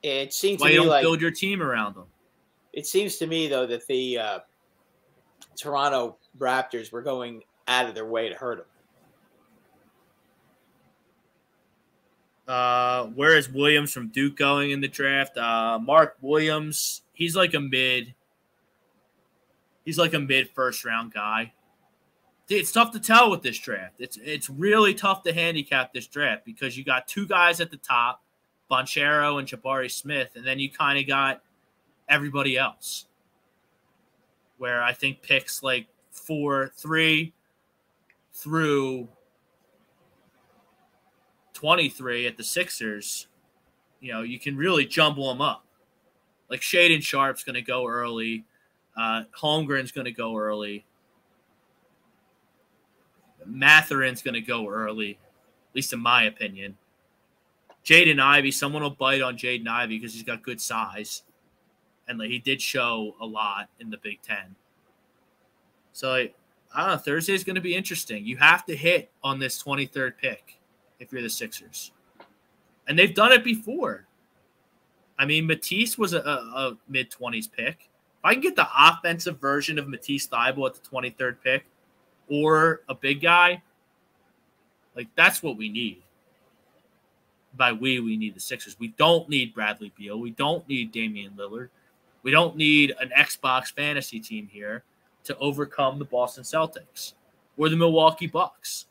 It 0.04 0.34
seems 0.34 0.60
why 0.60 0.68
to 0.68 0.74
you 0.74 0.80
don't 0.82 0.90
like, 0.90 1.02
build 1.02 1.22
your 1.22 1.32
team 1.32 1.62
around 1.62 1.96
them. 1.96 2.06
It 2.74 2.86
seems 2.86 3.18
to 3.18 3.28
me 3.28 3.48
though 3.48 3.66
that 3.68 3.88
the 3.88 4.20
uh, 4.20 4.40
Toronto 5.56 6.18
Raptors 6.38 6.92
were 6.92 7.02
going 7.02 7.44
out 7.68 7.88
of 7.88 7.96
their 7.96 8.06
way 8.06 8.30
to 8.30 8.36
hurt 8.36 8.60
him. 8.60 8.66
Uh, 12.48 13.08
where 13.08 13.36
is 13.36 13.50
Williams 13.50 13.92
from 13.92 14.08
Duke 14.08 14.38
going 14.38 14.72
in 14.72 14.80
the 14.80 14.88
draft? 14.88 15.38
Uh, 15.38 15.80
Mark 15.82 16.16
Williams, 16.22 17.02
he's 17.14 17.36
like 17.36 17.54
a 17.54 17.60
mid. 17.60 18.14
He's 19.84 19.98
like 19.98 20.14
a 20.14 20.20
mid 20.20 20.50
first 20.52 20.86
round 20.86 21.14
guy. 21.14 21.54
It's 22.50 22.72
tough 22.72 22.92
to 22.92 23.00
tell 23.02 23.30
with 23.30 23.42
this 23.42 23.60
draft. 23.60 23.96
It's 24.00 24.18
it's 24.24 24.50
really 24.50 24.94
tough 24.94 25.24
to 25.24 25.34
handicap 25.34 25.94
this 25.94 26.08
draft 26.08 26.46
because 26.46 26.78
you 26.78 26.86
got 26.86 27.08
two 27.08 27.28
guys 27.28 27.60
at 27.60 27.72
the 27.72 27.78
top, 27.78 28.24
Banchero 28.72 29.40
and 29.40 29.48
Jabari 29.48 29.92
Smith, 29.92 30.32
and 30.36 30.48
then 30.48 30.58
you 30.58 30.72
kind 30.72 30.98
of 30.98 31.06
got 31.06 31.42
everybody 32.08 32.58
else. 32.58 33.08
Where 34.58 34.82
I 34.82 34.94
think 34.94 35.22
picks 35.22 35.62
like 35.62 35.88
four, 36.12 36.72
three 36.78 37.34
through 38.34 39.10
23 41.58 42.28
at 42.28 42.38
the 42.38 42.44
Sixers, 42.44 43.26
you 44.00 44.14
know, 44.14 44.22
you 44.22 44.40
can 44.40 44.56
really 44.56 44.86
jumble 44.86 45.28
them 45.28 45.42
up. 45.42 45.66
Like 46.52 46.62
Shaedon 46.62 47.02
Sharpe's 47.02 47.44
going 47.44 47.56
to 47.56 47.64
go 47.64 47.88
early. 47.88 48.46
Uh, 48.96 49.24
Holmgren's 49.36 49.92
going 49.92 50.06
to 50.06 50.12
go 50.12 50.38
early. 50.38 50.86
Mathurin's 53.44 54.22
going 54.22 54.36
to 54.36 54.42
go 54.42 54.70
early, 54.70 55.14
at 55.70 55.76
least 55.76 55.94
in 55.94 56.00
my 56.00 56.26
opinion. 56.26 56.78
Jaden 57.84 58.20
Ivey, 58.20 58.52
someone 58.52 58.84
will 58.84 58.92
bite 58.92 59.24
on 59.24 59.36
Jaden 59.36 59.68
Ivey 59.68 59.98
because 59.98 60.14
he's 60.14 60.24
got 60.24 60.44
good 60.44 60.62
size. 60.62 61.24
And 62.08 62.20
like, 62.20 62.30
he 62.30 62.38
did 62.38 62.62
show 62.62 63.16
a 63.20 63.26
lot 63.26 63.70
in 63.80 63.90
the 63.90 63.98
Big 63.98 64.22
Ten. 64.22 64.56
So, 65.92 66.14
I 66.14 66.30
don't 66.76 66.88
know. 66.88 66.98
Thursday's 66.98 67.44
going 67.44 67.56
to 67.56 67.62
be 67.62 67.74
interesting. 67.74 68.28
You 68.28 68.38
have 68.38 68.64
to 68.68 68.76
hit 68.76 69.10
on 69.24 69.40
this 69.40 69.64
23rd 69.64 70.18
pick 70.22 70.57
if 71.00 71.12
you're 71.12 71.22
the 71.22 71.30
Sixers. 71.30 71.92
And 72.88 72.98
they've 72.98 73.14
done 73.14 73.32
it 73.32 73.44
before. 73.44 74.08
I 75.20 75.26
mean, 75.26 75.48
Matisse 75.48 75.98
was 75.98 76.14
a, 76.14 76.20
a, 76.20 76.32
a 76.56 76.78
mid 76.88 77.12
20s 77.12 77.52
pick. 77.52 77.90
If 78.20 78.26
I 78.26 78.34
can 78.34 78.42
get 78.42 78.56
the 78.56 78.68
offensive 78.78 79.40
version 79.40 79.80
of 79.80 79.88
Matisse 79.88 80.28
Thybulle 80.28 80.68
at 80.68 80.76
the 80.76 80.90
23rd 80.90 81.38
pick 81.44 81.66
or 82.30 82.82
a 82.88 82.96
big 82.96 83.22
guy, 83.22 83.62
like 84.96 85.08
that's 85.16 85.44
what 85.44 85.58
we 85.58 85.70
need. 85.70 86.02
By 87.56 87.72
we, 87.72 88.00
we 88.00 88.18
need 88.18 88.36
the 88.36 88.40
Sixers. 88.40 88.78
We 88.80 88.90
don't 88.90 89.28
need 89.30 89.54
Bradley 89.54 89.92
Beal. 89.98 90.20
We 90.20 90.32
don't 90.32 90.68
need 90.68 90.92
Damian 90.92 91.34
Lillard. 91.34 91.70
We 92.24 92.32
don't 92.32 92.56
need 92.56 92.94
an 93.00 93.12
Xbox 93.18 93.74
fantasy 93.74 94.20
team 94.20 94.48
here 94.52 94.84
to 95.24 95.38
overcome 95.38 95.98
the 96.00 96.06
Boston 96.06 96.44
Celtics 96.44 97.14
or 97.58 97.70
the 97.70 97.76
Milwaukee 97.76 98.28
Bucks. 98.28 98.88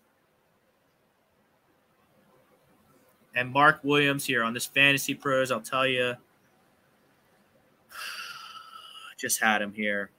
And 3.37 3.53
Mark 3.53 3.80
Williams 3.82 4.24
here 4.24 4.43
on 4.43 4.55
this 4.55 4.64
Fantasy 4.64 5.14
Pros, 5.14 5.53
I'll 5.53 5.61
tell 5.61 5.87
you, 5.87 6.14
just 9.18 9.41
had 9.41 9.61
him 9.61 9.74
here. 9.74 10.11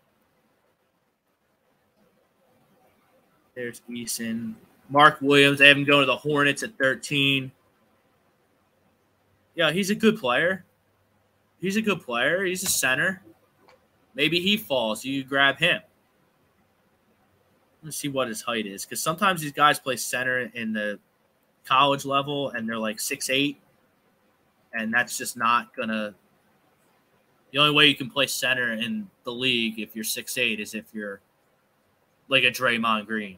There's 3.56 3.82
Eason. 3.90 4.54
Mark 4.88 5.18
Williams, 5.20 5.58
they 5.58 5.68
have 5.68 5.78
him 5.78 5.84
going 5.84 6.02
to 6.02 6.06
the 6.06 6.16
Hornets 6.16 6.62
at 6.62 6.78
13. 6.78 7.52
Yeah, 9.56 9.72
he's 9.72 9.90
a 9.90 9.96
good 9.96 10.20
player. 10.20 10.64
He's 11.60 11.76
a 11.76 11.82
good 11.82 12.02
player. 12.02 12.46
He's 12.46 12.62
a 12.62 12.68
center. 12.68 13.24
Maybe 14.14 14.40
he 14.40 14.58
falls. 14.58 15.04
You 15.04 15.24
grab 15.24 15.58
him. 15.58 15.82
Let's 17.82 17.98
see 17.98 18.10
what 18.10 18.28
his 18.28 18.44
height 18.44 18.68
is. 18.68 18.86
Because 18.86 19.02
sometimes 19.02 19.42
these 19.42 19.52
guys 19.52 19.80
play 19.80 19.96
center 19.96 20.52
in 20.54 20.72
the 20.72 21.00
college 21.68 22.06
level 22.06 22.50
and 22.52 22.68
they're 22.68 22.78
like 22.78 23.00
six 23.00 23.30
eight, 23.30 23.60
And 24.74 24.94
that's 24.94 25.18
just 25.18 25.38
not 25.38 25.74
to. 25.76 26.14
The 27.52 27.60
only 27.60 27.74
way 27.74 27.86
you 27.88 27.96
can 27.96 28.10
play 28.10 28.28
center 28.28 28.74
in 28.74 29.10
the 29.24 29.32
league 29.32 29.80
if 29.80 29.96
you're 29.96 30.04
six 30.04 30.38
eight 30.38 30.60
is 30.60 30.74
if 30.74 30.86
you're 30.94 31.22
like 32.28 32.44
a 32.44 32.52
Draymond 32.52 33.06
Green 33.06 33.38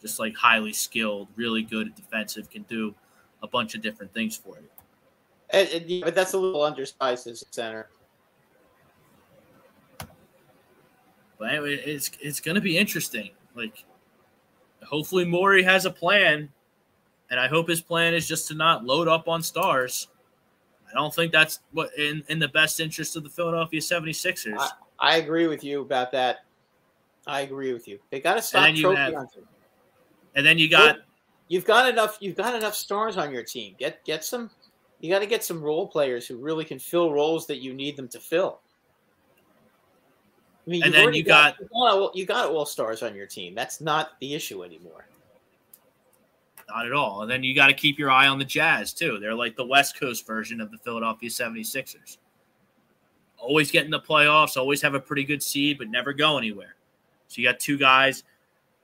just 0.00 0.18
like 0.18 0.34
highly 0.36 0.72
skilled, 0.72 1.28
really 1.36 1.62
good 1.62 1.88
at 1.88 1.96
defensive, 1.96 2.50
can 2.50 2.62
do 2.62 2.94
a 3.42 3.48
bunch 3.48 3.74
of 3.74 3.82
different 3.82 4.12
things 4.12 4.36
for 4.36 4.56
you. 4.56 4.68
And, 5.50 5.68
and, 5.68 5.90
yeah, 5.90 6.04
but 6.04 6.14
that's 6.14 6.32
a 6.32 6.38
little 6.38 6.62
undersized 6.62 7.26
as 7.26 7.42
a 7.42 7.46
center. 7.50 7.88
But 11.38 11.50
anyway, 11.52 11.74
it's 11.74 12.10
it's 12.20 12.40
going 12.40 12.54
to 12.54 12.60
be 12.60 12.76
interesting. 12.76 13.30
Like, 13.54 13.84
hopefully 14.82 15.24
Morey 15.24 15.62
has 15.62 15.86
a 15.86 15.90
plan, 15.90 16.50
and 17.30 17.38
I 17.38 17.48
hope 17.48 17.68
his 17.68 17.80
plan 17.80 18.14
is 18.14 18.26
just 18.26 18.48
to 18.48 18.54
not 18.54 18.84
load 18.84 19.08
up 19.08 19.28
on 19.28 19.42
stars. 19.42 20.08
I 20.90 20.94
don't 20.94 21.14
think 21.14 21.32
that's 21.32 21.60
what 21.72 21.90
in, 21.96 22.24
in 22.28 22.38
the 22.38 22.48
best 22.48 22.80
interest 22.80 23.16
of 23.16 23.22
the 23.22 23.30
Philadelphia 23.30 23.80
76ers. 23.80 24.58
I, 24.58 24.70
I 24.98 25.16
agree 25.16 25.46
with 25.46 25.62
you 25.62 25.82
about 25.82 26.10
that. 26.12 26.44
I 27.26 27.42
agree 27.42 27.72
with 27.72 27.86
you. 27.86 27.98
They 28.10 28.20
got 28.20 28.34
to 28.34 28.42
stop 28.42 28.74
trophy 28.74 28.96
have, 28.96 29.14
hunting. 29.14 29.42
And 30.34 30.44
then 30.44 30.58
you 30.58 30.68
got 30.68 30.96
well, 30.96 31.04
you've 31.48 31.64
got 31.64 31.88
enough 31.88 32.18
you've 32.20 32.36
got 32.36 32.54
enough 32.54 32.74
stars 32.74 33.16
on 33.16 33.32
your 33.32 33.44
team. 33.44 33.74
Get 33.78 34.04
get 34.04 34.24
some 34.24 34.50
you 35.00 35.10
got 35.10 35.20
to 35.20 35.26
get 35.26 35.44
some 35.44 35.62
role 35.62 35.86
players 35.86 36.26
who 36.26 36.36
really 36.36 36.64
can 36.64 36.78
fill 36.78 37.12
roles 37.12 37.46
that 37.46 37.58
you 37.58 37.72
need 37.72 37.96
them 37.96 38.08
to 38.08 38.20
fill. 38.20 38.60
I 40.66 40.70
mean, 40.70 40.82
and 40.82 40.92
then 40.92 41.14
you 41.14 41.24
got, 41.24 41.56
got 41.72 42.16
you 42.16 42.26
got 42.26 42.50
all 42.50 42.66
stars 42.66 43.02
on 43.02 43.14
your 43.14 43.26
team. 43.26 43.54
That's 43.54 43.80
not 43.80 44.10
the 44.20 44.34
issue 44.34 44.62
anymore. 44.62 45.06
Not 46.72 46.86
at 46.86 46.92
all. 46.92 47.22
And 47.22 47.30
then 47.30 47.42
you 47.42 47.54
got 47.54 47.66
to 47.66 47.74
keep 47.74 47.98
your 47.98 48.10
eye 48.10 48.28
on 48.28 48.38
the 48.38 48.44
Jazz 48.44 48.92
too. 48.92 49.18
They're 49.18 49.34
like 49.34 49.56
the 49.56 49.66
West 49.66 49.98
Coast 49.98 50.26
version 50.26 50.60
of 50.60 50.70
the 50.70 50.78
Philadelphia 50.78 51.28
76ers. 51.28 52.18
Always 53.38 53.70
get 53.70 53.84
in 53.84 53.90
the 53.90 54.00
playoffs, 54.00 54.56
always 54.56 54.82
have 54.82 54.94
a 54.94 55.00
pretty 55.00 55.24
good 55.24 55.42
seed, 55.42 55.78
but 55.78 55.88
never 55.88 56.12
go 56.12 56.38
anywhere. 56.38 56.76
So 57.28 57.40
you 57.40 57.48
got 57.48 57.58
two 57.58 57.78
guys 57.78 58.22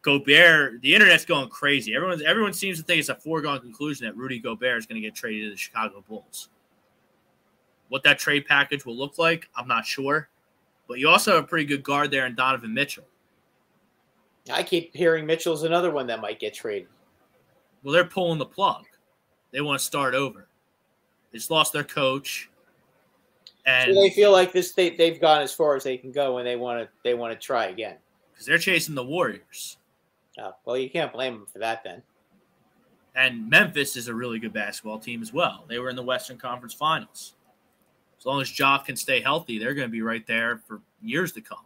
Gobert, 0.06 0.82
the 0.82 0.94
internet's 0.94 1.24
going 1.24 1.48
crazy. 1.48 1.92
Everyone, 1.92 2.22
everyone 2.24 2.52
seems 2.52 2.78
to 2.78 2.84
think 2.84 3.00
it's 3.00 3.08
a 3.08 3.16
foregone 3.16 3.58
conclusion 3.58 4.06
that 4.06 4.16
Rudy 4.16 4.38
Gobert 4.38 4.78
is 4.78 4.86
going 4.86 5.02
to 5.02 5.04
get 5.04 5.16
traded 5.16 5.46
to 5.46 5.50
the 5.50 5.56
Chicago 5.56 6.04
Bulls. 6.08 6.48
What 7.88 8.04
that 8.04 8.16
trade 8.16 8.46
package 8.46 8.86
will 8.86 8.96
look 8.96 9.18
like, 9.18 9.48
I'm 9.56 9.66
not 9.66 9.84
sure. 9.84 10.28
But 10.86 11.00
you 11.00 11.08
also 11.08 11.34
have 11.34 11.42
a 11.42 11.46
pretty 11.48 11.64
good 11.64 11.82
guard 11.82 12.12
there 12.12 12.24
in 12.26 12.36
Donovan 12.36 12.72
Mitchell. 12.72 13.02
I 14.48 14.62
keep 14.62 14.94
hearing 14.94 15.26
Mitchell's 15.26 15.64
another 15.64 15.90
one 15.90 16.06
that 16.06 16.20
might 16.20 16.38
get 16.38 16.54
traded. 16.54 16.86
Well, 17.86 17.92
they're 17.92 18.04
pulling 18.04 18.40
the 18.40 18.46
plug. 18.46 18.84
They 19.52 19.60
want 19.60 19.78
to 19.78 19.84
start 19.84 20.16
over. 20.16 20.48
They 21.30 21.38
just 21.38 21.52
lost 21.52 21.72
their 21.72 21.84
coach. 21.84 22.50
And 23.64 23.94
so 23.94 24.00
they 24.00 24.10
feel 24.10 24.32
like 24.32 24.50
this 24.50 24.72
they, 24.72 24.90
they've 24.90 25.20
gone 25.20 25.40
as 25.40 25.52
far 25.52 25.76
as 25.76 25.84
they 25.84 25.96
can 25.96 26.10
go 26.10 26.38
and 26.38 26.46
they 26.46 26.56
want 26.56 26.82
to 26.82 26.88
they 27.04 27.14
want 27.14 27.32
to 27.32 27.38
try 27.38 27.66
again. 27.66 27.94
Because 28.32 28.44
they're 28.44 28.58
chasing 28.58 28.96
the 28.96 29.04
Warriors. 29.04 29.76
Oh, 30.36 30.50
well, 30.64 30.76
you 30.76 30.90
can't 30.90 31.12
blame 31.12 31.34
them 31.34 31.46
for 31.46 31.60
that 31.60 31.84
then. 31.84 32.02
And 33.14 33.48
Memphis 33.48 33.94
is 33.94 34.08
a 34.08 34.14
really 34.14 34.40
good 34.40 34.52
basketball 34.52 34.98
team 34.98 35.22
as 35.22 35.32
well. 35.32 35.64
They 35.68 35.78
were 35.78 35.88
in 35.88 35.94
the 35.94 36.02
Western 36.02 36.38
Conference 36.38 36.74
Finals. 36.74 37.36
As 38.18 38.26
long 38.26 38.40
as 38.40 38.58
Ja 38.58 38.78
can 38.78 38.96
stay 38.96 39.20
healthy, 39.20 39.60
they're 39.60 39.74
going 39.74 39.86
to 39.86 39.92
be 39.92 40.02
right 40.02 40.26
there 40.26 40.58
for 40.66 40.80
years 41.00 41.30
to 41.34 41.40
come. 41.40 41.64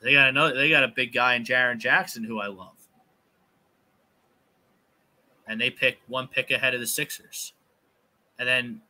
They 0.00 0.14
got 0.14 0.30
another. 0.30 0.54
They 0.54 0.70
got 0.70 0.84
a 0.84 0.88
big 0.88 1.12
guy 1.12 1.34
in 1.34 1.44
Jaren 1.44 1.76
Jackson 1.76 2.24
who 2.24 2.40
I 2.40 2.46
love, 2.46 2.77
and 5.48 5.60
they 5.60 5.70
pick 5.70 5.98
one 6.06 6.28
pick 6.28 6.50
ahead 6.50 6.74
of 6.74 6.80
the 6.80 6.86
Sixers. 6.86 7.52
And 8.38 8.48
then, 8.48 8.80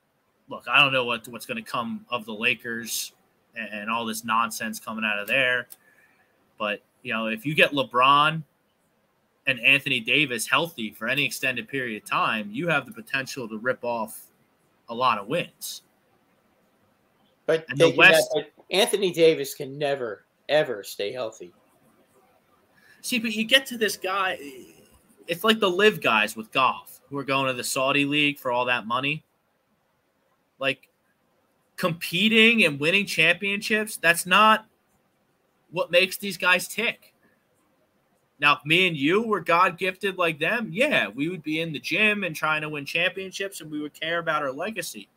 look, 0.48 0.64
I 0.68 0.82
don't 0.82 0.92
know 0.92 1.04
what 1.04 1.26
what's 1.28 1.46
going 1.46 1.62
to 1.62 1.70
come 1.70 2.04
of 2.10 2.26
the 2.26 2.34
Lakers 2.34 3.12
and, 3.56 3.68
and 3.72 3.90
all 3.90 4.04
this 4.04 4.24
nonsense 4.24 4.78
coming 4.78 5.04
out 5.04 5.18
of 5.18 5.26
there, 5.26 5.68
but 6.58 6.82
you 7.02 7.12
know, 7.12 7.26
if 7.28 7.46
you 7.46 7.54
get 7.54 7.72
LeBron 7.72 8.42
and 9.46 9.60
Anthony 9.60 10.00
Davis 10.00 10.46
healthy 10.46 10.90
for 10.90 11.08
any 11.08 11.24
extended 11.24 11.68
period 11.68 12.02
of 12.02 12.08
time, 12.08 12.50
you 12.52 12.68
have 12.68 12.84
the 12.84 12.92
potential 12.92 13.48
to 13.48 13.56
rip 13.56 13.82
off 13.82 14.20
a 14.88 14.94
lot 14.94 15.18
of 15.18 15.26
wins. 15.26 15.82
But, 17.46 17.64
the 17.76 17.94
West, 17.96 18.30
that, 18.34 18.50
Anthony 18.70 19.10
Davis 19.10 19.54
can 19.54 19.78
never 19.78 20.24
ever 20.48 20.82
stay 20.82 21.12
healthy. 21.12 21.52
See, 23.00 23.18
but 23.18 23.32
you 23.34 23.44
get 23.44 23.64
to 23.66 23.78
this 23.78 23.96
guy, 23.96 24.38
it's 25.28 25.44
like 25.44 25.60
the 25.60 25.70
LIV 25.70 26.00
guys 26.00 26.34
with 26.34 26.50
golf 26.50 27.00
who 27.08 27.18
are 27.18 27.24
going 27.24 27.46
to 27.46 27.52
the 27.52 27.64
Saudi 27.64 28.04
league 28.04 28.38
for 28.38 28.50
all 28.50 28.64
that 28.64 28.86
money. 28.86 29.24
Like 30.58 30.88
competing 31.76 32.64
and 32.64 32.80
winning 32.80 33.06
championships, 33.06 33.96
that's 33.98 34.26
not 34.26 34.66
what 35.70 35.90
makes 35.90 36.16
these 36.16 36.36
guys 36.36 36.66
tick. 36.66 37.14
Now, 38.40 38.54
if 38.54 38.64
me 38.64 38.88
and 38.88 38.96
you 38.96 39.22
were 39.22 39.40
God 39.40 39.78
gifted 39.78 40.16
like 40.16 40.38
them, 40.38 40.70
yeah, 40.72 41.08
we 41.08 41.28
would 41.28 41.42
be 41.42 41.60
in 41.60 41.72
the 41.72 41.80
gym 41.80 42.24
and 42.24 42.34
trying 42.34 42.62
to 42.62 42.68
win 42.68 42.84
championships 42.84 43.60
and 43.60 43.70
we 43.70 43.80
would 43.80 43.98
care 43.98 44.18
about 44.18 44.42
our 44.42 44.52
legacy. 44.52 45.08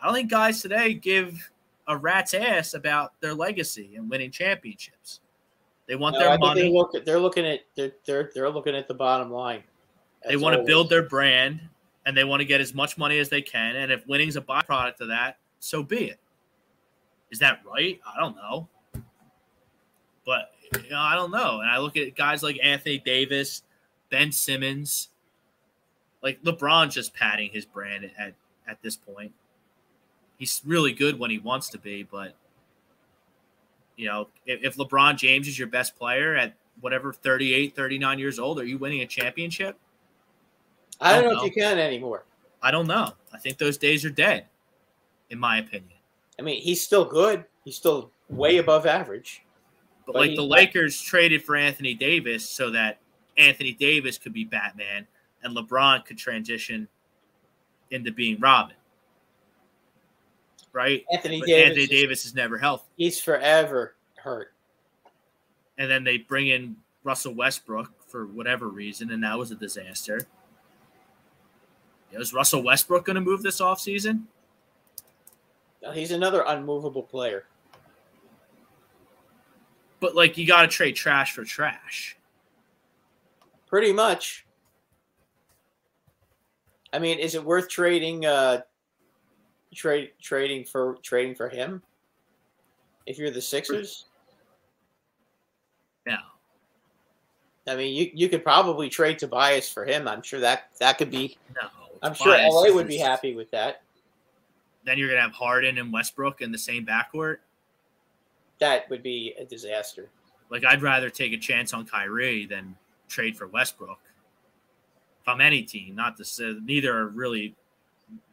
I 0.00 0.06
don't 0.06 0.14
think 0.14 0.30
guys 0.30 0.60
today 0.60 0.94
give 0.94 1.50
a 1.86 1.96
rat's 1.96 2.34
ass 2.34 2.74
about 2.74 3.12
their 3.20 3.34
legacy 3.34 3.94
and 3.96 4.10
winning 4.10 4.30
championships. 4.30 5.20
They 5.88 5.96
want 5.96 6.14
no, 6.14 6.20
their 6.20 6.38
money. 6.38 6.62
They 6.62 6.70
look, 6.70 6.92
they're 7.04 7.18
looking 7.18 7.46
at 7.46 7.60
they're, 7.74 7.92
they're 8.06 8.30
they're 8.34 8.50
looking 8.50 8.74
at 8.76 8.88
the 8.88 8.94
bottom 8.94 9.30
line. 9.30 9.62
They 10.26 10.36
want 10.36 10.54
always. 10.54 10.66
to 10.66 10.70
build 10.70 10.88
their 10.90 11.02
brand 11.02 11.60
and 12.06 12.16
they 12.16 12.24
want 12.24 12.40
to 12.40 12.44
get 12.44 12.60
as 12.60 12.74
much 12.74 12.98
money 12.98 13.18
as 13.18 13.28
they 13.28 13.42
can. 13.42 13.76
And 13.76 13.90
if 13.90 14.06
winning's 14.06 14.36
a 14.36 14.40
byproduct 14.40 15.00
of 15.00 15.08
that, 15.08 15.38
so 15.58 15.82
be 15.82 16.10
it. 16.10 16.20
Is 17.30 17.38
that 17.38 17.60
right? 17.66 18.00
I 18.06 18.20
don't 18.20 18.36
know. 18.36 18.68
But 20.24 20.52
you 20.84 20.90
know, 20.90 20.98
I 20.98 21.14
don't 21.14 21.30
know. 21.30 21.60
And 21.60 21.70
I 21.70 21.78
look 21.78 21.96
at 21.96 22.14
guys 22.14 22.42
like 22.42 22.58
Anthony 22.62 22.98
Davis, 22.98 23.62
Ben 24.10 24.32
Simmons, 24.32 25.08
like 26.22 26.42
LeBron 26.42 26.90
just 26.90 27.14
padding 27.14 27.50
his 27.52 27.64
brand 27.64 28.10
at, 28.18 28.34
at 28.66 28.82
this 28.82 28.96
point. 28.96 29.32
He's 30.38 30.60
really 30.64 30.92
good 30.92 31.18
when 31.18 31.30
he 31.30 31.38
wants 31.38 31.68
to 31.70 31.78
be, 31.78 32.02
but 32.02 32.34
you 33.96 34.06
know, 34.06 34.28
if, 34.46 34.62
if 34.62 34.76
LeBron 34.76 35.16
James 35.16 35.48
is 35.48 35.58
your 35.58 35.68
best 35.68 35.96
player 35.96 36.34
at 36.36 36.54
whatever 36.80 37.12
38, 37.12 37.76
39 37.76 38.18
years 38.18 38.38
old, 38.38 38.58
are 38.58 38.64
you 38.64 38.78
winning 38.78 39.02
a 39.02 39.06
championship? 39.06 39.78
I 41.00 41.10
don't, 41.10 41.18
I 41.18 41.22
don't 41.22 41.30
know, 41.30 41.40
know 41.40 41.46
if 41.46 41.56
you 41.56 41.62
can 41.62 41.78
anymore. 41.78 42.24
I 42.62 42.70
don't 42.70 42.86
know. 42.86 43.12
I 43.32 43.38
think 43.38 43.58
those 43.58 43.76
days 43.76 44.04
are 44.04 44.10
dead, 44.10 44.46
in 45.30 45.38
my 45.38 45.58
opinion. 45.58 45.98
I 46.38 46.42
mean, 46.42 46.60
he's 46.62 46.82
still 46.82 47.04
good. 47.04 47.44
He's 47.64 47.76
still 47.76 48.10
way 48.28 48.58
above 48.58 48.86
average. 48.86 49.44
But, 50.06 50.16
like 50.16 50.34
the 50.34 50.42
Lakers 50.42 51.00
traded 51.00 51.42
for 51.44 51.54
Anthony 51.56 51.94
Davis 51.94 52.48
so 52.48 52.70
that 52.70 52.98
Anthony 53.36 53.72
Davis 53.72 54.18
could 54.18 54.32
be 54.32 54.44
Batman 54.44 55.06
and 55.42 55.56
LeBron 55.56 56.04
could 56.04 56.18
transition 56.18 56.88
into 57.90 58.10
being 58.10 58.38
Robin. 58.40 58.76
Right? 60.72 61.04
Anthony 61.12 61.40
but 61.40 61.48
Davis. 61.48 61.68
Anthony 61.68 61.86
Davis 61.86 62.24
is 62.24 62.34
never 62.34 62.58
healthy. 62.58 62.84
He's 62.96 63.20
forever 63.20 63.94
hurt. 64.16 64.52
And 65.78 65.90
then 65.90 66.04
they 66.04 66.18
bring 66.18 66.48
in 66.48 66.76
Russell 67.04 67.34
Westbrook 67.34 67.90
for 68.06 68.26
whatever 68.26 68.68
reason, 68.68 69.10
and 69.10 69.22
that 69.22 69.38
was 69.38 69.50
a 69.50 69.54
disaster. 69.54 70.26
Is 72.12 72.34
Russell 72.34 72.62
Westbrook 72.62 73.06
going 73.06 73.14
to 73.14 73.20
move 73.20 73.42
this 73.42 73.60
offseason? 73.60 74.24
He's 75.94 76.10
another 76.10 76.44
unmovable 76.46 77.02
player. 77.02 77.44
But 79.98 80.14
like 80.14 80.36
you 80.36 80.46
got 80.46 80.62
to 80.62 80.68
trade 80.68 80.94
trash 80.94 81.32
for 81.32 81.44
trash. 81.44 82.16
Pretty 83.66 83.92
much. 83.92 84.44
I 86.92 86.98
mean, 86.98 87.18
is 87.18 87.34
it 87.34 87.42
worth 87.42 87.68
trading 87.68 88.26
uh 88.26 88.60
trade 89.74 90.12
trading 90.20 90.64
for 90.64 90.96
trading 91.02 91.34
for 91.34 91.48
him? 91.48 91.82
If 93.06 93.18
you're 93.18 93.30
the 93.30 93.42
Sixers? 93.42 94.06
No. 96.06 96.16
I 97.66 97.76
mean, 97.76 97.94
you, 97.94 98.10
you 98.14 98.28
could 98.28 98.42
probably 98.42 98.88
trade 98.88 99.18
Tobias 99.18 99.68
for 99.68 99.84
him. 99.84 100.08
I'm 100.08 100.22
sure 100.22 100.40
that 100.40 100.68
that 100.78 100.98
could 100.98 101.10
be 101.10 101.36
no. 101.54 101.68
I'm 102.02 102.14
sure 102.14 102.36
LA 102.36 102.74
would 102.74 102.88
be 102.88 102.98
happy 102.98 103.34
with 103.34 103.50
that. 103.52 103.82
Then 104.84 104.98
you're 104.98 105.08
gonna 105.08 105.20
have 105.20 105.32
Harden 105.32 105.78
and 105.78 105.92
Westbrook 105.92 106.40
in 106.40 106.50
the 106.50 106.58
same 106.58 106.84
backcourt. 106.84 107.36
That 108.58 108.90
would 108.90 109.02
be 109.02 109.34
a 109.38 109.44
disaster. 109.44 110.08
Like 110.50 110.64
I'd 110.64 110.82
rather 110.82 111.08
take 111.10 111.32
a 111.32 111.38
chance 111.38 111.72
on 111.72 111.86
Kyrie 111.86 112.46
than 112.46 112.76
trade 113.08 113.36
for 113.36 113.46
Westbrook. 113.46 114.00
If 115.22 115.28
I'm 115.28 115.40
any 115.40 115.62
team, 115.62 115.94
not 115.94 116.16
to 116.16 116.24
say 116.24 116.56
neither 116.64 116.96
are 116.96 117.06
really, 117.06 117.54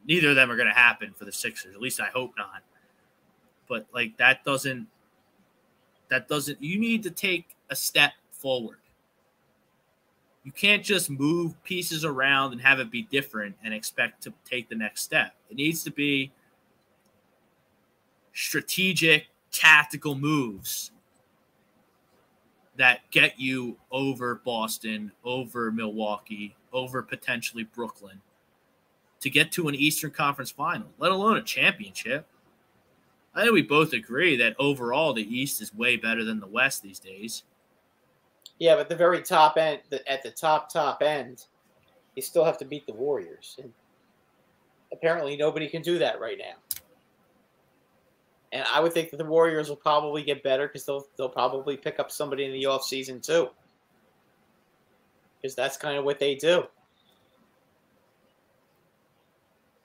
neither 0.10 0.30
of 0.30 0.36
them 0.36 0.52
are 0.52 0.57
going 0.57 0.68
to 0.68 0.73
happen 0.73 1.14
for 1.15 1.23
the 1.23 1.31
Sixers. 1.31 1.73
At 1.73 1.81
least 1.81 2.02
I 2.02 2.07
hope 2.07 2.34
not. 2.36 2.64
But 3.69 3.86
like 3.94 4.18
that 4.18 4.44
doesn't, 4.44 4.88
that 6.10 6.27
doesn't. 6.27 6.61
You 6.61 6.80
need 6.80 7.03
to 7.03 7.11
take 7.11 7.56
a 7.69 7.76
step 7.76 8.11
forward. 8.31 8.80
You 10.44 10.52
can't 10.52 10.84
just 10.84 11.11
move 11.11 11.61
pieces 11.64 12.03
around 12.03 12.53
and 12.53 12.61
have 12.61 12.80
it 12.80 12.90
be 12.90 13.03
different 13.03 13.56
and 13.64 13.73
expect 13.73 14.23
to 14.23 14.34
take 14.44 14.68
the 14.68 14.76
next 14.76 15.03
step. 15.03 15.36
It 15.52 15.57
needs 15.57 15.84
to 15.84 15.91
be 15.91 16.31
strategic, 18.34 19.27
tactical 19.52 20.15
moves 20.15 20.91
that 22.77 23.02
get 23.11 23.40
you 23.40 23.77
over 23.91 24.41
Boston, 24.44 25.11
over 25.23 25.72
Milwaukee, 25.72 26.56
over 26.73 27.03
potentially 27.03 27.64
Brooklyn 27.64 28.22
to 29.21 29.29
get 29.29 29.51
to 29.53 29.67
an 29.67 29.75
Eastern 29.75 30.11
Conference 30.11 30.51
final, 30.51 30.87
let 30.97 31.11
alone 31.11 31.37
a 31.37 31.41
championship. 31.41 32.27
I 33.35 33.41
think 33.41 33.53
we 33.53 33.61
both 33.61 33.93
agree 33.93 34.35
that 34.37 34.55
overall 34.59 35.13
the 35.13 35.23
East 35.23 35.61
is 35.61 35.73
way 35.73 35.97
better 35.97 36.23
than 36.23 36.39
the 36.39 36.47
West 36.47 36.81
these 36.81 36.99
days. 36.99 37.43
Yeah, 38.57 38.75
but 38.75 38.89
the 38.89 38.95
very 38.95 39.21
top 39.21 39.57
end, 39.57 39.81
the, 39.89 40.07
at 40.11 40.23
the 40.23 40.31
top 40.31 40.71
top 40.71 41.01
end, 41.01 41.45
you 42.15 42.21
still 42.21 42.43
have 42.43 42.57
to 42.57 42.65
beat 42.65 42.85
the 42.85 42.93
Warriors, 42.93 43.57
and 43.61 43.71
apparently 44.91 45.37
nobody 45.37 45.69
can 45.69 45.81
do 45.81 45.97
that 45.99 46.19
right 46.19 46.37
now. 46.37 46.79
And 48.51 48.65
I 48.73 48.79
would 48.79 48.93
think 48.93 49.11
that 49.11 49.17
the 49.17 49.25
Warriors 49.25 49.69
will 49.69 49.75
probably 49.75 50.23
get 50.23 50.43
better 50.43 50.67
because 50.67 50.85
they'll 50.85 51.07
they'll 51.17 51.29
probably 51.29 51.77
pick 51.77 51.99
up 51.99 52.11
somebody 52.11 52.45
in 52.45 52.51
the 52.51 52.63
offseason 52.63 53.25
too. 53.25 53.49
Because 55.41 55.55
that's 55.55 55.77
kind 55.77 55.97
of 55.97 56.03
what 56.03 56.19
they 56.19 56.35
do. 56.35 56.63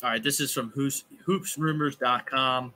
All 0.05 0.11
right, 0.11 0.23
this 0.23 0.39
is 0.39 0.53
from 0.53 0.69
hoops, 0.69 1.05
hoopsrumors.com. 1.27 2.75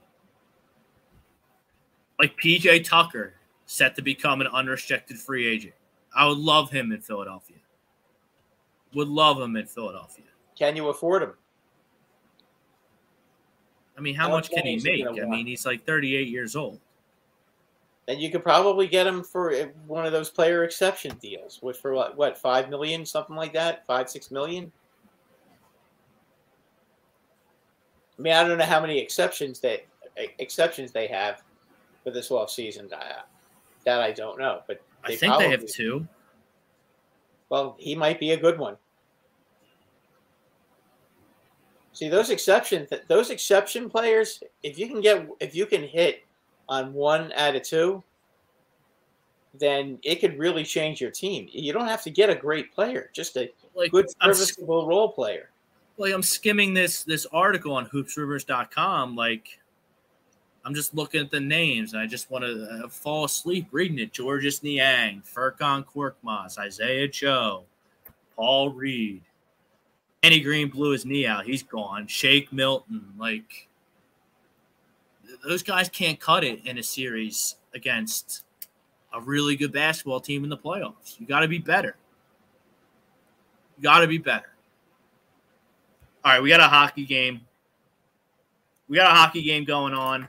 Like 2.17 2.35
PJ 2.41 2.83
Tucker, 2.83 3.33
set 3.67 3.95
to 3.97 4.01
become 4.01 4.41
an 4.41 4.47
unrestricted 4.47 5.19
free 5.19 5.45
agent. 5.45 5.75
I 6.15 6.25
would 6.25 6.39
love 6.39 6.71
him 6.71 6.91
in 6.91 7.01
Philadelphia. 7.01 7.57
Would 8.95 9.09
love 9.09 9.39
him 9.39 9.55
in 9.57 9.67
Philadelphia. 9.67 10.25
Can 10.57 10.75
you 10.75 10.89
afford 10.89 11.21
him? 11.21 11.33
I 13.95 14.01
mean, 14.01 14.15
how 14.15 14.27
much 14.27 14.49
can 14.49 14.65
he 14.65 14.71
money 14.71 14.75
is 14.77 14.83
he 14.83 15.03
make? 15.03 15.21
I 15.21 15.25
mean, 15.27 15.45
he's 15.45 15.67
like 15.67 15.85
38 15.85 16.29
years 16.29 16.55
old. 16.55 16.79
And 18.07 18.19
you 18.19 18.31
could 18.31 18.41
probably 18.41 18.87
get 18.87 19.05
him 19.05 19.23
for 19.23 19.53
uh, 19.53 19.67
one 19.85 20.07
of 20.07 20.11
those 20.11 20.31
player 20.31 20.63
exception 20.63 21.15
deals, 21.21 21.59
which 21.61 21.77
for 21.77 21.93
what, 21.93 22.17
what 22.17 22.39
five 22.39 22.71
million, 22.71 23.05
something 23.05 23.35
like 23.35 23.53
that, 23.53 23.85
five 23.85 24.09
six 24.09 24.31
million. 24.31 24.71
I 28.19 28.21
mean, 28.21 28.33
I 28.33 28.45
don't 28.45 28.57
know 28.57 28.65
how 28.65 28.81
many 28.81 28.99
exceptions 28.99 29.61
they 29.61 29.85
exceptions 30.39 30.91
they 30.91 31.07
have 31.07 31.41
for 32.03 32.11
this 32.11 32.29
off 32.29 32.51
season. 32.51 32.89
That 32.89 34.01
I 34.01 34.11
don't 34.11 34.37
know, 34.37 34.61
but 34.67 34.81
I 35.05 35.15
think 35.15 35.37
they 35.39 35.49
have 35.49 35.65
two. 35.65 36.05
Well, 37.47 37.75
he 37.79 37.95
might 37.95 38.19
be 38.19 38.31
a 38.31 38.37
good 38.37 38.59
one. 38.59 38.75
See 41.93 42.09
those 42.09 42.29
exception 42.29 42.87
those 43.07 43.29
exception 43.29 43.89
players. 43.89 44.43
If 44.63 44.77
you 44.77 44.87
can 44.87 44.99
get 44.99 45.27
if 45.39 45.55
you 45.55 45.65
can 45.65 45.83
hit 45.83 46.25
on 46.67 46.93
one 46.93 47.31
out 47.33 47.55
of 47.55 47.63
two, 47.63 48.03
then 49.53 49.97
it 50.03 50.19
could 50.21 50.37
really 50.37 50.63
change 50.63 51.01
your 51.01 51.11
team. 51.11 51.47
You 51.51 51.73
don't 51.73 51.87
have 51.87 52.03
to 52.03 52.11
get 52.11 52.29
a 52.29 52.35
great 52.35 52.73
player, 52.73 53.09
just 53.13 53.37
a 53.37 53.51
Like 53.75 53.91
good 53.91 54.07
I'm, 54.19 54.33
serviceable 54.33 54.87
role 54.87 55.11
player. 55.11 55.49
Like 55.99 56.13
I'm 56.13 56.23
skimming 56.23 56.73
this 56.73 57.03
this 57.03 57.27
article 57.31 57.73
on 57.73 57.85
hoopsrumors.com. 57.87 59.15
Like 59.15 59.59
I'm 60.65 60.73
just 60.73 60.95
looking 60.95 61.21
at 61.21 61.29
the 61.29 61.39
names, 61.39 61.93
and 61.93 62.01
I 62.01 62.07
just 62.07 62.31
want 62.31 62.45
to 62.45 62.83
uh, 62.85 62.87
fall 62.87 63.25
asleep 63.25 63.67
reading 63.71 63.99
it. 63.99 64.13
Georges 64.13 64.63
Niang, 64.63 65.21
Furkan 65.21 65.85
Korkmaz, 65.85 66.57
Isaiah 66.57 67.07
Joe, 67.07 67.65
Paul 68.35 68.71
Reed, 68.71 69.21
Andy 70.23 70.39
Green 70.39 70.69
blew 70.69 70.91
his 70.91 71.05
knee 71.05 71.27
out. 71.27 71.45
He's 71.45 71.63
gone. 71.63 72.07
Shake 72.07 72.51
Milton, 72.53 73.13
like 73.17 73.67
th- 75.25 75.39
those 75.47 75.63
guys 75.63 75.89
can't 75.89 76.19
cut 76.19 76.43
it 76.43 76.65
in 76.65 76.77
a 76.77 76.83
series 76.83 77.55
against 77.73 78.43
a 79.13 79.19
really 79.21 79.55
good 79.55 79.73
basketball 79.73 80.19
team 80.19 80.43
in 80.43 80.49
the 80.49 80.57
playoffs. 80.57 81.19
You 81.19 81.25
got 81.25 81.41
to 81.41 81.47
be 81.47 81.57
better. 81.57 81.95
You 83.77 83.83
got 83.83 83.99
to 83.99 84.07
be 84.07 84.17
better. 84.17 84.53
All 86.29 86.35
right, 86.35 86.43
we 86.43 86.49
got 86.49 86.59
a 86.59 86.67
hockey 86.67 87.05
game. 87.05 87.41
We 88.87 88.97
got 88.97 89.11
a 89.11 89.15
hockey 89.15 89.41
game 89.41 89.63
going 89.63 89.95
on 89.95 90.27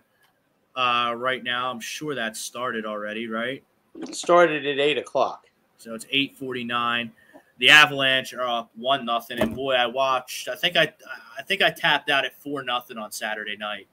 uh, 0.75 1.13
right 1.15 1.45
now. 1.45 1.71
I'm 1.71 1.79
sure 1.79 2.15
that 2.15 2.39
started 2.39 2.87
already, 2.87 3.27
right? 3.27 3.63
It 4.01 4.15
started 4.15 4.65
at 4.65 4.79
eight 4.79 4.97
o'clock. 4.97 5.45
So 5.77 5.93
it's 5.93 6.07
8:49. 6.07 7.11
The 7.59 7.69
Avalanche 7.69 8.33
are 8.33 8.49
up 8.49 8.71
one 8.77 9.05
nothing, 9.05 9.41
and 9.41 9.55
boy, 9.55 9.75
I 9.75 9.85
watched. 9.85 10.49
I 10.49 10.55
think 10.55 10.75
I, 10.75 10.91
I 11.39 11.43
think 11.43 11.61
I 11.61 11.69
tapped 11.69 12.09
out 12.09 12.25
at 12.25 12.35
four 12.43 12.63
nothing 12.63 12.97
on 12.97 13.13
Saturday 13.13 13.59
night 13.59 13.87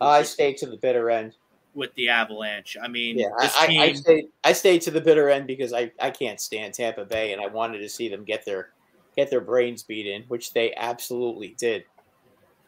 I 0.00 0.22
stayed 0.22 0.58
to 0.58 0.66
the 0.66 0.76
bitter 0.76 1.10
end. 1.10 1.34
with 1.74 1.92
the 1.96 2.08
Avalanche. 2.08 2.76
I 2.80 2.86
mean, 2.86 3.18
Yeah, 3.18 3.30
I, 3.36 3.66
I. 3.68 3.82
I 3.82 3.92
stayed. 3.94 4.26
I 4.44 4.52
stayed 4.52 4.82
to 4.82 4.92
the 4.92 5.00
bitter 5.00 5.28
end 5.28 5.48
because 5.48 5.72
I, 5.72 5.90
I 6.00 6.10
can't 6.12 6.40
stand 6.40 6.74
Tampa 6.74 7.04
Bay, 7.04 7.32
and 7.32 7.42
I 7.42 7.48
wanted 7.48 7.80
to 7.80 7.88
see 7.88 8.08
them 8.08 8.22
get 8.22 8.44
their 8.44 8.68
get 9.16 9.30
their 9.30 9.40
brains 9.40 9.82
beat 9.82 10.06
in, 10.06 10.22
which 10.28 10.52
they 10.52 10.74
absolutely 10.74 11.54
did. 11.58 11.84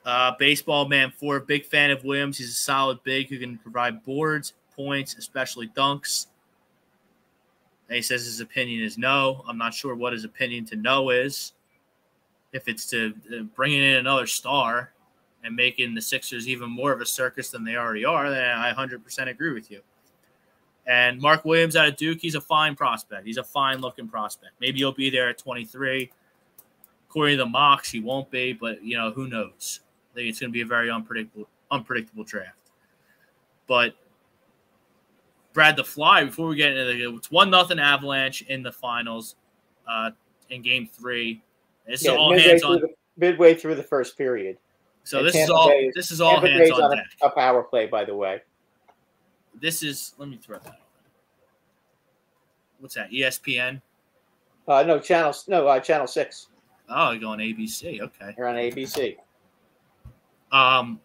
Uh, 0.04 0.32
baseball 0.38 0.88
man 0.88 1.12
four, 1.14 1.40
big 1.40 1.66
fan 1.66 1.90
of 1.90 2.02
Williams. 2.04 2.38
He's 2.38 2.50
a 2.50 2.54
solid 2.54 3.02
big 3.02 3.28
who 3.28 3.38
can 3.38 3.58
provide 3.58 4.02
boards, 4.04 4.54
points, 4.74 5.16
especially 5.16 5.68
dunks. 5.68 6.28
And 7.88 7.96
he 7.96 8.02
says 8.02 8.24
his 8.24 8.40
opinion 8.40 8.82
is 8.82 8.98
no. 8.98 9.44
I'm 9.46 9.58
not 9.58 9.74
sure 9.74 9.94
what 9.94 10.12
his 10.12 10.24
opinion 10.24 10.64
to 10.66 10.76
no 10.76 11.10
is. 11.10 11.52
If 12.52 12.68
it's 12.68 12.88
to 12.90 13.14
bringing 13.54 13.82
in 13.82 13.96
another 13.96 14.26
star 14.26 14.92
and 15.44 15.54
making 15.54 15.94
the 15.94 16.00
Sixers 16.00 16.48
even 16.48 16.70
more 16.70 16.92
of 16.92 17.00
a 17.00 17.06
circus 17.06 17.50
than 17.50 17.64
they 17.64 17.76
already 17.76 18.04
are, 18.04 18.30
then 18.30 18.58
I 18.58 18.72
100% 18.72 19.28
agree 19.28 19.52
with 19.52 19.70
you. 19.70 19.80
And 20.86 21.20
Mark 21.20 21.44
Williams 21.44 21.76
out 21.76 21.86
of 21.86 21.96
Duke, 21.96 22.18
he's 22.20 22.34
a 22.34 22.40
fine 22.40 22.74
prospect. 22.74 23.26
He's 23.26 23.36
a 23.36 23.44
fine 23.44 23.80
looking 23.80 24.08
prospect. 24.08 24.52
Maybe 24.58 24.78
he'll 24.78 24.92
be 24.92 25.10
there 25.10 25.28
at 25.28 25.36
23. 25.36 26.10
According 27.08 27.38
to 27.38 27.44
the 27.44 27.48
mocks, 27.48 27.90
he 27.90 28.00
won't 28.00 28.30
be, 28.30 28.52
but 28.52 28.82
you 28.82 28.96
know 28.96 29.10
who 29.10 29.28
knows. 29.28 29.80
I 30.12 30.14
think 30.14 30.28
it's 30.28 30.40
going 30.40 30.50
to 30.50 30.52
be 30.52 30.60
a 30.60 30.66
very 30.66 30.90
unpredictable, 30.90 31.48
unpredictable 31.70 32.24
draft. 32.24 32.70
But 33.66 33.94
Brad 35.54 35.76
the 35.76 35.84
Fly, 35.84 36.24
before 36.24 36.48
we 36.48 36.56
get 36.56 36.76
into 36.76 36.84
the, 36.84 37.16
it's 37.16 37.30
one 37.30 37.50
nothing 37.50 37.78
Avalanche 37.78 38.42
in 38.42 38.62
the 38.62 38.72
finals, 38.72 39.36
uh, 39.88 40.10
in 40.50 40.62
Game 40.62 40.86
Three. 40.86 41.42
This 41.86 42.02
is 42.02 42.08
all 42.08 42.36
hands 42.38 42.62
on. 42.62 42.80
the, 42.80 42.88
midway 43.16 43.54
through 43.54 43.74
the 43.74 43.82
first 43.82 44.16
period. 44.16 44.56
So 45.04 45.18
and 45.18 45.26
this 45.26 45.34
is 45.34 45.50
all. 45.50 45.68
Bay- 45.68 45.90
This 45.94 46.10
is 46.10 46.20
all 46.20 46.34
Tampa 46.34 46.48
hands 46.48 46.60
Bay's 46.60 46.72
on 46.72 46.82
on 46.92 46.98
a, 46.98 47.26
a 47.26 47.30
power 47.30 47.62
play, 47.62 47.86
by 47.86 48.04
the 48.04 48.14
way. 48.14 48.42
This 49.58 49.82
is. 49.82 50.14
Let 50.18 50.28
me 50.28 50.36
throw 50.36 50.58
that. 50.58 50.80
What's 52.78 52.94
that? 52.94 53.10
ESPN. 53.10 53.80
Uh, 54.68 54.82
no 54.82 55.00
channel, 55.00 55.34
no 55.48 55.66
uh, 55.66 55.80
channel 55.80 56.06
six. 56.06 56.48
Oh, 56.88 57.10
you're 57.10 57.20
going 57.20 57.38
ABC. 57.40 58.00
Okay. 58.00 58.34
They're 58.36 58.48
on 58.48 58.56
ABC. 58.56 59.16
Um, 60.52 61.00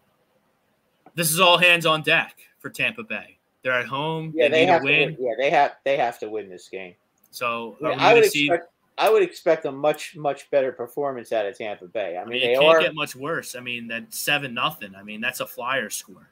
this 1.16 1.32
is 1.32 1.40
all 1.40 1.58
hands 1.58 1.86
on 1.86 2.02
deck 2.02 2.38
for 2.60 2.70
Tampa 2.70 3.04
Bay. 3.04 3.38
They're 3.64 3.74
at 3.74 3.86
home. 3.86 4.34
Yeah, 4.36 4.48
they, 4.48 4.62
they 4.62 4.66
have 4.66 4.82
to 4.82 4.86
win. 4.86 5.10
win. 5.12 5.18
Yeah, 5.20 5.34
they 5.38 5.50
have 5.50 5.72
they 5.86 5.98
have 5.98 6.20
to 6.20 6.30
win 6.30 6.50
this 6.50 6.68
game. 6.70 6.96
So 7.32 7.78
Yeah, 7.82 7.96
I 8.00 8.14
would 8.14 8.26
see? 8.26 8.46
expect 8.48 8.70
I 8.98 9.10
would 9.10 9.24
expect 9.24 9.66
a 9.66 9.72
much 9.72 10.16
much 10.16 10.50
better 10.52 10.72
performance 10.72 11.32
out 11.32 11.46
of 11.46 11.58
Tampa 11.58 11.86
Bay. 11.88 12.18
I 12.18 12.22
I 12.22 12.26
mean, 12.26 12.34
mean, 12.34 12.42
they 12.42 12.54
it 12.54 12.60
can't 12.60 12.78
are. 12.78 12.82
get 12.82 12.94
much 12.96 13.16
worse. 13.16 13.56
I 13.56 13.60
mean, 13.60 13.88
that 13.88 14.14
seven 14.14 14.54
nothing. 14.54 14.94
I 14.96 15.04
mean, 15.04 15.20
that's 15.22 15.40
a 15.40 15.48
flyer 15.48 15.90
score. 15.90 16.30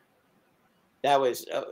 that 1.03 1.19
was. 1.19 1.45
Uh, 1.47 1.63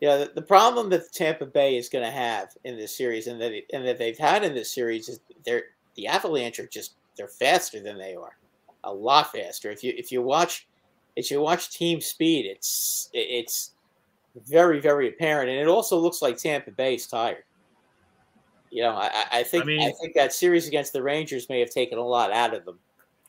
yeah, 0.00 0.16
the, 0.18 0.32
the 0.34 0.42
problem 0.42 0.90
that 0.90 1.12
Tampa 1.12 1.46
Bay 1.46 1.76
is 1.78 1.88
going 1.88 2.04
to 2.04 2.10
have 2.10 2.48
in 2.64 2.76
this 2.76 2.94
series, 2.94 3.26
and 3.26 3.40
that 3.40 3.52
it, 3.52 3.64
and 3.72 3.86
that 3.86 3.96
they've 3.96 4.18
had 4.18 4.42
in 4.44 4.54
this 4.54 4.70
series, 4.74 5.08
is 5.08 5.20
they're 5.46 5.62
the 5.94 6.06
Avalanche 6.06 6.58
are 6.58 6.66
just 6.66 6.94
they're 7.16 7.28
faster 7.28 7.80
than 7.80 7.98
they 7.98 8.14
are, 8.14 8.36
a 8.84 8.92
lot 8.92 9.32
faster. 9.32 9.70
If 9.70 9.84
you 9.84 9.92
if 9.96 10.10
you 10.10 10.22
watch 10.22 10.66
if 11.16 11.30
you 11.30 11.40
watch 11.40 11.70
team 11.76 12.00
speed, 12.00 12.46
it's 12.46 13.08
it's 13.12 13.72
very 14.48 14.80
very 14.80 15.08
apparent, 15.08 15.50
and 15.50 15.58
it 15.58 15.68
also 15.68 15.96
looks 15.98 16.22
like 16.22 16.36
Tampa 16.36 16.70
Bay 16.70 16.94
is 16.94 17.06
tired. 17.06 17.44
You 18.70 18.82
know, 18.82 18.90
I, 18.90 19.24
I 19.30 19.42
think 19.44 19.62
I, 19.62 19.66
mean- 19.66 19.80
I 19.80 19.92
think 20.00 20.14
that 20.14 20.32
series 20.32 20.66
against 20.66 20.92
the 20.92 21.02
Rangers 21.02 21.48
may 21.48 21.60
have 21.60 21.70
taken 21.70 21.98
a 21.98 22.04
lot 22.04 22.32
out 22.32 22.54
of 22.54 22.64
them. 22.64 22.78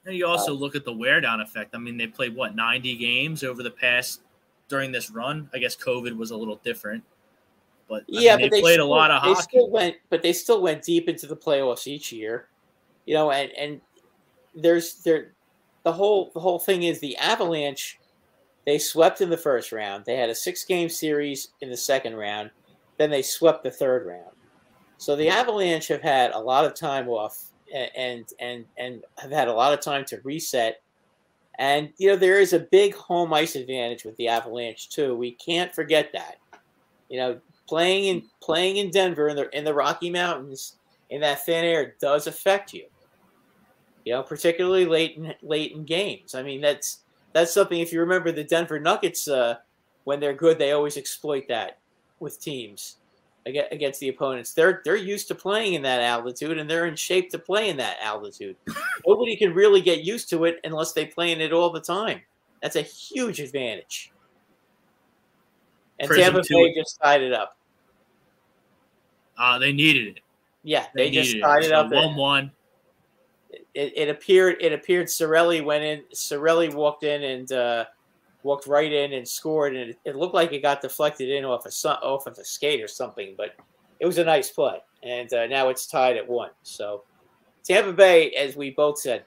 And 0.05 0.15
you 0.15 0.25
also 0.27 0.53
uh, 0.53 0.55
look 0.55 0.75
at 0.75 0.85
the 0.85 0.93
wear 0.93 1.19
down 1.21 1.41
effect. 1.41 1.75
I 1.75 1.79
mean, 1.79 1.97
they 1.97 2.07
played 2.07 2.35
what 2.35 2.55
ninety 2.55 2.95
games 2.95 3.43
over 3.43 3.63
the 3.63 3.71
past 3.71 4.21
during 4.67 4.91
this 4.91 5.11
run. 5.11 5.49
I 5.53 5.59
guess 5.59 5.75
COVID 5.75 6.15
was 6.15 6.31
a 6.31 6.37
little 6.37 6.59
different, 6.63 7.03
but 7.87 8.03
I 8.03 8.05
Yeah, 8.07 8.37
mean, 8.37 8.45
but 8.45 8.51
they 8.51 8.61
played 8.61 8.73
still, 8.75 8.87
a 8.87 8.89
lot 8.89 9.11
of 9.11 9.23
they 9.23 9.33
hockey. 9.33 9.67
went, 9.67 9.95
but 10.09 10.21
they 10.21 10.33
still 10.33 10.61
went 10.61 10.83
deep 10.83 11.09
into 11.09 11.27
the 11.27 11.35
playoffs 11.35 11.87
each 11.87 12.11
year. 12.11 12.49
You 13.05 13.13
know, 13.13 13.31
and 13.31 13.51
and 13.51 13.81
there's 14.55 14.95
there, 15.03 15.33
the 15.83 15.93
whole 15.93 16.31
the 16.33 16.39
whole 16.39 16.59
thing 16.59 16.83
is 16.83 16.99
the 16.99 17.17
Avalanche. 17.17 17.99
They 18.65 18.79
swept 18.79 19.21
in 19.21 19.29
the 19.29 19.37
first 19.37 19.71
round. 19.71 20.05
They 20.05 20.15
had 20.15 20.29
a 20.29 20.35
six 20.35 20.63
game 20.63 20.89
series 20.89 21.49
in 21.61 21.69
the 21.69 21.77
second 21.77 22.15
round. 22.15 22.49
Then 22.97 23.11
they 23.11 23.21
swept 23.21 23.63
the 23.63 23.69
third 23.69 24.07
round. 24.07 24.35
So 24.97 25.15
the 25.15 25.29
Avalanche 25.29 25.87
have 25.89 26.01
had 26.01 26.31
a 26.31 26.39
lot 26.39 26.65
of 26.65 26.73
time 26.73 27.07
off 27.07 27.51
and 27.73 28.25
and 28.39 28.65
and 28.77 29.03
have 29.17 29.31
had 29.31 29.47
a 29.47 29.53
lot 29.53 29.73
of 29.73 29.81
time 29.81 30.05
to 30.05 30.21
reset. 30.23 30.81
And 31.57 31.93
you 31.97 32.09
know 32.09 32.15
there 32.15 32.39
is 32.39 32.53
a 32.53 32.59
big 32.59 32.95
home 32.95 33.33
ice 33.33 33.55
advantage 33.55 34.03
with 34.03 34.15
the 34.17 34.27
Avalanche 34.27 34.89
too. 34.89 35.15
We 35.15 35.31
can't 35.31 35.73
forget 35.73 36.11
that. 36.13 36.37
You 37.09 37.19
know, 37.19 37.39
playing 37.67 38.05
in 38.05 38.23
playing 38.41 38.77
in 38.77 38.91
Denver 38.91 39.27
in 39.27 39.35
the 39.35 39.49
in 39.55 39.63
the 39.63 39.73
Rocky 39.73 40.09
Mountains 40.09 40.77
in 41.09 41.21
that 41.21 41.45
thin 41.45 41.63
air 41.63 41.95
does 41.99 42.27
affect 42.27 42.73
you. 42.73 42.85
You 44.05 44.13
know, 44.13 44.23
particularly 44.23 44.85
late 44.85 45.17
in 45.17 45.33
late 45.41 45.73
in 45.73 45.83
games. 45.83 46.35
I 46.35 46.43
mean, 46.43 46.61
that's 46.61 46.99
that's 47.33 47.53
something. 47.53 47.79
If 47.79 47.91
you 47.91 47.99
remember 47.99 48.31
the 48.31 48.43
Denver 48.43 48.79
Nuggets, 48.79 49.27
uh, 49.27 49.57
when 50.05 50.19
they're 50.19 50.33
good, 50.33 50.57
they 50.57 50.71
always 50.71 50.95
exploit 50.95 51.47
that 51.49 51.79
with 52.19 52.39
teams 52.39 52.97
against 53.45 53.99
the 53.99 54.09
opponents. 54.09 54.53
They're 54.53 54.81
they're 54.85 54.95
used 54.95 55.27
to 55.27 55.35
playing 55.35 55.73
in 55.73 55.81
that 55.83 56.01
altitude, 56.01 56.57
and 56.57 56.69
they're 56.69 56.85
in 56.85 56.95
shape 56.95 57.29
to 57.31 57.39
play 57.39 57.69
in 57.69 57.77
that 57.77 57.97
altitude. 58.01 58.55
Nobody 59.05 59.35
can 59.35 59.53
really 59.53 59.81
get 59.81 60.03
used 60.03 60.29
to 60.29 60.45
it 60.45 60.59
unless 60.63 60.93
they 60.93 61.05
play 61.05 61.31
in 61.31 61.41
it 61.41 61.51
all 61.51 61.71
the 61.71 61.81
time. 61.81 62.21
That's 62.61 62.75
a 62.75 62.81
huge 62.81 63.39
advantage. 63.39 64.11
And 65.99 66.07
Prism 66.07 66.33
Tampa 66.33 66.47
Bay 66.49 66.73
just 66.73 66.99
tied 67.01 67.21
it 67.21 67.33
up. 67.33 67.57
Uh, 69.37 69.59
they 69.59 69.71
needed 69.71 70.17
it. 70.17 70.19
Yeah, 70.63 70.87
they, 70.95 71.11
just 71.11 71.39
tied 71.39 71.63
it 71.63 71.69
So 71.69 71.75
up. 71.75 71.85
and 71.91 71.95
One-one. 71.95 72.51
It, 73.75 73.93
it 73.95 74.09
appeared. 74.09 74.55
It 74.61 74.71
appeared. 74.71 75.07
Cirelli 75.07 75.63
went 75.63 75.83
in. 75.83 76.03
Cirelli 76.13 76.73
walked 76.73 77.03
in 77.03 77.23
and 77.23 77.51
uh, 77.51 77.85
walked 78.43 78.67
right 78.67 78.91
in 78.91 79.13
and 79.13 79.27
scored. 79.27 79.75
And 79.75 79.91
it, 79.91 79.99
it 80.05 80.15
looked 80.15 80.33
like 80.33 80.53
it 80.53 80.61
got 80.61 80.81
deflected 80.81 81.29
in 81.29 81.43
off 81.43 81.65
a 81.65 81.89
off 82.01 82.25
of 82.25 82.37
a 82.37 82.45
skate 82.45 82.81
or 82.81 82.87
something. 82.87 83.35
But 83.37 83.55
it 83.99 84.05
was 84.05 84.17
a 84.17 84.23
nice 84.23 84.49
play. 84.49 84.77
And 85.03 85.31
uh, 85.33 85.47
now 85.47 85.69
it's 85.69 85.85
tied 85.87 86.15
at 86.17 86.27
one. 86.27 86.51
So 86.63 87.03
Tampa 87.63 87.91
Bay, 87.91 88.31
as 88.31 88.55
we 88.55 88.71
both 88.71 88.97
said, 88.97 89.25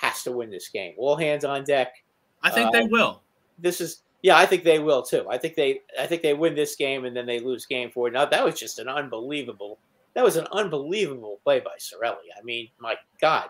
has 0.00 0.22
to 0.24 0.32
win 0.32 0.50
this 0.50 0.68
game. 0.68 0.94
All 0.96 1.16
hands 1.16 1.44
on 1.44 1.64
deck. 1.64 2.02
I 2.42 2.50
think 2.50 2.68
Uh, 2.68 2.72
they 2.72 2.86
will. 2.86 3.22
This 3.58 3.80
is. 3.80 4.02
Yeah, 4.22 4.36
I 4.36 4.44
think 4.44 4.64
they 4.64 4.78
will 4.78 5.02
too. 5.02 5.26
I 5.30 5.38
think 5.38 5.56
they. 5.56 5.82
I 5.98 6.06
think 6.06 6.22
they 6.22 6.34
win 6.34 6.54
this 6.54 6.74
game 6.74 7.04
and 7.04 7.14
then 7.14 7.26
they 7.26 7.38
lose 7.38 7.66
game 7.66 7.90
four. 7.90 8.10
Now 8.10 8.24
that 8.24 8.44
was 8.44 8.58
just 8.58 8.78
an 8.78 8.88
unbelievable. 8.88 9.78
That 10.14 10.24
was 10.24 10.36
an 10.36 10.46
unbelievable 10.52 11.38
play 11.44 11.60
by 11.60 11.76
Cirelli. 11.78 12.28
I 12.36 12.42
mean, 12.42 12.68
my 12.78 12.96
God, 13.20 13.48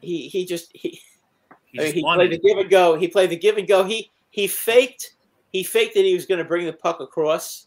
he 0.00 0.28
he 0.28 0.44
just 0.46 0.70
he 0.74 1.00
He 1.70 1.80
I 1.80 1.84
mean, 1.84 1.94
he 1.94 2.02
wanted 2.02 2.30
played 2.30 2.32
the 2.32 2.48
give 2.48 2.58
and 2.58 2.70
go. 2.70 2.96
He 2.96 3.08
played 3.08 3.30
the 3.30 3.36
give 3.36 3.58
and 3.58 3.68
go. 3.68 3.84
He 3.84 4.10
he 4.30 4.46
faked 4.46 5.14
he 5.52 5.62
faked 5.62 5.94
that 5.94 6.04
he 6.04 6.14
was 6.14 6.26
going 6.26 6.38
to 6.38 6.44
bring 6.44 6.66
the 6.66 6.72
puck 6.72 7.00
across 7.00 7.66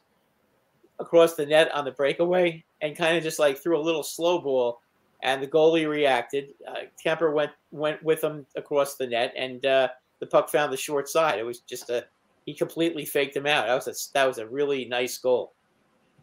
across 1.00 1.36
the 1.36 1.46
net 1.46 1.72
on 1.72 1.86
the 1.86 1.92
breakaway 1.92 2.64
and 2.82 2.98
kind 2.98 3.18
of 3.18 3.24
just 3.24 3.40
like 3.40 3.58
threw 3.58 3.78
a 3.78 3.82
little 3.82 4.04
slow 4.04 4.40
ball. 4.40 4.82
And 5.24 5.42
the 5.42 5.48
goalie 5.48 5.88
reacted. 5.88 6.50
Uh, 6.68 6.86
Kuemper 7.04 7.32
went 7.32 7.52
went 7.70 8.02
with 8.02 8.24
him 8.24 8.48
across 8.56 8.96
the 8.96 9.06
net, 9.06 9.34
and 9.38 9.64
uh, 9.68 9.90
the 10.20 10.26
puck 10.26 10.50
found 10.50 10.74
the 10.74 10.78
short 10.78 11.08
side. 11.08 11.38
It 11.38 11.44
was 11.44 11.60
just 11.60 11.92
a 11.92 12.06
he 12.48 12.56
completely 12.56 13.06
faked 13.06 13.36
him 13.36 13.46
out. 13.46 13.68
That 13.68 13.76
was 13.76 13.88
a 13.88 14.14
that 14.14 14.26
was 14.26 14.40
a 14.40 14.48
really 14.48 14.86
nice 14.86 15.20
goal. 15.20 15.54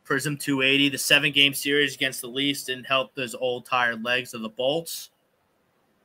Prism 0.03 0.37
280, 0.37 0.89
the 0.89 0.99
seven 0.99 1.31
game 1.31 1.55
series 1.55 1.95
against 1.95 2.23
the 2.23 2.29
Leafs 2.29 2.65
didn't 2.65 2.87
help 2.87 3.15
those 3.15 3.37
old 3.37 3.67
tired 3.67 4.03
legs 4.03 4.35
of 4.35 4.41
the 4.41 4.49
Bolts. 4.49 5.11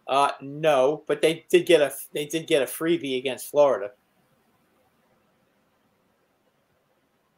Uh, 0.07 0.31
no, 0.41 1.03
but 1.07 1.21
they 1.21 1.45
did 1.49 1.65
get 1.65 1.81
a 1.81 1.91
they 2.13 2.25
did 2.25 2.45
get 2.47 2.61
a 2.61 2.65
freebie 2.65 3.17
against 3.17 3.49
Florida. 3.49 3.91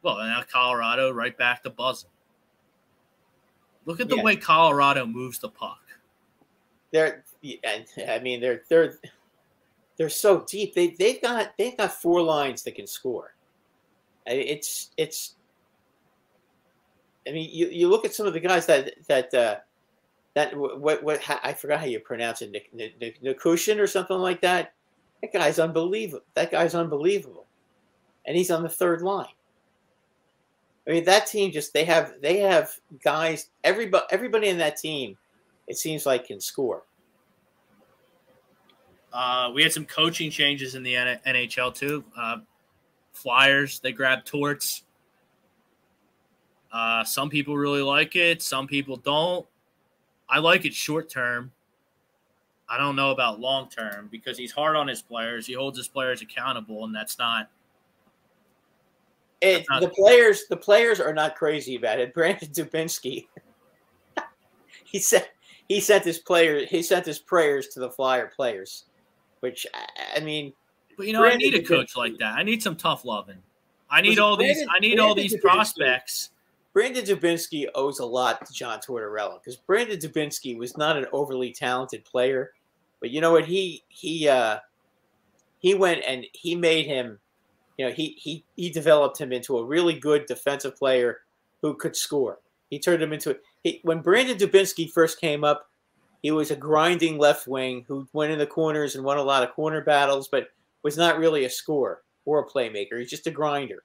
Well, 0.02 0.18
and 0.18 0.28
now 0.30 0.42
Colorado 0.50 1.10
right 1.12 1.36
back 1.36 1.62
to 1.64 1.70
buzzing. 1.70 2.10
Look 3.84 4.00
at 4.00 4.08
the 4.08 4.16
Yeah. 4.16 4.22
way 4.22 4.36
Colorado 4.36 5.06
moves 5.06 5.38
the 5.38 5.48
puck. 5.48 5.80
they're 6.92 7.24
and 7.64 7.84
I 8.08 8.18
mean 8.20 8.40
they're 8.40 8.62
they're 8.68 8.98
they're 9.96 10.08
so 10.08 10.40
deep. 10.48 10.74
They 10.74 10.88
they've 10.88 11.20
got 11.20 11.52
they've 11.58 11.76
got 11.76 11.92
four 11.92 12.22
lines 12.22 12.62
that 12.62 12.74
can 12.74 12.86
score. 12.86 13.34
I- 14.26 14.32
It's 14.32 14.90
it's. 14.96 15.34
I 17.28 17.32
mean, 17.32 17.50
you, 17.52 17.66
you 17.68 17.88
look 17.88 18.04
at 18.04 18.14
some 18.14 18.26
of 18.28 18.34
the 18.34 18.40
guys 18.40 18.66
that 18.66 18.92
that 19.08 19.34
uh, 19.34 19.56
that 20.36 20.54
what 20.54 21.02
what 21.02 21.22
I 21.42 21.54
forgot 21.54 21.80
how 21.80 21.86
you 21.86 21.98
pronounce 21.98 22.42
it, 22.42 22.52
Nik- 22.52 23.22
Nikushin 23.22 23.80
or 23.80 23.86
something 23.86 24.18
like 24.18 24.42
that. 24.42 24.74
That 25.22 25.32
guy's 25.32 25.58
unbelievable. 25.58 26.26
That 26.34 26.50
guy's 26.50 26.74
unbelievable, 26.74 27.46
and 28.26 28.36
he's 28.36 28.50
on 28.50 28.62
the 28.62 28.68
third 28.68 29.00
line. 29.00 29.32
I 30.86 30.90
mean, 30.90 31.04
that 31.04 31.26
team 31.26 31.52
just 31.52 31.72
they 31.72 31.84
have 31.84 32.20
they 32.20 32.40
have 32.40 32.70
guys. 33.02 33.48
Everybody 33.64 34.04
everybody 34.10 34.48
in 34.48 34.58
that 34.58 34.76
team, 34.76 35.16
it 35.68 35.78
seems 35.78 36.04
like 36.04 36.26
can 36.26 36.38
score. 36.38 36.82
Uh, 39.14 39.50
we 39.54 39.62
had 39.62 39.72
some 39.72 39.86
coaching 39.86 40.30
changes 40.30 40.74
in 40.74 40.82
the 40.82 40.92
NHL 40.92 41.74
too. 41.74 42.04
Uh, 42.14 42.36
Flyers, 43.14 43.80
they 43.80 43.90
grabbed 43.90 44.26
Torts. 44.26 44.82
Uh, 46.70 47.02
some 47.04 47.30
people 47.30 47.56
really 47.56 47.80
like 47.80 48.16
it, 48.16 48.42
some 48.42 48.66
people 48.66 48.96
don't. 48.98 49.46
I 50.28 50.38
like 50.38 50.64
it 50.64 50.74
short 50.74 51.08
term. 51.10 51.52
I 52.68 52.78
don't 52.78 52.96
know 52.96 53.12
about 53.12 53.38
long 53.38 53.68
term 53.68 54.08
because 54.10 54.36
he's 54.36 54.50
hard 54.50 54.74
on 54.74 54.88
his 54.88 55.00
players. 55.00 55.46
He 55.46 55.52
holds 55.52 55.78
his 55.78 55.86
players 55.88 56.20
accountable, 56.22 56.84
and 56.84 56.94
that's 56.94 57.18
not. 57.18 57.48
It, 59.40 59.66
not- 59.70 59.82
the 59.82 59.88
players, 59.90 60.46
the 60.48 60.56
players 60.56 60.98
are 61.00 61.12
not 61.14 61.36
crazy 61.36 61.76
about 61.76 62.00
it. 62.00 62.12
Brandon 62.14 62.48
Dubinsky, 62.48 63.26
he 64.84 64.98
said 64.98 65.28
he 65.68 65.80
sent 65.80 66.04
his 66.04 66.18
player 66.18 66.64
he 66.66 66.82
sent 66.82 67.06
his 67.06 67.18
prayers 67.18 67.68
to 67.68 67.80
the 67.80 67.90
Flyer 67.90 68.32
players, 68.34 68.84
which 69.40 69.66
I, 70.16 70.20
mean, 70.20 70.52
But 70.96 71.06
you 71.06 71.12
know, 71.12 71.24
I 71.24 71.36
need 71.36 71.54
a 71.54 71.62
coach 71.62 71.94
Dubinsky. 71.94 71.96
like 71.96 72.18
that. 72.18 72.34
I 72.34 72.42
need 72.42 72.62
some 72.62 72.76
tough 72.76 73.04
loving. 73.04 73.38
I 73.90 74.00
need 74.00 74.18
all 74.18 74.36
these. 74.36 74.66
I 74.74 74.80
need 74.80 74.98
all 74.98 75.14
these 75.14 75.34
Dubinsky? 75.36 75.40
prospects. 75.40 76.30
Brandon 76.76 77.06
Dubinsky 77.06 77.64
owes 77.74 78.00
a 78.00 78.04
lot 78.04 78.44
to 78.44 78.52
John 78.52 78.80
Tortorella 78.80 79.40
because 79.42 79.56
Brandon 79.56 79.98
Dubinsky 79.98 80.58
was 80.58 80.76
not 80.76 80.98
an 80.98 81.06
overly 81.10 81.50
talented 81.50 82.04
player, 82.04 82.52
but 83.00 83.08
you 83.08 83.22
know 83.22 83.32
what 83.32 83.46
he 83.46 83.82
he 83.88 84.28
uh, 84.28 84.58
he 85.58 85.72
went 85.72 86.02
and 86.06 86.26
he 86.34 86.54
made 86.54 86.84
him, 86.84 87.18
you 87.78 87.86
know 87.86 87.92
he 87.92 88.14
he 88.18 88.44
he 88.56 88.68
developed 88.68 89.18
him 89.18 89.32
into 89.32 89.56
a 89.56 89.64
really 89.64 89.98
good 89.98 90.26
defensive 90.26 90.76
player 90.76 91.20
who 91.62 91.72
could 91.72 91.96
score. 91.96 92.40
He 92.68 92.78
turned 92.78 93.02
him 93.02 93.14
into 93.14 93.38
he, 93.64 93.80
when 93.82 94.02
Brandon 94.02 94.36
Dubinsky 94.36 94.92
first 94.92 95.18
came 95.18 95.44
up, 95.44 95.70
he 96.22 96.30
was 96.30 96.50
a 96.50 96.56
grinding 96.56 97.16
left 97.16 97.46
wing 97.46 97.86
who 97.88 98.06
went 98.12 98.32
in 98.32 98.38
the 98.38 98.46
corners 98.46 98.94
and 98.94 99.02
won 99.02 99.16
a 99.16 99.22
lot 99.22 99.42
of 99.42 99.54
corner 99.54 99.80
battles, 99.80 100.28
but 100.28 100.48
was 100.82 100.98
not 100.98 101.18
really 101.18 101.46
a 101.46 101.50
scorer 101.50 102.02
or 102.26 102.40
a 102.40 102.46
playmaker. 102.46 102.98
He's 102.98 103.08
just 103.08 103.26
a 103.26 103.30
grinder 103.30 103.82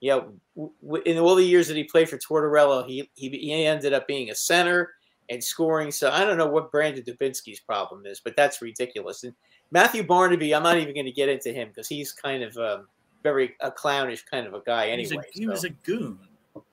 you 0.00 0.10
know, 0.10 1.00
in 1.04 1.18
all 1.18 1.34
the 1.34 1.44
years 1.44 1.68
that 1.68 1.76
he 1.76 1.84
played 1.84 2.08
for 2.08 2.18
Tortorella, 2.18 2.86
he, 2.86 3.10
he 3.14 3.28
he 3.30 3.64
ended 3.64 3.92
up 3.92 4.06
being 4.06 4.30
a 4.30 4.34
center 4.34 4.92
and 5.28 5.42
scoring. 5.42 5.90
So 5.90 6.10
I 6.10 6.24
don't 6.24 6.38
know 6.38 6.46
what 6.46 6.70
Brandon 6.70 7.02
Dubinsky's 7.02 7.60
problem 7.60 8.06
is, 8.06 8.20
but 8.20 8.36
that's 8.36 8.62
ridiculous. 8.62 9.24
And 9.24 9.34
Matthew 9.70 10.02
Barnaby, 10.02 10.54
I'm 10.54 10.62
not 10.62 10.78
even 10.78 10.94
going 10.94 11.06
to 11.06 11.12
get 11.12 11.28
into 11.28 11.52
him 11.52 11.68
because 11.68 11.88
he's 11.88 12.12
kind 12.12 12.42
of 12.42 12.56
um, 12.56 12.88
very 13.22 13.54
a 13.60 13.70
clownish 13.70 14.24
kind 14.24 14.46
of 14.46 14.54
a 14.54 14.60
guy 14.64 14.88
anyway. 14.88 15.24
he 15.32 15.46
was 15.46 15.62
so- 15.62 15.68
a 15.68 15.70
goon. 15.70 16.18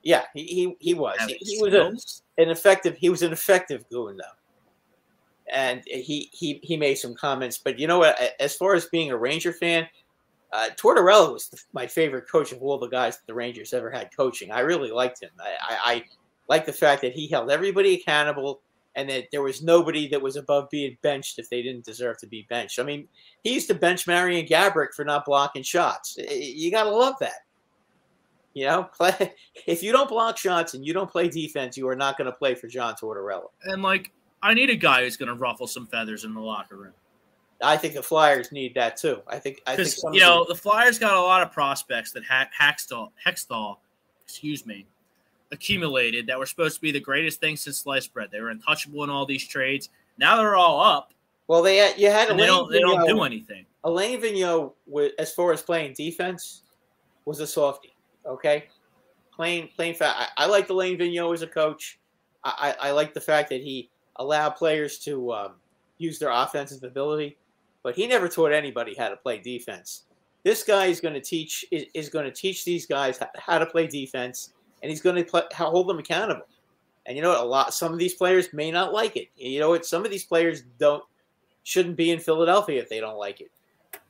yeah, 0.02 0.22
he 0.34 0.44
he, 0.44 0.76
he 0.80 0.94
was. 0.94 1.16
He, 1.26 1.36
he 1.40 1.62
was 1.62 1.74
a, 1.74 2.42
an 2.42 2.50
effective. 2.50 2.96
He 2.96 3.10
was 3.10 3.22
an 3.22 3.32
effective 3.32 3.88
goon 3.90 4.16
though, 4.16 5.52
and 5.52 5.82
he 5.86 6.30
he 6.32 6.60
he 6.62 6.76
made 6.76 6.94
some 6.94 7.14
comments. 7.14 7.58
But 7.58 7.78
you 7.78 7.86
know 7.86 7.98
what? 7.98 8.18
As 8.40 8.54
far 8.54 8.74
as 8.74 8.86
being 8.86 9.10
a 9.10 9.16
Ranger 9.16 9.52
fan, 9.52 9.86
uh, 10.52 10.68
Tortorella 10.76 11.32
was 11.32 11.48
the, 11.48 11.58
my 11.72 11.86
favorite 11.86 12.28
coach 12.30 12.52
of 12.52 12.62
all 12.62 12.78
the 12.78 12.88
guys 12.88 13.16
that 13.16 13.26
the 13.26 13.34
Rangers 13.34 13.72
ever 13.72 13.90
had 13.90 14.14
coaching. 14.16 14.50
I 14.50 14.60
really 14.60 14.90
liked 14.90 15.22
him. 15.22 15.30
I, 15.40 15.54
I, 15.60 15.92
I 15.92 16.04
like 16.48 16.66
the 16.66 16.72
fact 16.72 17.02
that 17.02 17.12
he 17.12 17.26
held 17.28 17.50
everybody 17.50 17.94
accountable 17.94 18.60
and 18.94 19.10
that 19.10 19.24
there 19.30 19.42
was 19.42 19.62
nobody 19.62 20.08
that 20.08 20.20
was 20.20 20.36
above 20.36 20.70
being 20.70 20.96
benched 21.02 21.38
if 21.38 21.50
they 21.50 21.62
didn't 21.62 21.84
deserve 21.84 22.18
to 22.18 22.26
be 22.26 22.46
benched. 22.48 22.78
I 22.78 22.82
mean, 22.82 23.06
he 23.44 23.52
used 23.52 23.68
to 23.68 23.74
bench 23.74 24.06
Marian 24.06 24.46
Gaborik 24.46 24.94
for 24.94 25.04
not 25.04 25.26
blocking 25.26 25.62
shots. 25.62 26.16
You 26.16 26.70
got 26.70 26.84
to 26.84 26.90
love 26.90 27.14
that. 27.20 27.44
You 28.54 28.64
know, 28.64 28.88
if 29.66 29.82
you 29.82 29.92
don't 29.92 30.08
block 30.08 30.38
shots 30.38 30.72
and 30.72 30.84
you 30.84 30.94
don't 30.94 31.10
play 31.10 31.28
defense, 31.28 31.76
you 31.76 31.86
are 31.88 31.96
not 31.96 32.16
going 32.16 32.30
to 32.30 32.36
play 32.36 32.54
for 32.54 32.68
John 32.68 32.94
Tortorella. 32.94 33.48
And 33.64 33.82
like, 33.82 34.12
I 34.42 34.54
need 34.54 34.70
a 34.70 34.76
guy 34.76 35.02
who's 35.02 35.18
going 35.18 35.28
to 35.28 35.34
ruffle 35.34 35.66
some 35.66 35.86
feathers 35.86 36.24
in 36.24 36.32
the 36.32 36.40
locker 36.40 36.76
room. 36.76 36.94
I 37.62 37.76
think 37.76 37.94
the 37.94 38.02
Flyers 38.02 38.52
need 38.52 38.74
that 38.74 38.96
too. 38.96 39.22
I 39.26 39.38
think 39.38 39.62
I 39.66 39.76
think 39.76 39.94
you 40.12 40.20
know 40.20 40.44
the 40.48 40.54
Flyers 40.54 40.98
got 40.98 41.14
a 41.14 41.20
lot 41.20 41.42
of 41.42 41.52
prospects 41.52 42.12
that 42.12 42.24
ha- 42.24 42.48
Hackstall, 42.58 43.10
Hextall, 43.24 43.76
excuse 44.24 44.66
me, 44.66 44.86
accumulated 45.52 46.26
that 46.26 46.38
were 46.38 46.46
supposed 46.46 46.76
to 46.76 46.82
be 46.82 46.92
the 46.92 47.00
greatest 47.00 47.40
thing 47.40 47.56
since 47.56 47.78
sliced 47.78 48.12
bread. 48.12 48.28
They 48.30 48.40
were 48.40 48.50
untouchable 48.50 49.04
in 49.04 49.10
all 49.10 49.24
these 49.24 49.46
trades. 49.46 49.88
Now 50.18 50.36
they're 50.36 50.56
all 50.56 50.80
up, 50.80 51.12
well, 51.46 51.62
they 51.62 51.76
had, 51.76 51.98
you 51.98 52.10
had 52.10 52.28
and 52.28 52.38
they 52.38 52.46
don't 52.46 52.70
they 52.70 52.80
don't 52.80 53.06
do 53.06 53.22
anything. 53.22 53.66
Alain 53.84 54.20
Vigneault, 54.20 54.72
as 55.18 55.32
far 55.32 55.52
as 55.52 55.62
playing 55.62 55.94
defense, 55.94 56.62
was 57.24 57.38
a 57.40 57.46
softie. 57.46 57.94
Okay, 58.26 58.64
plain 59.32 59.68
plain 59.76 59.94
fact. 59.94 60.32
I, 60.36 60.44
I 60.44 60.46
like 60.46 60.68
Alain 60.70 60.98
Vigneault 60.98 61.34
as 61.34 61.42
a 61.42 61.46
coach. 61.46 62.00
I, 62.42 62.74
I, 62.80 62.88
I 62.88 62.90
like 62.90 63.14
the 63.14 63.20
fact 63.20 63.48
that 63.50 63.62
he 63.62 63.90
allowed 64.16 64.50
players 64.50 64.98
to 65.00 65.32
um, 65.32 65.52
use 65.98 66.18
their 66.18 66.30
offensive 66.30 66.82
ability, 66.82 67.36
but 67.86 67.94
he 67.94 68.08
never 68.08 68.28
taught 68.28 68.50
anybody 68.50 68.96
how 68.98 69.08
to 69.08 69.14
play 69.14 69.38
defense. 69.38 70.02
This 70.42 70.64
guy 70.64 70.86
is 70.86 71.00
going 71.00 71.14
to 71.14 71.20
teach 71.20 71.64
is, 71.70 71.84
is 71.94 72.08
going 72.08 72.24
to 72.24 72.32
teach 72.32 72.64
these 72.64 72.84
guys 72.84 73.20
how, 73.38 73.60
to 73.60 73.66
play 73.66 73.86
defense, 73.86 74.54
and 74.82 74.90
he's 74.90 75.00
going 75.00 75.14
to 75.14 75.22
play, 75.22 75.42
hold 75.52 75.88
them 75.88 76.00
accountable. 76.00 76.48
And 77.06 77.14
you 77.14 77.22
know 77.22 77.28
what? 77.28 77.38
A 77.38 77.44
lot 77.44 77.72
some 77.72 77.92
of 77.92 78.00
these 78.00 78.14
players 78.14 78.52
may 78.52 78.72
not 78.72 78.92
like 78.92 79.16
it. 79.16 79.28
You 79.36 79.60
know 79.60 79.68
what? 79.68 79.86
Some 79.86 80.04
of 80.04 80.10
these 80.10 80.24
players 80.24 80.64
don't 80.80 81.04
shouldn't 81.62 81.96
be 81.96 82.10
in 82.10 82.18
Philadelphia 82.18 82.82
if 82.82 82.88
they 82.88 82.98
don't 82.98 83.18
like 83.18 83.40
it 83.40 83.52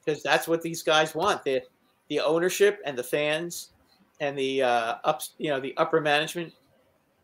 because 0.03 0.23
that's 0.23 0.49
what 0.49 0.63
these 0.63 0.83
guys 0.83 1.15
want 1.15 1.45
the 1.45 1.61
the 2.09 2.19
ownership 2.21 2.81
and 2.87 2.97
the 2.97 3.05
fans 3.05 3.73
and 4.21 4.39
the 4.39 4.63
uh, 4.63 4.95
ups 5.05 5.35
you 5.37 5.51
know 5.51 5.61
the 5.61 5.77
upper 5.77 6.01
management 6.01 6.51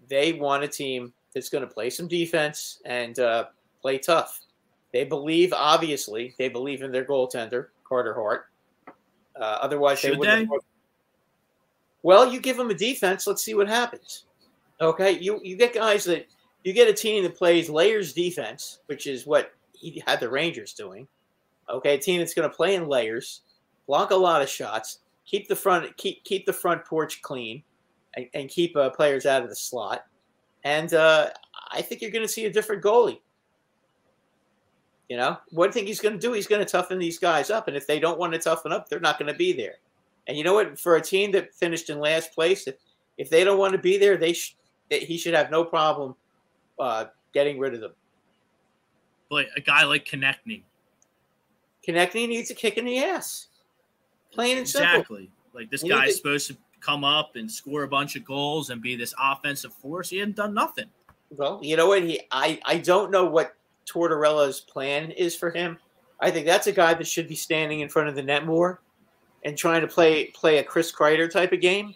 they 0.07 0.35
want 0.35 0.63
a 0.63 0.69
team 0.69 1.15
that's 1.33 1.49
going 1.49 1.67
to 1.67 1.75
play 1.75 1.89
some 1.89 2.09
defense 2.09 2.83
and 2.85 3.21
uh, 3.21 3.47
play 3.81 3.97
tough 3.97 4.43
they 4.93 5.05
believe 5.05 5.53
obviously 5.53 6.35
they 6.39 6.49
believe 6.49 6.83
in 6.83 6.93
their 6.93 7.05
goaltender 7.05 7.69
carter 7.85 8.15
hart 8.15 8.47
uh, 9.37 9.59
otherwise 9.61 10.01
they 10.03 10.15
wouldn't 10.15 10.49
they? 10.49 10.59
well 12.03 12.31
you 12.31 12.41
give 12.41 12.57
them 12.57 12.71
a 12.71 12.75
defense 12.75 13.27
let's 13.27 13.45
see 13.45 13.55
what 13.55 13.69
happens 13.69 14.25
okay 14.81 15.13
you 15.13 15.41
you 15.43 15.57
get 15.57 15.75
guys 15.75 16.05
that 16.05 16.27
you 16.65 16.73
get 16.73 16.89
a 16.89 16.93
team 16.93 17.23
that 17.23 17.37
plays 17.37 17.69
layers 17.69 18.13
defense 18.13 18.81
which 18.87 19.07
is 19.07 19.27
what 19.27 19.53
he 19.73 20.03
had 20.07 20.21
the 20.21 20.29
rangers 20.29 20.73
doing 20.73 21.07
Okay, 21.73 21.95
a 21.95 21.99
team 21.99 22.19
that's 22.19 22.35
going 22.35 22.49
to 22.49 22.55
play 22.55 22.75
in 22.75 22.87
layers, 22.87 23.43
block 23.87 24.11
a 24.11 24.17
lot 24.17 24.43
of 24.43 24.49
shots, 24.49 24.99
keep 25.25 25.49
the 25.49 25.57
front 25.57 25.97
keep 25.97 26.23
keep 26.25 26.45
the 26.45 26.53
front 26.53 26.85
porch 26.85 27.23
clean, 27.23 27.63
and, 28.15 28.27
and 28.35 28.49
keep 28.49 28.77
uh, 28.77 28.91
players 28.91 29.27
out 29.27 29.43
of 29.43 29.49
the 29.49 29.57
slot. 29.57 30.05
And 30.65 30.93
uh, 30.95 31.31
I 31.71 31.83
think 31.83 32.03
you're 32.03 32.11
going 32.11 32.25
to 32.25 32.33
see 32.33 32.45
a 32.45 32.53
different 32.53 32.83
goalie. 32.83 33.21
You 35.09 35.17
know, 35.19 35.37
what 35.51 35.69
I 35.69 35.73
think 35.73 35.89
he's 35.89 36.01
going 36.01 36.15
to 36.15 36.21
do, 36.21 36.33
he's 36.33 36.47
going 36.47 36.65
to 36.65 36.71
toughen 36.71 36.99
these 36.99 37.19
guys 37.19 37.51
up, 37.51 37.69
and 37.69 37.77
if 37.77 37.87
they 37.87 38.01
don't 38.01 38.19
want 38.19 38.33
to 38.33 38.39
toughen 38.39 38.73
up, 38.73 38.89
they're 38.89 39.01
not 39.01 39.19
going 39.19 39.31
to 39.31 39.37
be 39.37 39.53
there. 39.53 39.75
And 40.27 40.37
you 40.37 40.45
know 40.45 40.55
what? 40.55 40.79
For 40.79 40.97
a 40.97 41.01
team 41.01 41.33
that 41.33 41.55
finished 41.55 41.91
in 41.91 41.99
last 41.99 42.33
place, 42.33 42.67
if 42.67 42.77
if 43.19 43.29
they 43.29 43.45
don't 43.45 43.59
want 43.59 43.73
to 43.73 43.79
be 43.79 43.99
there, 43.99 44.17
they 44.17 44.33
sh- 44.33 44.57
that 44.91 45.03
he 45.03 45.19
should 45.19 45.35
have 45.35 45.51
no 45.51 45.65
problem 45.65 46.15
uh, 46.79 47.07
getting 47.35 47.59
rid 47.59 47.75
of 47.75 47.81
them. 47.81 47.93
But 49.29 49.47
a 49.57 49.61
guy 49.61 49.85
like 49.85 50.05
Konecny, 50.05 50.63
Konecny 51.87 52.29
needs 52.29 52.51
a 52.51 52.55
kick 52.55 52.79
in 52.79 52.85
the 52.85 52.99
ass. 52.99 53.49
Plain 54.33 54.59
and 54.59 54.69
simple. 54.69 54.91
exactly. 54.91 55.31
Like 55.55 55.71
this 55.71 55.83
guy's 55.83 56.17
supposed 56.17 56.47
to 56.49 56.57
come 56.81 57.05
up 57.05 57.37
and 57.37 57.51
score 57.51 57.83
a 57.83 57.89
bunch 57.89 58.17
of 58.17 58.25
goals 58.25 58.71
and 58.71 58.81
be 58.81 58.97
this 58.97 59.15
offensive 59.21 59.73
force. 59.75 60.11
He 60.11 60.19
hadn't 60.19 60.37
done 60.37 60.55
nothing. 60.55 60.87
Well, 61.31 61.61
you 61.63 61.77
know 61.77 61.87
what? 61.87 62.03
He 62.03 62.21
I, 62.31 62.61
I 62.65 62.79
don't 62.79 63.11
know 63.11 63.25
what 63.25 63.55
Tortorella's 63.87 64.61
plan 64.61 65.11
is 65.11 65.35
for 65.37 65.51
him. 65.51 65.79
I 66.21 66.31
think 66.31 66.47
that's 66.47 66.67
a 66.69 66.73
guy 66.73 66.95
that 66.95 67.07
should 67.07 67.29
be 67.29 67.35
standing 67.35 67.81
in 67.81 67.89
front 67.89 68.09
of 68.09 68.15
the 68.15 68.23
net 68.23 68.47
more 68.47 68.81
and 69.45 69.57
trying 69.57 69.81
to 69.81 69.89
play 69.89 70.27
play 70.27 70.59
a 70.59 70.65
Chris 70.65 70.93
Kreider 70.93 71.31
type 71.31 71.53
of 71.53 71.61
game. 71.61 71.95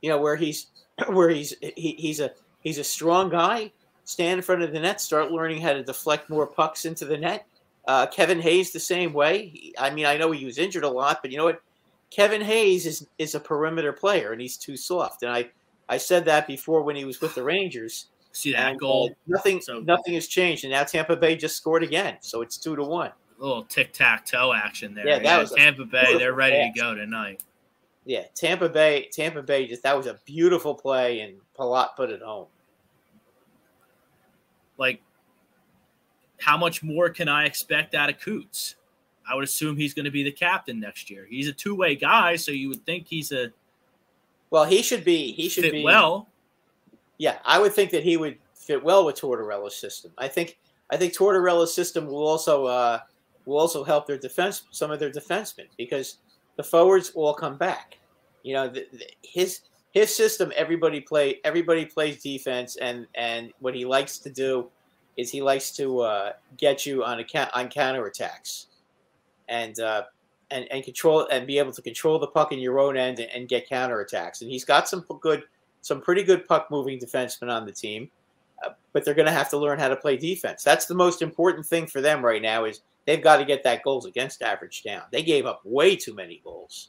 You 0.00 0.10
know, 0.10 0.20
where 0.20 0.36
he's 0.36 0.66
where 1.08 1.28
he's 1.30 1.54
he, 1.60 1.94
he's 1.98 2.20
a 2.20 2.32
he's 2.60 2.78
a 2.78 2.84
strong 2.84 3.28
guy, 3.30 3.72
stand 4.04 4.38
in 4.38 4.42
front 4.42 4.62
of 4.62 4.72
the 4.72 4.80
net, 4.80 5.00
start 5.00 5.30
learning 5.30 5.60
how 5.60 5.72
to 5.72 5.82
deflect 5.84 6.30
more 6.30 6.46
pucks 6.46 6.84
into 6.84 7.04
the 7.04 7.16
net. 7.16 7.46
Uh, 7.86 8.06
Kevin 8.06 8.40
Hayes 8.40 8.72
the 8.72 8.80
same 8.80 9.12
way. 9.12 9.48
He- 9.48 9.74
I 9.78 9.90
mean, 9.90 10.06
I 10.06 10.16
know 10.16 10.30
he 10.30 10.46
was 10.46 10.56
injured 10.58 10.84
a 10.84 10.88
lot, 10.88 11.18
but 11.20 11.30
you 11.30 11.36
know 11.36 11.44
what? 11.44 11.60
Kevin 12.10 12.40
Hayes 12.42 12.86
is 12.86 13.06
is 13.18 13.34
a 13.34 13.40
perimeter 13.40 13.92
player 13.92 14.32
and 14.32 14.40
he's 14.40 14.56
too 14.56 14.76
soft. 14.76 15.22
And 15.22 15.32
I 15.32 15.50
I 15.88 15.98
said 15.98 16.24
that 16.24 16.46
before 16.46 16.82
when 16.82 16.96
he 16.96 17.04
was 17.04 17.20
with 17.20 17.34
the 17.34 17.42
Rangers. 17.42 18.06
See 18.36 18.52
that 18.52 18.66
And, 18.72 18.76
uh, 18.76 18.78
goal, 18.80 19.14
nothing, 19.28 19.60
So- 19.60 19.78
nothing 19.80 20.14
has 20.14 20.26
changed, 20.26 20.64
and 20.64 20.72
now 20.72 20.82
Tampa 20.84 21.16
Bay 21.16 21.36
just 21.36 21.56
scored 21.56 21.82
again, 21.84 22.18
so 22.20 22.42
it's 22.42 22.58
two 22.58 22.74
to 22.76 22.82
one. 22.82 23.12
little 23.38 23.64
tic 23.64 23.92
tac 23.92 24.24
toe 24.26 24.52
action 24.52 24.94
there. 24.94 25.06
Yeah, 25.06 25.18
that 25.18 25.40
was 25.40 25.50
Tampa 25.52 25.84
Bay. 25.84 26.16
They're 26.18 26.32
ready 26.34 26.56
pass. 26.56 26.74
to 26.74 26.80
go 26.80 26.94
tonight. 26.94 27.42
Yeah, 28.04 28.24
Tampa 28.34 28.68
Bay, 28.68 29.08
Tampa 29.12 29.42
Bay, 29.42 29.66
just 29.66 29.82
that 29.82 29.96
was 29.96 30.06
a 30.06 30.18
beautiful 30.24 30.74
play, 30.74 31.20
and 31.20 31.40
Palat 31.58 31.96
put 31.96 32.10
it 32.10 32.22
home. 32.22 32.46
Like, 34.78 35.00
how 36.40 36.56
much 36.56 36.82
more 36.82 37.08
can 37.10 37.28
I 37.28 37.44
expect 37.44 37.94
out 37.94 38.08
of 38.10 38.18
Coots? 38.20 38.76
I 39.28 39.34
would 39.34 39.44
assume 39.44 39.76
he's 39.76 39.94
going 39.94 40.04
to 40.04 40.10
be 40.10 40.22
the 40.22 40.32
captain 40.32 40.78
next 40.80 41.10
year. 41.10 41.26
He's 41.28 41.48
a 41.48 41.52
two 41.52 41.74
way 41.74 41.96
guy, 41.96 42.36
so 42.36 42.50
you 42.52 42.68
would 42.68 42.84
think 42.84 43.06
he's 43.08 43.32
a 43.32 43.52
Well, 44.50 44.64
he 44.64 44.82
should 44.82 45.04
be, 45.04 45.32
he 45.32 45.48
should 45.48 45.64
fit 45.64 45.72
be. 45.72 45.82
well. 45.82 46.28
Yeah, 47.18 47.38
I 47.44 47.58
would 47.60 47.72
think 47.72 47.90
that 47.90 48.02
he 48.02 48.16
would 48.16 48.38
fit 48.54 48.82
well 48.82 49.04
with 49.04 49.16
Tortorella's 49.16 49.76
system. 49.76 50.12
I 50.18 50.28
think, 50.28 50.58
I 50.90 50.96
think 50.96 51.14
Tortorella's 51.14 51.72
system 51.72 52.06
will 52.06 52.26
also, 52.26 52.66
uh, 52.66 53.00
will 53.44 53.58
also 53.58 53.84
help 53.84 54.06
their 54.06 54.18
defense, 54.18 54.64
some 54.70 54.90
of 54.90 54.98
their 54.98 55.10
defensemen, 55.10 55.66
because 55.76 56.18
the 56.56 56.62
forwards 56.62 57.12
all 57.14 57.34
come 57.34 57.56
back. 57.56 57.98
You 58.42 58.54
know, 58.54 58.68
the, 58.68 58.86
the, 58.92 59.06
his 59.22 59.60
his 59.92 60.14
system, 60.14 60.52
everybody 60.56 61.00
play, 61.00 61.40
everybody 61.44 61.86
plays 61.86 62.22
defense, 62.22 62.76
and 62.76 63.06
and 63.14 63.52
what 63.60 63.74
he 63.74 63.84
likes 63.84 64.18
to 64.18 64.30
do 64.30 64.68
is 65.16 65.30
he 65.30 65.40
likes 65.40 65.70
to 65.76 66.00
uh, 66.00 66.32
get 66.56 66.84
you 66.84 67.04
on 67.04 67.20
a 67.20 67.56
on 67.56 67.68
counterattacks, 67.68 68.66
and 69.48 69.78
uh, 69.78 70.02
and 70.50 70.66
and 70.70 70.84
control 70.84 71.28
and 71.30 71.46
be 71.46 71.58
able 71.58 71.72
to 71.72 71.82
control 71.82 72.18
the 72.18 72.26
puck 72.26 72.52
in 72.52 72.58
your 72.58 72.80
own 72.80 72.96
end 72.96 73.20
and, 73.20 73.30
and 73.30 73.48
get 73.48 73.68
counterattacks. 73.68 74.42
And 74.42 74.50
he's 74.50 74.64
got 74.64 74.88
some 74.88 75.04
good, 75.20 75.44
some 75.84 76.00
pretty 76.00 76.22
good 76.22 76.48
puck 76.48 76.68
moving 76.70 76.98
defensemen 76.98 77.50
on 77.50 77.66
the 77.66 77.72
team, 77.72 78.10
uh, 78.64 78.70
but 78.94 79.04
they're 79.04 79.12
going 79.12 79.26
to 79.26 79.32
have 79.32 79.50
to 79.50 79.58
learn 79.58 79.78
how 79.78 79.88
to 79.88 79.96
play 79.96 80.16
defense. 80.16 80.62
That's 80.62 80.86
the 80.86 80.94
most 80.94 81.20
important 81.20 81.66
thing 81.66 81.86
for 81.86 82.00
them 82.00 82.24
right 82.24 82.40
now. 82.40 82.64
Is 82.64 82.80
they've 83.04 83.22
got 83.22 83.36
to 83.36 83.44
get 83.44 83.62
that 83.64 83.82
goals 83.82 84.06
against 84.06 84.40
average 84.40 84.82
down. 84.82 85.02
They 85.12 85.22
gave 85.22 85.44
up 85.44 85.60
way 85.62 85.94
too 85.94 86.14
many 86.14 86.40
goals. 86.42 86.88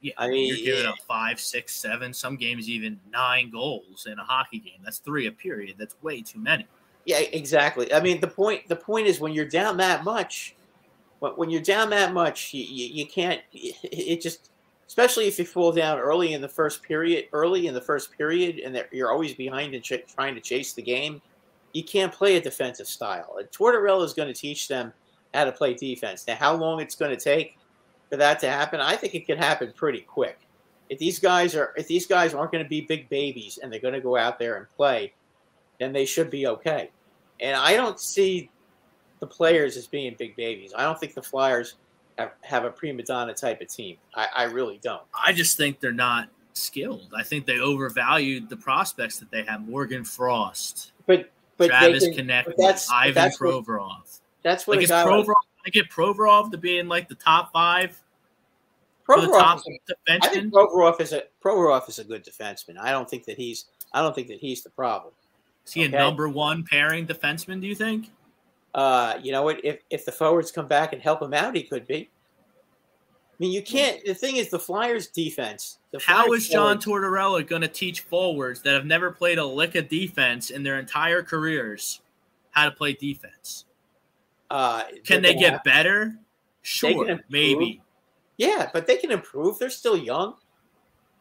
Yeah, 0.00 0.14
I 0.16 0.28
mean, 0.28 0.46
you're 0.46 0.64
giving 0.64 0.86
up 0.86 0.94
five, 1.06 1.38
six, 1.38 1.74
seven, 1.74 2.14
some 2.14 2.36
games 2.36 2.70
even 2.70 2.98
nine 3.12 3.50
goals 3.50 4.06
in 4.10 4.18
a 4.18 4.24
hockey 4.24 4.60
game. 4.60 4.80
That's 4.82 4.98
three 4.98 5.26
a 5.26 5.32
period. 5.32 5.74
That's 5.78 5.96
way 6.02 6.22
too 6.22 6.38
many. 6.38 6.66
Yeah, 7.04 7.18
exactly. 7.18 7.92
I 7.92 8.00
mean, 8.00 8.20
the 8.20 8.28
point 8.28 8.68
the 8.68 8.76
point 8.76 9.06
is 9.06 9.20
when 9.20 9.34
you're 9.34 9.44
down 9.44 9.76
that 9.78 10.02
much, 10.02 10.56
when, 11.18 11.32
when 11.32 11.50
you're 11.50 11.60
down 11.60 11.90
that 11.90 12.14
much, 12.14 12.54
you, 12.54 12.64
you, 12.64 12.86
you 12.86 13.06
can't. 13.06 13.42
It 13.52 14.22
just, 14.22 14.50
especially 14.88 15.28
if 15.28 15.38
you 15.38 15.44
fall 15.44 15.70
down 15.70 15.98
early 15.98 16.32
in 16.32 16.40
the 16.40 16.48
first 16.48 16.82
period, 16.82 17.26
early 17.32 17.66
in 17.66 17.74
the 17.74 17.80
first 17.80 18.10
period, 18.16 18.58
and 18.58 18.82
you're 18.90 19.12
always 19.12 19.34
behind 19.34 19.74
and 19.74 19.84
ch- 19.84 20.02
trying 20.12 20.34
to 20.34 20.40
chase 20.40 20.72
the 20.72 20.82
game, 20.82 21.20
you 21.74 21.84
can't 21.84 22.12
play 22.12 22.36
a 22.36 22.40
defensive 22.40 22.88
style. 22.88 23.36
And 23.38 23.48
Tortorella 23.50 24.02
is 24.02 24.14
going 24.14 24.32
to 24.32 24.34
teach 24.34 24.66
them 24.66 24.92
how 25.34 25.44
to 25.44 25.52
play 25.52 25.74
defense. 25.74 26.26
Now, 26.26 26.36
how 26.36 26.56
long 26.56 26.80
it's 26.80 26.94
going 26.94 27.14
to 27.14 27.22
take 27.22 27.58
for 28.08 28.16
that 28.16 28.40
to 28.40 28.48
happen, 28.48 28.80
I 28.80 28.96
think 28.96 29.14
it 29.14 29.26
can 29.26 29.36
happen 29.36 29.72
pretty 29.76 30.00
quick. 30.00 30.38
If 30.88 30.98
these 30.98 31.18
guys 31.18 31.54
are, 31.54 31.74
if 31.76 31.86
these 31.86 32.06
guys 32.06 32.32
aren't 32.32 32.50
going 32.50 32.64
to 32.64 32.68
be 32.68 32.80
big 32.80 33.10
babies 33.10 33.58
and 33.62 33.70
they're 33.70 33.80
going 33.80 33.92
to 33.92 34.00
go 34.00 34.16
out 34.16 34.38
there 34.38 34.56
and 34.56 34.66
play, 34.74 35.12
then 35.78 35.92
they 35.92 36.06
should 36.06 36.30
be 36.30 36.46
okay. 36.46 36.90
And 37.40 37.54
I 37.54 37.76
don't 37.76 38.00
see 38.00 38.50
the 39.20 39.26
players 39.26 39.76
as 39.76 39.86
being 39.86 40.16
big 40.18 40.34
babies. 40.34 40.72
I 40.74 40.84
don't 40.84 40.98
think 40.98 41.12
the 41.12 41.22
Flyers 41.22 41.74
have, 42.42 42.64
a 42.64 42.70
prima 42.70 43.02
donna 43.02 43.34
type 43.34 43.60
of 43.60 43.68
team. 43.68 43.96
I, 44.14 44.28
I 44.36 44.42
really 44.44 44.78
don't. 44.82 45.02
I 45.14 45.32
just 45.32 45.56
think 45.56 45.80
they're 45.80 45.92
not 45.92 46.28
skilled. 46.52 47.12
I 47.16 47.22
think 47.22 47.46
they 47.46 47.58
overvalued 47.58 48.48
the 48.48 48.56
prospects 48.56 49.18
that 49.18 49.30
they 49.30 49.44
have. 49.44 49.66
Morgan 49.66 50.04
Frost, 50.04 50.92
But 51.06 51.30
but 51.56 51.68
Travis 51.68 52.04
they 52.04 52.12
can, 52.12 52.26
Konecny, 52.26 52.54
that's 52.56 52.86
but 52.88 52.94
Ivan 52.94 53.14
that's 53.14 53.40
what, 53.40 53.64
Provorov. 53.64 54.20
that's 54.42 54.66
what 54.66 54.76
Like 54.76 54.84
is 54.84 54.90
guy 54.90 55.04
like 55.04 55.26
I 55.66 55.70
get 55.70 55.90
Provorov 55.90 56.50
to 56.52 56.58
be 56.58 56.78
in 56.78 56.88
like 56.88 57.08
the 57.08 57.14
top 57.14 57.52
five 57.52 58.00
Provorov 59.08 59.38
top 59.38 59.58
is 59.58 59.64
a- 59.90 60.12
I 60.22 60.28
think 60.28 60.52
Provorov 60.52 61.00
is 61.00 61.12
a 61.12 61.22
Provorov 61.42 61.88
is 61.88 61.98
a 61.98 62.04
good 62.04 62.24
defenseman. 62.24 62.78
I 62.78 62.90
don't 62.90 63.08
think 63.08 63.24
that 63.24 63.36
he's 63.36 63.66
I 63.92 64.02
don't 64.02 64.14
think 64.14 64.28
that 64.28 64.38
he's 64.38 64.62
the 64.62 64.70
problem. 64.70 65.14
Is 65.66 65.72
he 65.72 65.86
okay. 65.86 65.96
a 65.96 65.98
number 65.98 66.28
one 66.28 66.64
pairing 66.64 67.06
defenseman? 67.06 67.60
Do 67.60 67.66
you 67.66 67.74
think? 67.74 68.10
Uh, 68.74 69.18
you 69.22 69.32
know 69.32 69.42
what? 69.42 69.64
If 69.64 69.80
if 69.90 70.04
the 70.04 70.12
forwards 70.12 70.50
come 70.50 70.66
back 70.66 70.92
and 70.92 71.02
help 71.02 71.22
him 71.22 71.34
out, 71.34 71.56
he 71.56 71.62
could 71.62 71.86
be. 71.86 72.08
I 72.10 73.36
mean, 73.38 73.52
you 73.52 73.62
can't. 73.62 74.04
The 74.04 74.14
thing 74.14 74.36
is, 74.36 74.50
the 74.50 74.58
Flyers' 74.58 75.06
defense. 75.08 75.78
The 75.92 76.00
How 76.00 76.26
Flyers 76.26 76.42
is 76.42 76.48
John 76.48 76.78
Tortorella 76.78 77.46
going 77.46 77.62
to 77.62 77.68
teach 77.68 78.00
forwards 78.00 78.62
that 78.62 78.74
have 78.74 78.84
never 78.84 79.10
played 79.10 79.38
a 79.38 79.44
lick 79.44 79.74
of 79.76 79.88
defense 79.88 80.50
in 80.50 80.62
their 80.62 80.78
entire 80.78 81.22
careers 81.22 82.00
how 82.50 82.64
to 82.64 82.70
play 82.72 82.94
defense? 82.94 83.64
Uh, 84.50 84.84
Can 85.04 85.22
they 85.22 85.34
get 85.34 85.52
have- 85.52 85.64
better? 85.64 86.16
Sure, 86.62 87.18
maybe. 87.30 87.80
Yeah, 88.36 88.68
but 88.72 88.86
they 88.86 88.96
can 88.96 89.10
improve. 89.10 89.58
They're 89.58 89.70
still 89.70 89.96
young. 89.96 90.34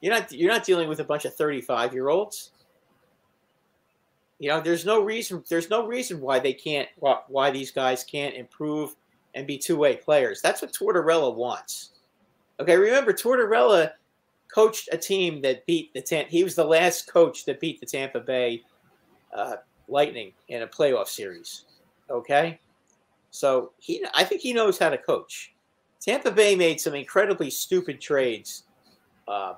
You're 0.01 0.13
not. 0.13 0.31
You're 0.31 0.51
not 0.51 0.65
dealing 0.65 0.89
with 0.89 0.99
a 0.99 1.03
bunch 1.03 1.25
of 1.25 1.33
35 1.35 1.93
year 1.93 2.09
olds. 2.09 2.51
You 4.39 4.49
know, 4.49 4.61
there's 4.61 4.85
no 4.85 5.01
reason. 5.01 5.43
There's 5.49 5.69
no 5.69 5.87
reason 5.87 6.21
why 6.21 6.39
they 6.39 6.53
can't. 6.53 6.87
Why, 6.99 7.19
why 7.27 7.51
these 7.51 7.71
guys 7.71 8.03
can't 8.03 8.35
improve 8.35 8.95
and 9.33 9.47
be 9.47 9.57
two 9.57 9.77
way 9.77 9.95
players. 9.95 10.41
That's 10.41 10.61
what 10.61 10.73
Tortorella 10.73 11.33
wants. 11.33 11.91
Okay, 12.59 12.75
remember 12.75 13.13
Tortorella 13.13 13.91
coached 14.53 14.89
a 14.91 14.97
team 14.97 15.41
that 15.41 15.65
beat 15.65 15.93
the 15.93 16.01
Tampa. 16.01 16.29
He 16.29 16.43
was 16.43 16.55
the 16.55 16.65
last 16.65 17.11
coach 17.11 17.45
that 17.45 17.59
beat 17.59 17.79
the 17.79 17.85
Tampa 17.85 18.19
Bay 18.19 18.63
uh, 19.33 19.57
Lightning 19.87 20.33
in 20.49 20.63
a 20.63 20.67
playoff 20.67 21.07
series. 21.07 21.65
Okay, 22.09 22.59
so 23.31 23.71
he. 23.79 24.05
I 24.13 24.23
think 24.23 24.41
he 24.41 24.53
knows 24.53 24.77
how 24.77 24.89
to 24.89 24.97
coach. 24.97 25.53
Tampa 25.99 26.31
Bay 26.31 26.55
made 26.55 26.79
some 26.79 26.93
incredibly 26.93 27.49
stupid 27.49 27.99
trades, 27.99 28.63
uh, 29.27 29.55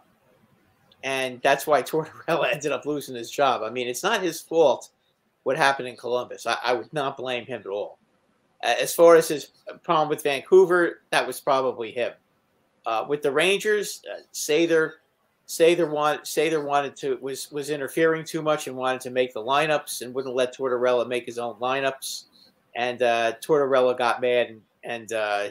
and 1.03 1.41
that's 1.41 1.65
why 1.67 1.81
Tortorella 1.83 2.51
ended 2.51 2.71
up 2.71 2.85
losing 2.85 3.15
his 3.15 3.31
job. 3.31 3.63
I 3.63 3.69
mean, 3.69 3.87
it's 3.87 4.03
not 4.03 4.21
his 4.21 4.41
fault 4.41 4.89
what 5.43 5.57
happened 5.57 5.87
in 5.87 5.95
Columbus. 5.95 6.45
I, 6.45 6.57
I 6.63 6.73
would 6.73 6.91
not 6.93 7.17
blame 7.17 7.45
him 7.45 7.61
at 7.61 7.67
all. 7.67 7.97
As 8.61 8.93
far 8.93 9.15
as 9.15 9.29
his 9.29 9.51
problem 9.83 10.09
with 10.09 10.21
Vancouver, 10.21 11.01
that 11.11 11.25
was 11.25 11.39
probably 11.39 11.91
him. 11.91 12.11
Uh, 12.85 13.05
with 13.07 13.21
the 13.21 13.31
Rangers, 13.31 14.01
uh, 14.11 14.21
Sather, 14.33 14.93
Sather 15.47 15.89
want 15.89 16.23
Sather 16.23 16.63
wanted 16.63 16.95
to 16.97 17.17
was 17.21 17.51
was 17.51 17.69
interfering 17.69 18.23
too 18.23 18.41
much 18.41 18.67
and 18.67 18.75
wanted 18.75 19.01
to 19.01 19.09
make 19.09 19.33
the 19.33 19.41
lineups 19.41 20.01
and 20.01 20.13
wouldn't 20.13 20.35
let 20.35 20.55
Tortorella 20.55 21.07
make 21.07 21.25
his 21.25 21.39
own 21.39 21.55
lineups. 21.55 22.25
And 22.75 23.01
uh, 23.01 23.33
Tortorella 23.41 23.97
got 23.97 24.21
mad 24.21 24.49
and, 24.49 24.61
and 24.83 25.13
uh, 25.13 25.47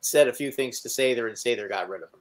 said 0.00 0.28
a 0.28 0.32
few 0.32 0.50
things 0.50 0.80
to 0.80 0.88
Sather, 0.88 1.26
and 1.26 1.36
Sather 1.36 1.68
got 1.68 1.88
rid 1.88 2.02
of 2.02 2.08
him. 2.08 2.17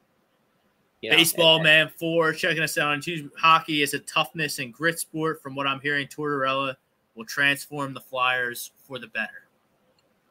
You 1.02 1.12
know, 1.12 1.18
Baseball 1.18 1.56
and- 1.56 1.64
man 1.64 1.90
four 1.90 2.34
checking 2.34 2.64
us 2.64 2.78
out 2.78 2.92
on 2.92 3.02
Tuesday. 3.02 3.30
Hockey 3.38 3.82
is 3.82 3.94
a 3.94 4.00
toughness 4.00 4.60
and 4.60 4.74
grit 4.74 5.00
sport. 5.00 5.42
From 5.42 5.56
what 5.56 5.68
I'm 5.68 5.80
hearing, 5.80 6.08
Tortorella 6.08 6.76
will 7.16 7.26
transform 7.26 7.94
the 7.94 8.02
Flyers 8.02 8.72
for 8.88 8.98
the 9.00 9.08
better. 9.08 9.48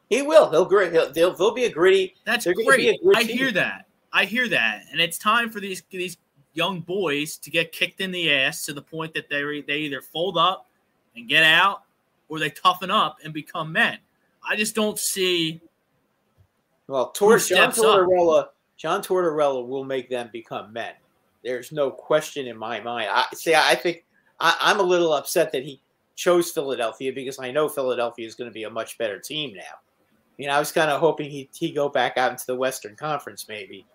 He 0.08 0.22
will. 0.22 0.50
He'll 0.50 0.64
grit. 0.64 0.92
He'll, 0.92 1.10
they'll, 1.12 1.34
they'll 1.34 1.54
be 1.54 1.64
a 1.64 1.70
gritty. 1.70 2.14
That's 2.24 2.44
They're 2.44 2.54
great. 2.54 2.98
I 3.14 3.24
team. 3.24 3.36
hear 3.36 3.52
that. 3.52 3.86
I 4.12 4.24
hear 4.24 4.48
that, 4.48 4.84
and 4.90 5.00
it's 5.00 5.18
time 5.18 5.50
for 5.50 5.60
these 5.60 5.82
these 5.90 6.16
young 6.54 6.80
boys 6.80 7.36
to 7.38 7.50
get 7.50 7.70
kicked 7.72 8.00
in 8.00 8.10
the 8.12 8.32
ass 8.32 8.64
to 8.64 8.72
the 8.72 8.80
point 8.80 9.12
that 9.14 9.28
they 9.28 9.60
they 9.66 9.78
either 9.78 10.00
fold 10.00 10.38
up 10.38 10.70
and 11.16 11.28
get 11.28 11.42
out, 11.42 11.82
or 12.28 12.38
they 12.38 12.48
toughen 12.50 12.90
up 12.90 13.18
and 13.24 13.34
become 13.34 13.70
men. 13.72 13.98
I 14.48 14.56
just 14.56 14.74
don't 14.74 14.98
see. 14.98 15.60
Well, 16.86 17.10
Tor- 17.10 17.38
John 17.38 17.72
steps 17.72 17.78
up? 17.80 18.55
John 18.76 19.02
Tortorella 19.02 19.66
will 19.66 19.84
make 19.84 20.10
them 20.10 20.30
become 20.32 20.72
men. 20.72 20.92
There's 21.42 21.72
no 21.72 21.90
question 21.90 22.46
in 22.46 22.56
my 22.56 22.80
mind. 22.80 23.08
I 23.10 23.24
see. 23.34 23.54
I 23.54 23.74
think 23.74 24.04
I, 24.40 24.56
I'm 24.60 24.80
a 24.80 24.82
little 24.82 25.12
upset 25.12 25.52
that 25.52 25.62
he 25.62 25.80
chose 26.16 26.50
Philadelphia 26.50 27.12
because 27.12 27.38
I 27.38 27.50
know 27.50 27.68
Philadelphia 27.68 28.26
is 28.26 28.34
going 28.34 28.50
to 28.50 28.54
be 28.54 28.64
a 28.64 28.70
much 28.70 28.98
better 28.98 29.18
team 29.18 29.54
now. 29.54 29.62
You 30.38 30.48
know, 30.48 30.54
I 30.54 30.58
was 30.58 30.72
kind 30.72 30.90
of 30.90 31.00
hoping 31.00 31.30
he 31.30 31.48
he 31.54 31.72
go 31.72 31.88
back 31.88 32.18
out 32.18 32.32
into 32.32 32.46
the 32.46 32.56
Western 32.56 32.96
Conference 32.96 33.46
maybe, 33.48 33.86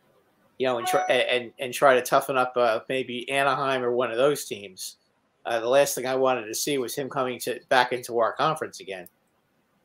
you 0.57 0.65
know, 0.65 0.77
and 0.77 0.87
try 0.87 1.01
and 1.01 1.51
and 1.59 1.73
try 1.73 1.93
to 1.93 2.01
toughen 2.01 2.37
up 2.37 2.53
uh, 2.55 2.79
maybe 2.89 3.29
Anaheim 3.29 3.83
or 3.83 3.91
one 3.91 4.11
of 4.11 4.17
those 4.17 4.45
teams. 4.45 4.97
Uh, 5.45 5.59
the 5.59 5.67
last 5.67 5.95
thing 5.95 6.05
I 6.05 6.15
wanted 6.15 6.45
to 6.45 6.55
see 6.55 6.77
was 6.77 6.95
him 6.95 7.09
coming 7.09 7.39
to 7.41 7.59
back 7.69 7.91
into 7.91 8.19
our 8.19 8.33
conference 8.33 8.79
again. 8.79 9.07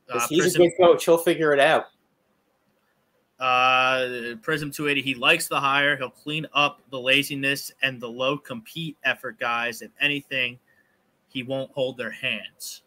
Uh, 0.09 0.25
he's 0.29 0.55
a 0.55 0.59
good 0.59 0.73
coach. 0.81 1.05
He'll 1.05 1.19
figure 1.19 1.53
it 1.53 1.61
out. 1.61 1.87
Uh, 3.41 4.35
Prism 4.43 4.71
280. 4.71 5.03
He 5.03 5.15
likes 5.15 5.49
the 5.49 5.61
hire. 5.61 5.97
He'll 5.97 6.11
clean 6.11 6.47
up 6.55 6.81
the 6.91 6.99
laziness 7.01 7.73
and 7.83 8.01
the 8.01 8.09
low 8.09 8.39
compete 8.39 8.97
effort 9.05 9.39
guys. 9.39 9.83
If 9.83 9.91
anything, 10.01 10.59
he 11.29 11.43
won't 11.43 11.71
hold 11.73 11.97
their 11.97 12.11
hands. 12.11 12.83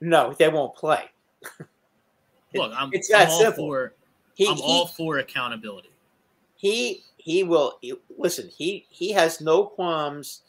No, 0.00 0.34
they 0.38 0.48
won't 0.48 0.74
play. 0.74 1.04
Look, 2.54 2.72
I'm, 2.76 2.90
it's 2.92 3.10
I'm 3.12 3.20
that 3.20 3.28
all 3.30 3.40
simple. 3.40 3.64
for 3.66 3.94
He, 4.34 4.46
I'm 4.48 4.56
he, 4.56 4.62
all 4.62 4.86
for 4.86 5.18
accountability. 5.18 5.90
he 6.56 7.02
he 7.16 7.42
will 7.42 7.78
he- 7.80 7.94
listen. 8.16 8.48
He 8.48 8.86
he 8.90 9.10
has 9.12 9.40
no 9.40 9.64
qualms 9.64 10.42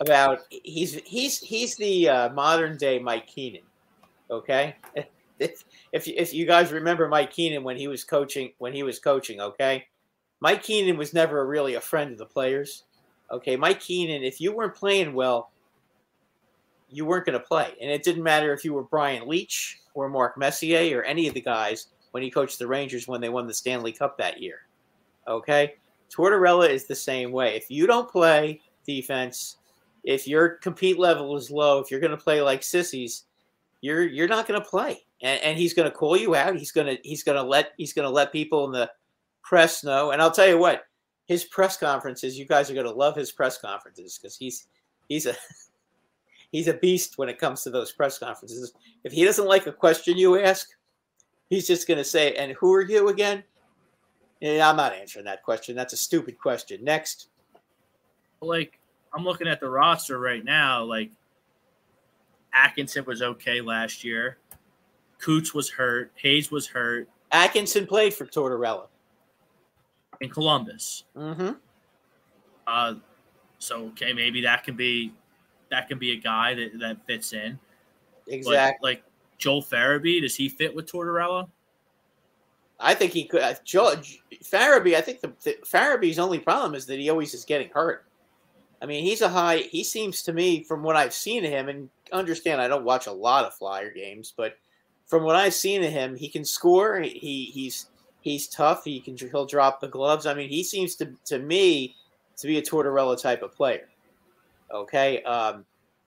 about. 0.00 0.40
He's 0.50 0.94
he's 1.06 1.38
he's 1.38 1.74
the 1.76 2.08
uh, 2.08 2.28
modern 2.30 2.76
day 2.76 2.98
Mike 2.98 3.26
Keenan. 3.26 3.62
Okay, 4.30 4.76
if, 5.40 5.64
if 6.06 6.34
you 6.34 6.46
guys 6.46 6.72
remember 6.72 7.08
Mike 7.08 7.32
Keenan 7.32 7.64
when 7.64 7.76
he 7.76 7.88
was 7.88 8.04
coaching 8.04 8.52
when 8.58 8.72
he 8.72 8.82
was 8.82 8.98
coaching, 8.98 9.40
okay, 9.40 9.86
Mike 10.40 10.62
Keenan 10.62 10.96
was 10.96 11.14
never 11.14 11.46
really 11.46 11.74
a 11.74 11.80
friend 11.80 12.12
of 12.12 12.18
the 12.18 12.26
players. 12.26 12.84
Okay, 13.30 13.56
Mike 13.56 13.80
Keenan, 13.80 14.22
if 14.22 14.40
you 14.40 14.52
weren't 14.52 14.74
playing 14.74 15.14
well, 15.14 15.50
you 16.88 17.04
weren't 17.04 17.26
going 17.26 17.38
to 17.38 17.44
play, 17.44 17.74
and 17.80 17.90
it 17.90 18.02
didn't 18.02 18.22
matter 18.22 18.52
if 18.52 18.64
you 18.64 18.74
were 18.74 18.82
Brian 18.82 19.28
Leetch 19.28 19.76
or 19.94 20.08
Mark 20.08 20.36
Messier 20.36 20.98
or 20.98 21.04
any 21.04 21.28
of 21.28 21.34
the 21.34 21.40
guys 21.40 21.88
when 22.10 22.22
he 22.22 22.30
coached 22.30 22.58
the 22.58 22.66
Rangers 22.66 23.06
when 23.06 23.20
they 23.20 23.28
won 23.28 23.46
the 23.46 23.54
Stanley 23.54 23.92
Cup 23.92 24.18
that 24.18 24.40
year. 24.40 24.66
Okay, 25.28 25.74
Tortorella 26.10 26.68
is 26.68 26.86
the 26.86 26.94
same 26.94 27.30
way. 27.30 27.54
If 27.54 27.70
you 27.70 27.86
don't 27.86 28.10
play 28.10 28.60
defense, 28.84 29.58
if 30.02 30.26
your 30.26 30.48
compete 30.48 30.98
level 30.98 31.36
is 31.36 31.50
low, 31.50 31.78
if 31.78 31.90
you're 31.90 32.00
going 32.00 32.10
to 32.10 32.16
play 32.16 32.42
like 32.42 32.62
sissies, 32.62 33.24
you're 33.80 34.06
you're 34.06 34.28
not 34.28 34.48
going 34.48 34.60
to 34.60 34.68
play, 34.68 35.04
and, 35.22 35.42
and 35.42 35.58
he's 35.58 35.74
going 35.74 35.90
to 35.90 35.96
call 35.96 36.16
you 36.16 36.34
out. 36.34 36.56
He's 36.56 36.72
going 36.72 36.86
to 36.86 36.98
he's 37.02 37.22
going 37.22 37.36
to 37.36 37.42
let 37.42 37.72
he's 37.76 37.92
going 37.92 38.06
to 38.06 38.10
let 38.10 38.32
people 38.32 38.64
in 38.66 38.72
the 38.72 38.90
press 39.42 39.84
know. 39.84 40.10
And 40.10 40.22
I'll 40.22 40.30
tell 40.30 40.48
you 40.48 40.58
what, 40.58 40.84
his 41.26 41.44
press 41.44 41.76
conferences, 41.76 42.38
you 42.38 42.46
guys 42.46 42.70
are 42.70 42.74
going 42.74 42.86
to 42.86 42.92
love 42.92 43.16
his 43.16 43.32
press 43.32 43.58
conferences 43.58 44.18
because 44.18 44.36
he's 44.36 44.66
he's 45.08 45.26
a 45.26 45.34
he's 46.52 46.68
a 46.68 46.74
beast 46.74 47.18
when 47.18 47.28
it 47.28 47.38
comes 47.38 47.62
to 47.62 47.70
those 47.70 47.92
press 47.92 48.18
conferences. 48.18 48.72
If 49.04 49.12
he 49.12 49.24
doesn't 49.24 49.46
like 49.46 49.66
a 49.66 49.72
question 49.72 50.16
you 50.16 50.40
ask, 50.40 50.68
he's 51.48 51.66
just 51.66 51.86
going 51.86 51.98
to 51.98 52.04
say, 52.04 52.34
"And 52.34 52.52
who 52.52 52.72
are 52.74 52.82
you 52.82 53.08
again?" 53.08 53.44
Yeah, 54.40 54.70
I'm 54.70 54.76
not 54.76 54.94
answering 54.94 55.26
that 55.26 55.42
question. 55.42 55.76
That's 55.76 55.92
a 55.92 55.98
stupid 55.98 56.38
question. 56.38 56.82
Next. 56.82 57.28
like 58.40 58.78
I'm 59.12 59.24
looking 59.24 59.48
at 59.48 59.60
the 59.60 59.68
roster 59.68 60.18
right 60.18 60.44
now. 60.44 60.82
Like 60.84 61.10
Atkinson 62.54 63.04
was 63.04 63.22
okay 63.22 63.60
last 63.60 64.02
year. 64.02 64.38
Coots 65.20 65.52
was 65.54 65.70
hurt. 65.70 66.10
Hayes 66.16 66.50
was 66.50 66.66
hurt 66.66 67.08
Atkinson 67.32 67.86
played 67.86 68.14
for 68.14 68.26
Tortorella. 68.26 68.86
in 70.20 70.30
Columbus. 70.30 71.04
Mm-hmm. 71.16 71.52
Uh, 72.66 72.94
so 73.58 73.86
okay, 73.86 74.12
maybe 74.12 74.40
that 74.42 74.64
can 74.64 74.76
be 74.76 75.12
that 75.70 75.88
can 75.88 75.98
be 75.98 76.12
a 76.12 76.16
guy 76.16 76.54
that, 76.54 76.78
that 76.80 77.06
fits 77.06 77.32
in. 77.32 77.58
But, 78.26 78.34
Exactly. 78.34 78.90
like 78.90 79.04
Joel 79.38 79.62
Farabee, 79.62 80.20
does 80.20 80.36
he 80.36 80.48
fit 80.48 80.74
with 80.74 80.90
Tortorella? 80.90 81.48
I 82.78 82.94
think 82.94 83.12
he 83.12 83.24
could. 83.24 83.42
Uh, 83.42 83.54
George 83.64 84.22
Farabee. 84.42 84.94
I 84.94 85.00
think 85.00 85.20
the, 85.20 85.32
the 85.42 85.56
Farabee's 85.64 86.18
only 86.18 86.38
problem 86.38 86.74
is 86.74 86.86
that 86.86 86.98
he 86.98 87.10
always 87.10 87.34
is 87.34 87.44
getting 87.44 87.70
hurt. 87.70 88.06
I 88.82 88.86
mean, 88.86 89.04
he's 89.04 89.20
a 89.20 89.28
high. 89.28 89.58
He 89.58 89.84
seems 89.84 90.22
to 90.22 90.32
me, 90.32 90.64
from 90.64 90.82
what 90.82 90.96
I've 90.96 91.12
seen 91.12 91.44
of 91.44 91.50
him, 91.50 91.68
and 91.68 91.90
understand 92.12 92.60
I 92.60 92.68
don't 92.68 92.84
watch 92.84 93.06
a 93.06 93.12
lot 93.12 93.44
of 93.44 93.54
Flyer 93.54 93.92
games, 93.92 94.32
but 94.34 94.56
from 95.10 95.24
what 95.24 95.34
I've 95.34 95.54
seen 95.54 95.82
of 95.82 95.90
him, 95.90 96.14
he 96.16 96.28
can 96.28 96.44
score. 96.44 97.00
He 97.00 97.50
he's 97.52 97.86
he's 98.20 98.46
tough. 98.46 98.84
He 98.84 99.00
can 99.00 99.16
he'll 99.16 99.44
drop 99.44 99.80
the 99.80 99.88
gloves. 99.88 100.24
I 100.24 100.34
mean, 100.34 100.48
he 100.48 100.62
seems 100.62 100.94
to 100.96 101.12
to 101.26 101.40
me 101.40 101.96
to 102.36 102.46
be 102.46 102.58
a 102.58 102.62
Tortorella 102.62 103.20
type 103.20 103.42
of 103.42 103.52
player. 103.54 103.88
Okay, 104.72 105.20
um, 105.24 105.64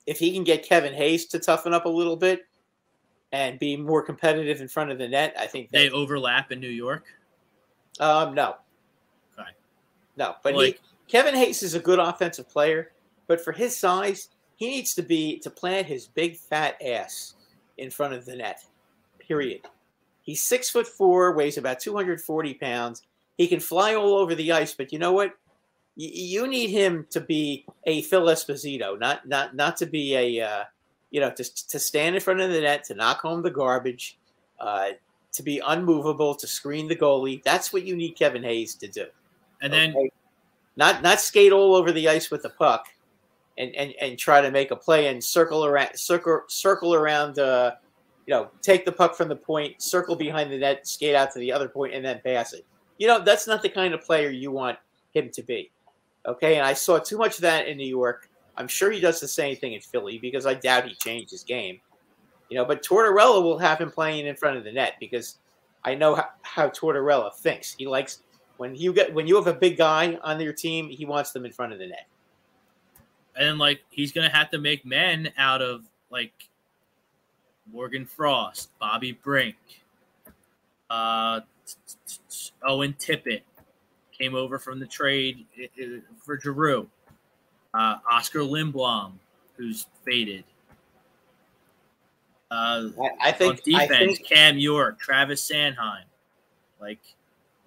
if 0.07 0.17
he 0.19 0.31
can 0.33 0.45
get 0.45 0.63
Kevin 0.63 0.93
Hayes 0.93 1.25
to 1.27 1.39
toughen 1.39 1.73
up 1.73 1.83
a 1.83 1.89
little 1.89 2.15
bit 2.15 2.45
and 3.33 3.59
be 3.59 3.75
more 3.75 4.01
competitive 4.01 4.61
in 4.61 4.69
front 4.69 4.89
of 4.89 4.97
the 4.97 5.07
net, 5.07 5.35
I 5.37 5.47
think 5.47 5.69
They 5.69 5.89
overlap 5.89 6.53
in 6.53 6.61
New 6.61 6.69
York. 6.69 7.03
um, 7.99 8.33
no, 8.33 8.55
Okay. 9.37 9.49
no. 10.15 10.35
But 10.43 10.55
Like- 10.55 10.75
he, 10.75 10.79
Kevin 11.09 11.35
Hayes 11.35 11.61
is 11.61 11.73
a 11.73 11.79
good 11.79 11.99
offensive 11.99 12.47
player, 12.47 12.93
but 13.27 13.41
for 13.43 13.51
his 13.51 13.75
size, 13.77 14.29
he 14.55 14.67
needs 14.69 14.95
to 14.95 15.01
be 15.01 15.39
to 15.39 15.49
plant 15.49 15.87
his 15.87 16.07
big 16.07 16.37
fat 16.37 16.81
ass 16.81 17.33
in 17.77 17.91
front 17.91 18.13
of 18.13 18.23
the 18.25 18.35
net. 18.37 18.63
Period. 19.27 19.61
He's 20.21 20.41
six 20.41 20.69
foot 20.69 20.87
four, 20.87 21.35
weighs 21.35 21.57
about 21.57 21.79
two 21.79 21.95
hundred 21.95 22.21
forty 22.21 22.53
pounds. 22.53 23.03
He 23.37 23.47
can 23.47 23.59
fly 23.59 23.95
all 23.95 24.15
over 24.15 24.35
the 24.35 24.51
ice, 24.51 24.73
but 24.73 24.93
you 24.93 24.99
know 24.99 25.11
what? 25.11 25.29
Y- 25.97 26.11
you 26.13 26.47
need 26.47 26.69
him 26.69 27.05
to 27.09 27.19
be 27.19 27.65
a 27.85 28.01
Phil 28.03 28.25
Esposito, 28.27 28.99
not 28.99 29.27
not 29.27 29.55
not 29.55 29.77
to 29.77 29.85
be 29.85 30.15
a 30.15 30.45
uh, 30.45 30.63
you 31.11 31.19
know 31.19 31.31
to 31.31 31.43
to 31.67 31.79
stand 31.79 32.15
in 32.15 32.21
front 32.21 32.41
of 32.41 32.51
the 32.51 32.61
net 32.61 32.83
to 32.85 32.95
knock 32.95 33.21
home 33.21 33.41
the 33.41 33.51
garbage. 33.51 34.17
Uh, 34.59 34.91
to 35.33 35.43
be 35.43 35.59
unmovable, 35.65 36.35
to 36.35 36.47
screen 36.47 36.87
the 36.87 36.95
goalie. 36.95 37.41
That's 37.43 37.73
what 37.73 37.83
you 37.83 37.95
need 37.95 38.11
Kevin 38.11 38.43
Hayes 38.43 38.75
to 38.75 38.87
do. 38.87 39.07
And 39.61 39.73
then 39.73 39.95
okay? 39.95 40.11
not 40.77 41.01
not 41.01 41.19
skate 41.19 41.51
all 41.51 41.75
over 41.75 41.91
the 41.91 42.07
ice 42.07 42.31
with 42.31 42.43
the 42.43 42.49
puck, 42.49 42.87
and 43.57 43.73
and, 43.75 43.93
and 43.99 44.17
try 44.17 44.41
to 44.41 44.51
make 44.51 44.71
a 44.71 44.75
play 44.75 45.07
and 45.07 45.23
circle 45.23 45.65
around 45.65 45.97
circle 45.97 46.43
circle 46.47 46.93
around. 46.93 47.39
Uh, 47.39 47.73
you 48.25 48.33
know, 48.33 48.49
take 48.61 48.85
the 48.85 48.91
puck 48.91 49.15
from 49.15 49.27
the 49.27 49.35
point, 49.35 49.81
circle 49.81 50.15
behind 50.15 50.51
the 50.51 50.57
net, 50.57 50.87
skate 50.87 51.15
out 51.15 51.31
to 51.33 51.39
the 51.39 51.51
other 51.51 51.67
point, 51.67 51.93
and 51.93 52.05
then 52.05 52.21
pass 52.23 52.53
it. 52.53 52.65
You 52.97 53.07
know, 53.07 53.19
that's 53.19 53.47
not 53.47 53.61
the 53.61 53.69
kind 53.69 53.93
of 53.93 54.01
player 54.01 54.29
you 54.29 54.51
want 54.51 54.77
him 55.13 55.29
to 55.31 55.43
be. 55.43 55.71
Okay, 56.25 56.55
and 56.55 56.65
I 56.65 56.73
saw 56.73 56.99
too 56.99 57.17
much 57.17 57.35
of 57.35 57.41
that 57.41 57.67
in 57.67 57.77
New 57.77 57.87
York. 57.87 58.29
I'm 58.55 58.67
sure 58.67 58.91
he 58.91 58.99
does 58.99 59.19
the 59.19 59.27
same 59.27 59.57
thing 59.57 59.73
in 59.73 59.81
Philly 59.81 60.19
because 60.19 60.45
I 60.45 60.53
doubt 60.53 60.87
he 60.87 60.95
changed 60.95 61.31
his 61.31 61.43
game. 61.43 61.79
You 62.49 62.57
know, 62.57 62.65
but 62.65 62.83
Tortorella 62.83 63.41
will 63.41 63.57
have 63.57 63.79
him 63.79 63.91
playing 63.91 64.27
in 64.27 64.35
front 64.35 64.57
of 64.57 64.63
the 64.63 64.71
net 64.71 64.93
because 64.99 65.39
I 65.83 65.95
know 65.95 66.15
how, 66.15 66.29
how 66.43 66.69
Tortorella 66.69 67.33
thinks. 67.33 67.73
He 67.73 67.87
likes 67.87 68.21
when 68.57 68.75
you 68.75 68.93
get 68.93 69.13
when 69.13 69.27
you 69.27 69.35
have 69.35 69.47
a 69.47 69.53
big 69.53 69.77
guy 69.77 70.17
on 70.23 70.39
your 70.39 70.53
team, 70.53 70.87
he 70.87 71.05
wants 71.05 71.31
them 71.31 71.45
in 71.45 71.51
front 71.51 71.73
of 71.73 71.79
the 71.79 71.87
net. 71.87 72.07
And 73.35 73.57
like 73.57 73.81
he's 73.89 74.11
gonna 74.11 74.29
have 74.29 74.49
to 74.51 74.59
make 74.59 74.85
men 74.85 75.31
out 75.37 75.61
of 75.61 75.83
like 76.11 76.31
Morgan 77.71 78.05
Frost, 78.05 78.69
Bobby 78.79 79.13
Brink, 79.13 79.55
uh, 80.89 81.41
Owen 82.63 82.93
Tippett 82.99 83.41
came 84.11 84.35
over 84.35 84.59
from 84.59 84.79
the 84.79 84.85
trade 84.85 85.45
for 86.23 86.39
Giroux. 86.39 86.87
Uh, 87.73 87.97
Oscar 88.09 88.41
Lindblom, 88.41 89.13
who's 89.57 89.87
faded. 90.05 90.43
Uh, 92.51 92.89
I, 93.19 93.31
think 93.31 93.63
defense, 93.63 93.91
I 93.91 93.97
think, 93.97 94.27
Cam 94.27 94.59
York, 94.59 94.99
Travis 94.99 95.49
Sanheim, 95.49 96.03
like 96.79 96.99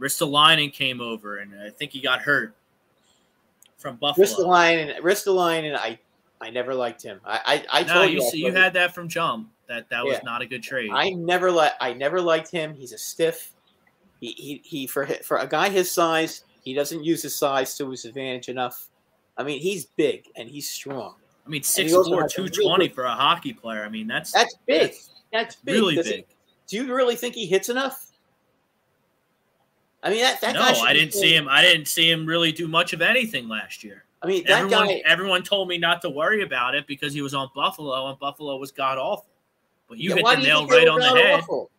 Ristolainen 0.01 0.73
came 0.73 1.01
over, 1.01 1.39
and 1.39 1.53
I 1.61 1.71
think 1.71 1.91
he 1.91 2.01
got 2.01 2.23
hurt 2.23 2.55
from 3.79 3.97
Buffalo. 3.97 4.25
Ristolainen, 4.25 5.01
Ristolainen, 5.01 5.75
I 5.75 5.99
I 6.41 6.51
never 6.51 6.73
liked 6.73 7.03
him. 7.03 7.21
I 7.25 7.65
I, 7.69 7.81
I 7.81 7.83
no, 7.83 7.95
told 7.95 8.11
you, 8.11 8.31
you, 8.33 8.47
you 8.47 8.53
had 8.53 8.75
that 8.75 8.95
from 8.95 9.09
jump 9.09 9.51
that 9.69 9.89
that 9.91 10.05
was 10.05 10.19
not 10.25 10.43
a 10.43 10.47
good 10.47 10.63
trade. 10.63 10.91
I 10.93 11.11
never 11.11 11.51
let 11.51 11.75
I 11.81 11.93
never 11.93 12.21
liked 12.21 12.51
him. 12.51 12.75
He's 12.75 12.93
a 12.93 12.99
stiff. 12.99 13.53
He, 14.21 14.29
he 14.33 14.63
he 14.65 14.87
for 14.87 15.07
for 15.07 15.39
a 15.39 15.47
guy 15.47 15.69
his 15.69 15.91
size, 15.91 16.45
he 16.63 16.75
doesn't 16.75 17.05
use 17.05 17.23
his 17.23 17.35
size 17.35 17.77
to 17.79 17.91
his 17.91 18.05
advantage 18.05 18.49
enough. 18.49 18.89
I 19.37 19.43
mean, 19.43 19.61
he's 19.61 19.85
big 19.85 20.29
and 20.37 20.49
he's 20.49 20.69
strong. 20.69 21.15
I 21.45 21.49
mean, 21.49 21.61
he 21.63 21.85
6'4", 21.85 21.97
also 21.97 22.19
a 22.19 22.29
220 22.29 22.89
for 22.89 23.05
a 23.05 23.15
hockey 23.15 23.53
player. 23.53 23.85
I 23.85 23.89
mean, 23.89 24.07
that's 24.07 24.33
That's 24.33 24.57
big. 24.67 24.95
That's 25.33 25.57
big. 25.57 25.75
really 25.75 25.95
Does 25.95 26.07
he- 26.07 26.13
big. 26.17 26.27
do 26.67 26.77
you 26.77 26.95
really 26.95 27.15
think 27.15 27.35
he 27.35 27.47
hits 27.47 27.69
enough? 27.69 28.07
I 30.03 30.11
mean, 30.11 30.21
that 30.23 30.41
that 30.41 30.55
no. 30.55 30.63
I 30.63 30.93
didn't 30.93 31.15
see 31.15 31.35
him. 31.35 31.49
I 31.49 31.63
didn't 31.63 31.89
see 31.89 32.11
him 32.11 32.27
really 32.27 32.53
do 32.53 32.69
much 32.69 32.93
of 32.93 33.03
anything 33.03 33.49
last 33.49 33.83
year. 33.83 34.05
I 34.23 34.29
mean, 34.29 34.45
that 34.45 34.63
everyone, 34.63 34.87
guy. 34.89 35.03
everyone 35.05 35.43
told 35.43 35.69
me 35.69 35.79
not 35.79 36.01
to 36.03 36.11
worry 36.11 36.43
about 36.43 36.75
it 36.75 36.87
because 36.87 37.13
he 37.13 37.23
was 37.23 37.35
on 37.35 37.51
Buffalo 37.55 38.09
and 38.09 38.19
Buffalo 38.19 38.57
was 38.57 38.71
god 38.71 38.99
awful. 38.99 39.27
But 39.89 39.99
you 39.99 40.11
Yeah, 40.11 40.17
hit 40.17 40.25
the 40.25 40.43
nail 40.43 40.67
right 40.67 40.89
on 40.89 40.99
the 41.01 41.07
head. 41.09 41.41
awful? 41.41 41.71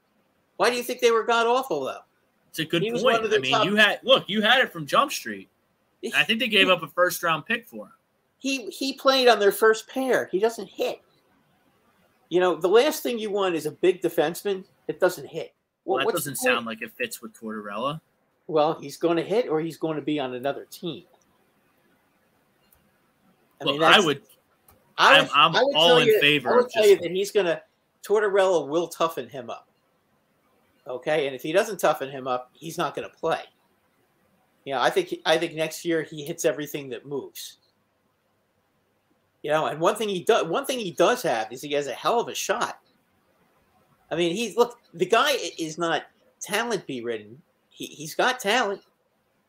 Why 0.58 0.70
do 0.70 0.76
you 0.76 0.84
think 0.84 1.02
they 1.02 1.12
were 1.12 1.24
god 1.24 1.46
awful 1.48 1.84
though? 1.86 2.00
It's 2.50 2.60
a 2.60 2.66
good 2.66 2.82
He 2.82 2.92
point. 2.92 3.24
I 3.24 3.38
mean, 3.38 3.52
top- 3.52 3.66
you 3.66 3.76
had 3.76 4.00
look, 4.04 4.24
you 4.28 4.42
had 4.42 4.60
it 4.62 4.72
from 4.72 4.86
Jump 4.86 5.12
Street. 5.12 5.50
I 6.16 6.24
think 6.24 6.40
they 6.40 6.48
gave 6.48 6.70
up 6.70 6.82
a 6.84 6.88
first 6.88 7.22
round 7.24 7.46
pick 7.46 7.66
for 7.68 7.86
him. 7.88 7.92
he 8.40 8.70
he 8.70 8.94
played 8.94 9.28
on 9.28 9.40
their 9.40 9.52
first 9.52 9.88
pair. 9.90 10.28
He 10.32 10.40
doesn't 10.40 10.68
hit. 10.70 11.02
You 12.30 12.40
know, 12.40 12.56
the 12.56 12.68
last 12.68 13.04
thing 13.04 13.18
you 13.20 13.30
want 13.30 13.56
is 13.56 13.66
a 13.66 13.72
big 13.72 14.02
defenseman 14.02 14.64
that 14.88 15.00
doesn't 15.00 15.28
hit. 15.28 15.54
Well, 15.86 16.06
that 16.06 16.12
doesn't 16.14 16.36
sound 16.38 16.66
like 16.66 16.82
it 16.82 16.92
fits 16.98 17.22
with 17.22 17.34
Tortorella. 17.34 18.02
Well, 18.48 18.80
he's 18.80 18.98
going 18.98 19.18
to 19.18 19.24
hit, 19.24 19.48
or 19.50 19.60
he's 19.62 19.78
going 19.78 19.96
to 19.96 20.02
be 20.02 20.20
on 20.20 20.34
another 20.34 20.66
team. 20.70 21.04
I 23.62 23.66
I 23.66 23.72
would 23.72 23.82
I 23.82 24.00
would, 24.00 24.22
I'm- 24.98 25.30
I'm 25.34 25.56
I 25.56 25.64
would 25.64 25.76
all 25.76 25.98
in 25.98 26.08
you, 26.08 26.20
favor 26.20 26.54
I 26.54 26.58
would 26.58 26.70
tell 26.70 26.86
you 26.88 26.98
that 26.98 27.12
he's 27.12 27.32
going 27.32 27.46
to 27.46 27.62
Tortorella 28.04 28.68
will 28.68 28.88
toughen 28.88 29.28
him 29.28 29.50
up. 29.50 29.68
Okay, 30.88 31.28
and 31.28 31.36
if 31.36 31.42
he 31.42 31.52
doesn't 31.52 31.80
toughen 31.80 32.10
him 32.10 32.28
up, 32.28 32.50
he's 32.54 32.78
not 32.78 32.96
going 32.96 33.10
to 33.10 33.16
play. 33.16 33.42
You 34.64 34.74
know, 34.74 34.82
I 34.82 34.90
think 34.90 35.16
I 35.26 35.38
think 35.38 35.54
next 35.54 35.86
year 35.86 36.04
he 36.04 36.24
hits 36.24 36.46
everything 36.46 36.90
that 36.90 37.06
moves. 37.06 37.58
You 39.44 39.52
know, 39.52 39.68
and 39.68 39.80
one 39.80 39.96
thing 39.96 40.10
he 40.10 40.24
does 40.24 40.46
one 40.48 40.66
thing 40.66 40.80
he 40.80 40.92
does 40.92 41.22
have 41.24 41.52
is 41.52 41.62
he 41.62 41.72
has 41.74 41.88
a 41.88 41.94
hell 41.94 42.20
of 42.20 42.28
a 42.28 42.36
shot. 42.36 42.80
I 44.12 44.16
mean, 44.16 44.36
he's 44.36 44.58
look 44.58 44.80
the 44.94 45.06
guy 45.06 45.32
is 45.58 45.78
not 45.78 46.04
talent 46.40 46.86
be 46.86 47.02
ridden. 47.02 47.42
He 47.70 47.86
he's 47.86 48.16
got 48.16 48.40
talent. 48.40 48.82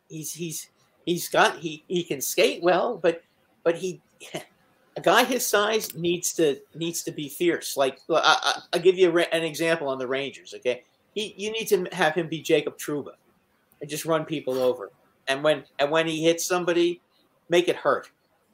He's 0.09 0.33
he's 0.33 0.69
he's 1.05 1.29
got 1.29 1.59
he 1.59 1.85
he 1.89 2.03
can 2.03 2.21
skate 2.21 2.63
well, 2.63 2.97
but 2.97 3.23
but 3.65 3.77
he 3.77 4.01
a 4.97 5.01
guy 5.01 5.25
his 5.25 5.47
size 5.47 5.95
needs 5.95 6.33
to 6.35 6.59
needs 6.75 7.03
to 7.05 7.11
be 7.11 7.29
fierce. 7.29 7.77
Like 7.77 8.01
I, 8.11 8.15
I, 8.43 8.61
I'll 8.73 8.81
give 8.81 8.97
you 8.97 9.17
an 9.19 9.45
example 9.45 9.89
on 9.89 9.99
the 9.99 10.07
Rangers. 10.07 10.55
Okay, 10.55 10.85
he 11.15 11.35
you 11.37 11.53
need 11.53 11.67
to 11.67 11.87
have 11.93 12.15
him 12.15 12.29
be 12.29 12.41
Jacob 12.41 12.79
Trouba 12.79 13.13
and 13.81 13.89
just 13.89 14.05
run 14.05 14.25
people 14.25 14.59
over. 14.59 14.91
And 15.29 15.43
when 15.43 15.65
and 15.79 15.91
when 15.91 16.07
he 16.07 16.25
hits 16.25 16.45
somebody, 16.45 17.01
make 17.49 17.69
it 17.69 17.77
hurt. 17.77 18.11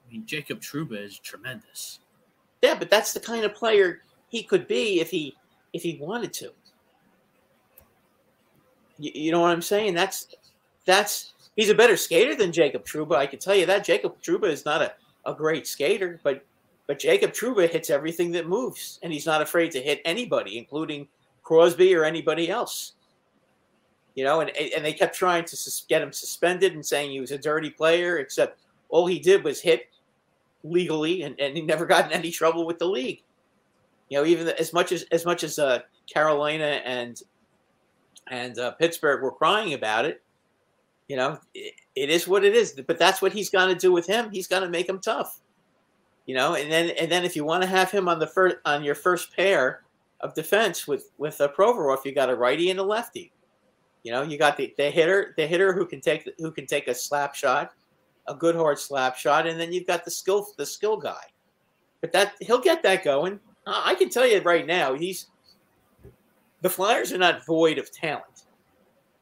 I 0.06 0.12
mean, 0.12 0.26
Jacob 0.26 0.60
Trouba 0.60 1.02
is 1.02 1.18
tremendous. 1.18 2.00
Yeah, 2.62 2.74
but 2.78 2.90
that's 2.90 3.12
the 3.12 3.20
kind 3.20 3.44
of 3.44 3.54
player 3.54 4.02
he 4.28 4.42
could 4.42 4.66
be 4.66 5.00
if 5.00 5.10
he 5.10 5.36
if 5.72 5.82
he 5.82 5.98
wanted 6.00 6.32
to. 6.34 6.50
You, 8.98 9.12
you 9.14 9.32
know 9.32 9.40
what 9.40 9.50
I'm 9.50 9.62
saying? 9.62 9.94
That's 9.94 10.34
that's 10.84 11.32
he's 11.56 11.70
a 11.70 11.74
better 11.74 11.96
skater 11.96 12.34
than 12.34 12.52
Jacob 12.52 12.84
Trouba. 12.84 13.16
I 13.16 13.26
can 13.26 13.38
tell 13.38 13.54
you 13.54 13.66
that. 13.66 13.84
Jacob 13.84 14.20
Trouba 14.22 14.44
is 14.44 14.64
not 14.64 14.82
a, 14.82 14.92
a 15.26 15.34
great 15.34 15.66
skater, 15.66 16.20
but 16.22 16.44
but 16.86 16.98
Jacob 16.98 17.32
Trouba 17.32 17.68
hits 17.68 17.88
everything 17.88 18.30
that 18.32 18.46
moves, 18.46 18.98
and 19.02 19.12
he's 19.12 19.26
not 19.26 19.40
afraid 19.40 19.70
to 19.72 19.80
hit 19.80 20.02
anybody, 20.04 20.58
including 20.58 21.08
Crosby 21.42 21.94
or 21.94 22.04
anybody 22.04 22.50
else. 22.50 22.92
You 24.14 24.24
know, 24.24 24.40
and 24.40 24.50
and 24.56 24.84
they 24.84 24.92
kept 24.92 25.16
trying 25.16 25.44
to 25.44 25.56
get 25.88 26.02
him 26.02 26.12
suspended 26.12 26.74
and 26.74 26.84
saying 26.84 27.10
he 27.10 27.20
was 27.20 27.32
a 27.32 27.38
dirty 27.38 27.70
player, 27.70 28.18
except 28.18 28.60
all 28.88 29.06
he 29.06 29.18
did 29.18 29.42
was 29.44 29.60
hit 29.60 29.88
legally, 30.62 31.22
and, 31.22 31.38
and 31.40 31.56
he 31.56 31.62
never 31.62 31.86
got 31.86 32.06
in 32.06 32.12
any 32.12 32.30
trouble 32.30 32.66
with 32.66 32.78
the 32.78 32.86
league. 32.86 33.22
You 34.08 34.18
know, 34.18 34.26
even 34.26 34.48
as 34.48 34.72
much 34.72 34.92
as 34.92 35.02
as 35.10 35.24
much 35.24 35.42
as 35.42 35.58
uh, 35.58 35.80
Carolina 36.12 36.80
and 36.84 37.20
and 38.28 38.58
uh, 38.58 38.72
Pittsburgh 38.72 39.22
were 39.22 39.32
crying 39.32 39.74
about 39.74 40.04
it, 40.04 40.22
you 41.08 41.16
know, 41.16 41.38
it, 41.54 41.74
it 41.94 42.10
is 42.10 42.26
what 42.26 42.44
it 42.44 42.54
is. 42.54 42.80
But 42.86 42.98
that's 42.98 43.20
what 43.20 43.32
he's 43.32 43.50
going 43.50 43.68
to 43.68 43.78
do 43.78 43.92
with 43.92 44.06
him. 44.06 44.30
He's 44.30 44.46
going 44.46 44.62
to 44.62 44.68
make 44.68 44.88
him 44.88 45.00
tough. 45.00 45.40
You 46.26 46.34
know, 46.34 46.54
and 46.54 46.72
then 46.72 46.90
and 46.98 47.10
then 47.12 47.24
if 47.24 47.36
you 47.36 47.44
want 47.44 47.62
to 47.62 47.68
have 47.68 47.90
him 47.90 48.08
on 48.08 48.18
the 48.18 48.26
first 48.26 48.56
on 48.64 48.82
your 48.82 48.94
first 48.94 49.36
pair 49.36 49.82
of 50.20 50.34
defense 50.34 50.88
with 50.88 51.10
with 51.18 51.38
a 51.40 51.48
Provorov, 51.48 52.04
you 52.04 52.14
got 52.14 52.30
a 52.30 52.34
righty 52.34 52.70
and 52.70 52.80
a 52.80 52.82
lefty. 52.82 53.30
You 54.04 54.12
know, 54.12 54.22
you 54.22 54.38
got 54.38 54.56
the, 54.56 54.72
the 54.76 54.90
hitter, 54.90 55.34
the 55.36 55.46
hitter 55.46 55.72
who 55.72 55.86
can 55.86 56.00
take 56.00 56.28
who 56.38 56.50
can 56.50 56.66
take 56.66 56.88
a 56.88 56.94
slap 56.94 57.34
shot, 57.34 57.72
a 58.26 58.34
good 58.34 58.54
hard 58.54 58.78
slap 58.78 59.16
shot, 59.16 59.46
and 59.46 59.60
then 59.60 59.72
you've 59.72 59.86
got 59.86 60.04
the 60.04 60.10
skill 60.10 60.46
the 60.56 60.64
skill 60.64 60.96
guy. 60.96 61.24
But 62.00 62.12
that 62.12 62.34
he'll 62.40 62.60
get 62.60 62.82
that 62.84 63.04
going. 63.04 63.38
I 63.66 63.90
I 63.90 63.94
can 63.94 64.08
tell 64.08 64.26
you 64.26 64.40
right 64.40 64.66
now, 64.66 64.94
he's 64.94 65.26
the 66.62 66.70
Flyers 66.70 67.12
are 67.12 67.18
not 67.18 67.44
void 67.44 67.76
of 67.76 67.92
talent. 67.92 68.44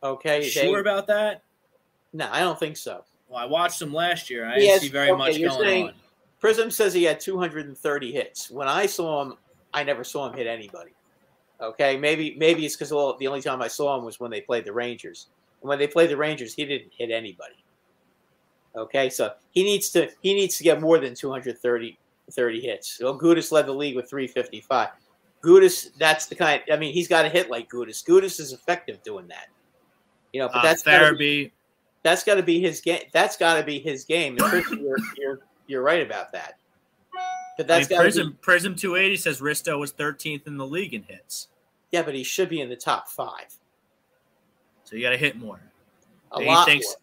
Okay, 0.05 0.49
Sure 0.49 0.81
about 0.81 1.09
that? 1.09 1.43
No, 2.13 2.29
I 2.31 2.41
don't 2.41 2.59
think 2.59 2.77
so. 2.77 3.05
Well, 3.29 3.39
I 3.39 3.47
watched 3.47 3.81
him 3.81 3.93
last 3.93 4.29
year. 4.31 4.47
I 4.47 4.55
He 4.55 4.61
didn't 4.61 4.73
has- 4.73 4.81
see 4.83 4.89
very 4.89 5.11
okay, 5.11 5.19
much 5.19 5.39
going 5.41 5.61
saying- 5.61 5.87
on. 5.89 5.95
Prism 6.41 6.71
says 6.71 6.93
he 6.93 7.05
had 7.05 7.21
230 7.21 8.13
hits. 8.13 8.51
When 8.51 8.67
I 8.69 8.87
saw 8.87 9.23
him, 9.23 9.35
I 9.73 9.85
never 9.85 10.03
saw 10.05 10.27
him 10.29 10.37
hit 10.37 10.47
anybody. 10.49 10.91
Okay, 11.61 11.97
maybe 11.97 12.35
maybe 12.37 12.67
it's 12.67 12.75
because 12.75 12.89
the 12.91 13.27
only 13.29 13.41
time 13.41 13.63
I 13.63 13.69
saw 13.69 13.97
him 13.97 14.05
was 14.05 14.19
when 14.19 14.31
they 14.33 14.41
played 14.41 14.65
the 14.65 14.73
Rangers. 14.73 15.29
And 15.61 15.69
when 15.69 15.79
they 15.79 15.87
played 15.87 16.11
the 16.11 16.17
Rangers, 16.17 16.53
he 16.55 16.65
didn't 16.65 16.93
hit 16.93 17.13
anybody. 17.13 17.55
Okay, 18.75 19.09
so 19.11 19.33
he 19.53 19.63
needs 19.63 19.91
to 19.91 20.11
he 20.23 20.35
needs 20.35 20.57
to 20.59 20.65
get 20.65 20.81
more 20.81 20.99
than 20.99 21.15
230 21.15 21.99
30 22.31 22.61
hits. 22.61 22.99
Well, 23.01 23.19
Gudas 23.19 23.53
led 23.53 23.67
the 23.67 23.73
league 23.73 23.95
with 23.95 24.09
355. 24.11 24.89
Gudas, 25.45 25.91
that's 25.99 26.27
the 26.27 26.35
kind. 26.35 26.63
I 26.73 26.77
mean, 26.77 26.93
he's 26.93 27.07
got 27.09 27.23
to 27.23 27.29
hit 27.29 27.51
like 27.51 27.69
Gudas. 27.71 28.03
Gudas 28.05 28.41
is 28.41 28.53
effective 28.53 29.03
doing 29.03 29.29
that. 29.29 29.47
You 30.33 30.41
know, 30.41 30.49
but 30.49 30.59
Uh, 30.59 30.63
that's 30.63 30.83
gotta 30.83 31.15
be-. 31.15 31.53
That's 32.03 32.25
got 32.25 32.35
to 32.37 32.43
be 32.43 32.61
his 32.61 32.81
game. 32.81 33.03
That's 33.13 33.37
got 33.37 33.59
to 33.59 33.63
be 33.65 33.79
his 33.79 34.05
game. 34.05 34.37
And 34.39 34.65
you're, 34.81 34.97
you're 35.17 35.41
you're 35.67 35.83
right 35.83 36.05
about 36.05 36.33
that. 36.33 36.55
But 37.57 37.67
I 37.67 37.79
that's 37.79 37.91
mean, 37.91 37.99
got 37.99 38.03
Prism 38.03 38.31
be, 38.31 38.37
Prism 38.41 38.75
280 38.75 39.17
says 39.17 39.41
Risto 39.41 39.79
was 39.79 39.93
13th 39.93 40.47
in 40.47 40.57
the 40.57 40.67
league 40.67 40.95
in 40.95 41.03
hits. 41.03 41.49
yeah, 41.91 42.03
but 42.03 42.15
he 42.15 42.25
should 42.25 42.49
be 42.49 42.61
in 42.61 42.69
the 42.69 42.77
top 42.77 43.09
five. 43.09 43.55
So 44.85 44.97
you 44.97 45.03
got 45.03 45.11
to 45.11 45.19
hit 45.19 45.37
more. 45.37 45.61
A 46.33 46.41
he 46.41 46.47
lot 46.47 46.67
thinks 46.67 46.87
more. 46.87 46.97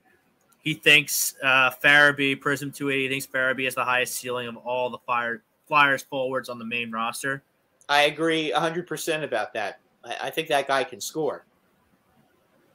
he 0.62 0.74
thinks 0.74 1.36
uh, 1.44 1.72
Farabee 1.84 2.40
Prism 2.40 2.72
280 2.72 3.10
thinks 3.10 3.28
Farabee 3.28 3.66
has 3.66 3.76
the 3.76 3.86
highest 3.86 4.16
ceiling 4.16 4.48
of 4.48 4.58
all 4.58 4.90
the 4.90 4.98
fire 5.00 5.44
Flyers 5.68 6.02
forwards 6.02 6.50
on 6.50 6.58
the 6.58 6.66
main 6.66 6.92
roster. 6.92 7.44
I 7.88 8.02
agree 8.04 8.52
hundred 8.52 8.88
percent 8.88 9.24
about 9.24 9.54
that. 9.54 9.80
I, 10.04 10.18
I 10.24 10.30
think 10.32 10.48
that 10.48 10.68
guy 10.68 10.84
can 10.84 11.00
score. 11.00 11.46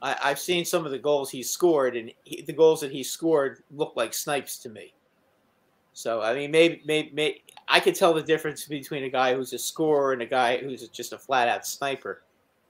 I, 0.01 0.15
I've 0.23 0.39
seen 0.39 0.65
some 0.65 0.85
of 0.85 0.91
the 0.91 0.99
goals 0.99 1.29
he 1.29 1.43
scored, 1.43 1.95
and 1.95 2.11
he, 2.23 2.41
the 2.41 2.53
goals 2.53 2.81
that 2.81 2.91
he 2.91 3.03
scored 3.03 3.63
look 3.71 3.93
like 3.95 4.13
snipes 4.13 4.57
to 4.59 4.69
me. 4.69 4.93
So 5.93 6.21
I 6.21 6.35
mean, 6.35 6.51
maybe, 6.51 6.81
maybe, 6.85 7.11
maybe 7.13 7.43
I 7.67 7.79
could 7.79 7.95
tell 7.95 8.13
the 8.13 8.21
difference 8.21 8.65
between 8.65 9.03
a 9.05 9.09
guy 9.09 9.33
who's 9.33 9.53
a 9.53 9.57
scorer 9.57 10.13
and 10.13 10.21
a 10.21 10.25
guy 10.25 10.57
who's 10.57 10.87
just 10.89 11.13
a 11.13 11.17
flat 11.17 11.47
out 11.47 11.65
sniper. 11.65 12.23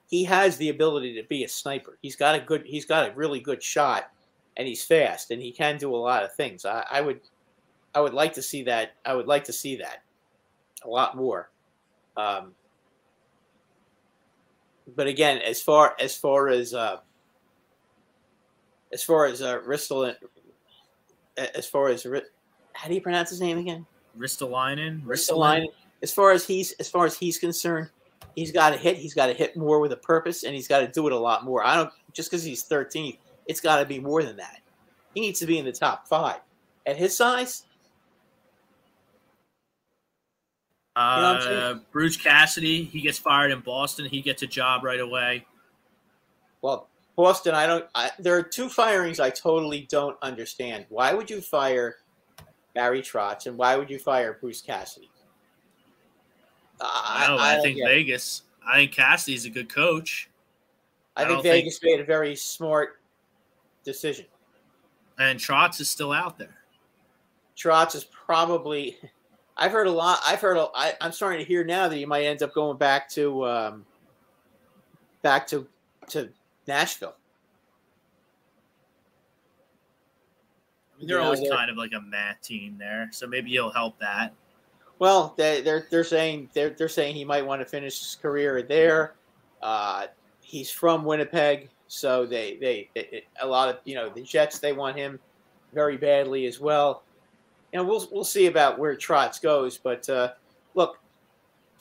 He 0.08 0.24
has 0.26 0.58
the 0.58 0.70
ability 0.70 1.20
to 1.20 1.28
be 1.28 1.44
a 1.44 1.50
sniper. 1.50 1.98
He's 2.02 2.16
got 2.16 2.36
a 2.36 2.40
good, 2.40 2.64
he's 2.66 2.86
got 2.86 3.10
a 3.10 3.16
really 3.16 3.40
good 3.40 3.64
shot, 3.64 4.12
and 4.58 4.68
he's 4.68 4.86
fast, 4.86 5.32
and 5.32 5.42
he 5.42 5.52
can 5.52 5.78
do 5.78 5.94
a 5.94 5.98
lot 5.98 6.24
of 6.24 6.34
things. 6.36 6.66
I, 6.66 6.86
I 6.90 7.02
would, 7.02 7.22
I 7.96 8.02
would 8.02 8.14
like 8.14 8.34
to 8.34 8.42
see 8.42 8.62
that. 8.64 8.92
I 9.06 9.16
would 9.16 9.28
like 9.28 9.44
to 9.46 9.54
see 9.54 9.76
that 9.78 10.04
a 10.84 10.88
lot 10.88 11.18
more. 11.18 11.50
Um, 12.16 12.54
but 14.96 15.08
again, 15.08 15.40
as 15.40 15.62
far 15.62 15.96
as 16.00 16.16
far 16.16 16.50
as 16.50 16.74
uh, 16.74 16.98
as 18.96 19.04
far 19.04 19.26
as 19.26 19.42
uh, 19.42 19.60
Ristel, 19.60 20.16
as 21.38 21.68
far 21.68 21.90
as 21.90 22.08
how 22.72 22.88
do 22.88 22.94
you 22.94 23.02
pronounce 23.02 23.30
his 23.30 23.42
name 23.42 23.58
again? 23.58 23.86
Ristolainen. 24.18 25.04
Ristolainen. 25.04 25.68
As 26.02 26.14
far 26.14 26.32
as 26.32 26.48
he's 26.48 26.72
as 26.74 26.90
far 26.90 27.06
as 27.06 27.18
he's 27.18 27.38
concerned, 27.38 27.90
he's 28.36 28.54
got 28.54 28.70
to 28.70 28.78
hit. 28.78 28.96
He's 28.96 29.14
got 29.14 29.28
to 29.28 29.34
hit 29.34 29.58
more 29.58 29.82
with 29.82 29.92
a 29.92 29.98
purpose, 29.98 30.44
and 30.44 30.56
he's 30.56 30.70
got 30.70 30.80
to 30.80 30.88
do 30.88 31.08
it 31.08 31.14
a 31.14 31.20
lot 31.20 31.44
more. 31.44 31.62
I 31.66 31.76
don't 31.76 31.92
just 32.14 32.32
because 32.32 32.44
he's 32.44 32.64
13th. 32.64 33.18
It's 33.48 33.60
got 33.60 33.80
to 33.80 33.86
be 33.86 34.00
more 34.00 34.24
than 34.24 34.38
that. 34.38 34.62
He 35.14 35.20
needs 35.20 35.42
to 35.42 35.46
be 35.46 35.60
in 35.60 35.66
the 35.66 35.74
top 35.74 36.08
five. 36.08 36.40
At 36.86 36.96
his 36.96 37.18
size, 37.18 37.64
uh, 40.96 41.42
you 41.44 41.50
know 41.50 41.82
Bruce 41.92 42.16
Cassidy, 42.16 42.86
he 42.86 43.02
gets 43.02 43.18
fired 43.18 43.52
in 43.52 43.60
Boston. 43.60 44.06
He 44.06 44.22
gets 44.22 44.42
a 44.42 44.48
job 44.48 44.86
right 44.86 45.02
away. 45.02 45.46
Well, 46.62 46.88
Boston, 47.16 47.56
I 47.56 47.66
don't. 47.66 47.86
I, 47.96 48.12
there 48.20 48.38
are 48.38 48.44
two 48.44 48.68
firings 48.70 49.20
I 49.20 49.30
totally 49.30 49.88
don't 49.90 50.18
understand. 50.22 50.86
Why 50.90 51.14
would 51.14 51.30
you 51.30 51.42
fire 51.42 51.98
Barry 52.74 53.02
Trotz, 53.02 53.48
and 53.48 53.58
why 53.58 53.78
would 53.78 53.90
you 53.90 53.98
fire 53.98 54.38
Bruce 54.40 54.62
Cassidy? 54.62 55.10
I, 56.82 57.28
no, 57.30 57.38
I, 57.38 57.58
I 57.58 57.62
think 57.62 57.80
Vegas. 57.86 58.42
It. 58.42 58.68
I 58.68 58.76
think 58.78 58.92
Cassidy's 58.92 59.46
a 59.46 59.50
good 59.50 59.70
coach. 59.70 60.30
I, 61.16 61.24
I 61.24 61.28
think 61.28 61.44
Vegas 61.44 61.80
think... 61.80 61.96
made 61.96 62.02
a 62.02 62.06
very 62.06 62.36
smart 62.36 63.00
decision. 63.86 64.26
And 65.18 65.40
Trotz 65.40 65.80
is 65.80 65.90
still 65.90 66.12
out 66.12 66.38
there. 66.38 66.58
Trotz 67.56 67.96
is 67.96 68.04
probably. 68.04 68.98
I've 69.56 69.72
heard 69.72 69.88
a 69.88 69.92
lot. 69.92 70.20
I've 70.28 70.42
heard. 70.42 70.58
A, 70.58 70.68
I, 70.76 70.94
I'm 71.00 71.14
starting 71.14 71.40
to 71.40 71.46
hear 71.46 71.64
now 71.64 71.88
that 71.88 71.96
he 71.96 72.06
might 72.06 72.26
end 72.26 72.44
up 72.44 72.54
going 72.54 72.78
back 72.78 73.10
to, 73.12 73.46
um, 73.46 73.86
back 75.22 75.48
to, 75.48 75.66
to 76.10 76.30
Nashville. 76.68 77.16
they're 81.02 81.22
always 81.22 81.42
they're, 81.42 81.52
kind 81.52 81.70
of 81.70 81.78
like 81.78 81.92
a 81.94 82.02
mat 82.02 82.42
team 82.42 82.78
there, 82.78 83.10
so 83.12 83.28
maybe 83.28 83.50
he'll 83.52 83.72
help 83.72 84.00
that. 84.00 84.34
Well, 85.00 85.34
they, 85.38 85.62
they're 85.62 85.88
they're 85.90 86.04
saying 86.04 86.50
they're 86.54 86.72
they're 86.72 86.90
saying 86.90 87.16
he 87.16 87.26
might 87.26 87.46
want 87.46 87.62
to 87.62 87.66
finish 87.66 88.00
his 88.00 88.16
career 88.16 88.62
there. 88.62 89.16
Uh, 89.62 90.08
he's 90.42 90.72
from 90.72 91.04
Winnipeg, 91.04 91.70
so 91.88 92.26
they, 92.26 92.58
they 92.58 92.90
they 92.96 93.24
a 93.42 93.48
lot 93.48 93.70
of 93.70 93.80
you 93.84 93.96
know 93.96 94.10
the 94.10 94.22
Jets 94.22 94.60
they 94.60 94.74
want 94.74 94.96
him 94.96 95.20
very 95.74 95.98
badly 95.98 96.46
as 96.46 96.60
well. 96.60 97.04
You 97.74 97.80
know, 97.80 97.86
we'll 97.86 98.08
we'll 98.12 98.24
see 98.24 98.48
about 98.48 98.80
where 98.80 98.96
Trotz 98.96 99.42
goes, 99.42 99.78
but 99.78 100.08
uh, 100.10 100.32
look, 100.76 101.00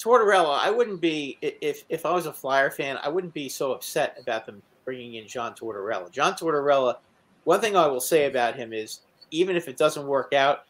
Tortorella, 0.00 0.58
I 0.60 0.70
wouldn't 0.70 1.00
be 1.00 1.38
if 1.40 1.84
if 1.88 2.04
I 2.04 2.12
was 2.12 2.26
a 2.26 2.32
Flyer 2.32 2.70
fan, 2.70 2.98
I 3.02 3.08
wouldn't 3.08 3.34
be 3.34 3.48
so 3.48 3.72
upset 3.72 4.16
about 4.20 4.44
them 4.44 4.60
bringing 4.84 5.14
in 5.14 5.26
John 5.26 5.54
Tortorella. 5.54 6.10
John 6.10 6.34
Tortorella 6.34 6.96
one 7.44 7.60
thing 7.60 7.76
I 7.76 7.86
will 7.86 8.00
say 8.00 8.26
about 8.26 8.56
him 8.56 8.72
is 8.72 9.00
even 9.30 9.56
if 9.56 9.68
it 9.68 9.76
doesn't 9.76 10.06
work 10.06 10.32
out, 10.32 10.64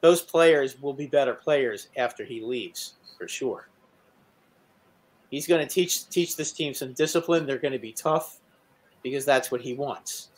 those 0.00 0.22
players 0.22 0.80
will 0.80 0.94
be 0.94 1.06
better 1.06 1.34
players 1.34 1.88
after 1.96 2.24
he 2.24 2.40
leaves 2.42 2.94
for 3.18 3.26
sure. 3.26 3.68
He's 5.30 5.46
going 5.46 5.66
to 5.66 5.72
teach 5.72 6.08
teach 6.08 6.36
this 6.36 6.52
team 6.52 6.74
some 6.74 6.92
discipline. 6.92 7.46
They're 7.46 7.58
going 7.58 7.72
to 7.72 7.78
be 7.78 7.92
tough 7.92 8.40
because 9.02 9.24
that's 9.24 9.50
what 9.50 9.60
he 9.60 9.74
wants. 9.74 10.28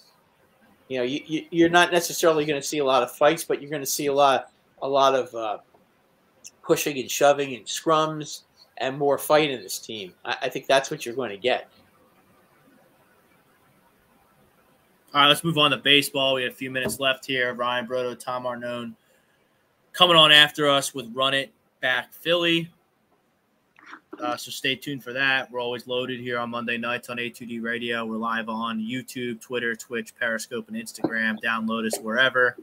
You 0.89 0.99
know, 0.99 1.05
you, 1.05 1.47
you 1.51 1.67
are 1.67 1.71
not 1.71 1.93
necessarily 1.93 2.45
going 2.45 2.61
to 2.61 2.67
see 2.67 2.79
a 2.79 2.85
lot 2.85 3.03
of 3.03 3.11
fights, 3.11 3.45
but 3.45 3.63
you're 3.63 3.71
going 3.71 3.83
to 3.83 3.87
see 3.87 4.07
a 4.07 4.13
lot 4.13 4.51
a 4.83 4.89
lot 4.89 5.15
of 5.15 5.35
uh, 5.35 5.59
pushing 6.63 6.99
and 6.99 7.11
shoving 7.11 7.55
and 7.55 7.65
scrums 7.65 8.43
and 8.79 8.99
more 8.99 9.17
fight 9.17 9.51
in 9.51 9.63
this 9.63 9.79
team. 9.79 10.13
I, 10.25 10.37
I 10.43 10.49
think 10.49 10.67
that's 10.67 10.91
what 10.91 11.07
you're 11.07 11.15
going 11.15 11.31
to 11.31 11.39
get. 11.39 11.69
All 15.15 15.21
right, 15.21 15.29
let's 15.29 15.45
move 15.45 15.59
on 15.59 15.73
to 15.73 15.77
baseball. 15.77 16.33
We 16.33 16.45
have 16.45 16.53
a 16.53 16.57
few 16.57 16.71
minutes 16.71 16.99
left 16.99 17.27
here. 17.27 17.53
Ryan 17.53 17.87
Brodo, 17.87 18.19
Tom 18.19 18.45
Arnone 18.45 18.95
coming 19.93 20.17
on 20.17 20.33
after 20.33 20.71
us 20.71 20.95
with 20.95 21.15
Run 21.15 21.35
It 21.35 21.53
Back 21.83 22.15
Philly. 22.15 22.71
Uh, 24.19 24.39
so 24.39 24.51
stay 24.51 24.75
tuned 24.75 25.05
for 25.05 25.13
that. 25.13 25.53
We're 25.53 25.61
always 25.61 25.87
loaded 25.87 26.19
here 26.19 26.39
on 26.39 26.49
Monday 26.49 26.79
nights 26.79 27.11
on 27.11 27.19
A2D 27.19 27.63
Radio. 27.63 28.07
We're 28.07 28.17
live 28.17 28.49
on 28.49 28.81
YouTube, 28.81 29.39
Twitter, 29.43 29.77
Twitch, 29.77 30.15
Periscope, 30.19 30.69
and 30.69 30.79
Instagram. 30.79 31.39
Download 31.45 31.85
us 31.85 31.99
wherever 31.99 32.57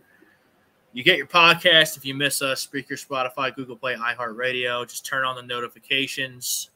you 0.93 1.03
get 1.03 1.17
your 1.17 1.27
podcast. 1.27 1.97
If 1.97 2.05
you 2.05 2.15
miss 2.15 2.41
us, 2.41 2.65
Spreaker, 2.65 2.93
Spotify, 2.93 3.53
Google 3.55 3.75
Play, 3.75 3.95
iHeartRadio. 3.95 4.89
Just 4.89 5.05
turn 5.05 5.23
on 5.23 5.35
the 5.35 5.43
notifications. 5.43 6.71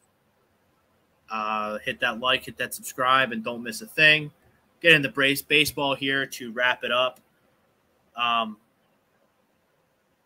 Uh, 1.32 1.80
hit 1.80 2.00
that 2.02 2.20
like, 2.20 2.46
hit 2.46 2.60
that 2.60 2.76
subscribe, 2.76 3.32
and 3.32 3.44
don't 3.44 3.64
miss 3.64 3.82
a 3.82 3.88
thing 3.88 4.30
get 4.84 4.92
into 4.92 5.10
brace 5.10 5.42
baseball 5.42 5.96
here 5.96 6.28
to 6.28 6.52
wrap 6.52 6.84
it 6.84 6.92
up. 6.92 7.20
Um, 8.16 8.58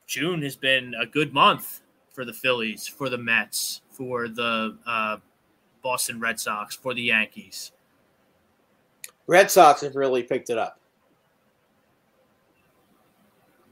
June 0.07 0.41
has 0.41 0.55
been 0.55 0.93
a 0.99 1.05
good 1.05 1.33
month 1.33 1.81
for 2.11 2.25
the 2.25 2.33
Phillies, 2.33 2.87
for 2.87 3.07
the 3.09 3.17
Mets, 3.17 3.81
for 3.91 4.27
the 4.27 4.77
uh, 4.85 5.17
Boston 5.83 6.19
Red 6.19 6.39
Sox, 6.39 6.75
for 6.75 6.93
the 6.93 7.03
Yankees. 7.03 7.71
Red 9.27 9.51
Sox 9.51 9.81
have 9.81 9.95
really 9.95 10.23
picked 10.23 10.49
it 10.49 10.57
up. 10.57 10.79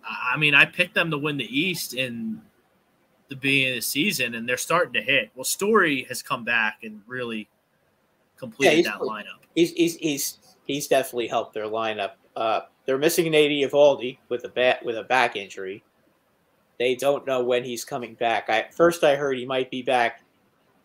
I 0.07 0.37
mean, 0.37 0.53
I 0.53 0.65
picked 0.65 0.93
them 0.93 1.09
to 1.09 1.17
win 1.17 1.37
the 1.37 1.59
East 1.59 1.95
in 1.95 2.41
the 3.29 3.35
beginning 3.35 3.69
of 3.69 3.75
the 3.77 3.81
season, 3.81 4.35
and 4.35 4.47
they're 4.47 4.57
starting 4.57 4.93
to 4.93 5.01
hit. 5.01 5.31
Well, 5.33 5.45
Story 5.45 6.05
has 6.09 6.21
come 6.21 6.43
back 6.43 6.79
and 6.83 7.01
really 7.07 7.49
completed 8.37 8.85
yeah, 8.85 8.91
that 8.91 8.99
lineup. 8.99 9.39
He's, 9.55 9.71
he's, 9.71 9.95
he's 9.95 10.37
he's 10.65 10.87
definitely 10.87 11.27
helped 11.27 11.53
their 11.53 11.65
lineup. 11.65 12.11
Uh, 12.35 12.61
they're 12.85 12.97
missing 12.97 13.31
Nady 13.31 13.61
Eovaldi 13.61 14.17
with 14.29 14.43
a 14.43 14.49
bat 14.49 14.83
with 14.83 14.97
a 14.97 15.03
back 15.03 15.35
injury. 15.35 15.83
They 16.77 16.95
don't 16.95 17.25
know 17.25 17.43
when 17.43 17.63
he's 17.63 17.85
coming 17.85 18.15
back. 18.15 18.49
I 18.49 18.67
first 18.71 19.03
I 19.03 19.15
heard 19.15 19.37
he 19.37 19.45
might 19.45 19.71
be 19.71 19.81
back 19.81 20.21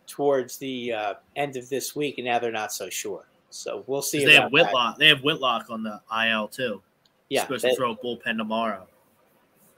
towards 0.07 0.57
the 0.57 0.93
uh, 0.93 1.13
end 1.35 1.57
of 1.57 1.69
this 1.69 1.95
week, 1.95 2.17
and 2.17 2.25
now 2.25 2.39
they're 2.39 2.51
not 2.51 2.71
so 2.71 2.89
sure. 2.89 3.25
So 3.49 3.83
we'll 3.87 4.01
see. 4.01 4.25
They 4.25 4.35
have 4.35 4.51
Whitlock. 4.51 4.95
That. 4.95 4.99
They 4.99 5.07
have 5.09 5.21
Whitlock 5.21 5.69
on 5.69 5.83
the 5.83 6.01
IL 6.25 6.47
too. 6.47 6.81
Yeah, 7.29 7.43
supposed 7.43 7.63
they, 7.63 7.69
to 7.69 7.75
throw 7.75 7.91
a 7.91 7.97
bullpen 7.97 8.37
tomorrow. 8.37 8.87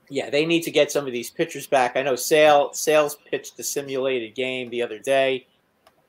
Yeah, 0.10 0.30
they 0.30 0.46
need 0.46 0.62
to 0.64 0.72
get 0.72 0.92
some 0.92 1.08
of 1.08 1.14
these 1.14 1.30
pitchers 1.30 1.68
back. 1.68 1.96
I 1.96 2.04
know 2.04 2.16
Sale 2.16 2.74
Sales 2.74 3.18
pitched 3.30 3.60
a 3.60 3.64
simulated 3.64 4.36
game 4.36 4.70
the 4.70 4.82
other 4.82 5.00
day. 5.00 5.48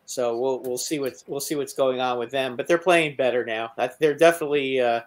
So 0.06 0.36
we'll 0.36 0.60
we'll 0.60 0.78
see 0.78 0.98
what's 0.98 1.24
we'll 1.26 1.40
see 1.40 1.54
what's 1.54 1.72
going 1.72 2.00
on 2.00 2.18
with 2.18 2.30
them. 2.30 2.56
But 2.56 2.66
they're 2.66 2.78
playing 2.78 3.16
better 3.16 3.44
now. 3.44 3.72
They're 3.98 4.14
definitely. 4.14 4.80
Uh, 4.80 5.00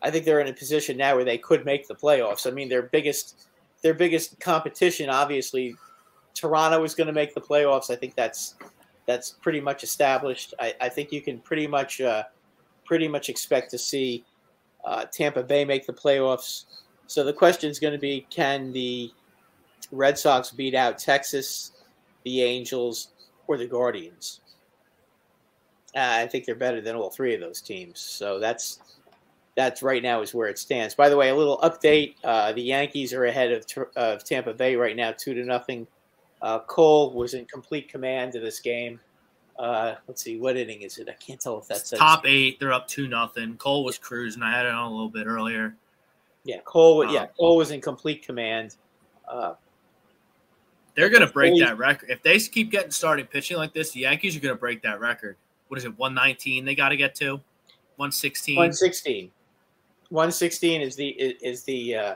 I 0.00 0.10
think 0.10 0.24
they're 0.24 0.40
in 0.40 0.46
a 0.46 0.52
position 0.52 0.96
now 0.96 1.16
where 1.16 1.24
they 1.24 1.38
could 1.38 1.64
make 1.64 1.88
the 1.88 1.94
playoffs. 1.94 2.46
I 2.46 2.52
mean, 2.52 2.68
their 2.68 2.82
biggest 2.82 3.48
their 3.82 3.94
biggest 3.94 4.38
competition, 4.40 5.08
obviously, 5.10 5.76
Toronto 6.34 6.82
is 6.84 6.94
going 6.94 7.06
to 7.06 7.12
make 7.12 7.34
the 7.34 7.40
playoffs. 7.40 7.90
I 7.90 7.96
think 7.96 8.14
that's 8.14 8.54
that's 9.06 9.30
pretty 9.30 9.60
much 9.60 9.82
established. 9.82 10.54
I, 10.60 10.74
I 10.80 10.88
think 10.88 11.12
you 11.12 11.20
can 11.20 11.38
pretty 11.40 11.66
much 11.66 12.00
uh, 12.00 12.24
pretty 12.84 13.08
much 13.08 13.28
expect 13.28 13.70
to 13.72 13.78
see 13.78 14.24
uh, 14.84 15.04
Tampa 15.06 15.42
Bay 15.42 15.64
make 15.64 15.86
the 15.86 15.92
playoffs. 15.92 16.64
So 17.06 17.24
the 17.24 17.32
question 17.32 17.70
is 17.70 17.78
going 17.78 17.94
to 17.94 17.98
be: 17.98 18.26
Can 18.30 18.72
the 18.72 19.10
Red 19.90 20.18
Sox 20.18 20.50
beat 20.50 20.74
out 20.74 20.98
Texas, 20.98 21.72
the 22.24 22.42
Angels, 22.42 23.08
or 23.48 23.56
the 23.56 23.66
Guardians. 23.66 24.40
Uh, 25.96 26.22
I 26.22 26.26
think 26.28 26.44
they're 26.44 26.54
better 26.54 26.80
than 26.80 26.94
all 26.94 27.10
three 27.10 27.34
of 27.34 27.40
those 27.40 27.60
teams. 27.60 27.98
So 27.98 28.38
that's 28.38 28.78
that's 29.56 29.82
right 29.82 30.02
now 30.02 30.22
is 30.22 30.32
where 30.32 30.46
it 30.46 30.58
stands. 30.58 30.94
By 30.94 31.08
the 31.08 31.16
way, 31.16 31.30
a 31.30 31.34
little 31.34 31.58
update: 31.58 32.14
uh, 32.22 32.52
the 32.52 32.62
Yankees 32.62 33.12
are 33.12 33.24
ahead 33.24 33.50
of, 33.50 33.64
of 33.96 34.22
Tampa 34.22 34.54
Bay 34.54 34.76
right 34.76 34.94
now, 34.94 35.12
two 35.12 35.34
to 35.34 35.44
nothing. 35.44 35.86
Uh, 36.40 36.60
Cole 36.60 37.12
was 37.12 37.34
in 37.34 37.44
complete 37.46 37.88
command 37.88 38.36
of 38.36 38.42
this 38.42 38.60
game. 38.60 39.00
Uh, 39.58 39.96
let's 40.06 40.22
see, 40.22 40.38
what 40.38 40.56
inning 40.56 40.82
is 40.82 40.98
it? 40.98 41.08
I 41.08 41.14
can't 41.14 41.40
tell 41.40 41.58
if 41.58 41.66
that's 41.66 41.90
top 41.90 42.24
eight. 42.26 42.60
They're 42.60 42.72
up 42.72 42.86
two 42.86 43.08
nothing. 43.08 43.56
Cole 43.56 43.82
was 43.82 43.98
cruising. 43.98 44.42
I 44.42 44.52
had 44.52 44.66
it 44.66 44.72
on 44.72 44.86
a 44.86 44.94
little 44.94 45.08
bit 45.08 45.26
earlier. 45.26 45.74
Yeah, 46.44 46.60
Cole. 46.64 47.02
Um, 47.02 47.12
yeah, 47.12 47.26
Cole 47.38 47.56
was 47.56 47.72
in 47.72 47.80
complete 47.80 48.24
command. 48.24 48.76
Uh, 49.26 49.54
they're 50.98 51.10
going 51.10 51.24
to 51.24 51.32
break 51.32 51.56
that 51.60 51.78
record. 51.78 52.10
If 52.10 52.24
they 52.24 52.40
keep 52.40 52.72
getting 52.72 52.90
started 52.90 53.30
pitching 53.30 53.56
like 53.56 53.72
this, 53.72 53.92
the 53.92 54.00
Yankees 54.00 54.36
are 54.36 54.40
going 54.40 54.54
to 54.54 54.58
break 54.58 54.82
that 54.82 54.98
record. 54.98 55.36
What 55.68 55.78
is 55.78 55.84
it, 55.84 55.96
119 55.96 56.64
they 56.64 56.74
got 56.74 56.88
to 56.88 56.96
get 56.96 57.14
to? 57.16 57.34
116. 57.96 58.56
116. 58.56 59.30
116 60.08 60.80
is 60.80 60.96
the 60.96 61.08
is 61.08 61.62
the 61.62 61.94
uh, 61.94 62.14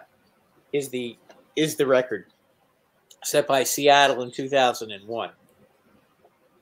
is 0.72 0.88
the 0.88 1.16
is 1.54 1.76
the 1.76 1.86
record 1.86 2.26
set 3.22 3.46
by 3.46 3.62
Seattle 3.62 4.22
in 4.22 4.32
2001. 4.32 5.30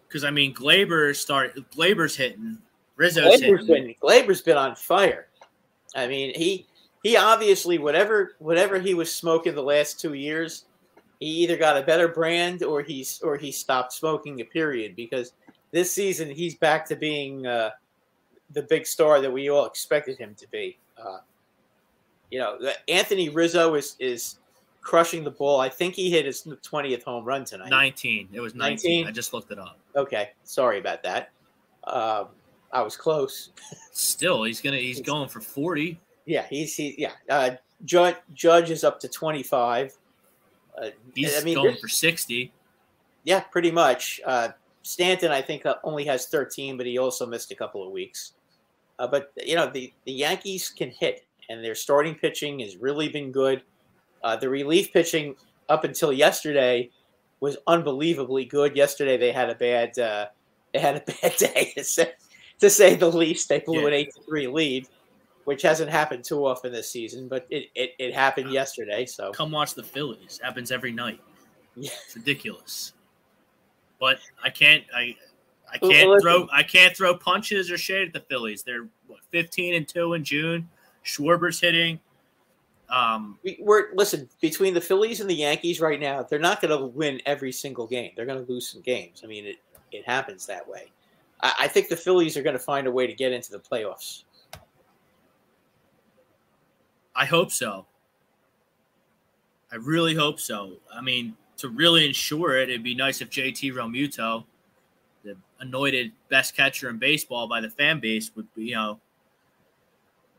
Because 0.07 0.25
I 0.25 0.31
mean, 0.31 0.53
Gleyber 0.53 1.17
start 1.17 1.55
Gleyber's 1.71 2.17
hitting, 2.17 2.59
Rizzo's 2.97 3.41
Gleyber's 3.41 3.67
hitting. 3.67 3.67
been 3.67 3.95
Gleyber's 4.03 4.43
been 4.43 4.59
on 4.59 4.77
fire. 4.77 5.29
I 5.97 6.07
mean, 6.07 6.35
he 6.35 6.67
he 7.03 7.17
obviously 7.17 7.79
whatever 7.79 8.33
whatever 8.41 8.79
he 8.79 8.93
was 8.93 9.15
smoking 9.15 9.55
the 9.55 9.63
last 9.63 9.99
two 9.99 10.13
years, 10.13 10.65
he 11.21 11.27
either 11.27 11.57
got 11.57 11.77
a 11.77 11.83
better 11.83 12.09
brand 12.09 12.63
or 12.63 12.83
he's 12.83 13.21
or 13.23 13.37
he 13.37 13.53
stopped 13.53 13.93
smoking. 13.93 14.41
A 14.41 14.45
period 14.45 14.97
because 14.97 15.35
this 15.71 15.93
season 15.93 16.31
he's 16.31 16.57
back 16.57 16.87
to 16.87 16.97
being 16.97 17.47
uh, 17.47 17.71
the 18.51 18.63
big 18.63 18.87
star 18.87 19.21
that 19.21 19.31
we 19.31 19.51
all 19.51 19.67
expected 19.67 20.19
him 20.19 20.35
to 20.37 20.49
be. 20.51 20.79
Uh, 20.99 21.19
you 22.31 22.39
know, 22.39 22.59
Anthony 22.89 23.29
Rizzo 23.29 23.75
is 23.75 23.97
is 24.01 24.39
crushing 24.81 25.23
the 25.23 25.31
ball. 25.31 25.61
I 25.61 25.69
think 25.69 25.95
he 25.95 26.11
hit 26.11 26.25
his 26.25 26.49
twentieth 26.63 27.05
home 27.05 27.25
run 27.25 27.45
tonight. 27.45 27.69
19. 27.69 28.31
It 28.33 28.41
was 28.41 28.55
19. 28.55 29.05
19? 29.05 29.07
I 29.07 29.11
just 29.11 29.35
looked 29.35 29.53
it 29.53 29.59
up. 29.59 29.79
Okay, 29.95 30.31
sorry 30.45 30.79
about 30.79 31.03
that. 31.03 31.31
Um, 31.85 32.29
I 32.73 32.83
was 32.83 32.97
close. 32.97 33.51
Still, 33.93 34.45
he's 34.45 34.61
gonna 34.61 34.79
he's 34.79 35.01
going 35.01 35.29
for 35.29 35.41
40. 35.41 36.01
Yeah, 36.25 36.47
he's 36.49 36.75
he. 36.75 36.95
Yeah, 36.97 37.13
uh, 37.29 37.51
Judge 37.85 38.17
Judge 38.33 38.71
is 38.71 38.85
up 38.85 39.01
to 39.01 39.09
twenty 39.09 39.43
five. 39.43 39.93
Uh, 40.77 40.91
He's 41.15 41.41
I 41.41 41.45
mean, 41.45 41.55
going 41.55 41.77
for 41.77 41.89
60. 41.89 42.53
yeah, 43.25 43.41
pretty 43.41 43.71
much. 43.71 44.21
Uh, 44.25 44.49
Stanton, 44.83 45.31
I 45.31 45.43
think, 45.43 45.67
uh, 45.67 45.75
only 45.85 46.05
has 46.07 46.27
thirteen, 46.27 46.77
but 46.77 46.87
he 46.87 46.97
also 46.99 47.27
missed 47.27 47.51
a 47.51 47.55
couple 47.55 47.85
of 47.87 47.93
weeks. 47.93 48.33
Uh, 48.99 49.07
but 49.07 49.33
you 49.37 49.55
know, 49.57 49.69
the 49.71 49.93
the 50.07 50.13
Yankees 50.13 50.71
can 50.71 50.91
hit, 50.91 51.27
and 51.49 51.63
their 51.63 51.75
starting 51.75 52.15
pitching 52.15 52.61
has 52.61 52.77
really 52.77 53.09
been 53.09 53.31
good. 53.31 53.63
Uh, 54.23 54.37
the 54.37 54.49
relief 54.49 54.93
pitching 54.93 55.35
up 55.69 55.85
until 55.85 56.13
yesterday 56.13 56.91
was 57.41 57.57
unbelievably 57.67 58.45
good. 58.47 58.77
Yesterday 58.77 59.17
they 59.17 59.33
had 59.33 59.51
a 59.51 59.55
bad 59.55 59.99
uh, 59.99 60.27
they 60.73 60.79
had 60.81 60.97
a 60.97 61.01
bad 61.23 61.37
day 61.37 61.73
to 61.77 61.85
say, 61.85 62.13
to 62.61 62.71
say 62.71 62.95
the 62.97 63.11
least. 63.11 63.49
They 63.51 63.61
blew 63.61 63.87
an 63.87 63.93
Yeah. 63.93 63.99
eight 63.99 64.15
to 64.15 64.23
three 64.23 64.47
lead, 64.47 64.89
which 65.45 65.63
hasn't 65.63 65.91
happened 65.91 66.25
too 66.25 66.47
often 66.47 66.73
this 66.73 66.91
season, 66.91 67.29
but 67.29 67.47
it, 67.51 67.67
it, 67.75 67.93
it 67.99 68.15
happened 68.15 68.53
yesterday. 68.53 69.07
So 69.07 69.33
Come 69.33 69.51
watch 69.51 69.75
the 69.75 69.83
Phillies. 69.83 70.41
Happens 70.43 70.71
every 70.71 70.93
night. 70.93 71.21
Yeah. 71.77 71.91
It's 72.07 72.17
ridiculous. 72.17 72.93
But 73.99 74.19
I 74.43 74.51
can't 74.51 74.85
I 74.95 75.17
I 75.73 75.79
can't 75.79 76.11
listen. 76.11 76.21
throw 76.21 76.49
I 76.53 76.63
can't 76.63 76.97
throw 76.97 77.17
punches 77.17 77.71
or 77.71 77.79
shade 77.79 78.09
at 78.09 78.13
the 78.13 78.21
Phillies. 78.21 78.63
They're 78.63 78.89
what 79.07 79.21
15 79.31 79.75
and 79.75 79.87
2 79.87 80.15
in 80.15 80.25
June. 80.25 80.69
Schwarber's 81.05 81.61
hitting. 81.61 82.01
Um 82.89 83.39
we, 83.45 83.59
we're 83.61 83.95
listen 83.95 84.29
between 84.41 84.75
the 84.75 84.81
Phillies 84.81 85.21
and 85.21 85.31
the 85.31 85.35
Yankees 85.35 85.81
right 85.81 86.01
now. 86.01 86.23
They're 86.23 86.39
not 86.39 86.61
going 86.61 86.77
to 86.77 86.87
win 86.87 87.21
every 87.27 87.53
single 87.53 87.87
game. 87.87 88.13
They're 88.17 88.27
going 88.27 88.45
to 88.45 88.53
lose 88.53 88.69
some 88.69 88.81
games. 88.83 89.23
I 89.25 89.27
mean, 89.27 89.47
it 89.47 89.57
it 89.93 90.07
happens 90.07 90.47
that 90.47 90.67
way. 90.69 90.91
I, 91.43 91.53
I 91.61 91.69
think 91.69 91.89
the 91.89 91.97
Phillies 91.97 92.37
are 92.37 92.43
going 92.43 92.57
to 92.57 92.63
find 92.63 92.87
a 92.87 92.91
way 92.91 93.07
to 93.07 93.15
get 93.15 93.33
into 93.33 93.53
the 93.53 93.61
playoffs. 93.61 94.25
I 97.21 97.27
hope 97.27 97.53
so. 97.53 97.85
I 99.71 99.77
really 99.77 100.15
hope 100.15 100.41
so. 100.41 100.73
I 100.91 101.03
mean, 101.03 101.37
to 101.59 101.69
really 101.69 102.07
ensure 102.07 102.57
it, 102.57 102.71
it'd 102.71 102.83
be 102.83 102.95
nice 102.95 103.21
if 103.21 103.29
JT 103.29 103.75
Realmuto, 103.75 104.45
the 105.23 105.37
anointed 105.59 106.13
best 106.31 106.57
catcher 106.57 106.89
in 106.89 106.97
baseball 106.97 107.47
by 107.47 107.61
the 107.61 107.69
fan 107.69 108.01
base, 108.01 108.31
would 108.37 108.47
be, 108.55 108.65
you 108.65 108.75
know, 108.75 108.99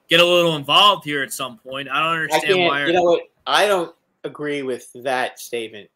get 0.10 0.22
a 0.22 0.26
little 0.26 0.56
involved 0.56 1.06
here 1.06 1.22
at 1.22 1.32
some 1.32 1.60
point. 1.60 1.88
I 1.88 2.00
don't 2.00 2.08
I 2.08 2.22
understand 2.24 2.66
why. 2.66 2.88
You 2.88 2.94
know 2.94 3.04
what? 3.04 3.24
I 3.46 3.68
don't 3.68 3.96
agree 4.24 4.64
with 4.64 4.92
that 5.04 5.40
statement 5.40 5.88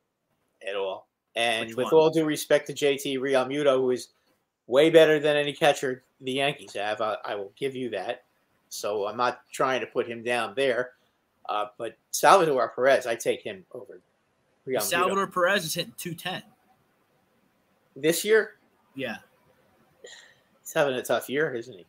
at 0.69 0.75
all. 0.75 1.07
And 1.35 1.67
Which 1.69 1.77
with 1.77 1.85
one? 1.85 1.95
all 1.95 2.09
due 2.11 2.25
respect 2.25 2.67
to 2.67 2.73
JT 2.73 3.17
Realmuto, 3.17 3.77
who 3.77 3.89
is 3.89 4.09
way 4.67 4.91
better 4.91 5.19
than 5.19 5.35
any 5.35 5.51
catcher 5.51 6.03
the 6.21 6.33
Yankees 6.33 6.73
have, 6.75 7.01
I, 7.01 7.17
I 7.25 7.33
will 7.33 7.53
give 7.57 7.75
you 7.75 7.89
that. 7.89 8.24
So 8.75 9.07
I'm 9.07 9.17
not 9.17 9.41
trying 9.51 9.81
to 9.81 9.87
put 9.87 10.07
him 10.07 10.23
down 10.23 10.53
there. 10.55 10.91
Uh, 11.47 11.67
but 11.77 11.97
Salvador 12.11 12.69
Perez, 12.75 13.05
I 13.05 13.15
take 13.15 13.41
him 13.41 13.63
over. 13.71 14.01
Salvador 14.79 15.27
Perez 15.27 15.63
is 15.63 15.73
hitting 15.75 15.93
210. 15.97 16.41
this 17.95 18.25
year, 18.25 18.55
Yeah. 18.95 19.17
he's 20.61 20.73
having 20.73 20.95
a 20.95 21.03
tough 21.03 21.29
year, 21.29 21.53
isn't 21.53 21.73
he? 21.77 21.85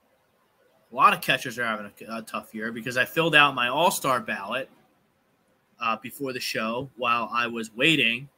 A 0.92 0.94
lot 0.94 1.14
of 1.14 1.20
catchers 1.22 1.58
are 1.58 1.64
having 1.64 1.90
a, 2.08 2.16
a 2.18 2.22
tough 2.22 2.54
year 2.54 2.70
because 2.70 2.96
I 2.96 3.04
filled 3.06 3.34
out 3.34 3.54
my 3.54 3.68
All 3.68 3.90
Star 3.90 4.20
ballot 4.20 4.68
uh, 5.80 5.96
before 6.02 6.32
the 6.34 6.40
show 6.40 6.88
while 6.96 7.28
I 7.32 7.46
was 7.46 7.74
waiting. 7.74 8.28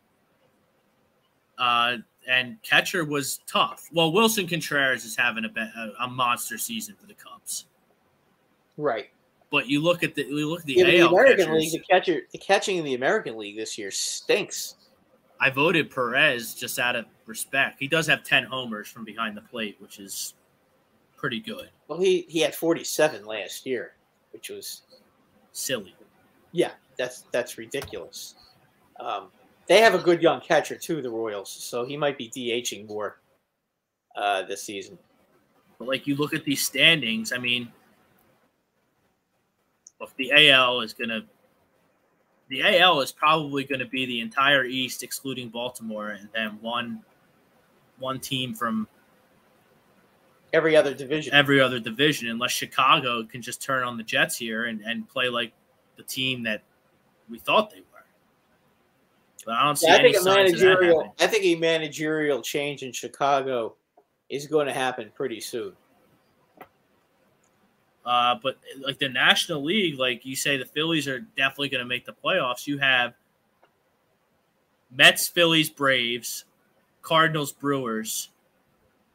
Uh, 1.58 1.96
and 2.28 2.62
catcher 2.62 3.04
was 3.04 3.40
tough. 3.46 3.88
Well, 3.92 4.12
Willson 4.12 4.48
Contreras 4.48 5.04
is 5.04 5.16
having 5.16 5.44
a, 5.44 5.48
be- 5.48 5.60
a, 5.60 5.92
a 6.04 6.08
monster 6.08 6.58
season 6.58 6.94
for 7.00 7.06
the 7.06 7.14
Cubs. 7.14 7.37
Right. 8.78 9.08
But 9.50 9.66
you 9.68 9.80
look 9.82 10.02
at 10.02 10.14
the 10.14 10.24
you 10.24 10.48
look 10.48 10.60
at 10.60 10.66
the 10.66 10.74
Yeah, 10.74 10.84
the 10.84 11.08
American 11.08 11.46
catchers. 11.46 11.60
League, 11.60 11.72
the 11.72 11.84
catcher, 11.90 12.20
the 12.32 12.38
catching 12.38 12.76
in 12.78 12.84
the 12.84 12.94
American 12.94 13.36
League 13.36 13.56
this 13.56 13.76
year 13.76 13.90
stinks. 13.90 14.76
I 15.40 15.50
voted 15.50 15.90
Perez 15.90 16.54
just 16.54 16.78
out 16.78 16.96
of 16.96 17.04
respect. 17.26 17.76
He 17.78 17.88
does 17.88 18.06
have 18.06 18.22
ten 18.22 18.44
homers 18.44 18.88
from 18.88 19.04
behind 19.04 19.36
the 19.36 19.42
plate, 19.42 19.76
which 19.80 19.98
is 19.98 20.34
pretty 21.16 21.40
good. 21.40 21.70
Well, 21.88 21.98
he 21.98 22.26
he 22.28 22.40
had 22.40 22.54
47 22.54 23.24
last 23.26 23.66
year, 23.66 23.92
which 24.32 24.50
was 24.50 24.82
Silly. 25.52 25.94
yeah, 26.52 26.72
that's 26.96 27.24
that's 27.32 27.58
ridiculous. 27.58 28.34
Um, 29.00 29.28
they 29.66 29.80
have 29.80 29.94
a 29.94 29.98
good 29.98 30.22
young 30.22 30.40
catcher 30.40 30.76
too, 30.76 31.02
the 31.02 31.10
Royals, 31.10 31.50
so 31.50 31.84
he 31.84 31.96
might 31.96 32.18
be 32.18 32.28
DHing 32.28 32.86
more 32.86 33.20
uh, 34.16 34.42
this 34.42 34.62
season. 34.62 34.98
But 35.78 35.88
like 35.88 36.06
you 36.06 36.16
look 36.16 36.34
at 36.34 36.44
these 36.44 36.64
standings, 36.64 37.32
I 37.32 37.38
mean, 37.38 37.70
if 40.00 40.14
the 40.16 40.50
AL 40.50 40.80
is 40.80 40.92
gonna, 40.92 41.22
the 42.48 42.62
AL 42.78 43.00
is 43.00 43.12
probably 43.12 43.64
going 43.64 43.80
to 43.80 43.86
be 43.86 44.06
the 44.06 44.20
entire 44.20 44.64
East, 44.64 45.02
excluding 45.02 45.48
Baltimore, 45.48 46.10
and 46.10 46.28
then 46.34 46.58
one, 46.60 47.02
one 47.98 48.20
team 48.20 48.54
from 48.54 48.88
Every 50.52 50.76
other 50.76 50.94
division. 50.94 51.34
every 51.34 51.60
other 51.60 51.78
division, 51.78 52.28
unless 52.28 52.52
Chicago 52.52 53.22
can 53.24 53.42
just 53.42 53.60
turn 53.60 53.84
on 53.84 53.98
the 53.98 54.02
Jets 54.02 54.36
here 54.36 54.64
and, 54.64 54.80
and 54.80 55.06
play 55.06 55.28
like 55.28 55.52
the 55.96 56.02
team 56.02 56.42
that 56.44 56.62
we 57.28 57.38
thought 57.38 57.70
they 57.70 57.80
were. 57.80 57.84
But 59.44 59.56
I 59.56 59.64
don't 59.64 59.76
see 59.76 59.88
Yeah, 59.88 59.94
I 59.94 59.98
any 59.98 60.12
think 60.12 60.16
a 60.16 60.24
signs 60.24 60.52
of 60.54 60.60
that 60.60 60.66
managerial. 60.66 61.14
I 61.20 61.26
think 61.26 61.44
a 61.44 61.54
managerial 61.56 62.40
change 62.40 62.82
in 62.82 62.92
Chicago 62.92 63.76
is 64.30 64.46
going 64.46 64.66
to 64.66 64.72
happen 64.72 65.10
pretty 65.14 65.40
soon. 65.40 65.72
Uh, 68.08 68.36
but 68.42 68.56
like 68.80 68.98
the 68.98 69.08
National 69.08 69.62
League, 69.62 69.98
like 69.98 70.24
you 70.24 70.34
say, 70.34 70.56
the 70.56 70.64
Phillies 70.64 71.06
are 71.06 71.20
definitely 71.36 71.68
going 71.68 71.82
to 71.82 71.88
make 71.88 72.06
the 72.06 72.14
playoffs. 72.24 72.66
You 72.66 72.78
have 72.78 73.12
Mets, 74.90 75.28
Phillies, 75.28 75.68
Braves, 75.68 76.46
Cardinals, 77.02 77.52
Brewers, 77.52 78.30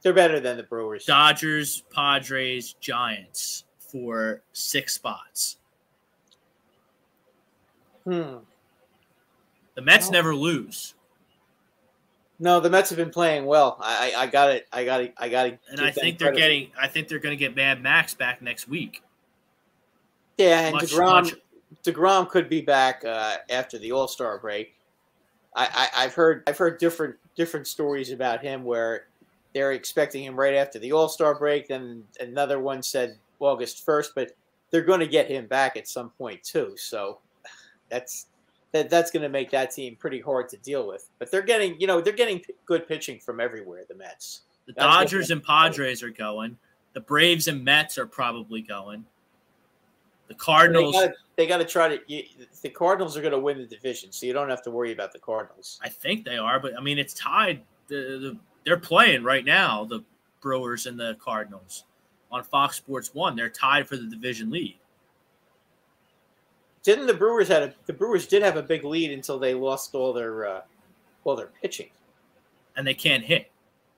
They're 0.03 0.13
better 0.13 0.39
than 0.39 0.57
the 0.57 0.63
Brewers. 0.63 1.05
Dodgers, 1.05 1.81
Padres, 1.91 2.73
Giants 2.79 3.63
for 3.79 4.41
six 4.51 4.93
spots. 4.93 5.57
Hmm. 8.03 8.37
The 9.75 9.81
Mets 9.81 10.09
Oh. 10.09 10.11
never 10.11 10.35
lose, 10.35 10.93
No, 12.39 12.59
the 12.59 12.69
Mets 12.69 12.89
have 12.89 12.97
been 12.97 13.11
playing 13.11 13.45
well. 13.45 13.77
I, 13.79 14.13
I, 14.17 14.27
got 14.27 14.51
it. 14.51 14.67
I 14.71 14.83
got 14.83 15.01
it. 15.01 15.13
I 15.17 15.29
got 15.29 15.47
it. 15.47 15.59
and 15.69 15.79
I 15.79 15.91
think 15.91 16.17
they're 16.17 16.31
getting. 16.31 16.71
I 16.79 16.87
think 16.87 17.07
they're 17.07 17.19
going 17.19 17.37
to 17.37 17.39
get 17.39 17.55
Mad 17.55 17.81
Max 17.81 18.13
back 18.13 18.41
next 18.41 18.67
week. 18.67 19.03
Yeah, 20.37 20.61
and 20.61 20.73
Much, 20.75 20.85
Degrom. 20.85 21.23
much, 21.23 21.35
Degrom 21.83 22.29
could 22.29 22.49
be 22.49 22.61
back 22.61 23.05
uh, 23.05 23.37
after 23.49 23.77
the 23.77 23.91
All 23.91 24.07
Star 24.07 24.39
break. 24.39 24.75
I, 25.55 25.89
I, 25.95 26.03
I've 26.03 26.13
heard 26.13 26.43
I've 26.47 26.57
heard 26.57 26.79
different 26.79 27.15
different 27.35 27.67
stories 27.67 28.11
about 28.11 28.41
him 28.41 28.63
where 28.63 29.07
they're 29.53 29.73
expecting 29.73 30.23
him 30.23 30.35
right 30.35 30.55
after 30.55 30.79
the 30.79 30.91
All 30.91 31.07
Star 31.07 31.35
break. 31.35 31.67
Then 31.67 32.03
another 32.19 32.59
one 32.59 32.81
said 32.81 33.17
August 33.39 33.85
first, 33.85 34.13
but 34.15 34.31
they're 34.71 34.81
going 34.81 34.99
to 34.99 35.07
get 35.07 35.29
him 35.29 35.45
back 35.45 35.77
at 35.77 35.87
some 35.87 36.09
point 36.09 36.43
too. 36.43 36.73
So 36.77 37.19
that's 37.89 38.27
that 38.73 38.89
that's 38.89 39.11
going 39.11 39.23
to 39.23 39.29
make 39.29 39.51
that 39.51 39.71
team 39.71 39.95
pretty 39.95 40.19
hard 40.19 40.49
to 40.49 40.57
deal 40.57 40.85
with. 40.87 41.09
But 41.19 41.31
they're 41.31 41.41
getting 41.41 41.79
you 41.79 41.87
know 41.87 42.01
they're 42.01 42.11
getting 42.11 42.39
p- 42.39 42.53
good 42.65 42.87
pitching 42.87 43.19
from 43.19 43.39
everywhere. 43.39 43.83
The 43.87 43.95
Mets. 43.95 44.41
the 44.65 44.73
That's 44.73 44.85
Dodgers 44.85 45.31
and 45.31 45.41
Padres 45.41 46.03
are 46.03 46.09
going. 46.09 46.57
The 46.93 47.01
Braves 47.01 47.47
and 47.47 47.63
Mets 47.63 47.97
are 47.97 48.05
probably 48.05 48.61
going. 48.61 49.05
The 50.27 50.35
Cardinals. 50.35 50.95
They 51.35 51.47
got 51.47 51.57
to 51.57 51.65
try 51.65 51.87
to. 51.95 51.99
You, 52.07 52.23
the 52.61 52.69
Cardinals 52.69 53.15
are 53.15 53.21
going 53.21 53.33
to 53.33 53.39
win 53.39 53.57
the 53.57 53.65
division, 53.65 54.11
so 54.11 54.25
you 54.25 54.33
don't 54.33 54.49
have 54.49 54.63
to 54.63 54.71
worry 54.71 54.91
about 54.91 55.13
the 55.13 55.19
Cardinals. 55.19 55.79
I 55.83 55.89
think 55.89 56.25
they 56.25 56.37
are, 56.37 56.59
but 56.59 56.77
I 56.77 56.81
mean, 56.81 56.99
it's 56.99 57.13
tied. 57.13 57.61
The, 57.87 57.95
the, 57.95 58.37
they're 58.65 58.77
playing 58.77 59.23
right 59.23 59.43
now, 59.43 59.85
the 59.85 60.03
Brewers 60.41 60.85
and 60.85 60.99
the 60.99 61.15
Cardinals 61.15 61.85
on 62.31 62.43
Fox 62.43 62.77
Sports 62.77 63.13
One. 63.13 63.35
They're 63.35 63.49
tied 63.49 63.87
for 63.87 63.97
the 63.97 64.07
division 64.07 64.49
lead. 64.49 64.77
Didn't 66.83 67.07
the 67.07 67.13
Brewers 67.13 67.47
had 67.47 67.63
a, 67.63 67.73
the 67.85 67.93
Brewers 67.93 68.27
did 68.27 68.43
have 68.43 68.57
a 68.57 68.61
big 68.61 68.83
lead 68.83 69.11
until 69.11 69.39
they 69.39 69.53
lost 69.53 69.95
all 69.95 70.11
their 70.13 70.45
uh, 70.47 70.61
well 71.23 71.35
their 71.35 71.49
pitching. 71.61 71.89
and 72.75 72.85
they 72.85 72.93
can't 72.93 73.23
hit. 73.23 73.49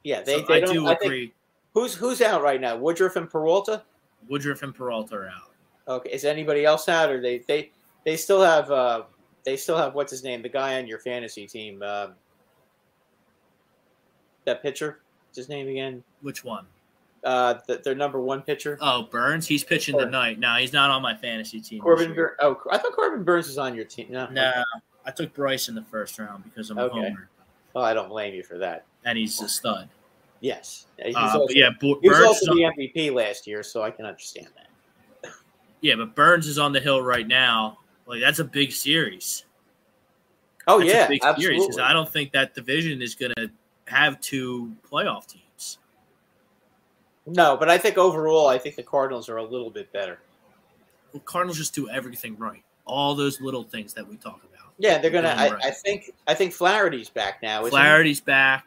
Yeah, 0.03 0.21
they, 0.21 0.39
So 0.39 0.45
they 0.47 0.53
I 0.55 0.59
don't. 0.59 0.73
do 0.73 0.87
I 0.87 0.93
agree. 0.93 1.33
who's 1.73 1.95
who's 1.95 2.21
out 2.21 2.43
right 2.43 2.61
now? 2.61 2.75
Woodruff 2.77 3.15
and 3.15 3.29
Peralta. 3.29 3.83
Woodruff 4.29 4.61
and 4.63 4.73
Peralta 4.75 5.15
are 5.15 5.27
out. 5.29 5.51
Okay, 5.87 6.09
is 6.11 6.25
anybody 6.25 6.63
else 6.65 6.87
out, 6.87 7.09
or 7.09 7.21
they 7.21 7.39
they 7.39 7.71
they 8.05 8.15
still 8.17 8.41
have 8.41 8.69
uh 8.71 9.03
they 9.43 9.57
still 9.57 9.77
have 9.77 9.95
what's 9.95 10.11
his 10.11 10.23
name, 10.23 10.41
the 10.43 10.49
guy 10.49 10.77
on 10.79 10.87
your 10.87 10.99
fantasy 10.99 11.47
team, 11.47 11.81
um, 11.83 12.13
that 14.45 14.61
pitcher. 14.61 14.99
What's 15.27 15.37
his 15.37 15.49
name 15.49 15.67
again? 15.67 16.03
Which 16.21 16.43
one? 16.43 16.65
Uh, 17.25 17.59
the, 17.67 17.77
their 17.83 17.95
number 17.95 18.21
one 18.21 18.41
pitcher, 18.43 18.77
Oh, 18.81 19.03
Burnes. 19.03 19.47
He's 19.47 19.63
pitching 19.63 19.95
Burnes. 19.95 20.05
tonight. 20.05 20.37
No, 20.39 20.55
he's 20.55 20.71
not 20.73 20.91
on 20.91 21.01
my 21.01 21.15
fantasy 21.15 21.59
team. 21.59 21.81
Corbin. 21.81 22.13
Bur- 22.13 22.37
oh, 22.39 22.61
I 22.71 22.77
thought 22.77 22.93
Corbin 22.93 23.23
Burnes 23.23 23.47
was 23.47 23.57
on 23.57 23.73
your 23.75 23.85
team. 23.85 24.07
No, 24.11 24.27
No, 24.29 24.63
I 25.05 25.11
took 25.11 25.33
Bryce 25.33 25.67
in 25.67 25.73
the 25.75 25.81
first 25.83 26.19
round 26.19 26.43
because 26.43 26.69
I'm 26.69 26.77
a 26.77 26.83
Okay. 26.83 26.93
homer, 26.99 27.29
Oh, 27.75 27.81
I 27.81 27.93
don't 27.95 28.09
blame 28.09 28.35
you 28.35 28.43
for 28.43 28.57
that. 28.59 28.85
and 29.05 29.17
he's 29.17 29.41
a 29.41 29.49
stud. 29.49 29.89
Yes, 30.41 30.85
he's 31.03 31.15
Uh, 31.15 31.19
also, 31.19 31.47
yeah, 31.49 31.71
Bu- 31.79 31.99
he 32.01 32.09
was 32.09 32.19
also 32.21 32.53
the 32.53 32.61
MVP 32.65 33.09
last 33.09 33.47
year, 33.47 33.63
so 33.63 33.81
I 33.81 33.89
can 33.89 34.05
understand 34.05 34.47
that. 34.55 35.31
yeah, 35.81 35.95
but 35.95 36.13
Burnes 36.13 36.45
is 36.47 36.59
on 36.59 36.73
the 36.73 36.79
hill 36.79 37.01
right 37.01 37.27
now. 37.27 37.79
Like 38.05 38.21
that's 38.21 38.37
a 38.39 38.43
big 38.45 38.71
series. 38.71 39.45
Oh 40.67 40.77
That's 40.79 40.91
yeah, 40.93 41.05
a 41.05 41.09
big 41.09 41.21
series 41.23 41.35
absolutely. 41.35 41.59
because 41.67 41.79
I 41.79 41.91
don't 41.93 42.11
think 42.11 42.31
that 42.33 42.53
division 42.53 43.01
is 43.01 43.15
going 43.15 43.33
to 43.37 43.49
have 43.87 44.19
two 44.21 44.75
playoff 44.91 45.25
teams. 45.27 45.41
No, 47.25 47.57
but 47.57 47.69
I 47.69 47.77
think 47.77 47.97
overall, 47.97 48.47
I 48.47 48.57
think 48.57 48.75
the 48.75 48.83
Cardinals 48.83 49.29
are 49.29 49.37
a 49.37 49.43
little 49.43 49.71
bit 49.71 49.91
better. 49.91 50.19
Well, 51.11 51.21
Cardinals 51.25 51.57
just 51.57 51.73
do 51.73 51.89
everything 51.89 52.37
right. 52.37 52.63
All 52.85 53.15
those 53.15 53.41
little 53.41 53.63
things 53.63 53.93
that 53.93 54.07
we 54.07 54.17
talk 54.17 54.41
about. 54.43 54.73
Yeah, 54.77 54.99
they're 54.99 55.11
gonna. 55.11 55.29
I, 55.29 55.49
right. 55.49 55.65
I 55.65 55.71
think. 55.71 56.11
I 56.27 56.33
think 56.33 56.53
Flaherty's 56.53 57.09
back 57.09 57.41
now. 57.41 57.61
Isn't 57.61 57.65
he? 57.65 57.69
Flaherty's 57.71 58.19
back. 58.19 58.65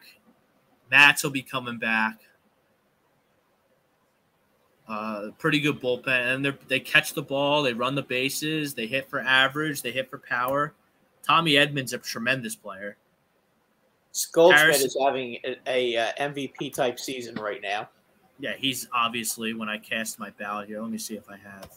Matz 0.91 1.23
will 1.23 1.29
be 1.29 1.43
coming 1.43 1.77
back. 1.77 2.19
Uh, 4.87 5.29
pretty 5.37 5.59
good 5.59 5.79
bullpen, 5.79 6.33
and 6.33 6.43
they 6.43 6.51
they 6.67 6.79
catch 6.79 7.13
the 7.13 7.21
ball, 7.21 7.61
they 7.61 7.73
run 7.73 7.93
the 7.93 8.01
bases, 8.01 8.73
they 8.73 8.87
hit 8.87 9.07
for 9.07 9.19
average, 9.19 9.83
they 9.83 9.91
hit 9.91 10.09
for 10.09 10.17
power. 10.17 10.73
Tommy 11.21 11.53
Edman's 11.53 11.93
a 11.93 11.99
tremendous 11.99 12.55
player. 12.55 12.97
Goldschmidt 14.31 14.61
Harrison- 14.61 14.87
is 14.87 14.97
having 14.99 15.37
a, 15.45 15.57
a 15.67 15.97
uh, 15.97 16.11
MVP 16.19 16.73
type 16.73 16.99
season 16.99 17.35
right 17.35 17.61
now. 17.61 17.87
Yeah, 18.39 18.53
he's 18.57 18.87
obviously 18.93 19.53
when 19.53 19.69
I 19.69 19.77
cast 19.77 20.19
my 20.19 20.29
ballot 20.31 20.69
here. 20.69 20.81
Let 20.81 20.89
me 20.89 20.97
see 20.97 21.15
if 21.15 21.29
I 21.29 21.37
have. 21.37 21.69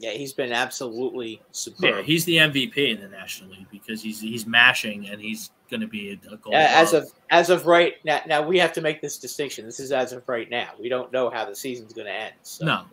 Yeah, 0.00 0.12
he's 0.12 0.32
been 0.32 0.50
absolutely 0.50 1.42
superb. 1.52 1.96
Yeah, 1.96 2.02
he's 2.02 2.24
the 2.24 2.36
MVP 2.36 2.76
in 2.76 3.00
the 3.00 3.08
National 3.08 3.50
League 3.50 3.66
because 3.70 4.02
he's 4.02 4.18
he's 4.18 4.46
mashing 4.46 5.06
and 5.08 5.20
he's 5.20 5.50
going 5.70 5.82
to 5.82 5.86
be 5.86 6.10
a, 6.10 6.32
a 6.32 6.36
goal. 6.38 6.54
As 6.54 6.94
of 6.94 7.12
as 7.28 7.50
of 7.50 7.66
right 7.66 7.94
now, 8.02 8.22
now 8.26 8.42
we 8.42 8.58
have 8.58 8.72
to 8.72 8.80
make 8.80 9.02
this 9.02 9.18
distinction. 9.18 9.66
This 9.66 9.78
is 9.78 9.92
as 9.92 10.12
of 10.12 10.26
right 10.26 10.48
now. 10.48 10.70
We 10.80 10.88
don't 10.88 11.12
know 11.12 11.28
how 11.28 11.44
the 11.44 11.54
season's 11.54 11.92
going 11.92 12.06
to 12.06 12.14
end. 12.14 12.34
So, 12.42 12.64
no, 12.64 12.84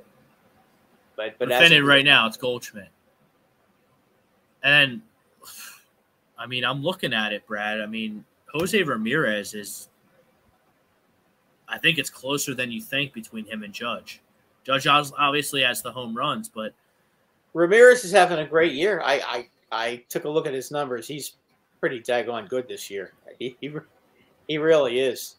but 1.16 1.40
but 1.40 1.48
but 1.48 1.64
as 1.64 1.72
of 1.72 1.86
right 1.86 2.04
now, 2.04 2.28
it's 2.28 2.36
Goldschmidt. 2.36 2.90
And 4.64 5.02
I 6.38 6.46
mean, 6.46 6.66
I'm 6.66 6.84
looking 6.84 7.14
at 7.14 7.32
it, 7.32 7.48
Brad. 7.48 7.80
I 7.80 7.86
mean, 7.86 8.26
Jose 8.54 8.84
Ramirez 8.84 9.54
is. 9.54 9.90
I 11.68 11.78
think 11.78 11.98
it's 11.98 12.10
closer 12.10 12.54
than 12.54 12.72
you 12.72 12.82
think 12.82 13.14
between 13.14 13.46
him 13.46 13.64
and 13.64 13.74
Judge. 13.74 14.22
Judge 14.64 14.88
obviously 14.88 15.62
has 15.64 15.82
the 15.82 15.92
home 15.92 16.16
runs, 16.16 16.50
but 16.50 16.74
Ramirez 17.54 18.04
is 18.04 18.12
having 18.12 18.40
a 18.40 18.46
great 18.46 18.74
year. 18.74 19.02
I, 19.04 19.16
I 19.20 19.50
I 19.72 20.04
took 20.10 20.26
a 20.26 20.30
look 20.30 20.48
at 20.48 20.54
his 20.54 20.72
numbers. 20.72 21.08
He's 21.08 21.34
pretty 21.80 22.02
daggone 22.02 22.48
good 22.50 22.68
this 22.68 22.90
year. 22.90 23.14
He 23.40 23.58
he, 23.62 23.74
he 24.48 24.58
really 24.58 25.00
is. 25.00 25.36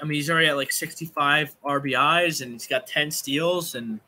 I 0.00 0.04
mean, 0.04 0.14
he's 0.14 0.28
already 0.28 0.48
at 0.48 0.56
like 0.56 0.72
65 0.72 1.54
RBIs 1.64 2.42
and 2.42 2.52
he's 2.52 2.66
got 2.66 2.88
10 2.88 3.08
steals 3.12 3.76
and 3.76 4.00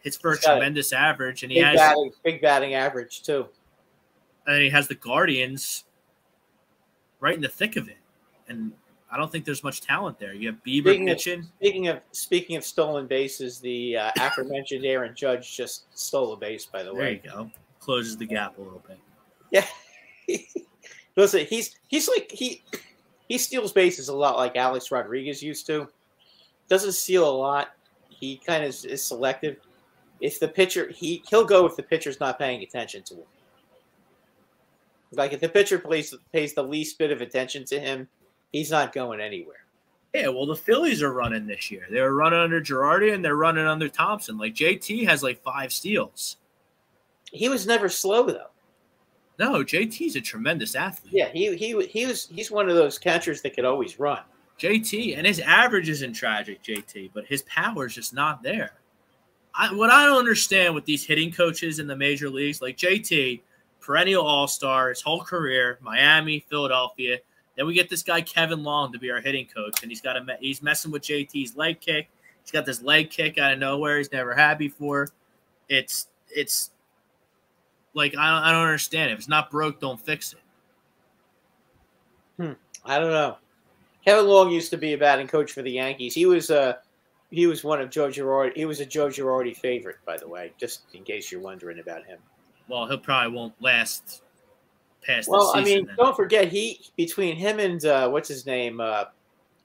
hits 0.00 0.16
for 0.16 0.32
a 0.32 0.36
tremendous 0.38 0.92
average. 0.92 1.44
And 1.44 1.52
he 1.52 1.58
Big 1.58 1.66
has 1.66 1.76
batting, 1.76 2.10
big 2.24 2.42
batting 2.42 2.74
average 2.74 3.22
too. 3.22 3.46
and 4.48 4.60
he 4.60 4.70
has 4.70 4.88
the 4.88 4.96
Guardians 4.96 5.84
right 7.20 7.34
in 7.36 7.40
the 7.40 7.48
thick 7.48 7.76
of 7.76 7.88
it. 7.88 7.98
And 8.48 8.72
I 9.10 9.16
don't 9.16 9.32
think 9.32 9.44
there's 9.46 9.64
much 9.64 9.80
talent 9.80 10.18
there. 10.18 10.34
You 10.34 10.48
have 10.48 10.62
Bieber 10.64 10.88
Speaking 10.90 11.08
of- 11.10 11.20
Speaking 11.20 11.88
of 11.88 12.00
speaking 12.12 12.56
of 12.56 12.64
stolen 12.64 13.06
bases, 13.06 13.58
the 13.58 13.96
uh, 13.96 14.10
aforementioned 14.18 14.84
Aaron 14.84 15.14
Judge 15.14 15.56
just 15.56 15.84
stole 15.98 16.32
a 16.34 16.36
base. 16.36 16.66
By 16.66 16.82
the 16.82 16.92
There 16.92 17.10
you 17.10 17.16
way, 17.16 17.22
go. 17.24 17.50
Closes 17.80 18.16
the 18.16 18.26
gap 18.26 18.58
a 18.58 18.60
little 18.60 18.82
bit. 18.86 18.98
yeah. 19.50 19.64
Listen, 21.16 21.46
he's 21.46 21.76
he's 21.88 22.06
like 22.08 22.30
he 22.30 22.62
he 23.28 23.38
steals 23.38 23.72
bases 23.72 24.08
a 24.08 24.14
lot 24.14 24.36
like 24.36 24.56
Alex 24.56 24.90
Rodriguez 24.90 25.42
used 25.42 25.66
to. 25.66 25.88
Doesn't 26.68 26.92
steal 26.92 27.28
a 27.28 27.32
lot. 27.36 27.68
He 28.10 28.36
kind 28.36 28.62
of 28.62 28.68
is, 28.70 28.84
is 28.84 29.02
selective. 29.02 29.56
If 30.20 30.38
the 30.38 30.48
pitcher 30.48 30.90
he 30.94 31.22
he'll 31.30 31.44
go 31.46 31.64
if 31.64 31.76
the 31.76 31.82
pitcher's 31.82 32.20
not 32.20 32.38
paying 32.38 32.62
attention 32.62 33.02
to 33.04 33.14
him. 33.14 33.22
Like 35.12 35.32
if 35.32 35.40
the 35.40 35.48
pitcher 35.48 35.78
plays 35.78 36.14
pays 36.32 36.52
the 36.52 36.62
least 36.62 36.98
bit 36.98 37.10
of 37.10 37.20
attention 37.22 37.64
to 37.66 37.80
him, 37.80 38.06
he's 38.52 38.70
not 38.70 38.92
going 38.92 39.20
anywhere. 39.20 39.64
Yeah, 40.14 40.28
well, 40.28 40.46
the 40.46 40.56
Phillies 40.56 41.02
are 41.02 41.12
running 41.12 41.46
this 41.46 41.70
year. 41.70 41.86
They're 41.90 42.14
running 42.14 42.40
under 42.40 42.60
Girardi 42.60 43.12
and 43.12 43.24
they're 43.24 43.36
running 43.36 43.66
under 43.66 43.88
Thompson. 43.88 44.38
Like 44.38 44.54
JT 44.54 45.06
has 45.06 45.22
like 45.22 45.42
five 45.42 45.72
steals. 45.72 46.36
He 47.30 47.48
was 47.48 47.66
never 47.66 47.88
slow 47.88 48.26
though. 48.26 48.50
No, 49.38 49.62
JT's 49.62 50.16
a 50.16 50.20
tremendous 50.20 50.74
athlete. 50.74 51.12
Yeah, 51.14 51.28
he 51.28 51.54
he 51.56 51.86
he 51.86 52.06
was 52.06 52.26
he's 52.26 52.50
one 52.50 52.68
of 52.68 52.74
those 52.74 52.98
catchers 52.98 53.42
that 53.42 53.54
could 53.54 53.64
always 53.64 54.00
run. 54.00 54.22
JT 54.58 55.16
and 55.16 55.26
his 55.26 55.38
average 55.40 55.88
isn't 55.88 56.14
tragic, 56.14 56.62
JT, 56.62 57.10
but 57.14 57.26
his 57.26 57.42
power 57.42 57.86
is 57.86 57.94
just 57.94 58.12
not 58.12 58.42
there. 58.42 58.72
I, 59.54 59.72
what 59.74 59.90
I 59.90 60.06
don't 60.06 60.18
understand 60.18 60.74
with 60.74 60.84
these 60.84 61.04
hitting 61.04 61.30
coaches 61.30 61.78
in 61.78 61.86
the 61.86 61.96
major 61.96 62.28
leagues, 62.28 62.60
like 62.60 62.76
JT, 62.76 63.40
perennial 63.80 64.24
All 64.24 64.48
Star, 64.48 64.88
his 64.88 65.00
whole 65.00 65.22
career, 65.22 65.78
Miami, 65.80 66.44
Philadelphia. 66.48 67.18
Then 67.58 67.66
we 67.66 67.74
get 67.74 67.90
this 67.90 68.04
guy 68.04 68.20
Kevin 68.20 68.62
Long 68.62 68.92
to 68.92 69.00
be 69.00 69.10
our 69.10 69.20
hitting 69.20 69.44
coach, 69.44 69.82
and 69.82 69.90
he's 69.90 70.00
got 70.00 70.16
a 70.16 70.24
he's 70.40 70.62
messing 70.62 70.92
with 70.92 71.02
JT's 71.02 71.56
leg 71.56 71.80
kick. 71.80 72.08
He's 72.44 72.52
got 72.52 72.64
this 72.64 72.82
leg 72.82 73.10
kick 73.10 73.36
out 73.36 73.52
of 73.52 73.58
nowhere 73.58 73.98
he's 73.98 74.12
never 74.12 74.32
had 74.32 74.58
before. 74.58 75.08
It's 75.68 76.06
it's 76.30 76.70
like 77.94 78.16
I 78.16 78.30
don't, 78.30 78.44
I 78.44 78.52
don't 78.52 78.62
understand. 78.62 79.10
If 79.10 79.18
it's 79.18 79.28
not 79.28 79.50
broke, 79.50 79.80
don't 79.80 80.00
fix 80.00 80.34
it. 82.38 82.56
I 82.84 83.00
don't 83.00 83.10
know. 83.10 83.38
Kevin 84.04 84.28
Long 84.28 84.50
used 84.52 84.70
to 84.70 84.78
be 84.78 84.92
a 84.92 84.98
batting 84.98 85.26
coach 85.26 85.50
for 85.50 85.62
the 85.62 85.72
Yankees. 85.72 86.14
He 86.14 86.26
was 86.26 86.52
uh 86.52 86.74
he 87.32 87.48
was 87.48 87.64
one 87.64 87.80
of 87.80 87.90
Joe 87.90 88.06
Girardi. 88.06 88.52
He 88.54 88.66
was 88.66 88.78
a 88.78 88.86
Joe 88.86 89.08
Girardi 89.08 89.56
favorite, 89.56 89.96
by 90.06 90.16
the 90.16 90.28
way, 90.28 90.52
just 90.58 90.82
in 90.94 91.02
case 91.02 91.32
you're 91.32 91.40
wondering 91.40 91.80
about 91.80 92.06
him. 92.06 92.20
Well, 92.68 92.86
he'll 92.86 92.98
probably 92.98 93.36
won't 93.36 93.54
last 93.60 94.22
past 95.08 95.28
Well, 95.28 95.52
I 95.54 95.64
mean, 95.64 95.86
then. 95.86 95.96
don't 95.96 96.14
forget 96.14 96.48
he 96.48 96.80
between 96.96 97.34
him 97.36 97.58
and 97.58 97.84
uh, 97.84 98.08
what's 98.08 98.28
his 98.28 98.46
name, 98.46 98.80
uh, 98.80 99.06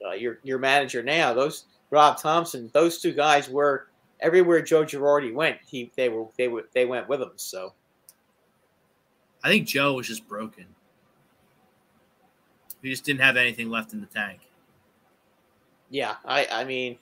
uh, 0.06 0.12
your 0.14 0.40
your 0.44 0.58
manager 0.58 1.04
now, 1.04 1.34
those 1.34 1.66
Rob 1.92 2.18
Thompson, 2.18 2.70
those 2.74 3.00
two 3.00 3.12
guys 3.14 3.50
were 3.50 3.88
everywhere 4.22 4.62
Joe 4.62 4.84
Girardi 4.84 5.34
went. 5.34 5.58
He 5.68 5.92
they 5.96 6.10
were 6.10 6.26
they 6.38 6.48
were 6.48 6.68
they 6.74 6.86
went 6.86 7.08
with 7.08 7.22
him. 7.22 7.32
So 7.36 7.74
I 9.44 9.50
think 9.50 9.68
Joe 9.68 9.94
was 9.94 10.08
just 10.08 10.28
broken. 10.28 10.66
He 12.82 12.90
just 12.90 13.04
didn't 13.06 13.22
have 13.22 13.38
anything 13.38 13.70
left 13.70 13.94
in 13.94 14.02
the 14.02 14.08
tank. 14.08 14.40
yeah, 15.90 16.16
I 16.26 16.48
I 16.52 16.64
mean. 16.64 16.98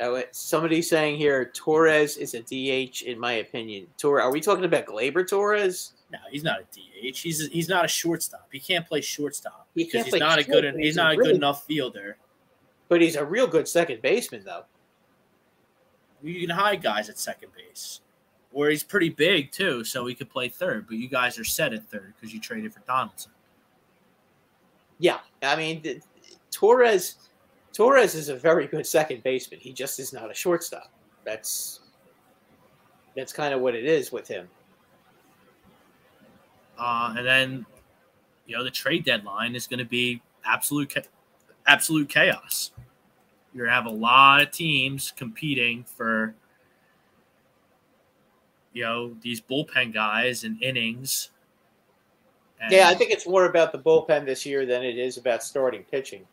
Oh, 0.00 0.22
somebody's 0.30 0.88
saying 0.88 1.16
here 1.16 1.46
Torres 1.56 2.16
is 2.18 2.34
a 2.34 2.40
DH 2.42 3.02
in 3.02 3.18
my 3.18 3.32
opinion. 3.32 3.88
Torres, 3.96 4.22
are 4.22 4.30
we 4.30 4.40
talking 4.40 4.64
about 4.64 4.86
Gleyber 4.86 5.28
Torres? 5.28 5.94
No, 6.10 6.18
he's 6.30 6.42
not 6.42 6.60
a 6.60 6.64
DH. 6.64 7.18
He's 7.18 7.46
a, 7.46 7.50
he's 7.50 7.68
not 7.68 7.84
a 7.84 7.88
shortstop. 7.88 8.48
He 8.50 8.60
can't 8.60 8.86
play 8.86 9.00
shortstop 9.02 9.68
He 9.74 9.84
because 9.84 10.06
he's 10.06 10.20
not 10.20 10.38
a 10.38 10.44
good 10.44 10.64
he's 10.64 10.84
he's 10.86 10.96
not 10.96 11.14
a 11.14 11.18
really- 11.18 11.30
good 11.32 11.36
enough 11.36 11.64
fielder. 11.66 12.16
But 12.88 13.02
he's 13.02 13.16
a 13.16 13.24
real 13.24 13.46
good 13.46 13.68
second 13.68 14.00
baseman, 14.00 14.42
though. 14.44 14.64
You 16.22 16.40
can 16.46 16.56
hide 16.56 16.82
guys 16.82 17.10
at 17.10 17.18
second 17.18 17.50
base, 17.54 18.00
or 18.50 18.70
he's 18.70 18.82
pretty 18.82 19.10
big 19.10 19.52
too, 19.52 19.84
so 19.84 20.06
he 20.06 20.14
could 20.14 20.30
play 20.30 20.48
third. 20.48 20.86
But 20.88 20.96
you 20.96 21.06
guys 21.08 21.38
are 21.38 21.44
set 21.44 21.74
at 21.74 21.84
third 21.90 22.14
because 22.16 22.32
you 22.32 22.40
traded 22.40 22.72
for 22.72 22.80
Donaldson. 22.80 23.32
Yeah, 24.98 25.18
I 25.42 25.54
mean 25.56 25.82
th- 25.82 26.02
Torres. 26.50 27.16
Torres 27.74 28.14
is 28.14 28.30
a 28.30 28.34
very 28.36 28.66
good 28.66 28.86
second 28.86 29.22
baseman. 29.22 29.60
He 29.60 29.72
just 29.72 30.00
is 30.00 30.12
not 30.14 30.30
a 30.30 30.34
shortstop. 30.34 30.90
That's 31.24 31.80
that's 33.14 33.32
kind 33.32 33.52
of 33.52 33.60
what 33.60 33.74
it 33.74 33.84
is 33.84 34.10
with 34.10 34.26
him. 34.26 34.48
Uh, 36.78 37.14
and 37.16 37.26
then, 37.26 37.66
you 38.46 38.56
know, 38.56 38.64
the 38.64 38.70
trade 38.70 39.04
deadline 39.04 39.54
is 39.54 39.66
going 39.66 39.78
to 39.78 39.84
be 39.84 40.22
absolute, 40.44 40.94
absolute 41.66 42.08
chaos. 42.08 42.70
You're 43.54 43.66
gonna 43.66 43.76
have 43.76 43.86
a 43.86 43.90
lot 43.90 44.42
of 44.42 44.50
teams 44.50 45.12
competing 45.16 45.84
for 45.84 46.34
you 48.72 48.84
know 48.84 49.16
these 49.22 49.40
bullpen 49.40 49.92
guys 49.92 50.44
and 50.44 50.62
innings. 50.62 51.30
And 52.60 52.70
Yeah, 52.70 52.88
I 52.88 52.94
think 52.94 53.10
it's 53.10 53.26
more 53.26 53.46
about 53.46 53.72
the 53.72 53.78
bullpen 53.78 54.26
this 54.26 54.44
year 54.44 54.66
than 54.66 54.84
it 54.84 54.98
is 54.98 55.16
about 55.16 55.42
starting 55.42 55.82
pitching. 55.84 56.26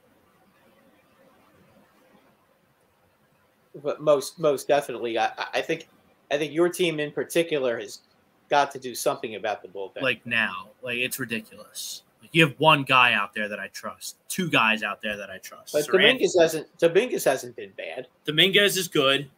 But 3.83 4.01
most 4.01 4.39
most 4.39 4.67
definitely, 4.67 5.17
I, 5.17 5.31
I 5.53 5.61
think 5.61 5.87
I 6.31 6.37
think 6.37 6.53
your 6.53 6.69
team 6.69 6.99
in 6.99 7.11
particular 7.11 7.79
has 7.79 8.01
got 8.49 8.71
to 8.71 8.79
do 8.79 8.95
something 8.95 9.35
about 9.35 9.61
the 9.61 9.67
bullpen. 9.67 10.01
like 10.01 10.25
now, 10.25 10.69
like 10.81 10.97
it's 10.97 11.19
ridiculous. 11.19 12.03
Like 12.21 12.29
you 12.33 12.45
have 12.45 12.55
one 12.59 12.83
guy 12.83 13.13
out 13.13 13.33
there 13.33 13.47
that 13.49 13.59
I 13.59 13.67
trust, 13.67 14.17
two 14.29 14.49
guys 14.49 14.83
out 14.83 15.01
there 15.01 15.17
that 15.17 15.29
I 15.29 15.37
trust. 15.37 15.73
but 15.73 15.85
Dominguez 15.87 16.35
hasn't 16.39 16.77
Dominguez 16.77 17.23
hasn't 17.23 17.55
been 17.55 17.71
bad. 17.77 18.07
Dominguez 18.25 18.77
is 18.77 18.87
good, 18.87 19.29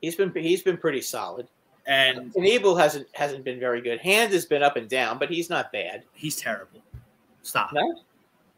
He's 0.00 0.14
been 0.14 0.32
he's 0.34 0.62
been 0.62 0.76
pretty 0.76 1.00
solid. 1.00 1.48
and 1.86 2.32
Knebel 2.34 2.78
hasn't 2.78 3.06
hasn't 3.12 3.44
been 3.44 3.58
very 3.58 3.80
good. 3.80 3.98
Hand 4.00 4.32
has 4.32 4.44
been 4.44 4.62
up 4.62 4.76
and 4.76 4.88
down, 4.88 5.18
but 5.18 5.30
he's 5.30 5.48
not 5.50 5.72
bad. 5.72 6.04
he's 6.12 6.36
terrible. 6.36 6.80
Stop. 7.42 7.72
No? 7.72 7.94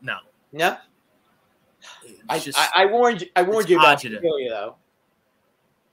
No. 0.03 0.19
No, 0.53 0.77
I, 2.29 2.39
just- 2.39 2.59
I, 2.59 2.83
I 2.83 2.87
warned 2.87 3.21
you. 3.23 3.29
I 3.37 3.43
warned 3.43 3.69
you 3.69 3.79
about. 3.79 4.01
Familia, 4.01 4.51
though. 4.51 4.77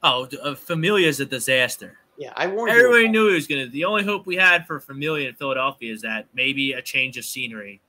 oh, 0.02 0.28
uh, 0.44 0.96
is 0.98 1.20
a 1.20 1.26
disaster. 1.26 2.00
Yeah, 2.18 2.32
I 2.36 2.48
warned. 2.48 2.72
Everybody 2.72 3.10
knew 3.10 3.28
he 3.28 3.34
was 3.36 3.48
going 3.48 3.66
to. 3.66 3.70
The 3.72 3.84
only 3.86 4.04
hope 4.04 4.26
we 4.26 4.36
had 4.36 4.66
for 4.66 4.80
Familia 4.80 5.30
in 5.30 5.36
Philadelphia 5.36 5.92
is 5.94 6.02
that 6.04 6.28
maybe 6.34 6.72
a 6.74 6.82
change 6.82 7.18
of 7.18 7.26
scenery 7.26 7.82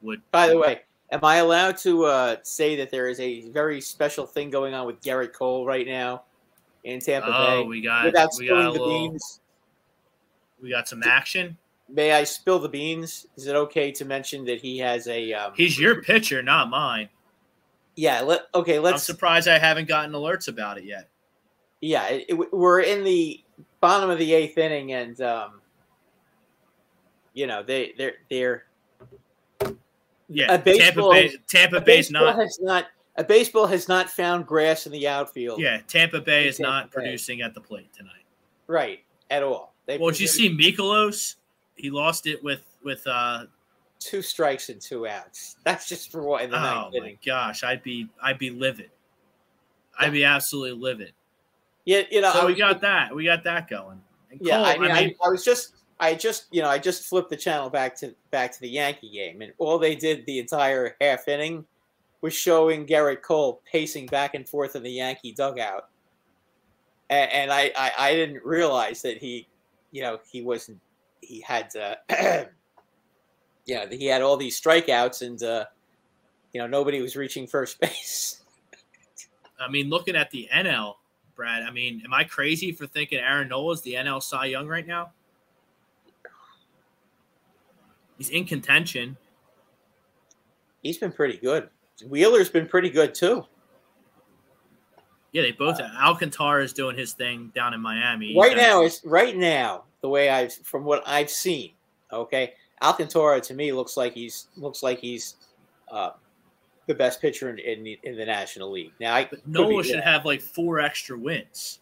would. 0.00 0.22
By 0.30 0.48
the 0.48 0.58
way, 0.58 0.82
am 1.10 1.20
I 1.24 1.36
allowed 1.36 1.76
to 1.78 2.04
uh, 2.04 2.36
say 2.44 2.76
that 2.76 2.90
there 2.90 3.08
is 3.08 3.18
a 3.18 3.48
very 3.50 3.80
special 3.80 4.26
thing 4.26 4.50
going 4.50 4.74
on 4.74 4.86
with 4.86 5.00
Gerrit 5.02 5.32
Cole 5.32 5.66
right 5.66 5.86
now 5.86 6.22
in 6.84 7.00
Tampa 7.00 7.28
Oh, 7.34 7.62
Bay? 7.62 7.66
we 7.68 7.80
got 7.80 8.04
Without 8.04 8.30
we 8.38 8.46
got 8.46 8.54
a 8.54 8.60
spilling 8.60 8.64
the 8.74 8.84
little. 8.84 9.08
beans, 9.10 9.40
We 10.62 10.70
got 10.70 10.88
some 10.88 11.02
action. 11.02 11.56
may 11.88 12.12
I 12.12 12.22
spill 12.22 12.60
the 12.60 12.68
beans? 12.68 13.26
Is 13.36 13.48
it 13.48 13.56
okay 13.56 13.90
to 13.90 14.04
mention 14.04 14.44
that 14.44 14.60
he 14.60 14.78
has 14.78 15.08
a? 15.08 15.32
Um, 15.32 15.52
He's 15.56 15.76
your 15.76 16.00
pitcher, 16.02 16.42
not 16.44 16.70
mine. 16.70 17.08
yeah. 17.96 18.20
Let 18.20 18.42
okay. 18.54 18.76
I'm 18.76 18.82
Let's. 18.84 19.02
surprised 19.02 19.48
I 19.48 19.58
haven't 19.58 19.88
gotten 19.88 20.12
alerts 20.12 20.46
about 20.46 20.78
it 20.78 20.84
yet. 20.84 21.08
Yeah, 21.80 22.06
it, 22.08 22.26
it- 22.28 22.52
we're 22.52 22.80
in 22.82 23.02
the 23.02 23.40
bottom 23.80 24.10
of 24.10 24.18
the 24.18 24.32
eighth 24.34 24.58
inning, 24.58 24.92
and 24.92 25.20
um, 25.20 25.60
you 27.34 27.46
know 27.46 27.62
they 27.62 27.92
they're 27.98 28.14
they're 28.30 28.64
Yeah, 30.28 30.54
A 30.54 30.58
baseball- 30.58 31.12
Tampa 31.12 31.28
Bay. 31.30 31.36
Tampa 31.48 31.76
a 31.76 31.80
Bay's 31.80 32.08
baseball 32.10 32.26
not. 32.26 32.36
has 32.36 32.58
not 32.60 32.86
a 33.16 33.24
baseball 33.24 33.66
has 33.66 33.88
not 33.88 34.08
found 34.10 34.46
grass 34.46 34.86
in 34.86 34.92
the 34.92 35.08
outfield. 35.08 35.60
Yeah, 35.60 35.80
Tampa 35.88 36.20
Bay 36.20 36.46
is 36.46 36.58
Tampa 36.58 36.70
not 36.70 36.84
Bay. 36.90 36.94
producing 36.94 37.40
at 37.42 37.54
the 37.54 37.60
plate 37.60 37.92
tonight. 37.94 38.24
right 38.66 39.00
at 39.30 39.42
all. 39.42 39.74
They 39.86 39.98
Well, 39.98 40.10
did 40.10 40.20
you 40.20 40.28
see 40.28 40.54
Mikolas? 40.54 41.36
He 41.76 41.90
lost 41.90 42.26
it 42.26 42.42
with 42.44 42.62
with. 42.84 43.06
uh 43.06 43.44
two 44.00 44.22
strikes 44.22 44.68
and 44.68 44.80
two 44.80 45.08
outs? 45.08 45.56
That's 45.64 45.88
just 45.88 46.12
for 46.12 46.22
what 46.22 46.42
in 46.44 46.50
the 46.50 46.56
Oh 46.58 46.60
ninth 46.62 46.92
my 46.92 46.98
inning. 46.98 47.18
gosh, 47.26 47.64
I'd 47.64 47.82
be 47.82 48.08
I'd 48.22 48.38
be 48.38 48.50
livid. 48.50 48.90
I'd 49.98 50.12
be 50.12 50.24
absolutely 50.24 50.78
livid. 50.80 51.12
Yeah, 51.88 52.02
you 52.10 52.20
know, 52.20 52.28
I 52.28 52.32
So 52.32 52.46
we 52.46 52.54
got 52.54 52.82
that. 52.82 53.16
We 53.16 53.24
got 53.24 53.42
that 53.44 53.66
going. 53.66 53.98
And 54.30 54.38
Yeah, 54.42 54.56
Cole, 54.56 54.66
I 54.66 54.76
mean, 54.76 54.90
I, 54.90 55.14
I 55.24 55.30
was 55.30 55.42
just, 55.42 55.72
I 55.98 56.14
just, 56.14 56.44
you 56.50 56.60
know, 56.60 56.68
I 56.68 56.76
just 56.76 57.06
flipped 57.06 57.30
the 57.30 57.36
channel 57.36 57.70
back 57.70 57.96
to 58.00 58.14
back 58.30 58.52
to 58.52 58.60
the 58.60 58.68
Yankee 58.68 59.08
game, 59.08 59.40
and 59.40 59.54
all 59.56 59.78
they 59.78 59.94
did 59.94 60.26
the 60.26 60.38
entire 60.38 60.96
half 61.00 61.28
inning 61.28 61.64
was 62.20 62.34
showing 62.34 62.86
Gerrit 62.86 63.22
Cole 63.22 63.62
pacing 63.72 64.04
back 64.08 64.34
and 64.34 64.46
forth 64.46 64.76
in 64.76 64.82
the 64.82 64.90
Yankee 64.90 65.32
dugout, 65.32 65.88
and, 67.08 67.32
and 67.32 67.50
I, 67.50 67.72
I, 67.74 67.92
I 67.98 68.12
didn't 68.12 68.44
realize 68.44 69.00
that 69.00 69.16
he, 69.16 69.48
you 69.90 70.02
know, 70.02 70.18
he 70.30 70.42
wasn't, 70.42 70.80
he 71.22 71.40
had, 71.40 71.74
uh, 71.74 71.94
yeah, 73.64 73.86
he 73.90 74.04
had 74.04 74.20
all 74.20 74.36
these 74.36 74.60
strikeouts, 74.60 75.26
and 75.26 75.42
uh, 75.42 75.64
you 76.52 76.60
know, 76.60 76.66
nobody 76.66 77.00
was 77.00 77.16
reaching 77.16 77.46
first 77.46 77.80
base. 77.80 78.42
I 79.58 79.70
mean, 79.70 79.88
looking 79.88 80.16
at 80.16 80.30
the 80.30 80.50
NL, 80.54 80.96
Brad. 81.38 81.62
I 81.62 81.70
mean, 81.70 82.02
am 82.04 82.12
I 82.12 82.24
crazy 82.24 82.72
for 82.72 82.86
thinking 82.88 83.20
Aaron 83.20 83.48
Nola 83.48 83.72
is 83.74 83.80
the 83.82 83.94
NL 83.94 84.20
Cy 84.20 84.46
Young 84.46 84.66
right 84.66 84.84
now? 84.86 85.12
He's 88.18 88.28
in 88.30 88.44
contention. 88.44 89.16
He's 90.82 90.98
been 90.98 91.12
pretty 91.12 91.38
good. 91.38 91.68
Wheeler's 92.08 92.48
been 92.50 92.66
pretty 92.66 92.90
good 92.90 93.14
too. 93.14 93.46
Yeah, 95.30 95.42
they 95.42 95.52
both. 95.52 95.78
Alcantara 95.80 96.64
is 96.64 96.72
doing 96.72 96.96
his 96.96 97.12
thing 97.12 97.52
down 97.54 97.72
in 97.72 97.80
Miami. 97.80 98.36
right 98.36 98.56
He's- 98.56 98.60
now 98.68 98.82
is 98.82 99.00
right 99.04 99.36
now 99.36 99.84
the 100.00 100.08
way 100.08 100.30
I've 100.30 100.52
from 100.52 100.84
what 100.84 101.04
I've 101.06 101.30
seen. 101.30 101.72
Okay, 102.12 102.54
Alcantara 102.82 103.40
to 103.42 103.54
me 103.54 103.70
looks 103.72 103.96
like 103.96 104.12
he's 104.12 104.48
looks 104.56 104.82
like 104.82 104.98
he's 104.98 105.36
uh, 105.88 106.10
the 106.88 106.94
best 106.94 107.20
pitcher 107.20 107.50
in, 107.50 107.58
in 107.58 107.84
the- 107.84 108.00
in 108.02 108.16
the 108.16 108.24
National 108.24 108.72
League. 108.72 108.92
Now, 108.98 109.14
I 109.14 109.26
But 109.26 109.46
Nola 109.46 109.84
should 109.84 110.00
have 110.00 110.24
like 110.24 110.40
four 110.40 110.80
extra 110.80 111.16
wins 111.16 111.80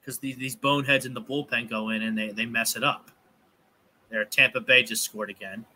because 0.00 0.18
these, 0.18 0.36
these 0.36 0.54
boneheads 0.56 1.04
in 1.04 1.12
the 1.12 1.20
bullpen 1.20 1.68
go 1.68 1.90
in 1.90 2.02
and 2.02 2.16
they, 2.16 2.30
they 2.30 2.46
mess 2.46 2.76
it 2.76 2.84
up. 2.84 3.10
There, 4.08 4.24
Tampa 4.24 4.60
Bay 4.60 4.84
just 4.84 5.02
scored 5.02 5.28
again. 5.28 5.66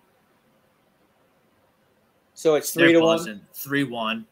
So 2.34 2.54
it's 2.54 2.72
They're 2.72 2.86
three 2.86 2.92
to 2.94 3.00
one. 3.00 3.40
Three 3.52 3.84
one. 3.84 4.24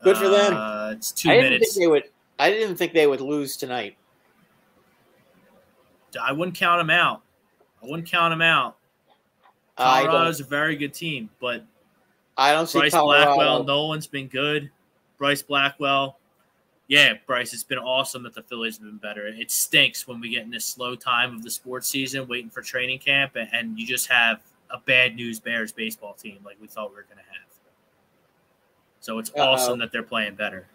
Good 0.00 0.16
for 0.16 0.28
them. 0.28 0.54
Uh, 0.54 0.92
it's 0.92 1.10
two 1.10 1.30
I 1.30 1.40
didn't 1.40 1.60
think 1.60 1.74
they 1.74 1.86
would. 1.88 2.04
I 2.38 2.50
didn't 2.50 2.76
think 2.76 2.92
they 2.92 3.06
would 3.06 3.20
lose 3.20 3.56
tonight. 3.56 3.96
I 6.20 6.30
wouldn't 6.30 6.56
count 6.56 6.78
them 6.78 6.90
out. 6.90 7.22
I 7.82 7.86
wouldn't 7.86 8.08
count 8.08 8.30
them 8.30 8.40
out. 8.42 8.76
Colorado's 9.76 10.38
a 10.40 10.44
very 10.44 10.76
good 10.76 10.94
team, 10.94 11.28
but 11.40 11.64
I 12.36 12.52
don't 12.52 12.66
see 12.66 12.80
Bryce 12.80 12.92
Colorado. 12.92 13.24
Blackwell, 13.24 13.64
Nolan's 13.64 14.06
been 14.06 14.28
good. 14.28 14.70
Bryce 15.18 15.42
Blackwell, 15.42 16.18
yeah, 16.88 17.14
Bryce, 17.26 17.54
it's 17.54 17.64
been 17.64 17.78
awesome 17.78 18.22
that 18.24 18.34
the 18.34 18.42
Phillies 18.42 18.76
have 18.78 18.86
been 18.86 18.98
better. 18.98 19.26
It 19.26 19.50
stinks 19.50 20.06
when 20.06 20.20
we 20.20 20.28
get 20.28 20.42
in 20.42 20.50
this 20.50 20.66
slow 20.66 20.94
time 20.96 21.34
of 21.34 21.42
the 21.42 21.50
sports 21.50 21.88
season, 21.88 22.26
waiting 22.28 22.50
for 22.50 22.62
training 22.62 22.98
camp, 22.98 23.36
and, 23.36 23.48
and 23.52 23.78
you 23.78 23.86
just 23.86 24.08
have 24.08 24.40
a 24.70 24.78
bad 24.78 25.14
news 25.14 25.40
Bears 25.40 25.72
baseball 25.72 26.14
team 26.14 26.38
like 26.44 26.56
we 26.60 26.66
thought 26.66 26.90
we 26.90 26.96
were 26.96 27.02
going 27.02 27.18
to 27.18 27.22
have. 27.22 27.48
So 29.00 29.18
it's 29.18 29.30
Uh-oh. 29.30 29.42
awesome 29.42 29.78
that 29.78 29.92
they're 29.92 30.02
playing 30.02 30.34
better. 30.34 30.66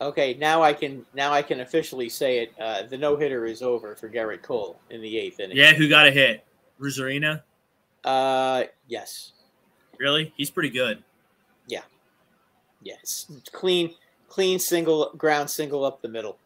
Okay, 0.00 0.34
now 0.34 0.62
I 0.62 0.74
can 0.74 1.06
now 1.14 1.32
I 1.32 1.40
can 1.40 1.60
officially 1.60 2.10
say 2.10 2.40
it. 2.40 2.52
Uh, 2.60 2.82
the 2.82 2.98
no 2.98 3.16
hitter 3.16 3.46
is 3.46 3.62
over 3.62 3.96
for 3.96 4.10
Gerrit 4.10 4.42
Cole 4.42 4.78
in 4.90 5.00
the 5.00 5.16
eighth 5.16 5.40
inning. 5.40 5.56
Yeah, 5.56 5.72
who 5.72 5.88
got 5.88 6.06
a 6.06 6.10
hit? 6.10 6.44
Arozarena? 6.78 7.42
Uh, 8.04 8.64
yes. 8.88 9.32
Really? 9.98 10.34
He's 10.36 10.50
pretty 10.50 10.68
good. 10.68 11.02
Yes. 12.82 13.26
Clean, 13.50 13.92
clean 14.28 14.60
single 14.60 15.10
ground 15.16 15.50
single 15.50 15.84
up 15.84 16.02
the 16.02 16.08
middle. 16.08 16.38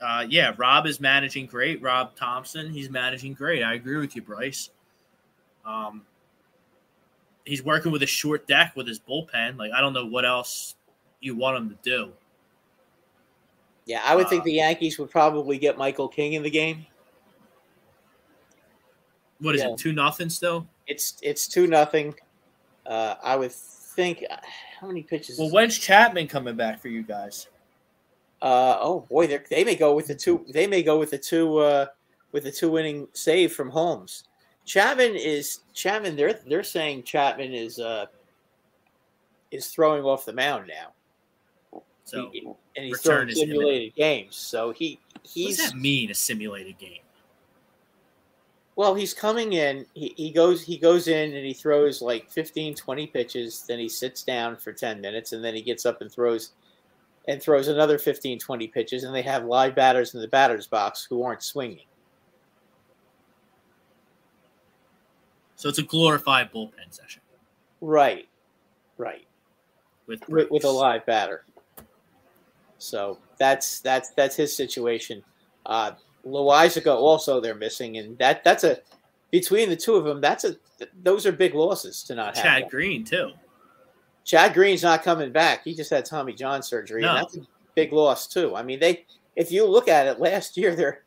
Uh, 0.00 0.24
yeah, 0.28 0.54
Rob 0.56 0.86
is 0.86 0.98
managing 0.98 1.44
great. 1.46 1.82
Rob 1.82 2.14
Thompson, 2.16 2.70
he's 2.70 2.88
managing 2.88 3.34
great. 3.34 3.62
I 3.62 3.74
agree 3.74 3.96
with 3.98 4.16
you, 4.16 4.22
Bryce. 4.22 4.70
Um, 5.66 6.06
he's 7.44 7.62
working 7.62 7.92
with 7.92 8.02
a 8.02 8.06
short 8.06 8.46
deck 8.46 8.72
with 8.76 8.86
his 8.86 8.98
bullpen. 8.98 9.58
Like 9.58 9.72
I 9.72 9.80
don't 9.82 9.92
know 9.92 10.06
what 10.06 10.24
else 10.24 10.76
you 11.20 11.36
want 11.36 11.58
him 11.58 11.70
to 11.70 11.76
do. 11.82 12.12
Yeah, 13.84 14.00
I 14.04 14.14
would 14.16 14.28
think 14.28 14.42
Uh, 14.42 14.44
the 14.44 14.52
Yankees 14.54 14.98
would 14.98 15.10
probably 15.10 15.58
get 15.58 15.76
Michael 15.76 16.08
King 16.08 16.34
in 16.34 16.42
the 16.42 16.50
game. 16.50 16.86
What 19.40 19.54
is 19.54 19.60
Yeah. 19.60 19.70
it? 19.72 19.78
Two 19.78 19.92
nothing 19.92 20.30
still. 20.30 20.66
It's 20.86 21.18
it's 21.20 21.46
two 21.46 21.66
nothing. 21.66 22.14
Uh, 22.88 23.16
I 23.22 23.36
would 23.36 23.52
think. 23.52 24.24
uh, 24.30 24.36
How 24.80 24.86
many 24.86 25.02
pitches? 25.02 25.38
Well, 25.38 25.50
when's 25.50 25.78
Chapman 25.78 26.28
coming 26.28 26.56
back 26.56 26.80
for 26.80 26.88
you 26.88 27.02
guys? 27.02 27.48
Uh, 28.42 28.76
oh 28.80 29.00
boy, 29.08 29.26
they're- 29.26 29.44
may 29.64 29.74
go 29.76 29.94
with 29.94 30.06
the 30.06 30.14
two. 30.14 30.44
They 30.50 30.66
may 30.66 30.82
go 30.82 30.98
with 30.98 31.10
the 31.10 31.18
two. 31.18 31.58
Uh, 31.58 31.86
with 32.32 32.44
the 32.44 32.52
two 32.52 32.70
winning 32.70 33.08
save 33.14 33.52
from 33.54 33.70
Holmes. 33.70 34.24
Chapman 34.66 35.16
is 35.16 35.60
Chapman. 35.72 36.16
They're 36.16 36.34
they're 36.46 36.62
saying 36.62 37.04
Chapman 37.04 37.54
is 37.54 37.78
uh 37.78 38.06
is 39.50 39.68
throwing 39.68 40.04
off 40.04 40.26
the 40.26 40.32
mound 40.32 40.66
now, 40.68 41.80
So 42.04 42.30
He- 42.32 42.40
and 42.76 42.84
he's 42.84 43.00
throwing 43.00 43.30
simulated 43.30 43.94
games. 43.94 44.36
So 44.36 44.72
he 44.72 45.00
what 45.14 45.22
does 45.22 45.32
he's 45.32 45.56
that 45.70 45.76
mean? 45.76 46.10
A 46.10 46.14
simulated 46.14 46.76
game? 46.78 47.00
Well, 48.76 48.94
he's 48.94 49.14
coming 49.14 49.54
in. 49.54 49.86
He, 49.94 50.12
he 50.16 50.30
goes 50.30 50.62
he 50.62 50.76
goes 50.76 51.08
in 51.08 51.34
and 51.34 51.44
he 51.46 51.54
throws 51.54 52.02
like 52.02 52.30
15, 52.30 52.74
20 52.74 53.06
pitches. 53.06 53.64
Then 53.66 53.78
he 53.78 53.88
sits 53.88 54.22
down 54.22 54.56
for 54.56 54.72
10 54.72 55.00
minutes 55.00 55.32
and 55.32 55.42
then 55.42 55.54
he 55.54 55.62
gets 55.62 55.86
up 55.86 56.02
and 56.02 56.12
throws 56.12 56.52
and 57.26 57.42
throws 57.42 57.68
another 57.68 57.98
15, 57.98 58.38
20 58.38 58.68
pitches. 58.68 59.04
And 59.04 59.14
they 59.14 59.22
have 59.22 59.44
live 59.44 59.74
batters 59.74 60.14
in 60.14 60.20
the 60.20 60.28
batter's 60.28 60.66
box 60.66 61.06
who 61.08 61.22
aren't 61.22 61.42
swinging. 61.42 61.86
So 65.56 65.70
it's 65.70 65.78
a 65.78 65.82
glorified 65.82 66.52
bullpen 66.52 66.90
session. 66.90 67.22
Right, 67.80 68.28
right. 68.98 69.26
with 70.06 70.20
With, 70.28 70.50
with 70.50 70.64
a 70.64 70.70
live 70.70 71.06
batter. 71.06 71.44
So 72.76 73.18
that's 73.38 73.80
that's 73.80 74.10
that's 74.10 74.36
his 74.36 74.54
situation. 74.54 75.22
Uh, 75.64 75.92
Loaisiga 76.26 76.94
also 76.94 77.40
they're 77.40 77.54
missing, 77.54 77.98
and 77.98 78.18
that 78.18 78.42
that's 78.44 78.64
a 78.64 78.78
between 79.30 79.68
the 79.70 79.76
two 79.76 79.94
of 79.94 80.04
them. 80.04 80.20
That's 80.20 80.44
a 80.44 80.56
those 81.02 81.24
are 81.26 81.32
big 81.32 81.54
losses 81.54 82.02
to 82.04 82.14
not 82.14 82.36
have. 82.36 82.44
Chad. 82.44 82.70
Green 82.70 83.04
too. 83.04 83.30
Chad 84.24 84.54
Green's 84.54 84.82
not 84.82 85.02
coming 85.04 85.30
back. 85.30 85.62
He 85.64 85.74
just 85.74 85.90
had 85.90 86.04
Tommy 86.04 86.32
John 86.32 86.62
surgery, 86.62 87.02
No. 87.02 87.10
and 87.10 87.18
that's 87.18 87.36
a 87.36 87.40
big 87.76 87.92
loss 87.92 88.26
too. 88.26 88.56
I 88.56 88.62
mean, 88.62 88.80
they 88.80 89.06
if 89.36 89.52
you 89.52 89.64
look 89.66 89.88
at 89.88 90.06
it 90.06 90.18
last 90.18 90.56
year, 90.56 90.74
their 90.74 91.02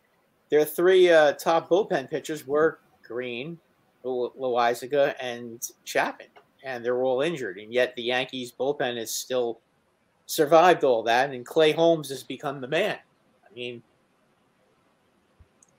their 0.50 0.64
three 0.66 1.10
uh, 1.12 1.34
top 1.34 1.70
bullpen 1.70 2.10
pitchers 2.10 2.48
were 2.48 2.80
Green, 3.04 3.60
Lo- 4.04 4.34
Loaisiga, 4.40 5.16
and 5.20 5.68
Chapman, 5.84 6.28
and 6.64 6.84
they're 6.84 7.04
all 7.04 7.22
injured, 7.22 7.58
and 7.58 7.74
yet 7.74 7.94
the 7.96 8.04
Yankees 8.04 8.54
bullpen 8.58 8.98
has 8.98 9.12
still 9.12 9.60
survived 10.28 10.84
all 10.84 11.04
that, 11.04 11.32
and 11.32 11.46
Clay 11.46 11.72
Holmes 11.74 12.10
has 12.10 12.24
become 12.24 12.62
the 12.62 12.68
man. 12.68 12.98
I 13.44 13.54
mean, 13.54 13.82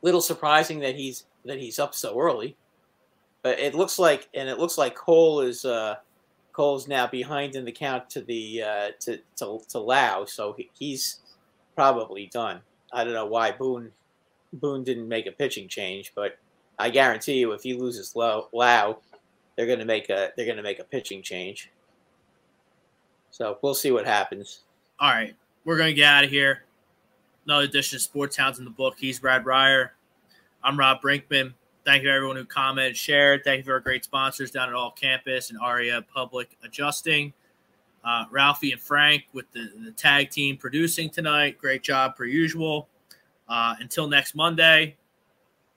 little 0.03 0.21
surprising 0.21 0.81
that 0.81 0.97
he's 0.97 1.27
that 1.45 1.59
he's 1.59 1.79
up 1.79 1.95
so 1.95 2.19
early, 2.19 2.57
but 3.43 3.59
it 3.59 3.75
looks 3.75 3.99
like, 3.99 4.29
and 4.35 4.49
it 4.49 4.59
looks 4.59 4.79
like 4.79 4.95
Cole 4.95 5.41
is. 5.41 5.65
Uh, 5.65 5.97
Cole's 6.53 6.89
now 6.89 7.07
behind 7.07 7.55
in 7.55 7.65
the 7.65 7.73
count 7.73 8.11
to 8.11 8.21
the 8.23 8.63
uh, 8.63 8.89
to, 9.01 9.19
to 9.37 9.61
to 9.69 9.79
Lau, 9.79 10.25
so 10.25 10.53
he, 10.53 10.69
he's 10.79 11.21
probably 11.75 12.27
done. 12.27 12.61
I 12.93 13.05
don't 13.05 13.15
know 13.15 13.27
why 13.27 13.53
Boone 13.53 13.93
Boone 14.55 14.83
didn't 14.83 15.09
make 15.09 15.27
a 15.27 15.33
pitching 15.33 15.69
change, 15.69 16.13
but 16.15 16.39
I 16.79 16.91
guarantee 16.91 17.39
you, 17.39 17.53
if 17.53 17.63
he 17.63 17.75
loses 17.75 18.17
Lau, 18.17 18.99
they're 19.57 19.67
going 19.67 19.79
to 19.79 19.85
make 19.85 20.11
a 20.11 20.33
they're 20.37 20.47
going 20.47 20.57
to 20.57 20.63
make 20.63 20.81
a 20.81 20.85
pitching 20.85 21.23
change. 21.23 21.71
So 23.31 23.59
we'll 23.63 23.75
see 23.75 23.93
what 23.93 24.07
happens. 24.07 24.61
All 24.99 25.11
right, 25.11 25.35
we're 25.65 25.79
gonna 25.79 25.93
get 25.93 26.05
out 26.05 26.25
of 26.25 26.31
here. 26.31 26.65
Another 27.51 27.65
edition 27.65 27.97
of 27.97 28.03
Sports 28.03 28.37
Hounds 28.37 28.61
in 28.61 28.65
the 28.65 28.71
book. 28.71 28.95
He's 28.97 29.19
Brad 29.19 29.45
Ryer. 29.45 29.95
I'm 30.63 30.79
Rob 30.79 31.03
Brinkman. 31.03 31.53
Thank 31.85 32.05
you 32.05 32.09
everyone 32.09 32.37
who 32.37 32.45
commented, 32.45 32.97
shared. 32.97 33.43
Thank 33.43 33.59
you 33.59 33.65
for 33.65 33.73
our 33.73 33.81
great 33.81 34.05
sponsors 34.05 34.53
down 34.53 34.69
at 34.69 34.75
All 34.77 34.93
Campus 34.93 35.51
and 35.51 35.59
Aria 35.59 36.01
Public 36.15 36.57
Adjusting. 36.63 37.33
Uh, 38.05 38.27
Ralphie 38.31 38.71
and 38.71 38.81
Frank 38.81 39.25
with 39.33 39.51
the, 39.51 39.69
the 39.85 39.91
tag 39.91 40.31
team 40.31 40.59
producing 40.59 41.11
tonight. 41.11 41.59
Great 41.59 41.83
job 41.83 42.15
per 42.15 42.25
usual. 42.25 42.89
Uh, 43.49 43.75
until 43.81 44.07
next 44.07 44.37
Monday, 44.37 44.97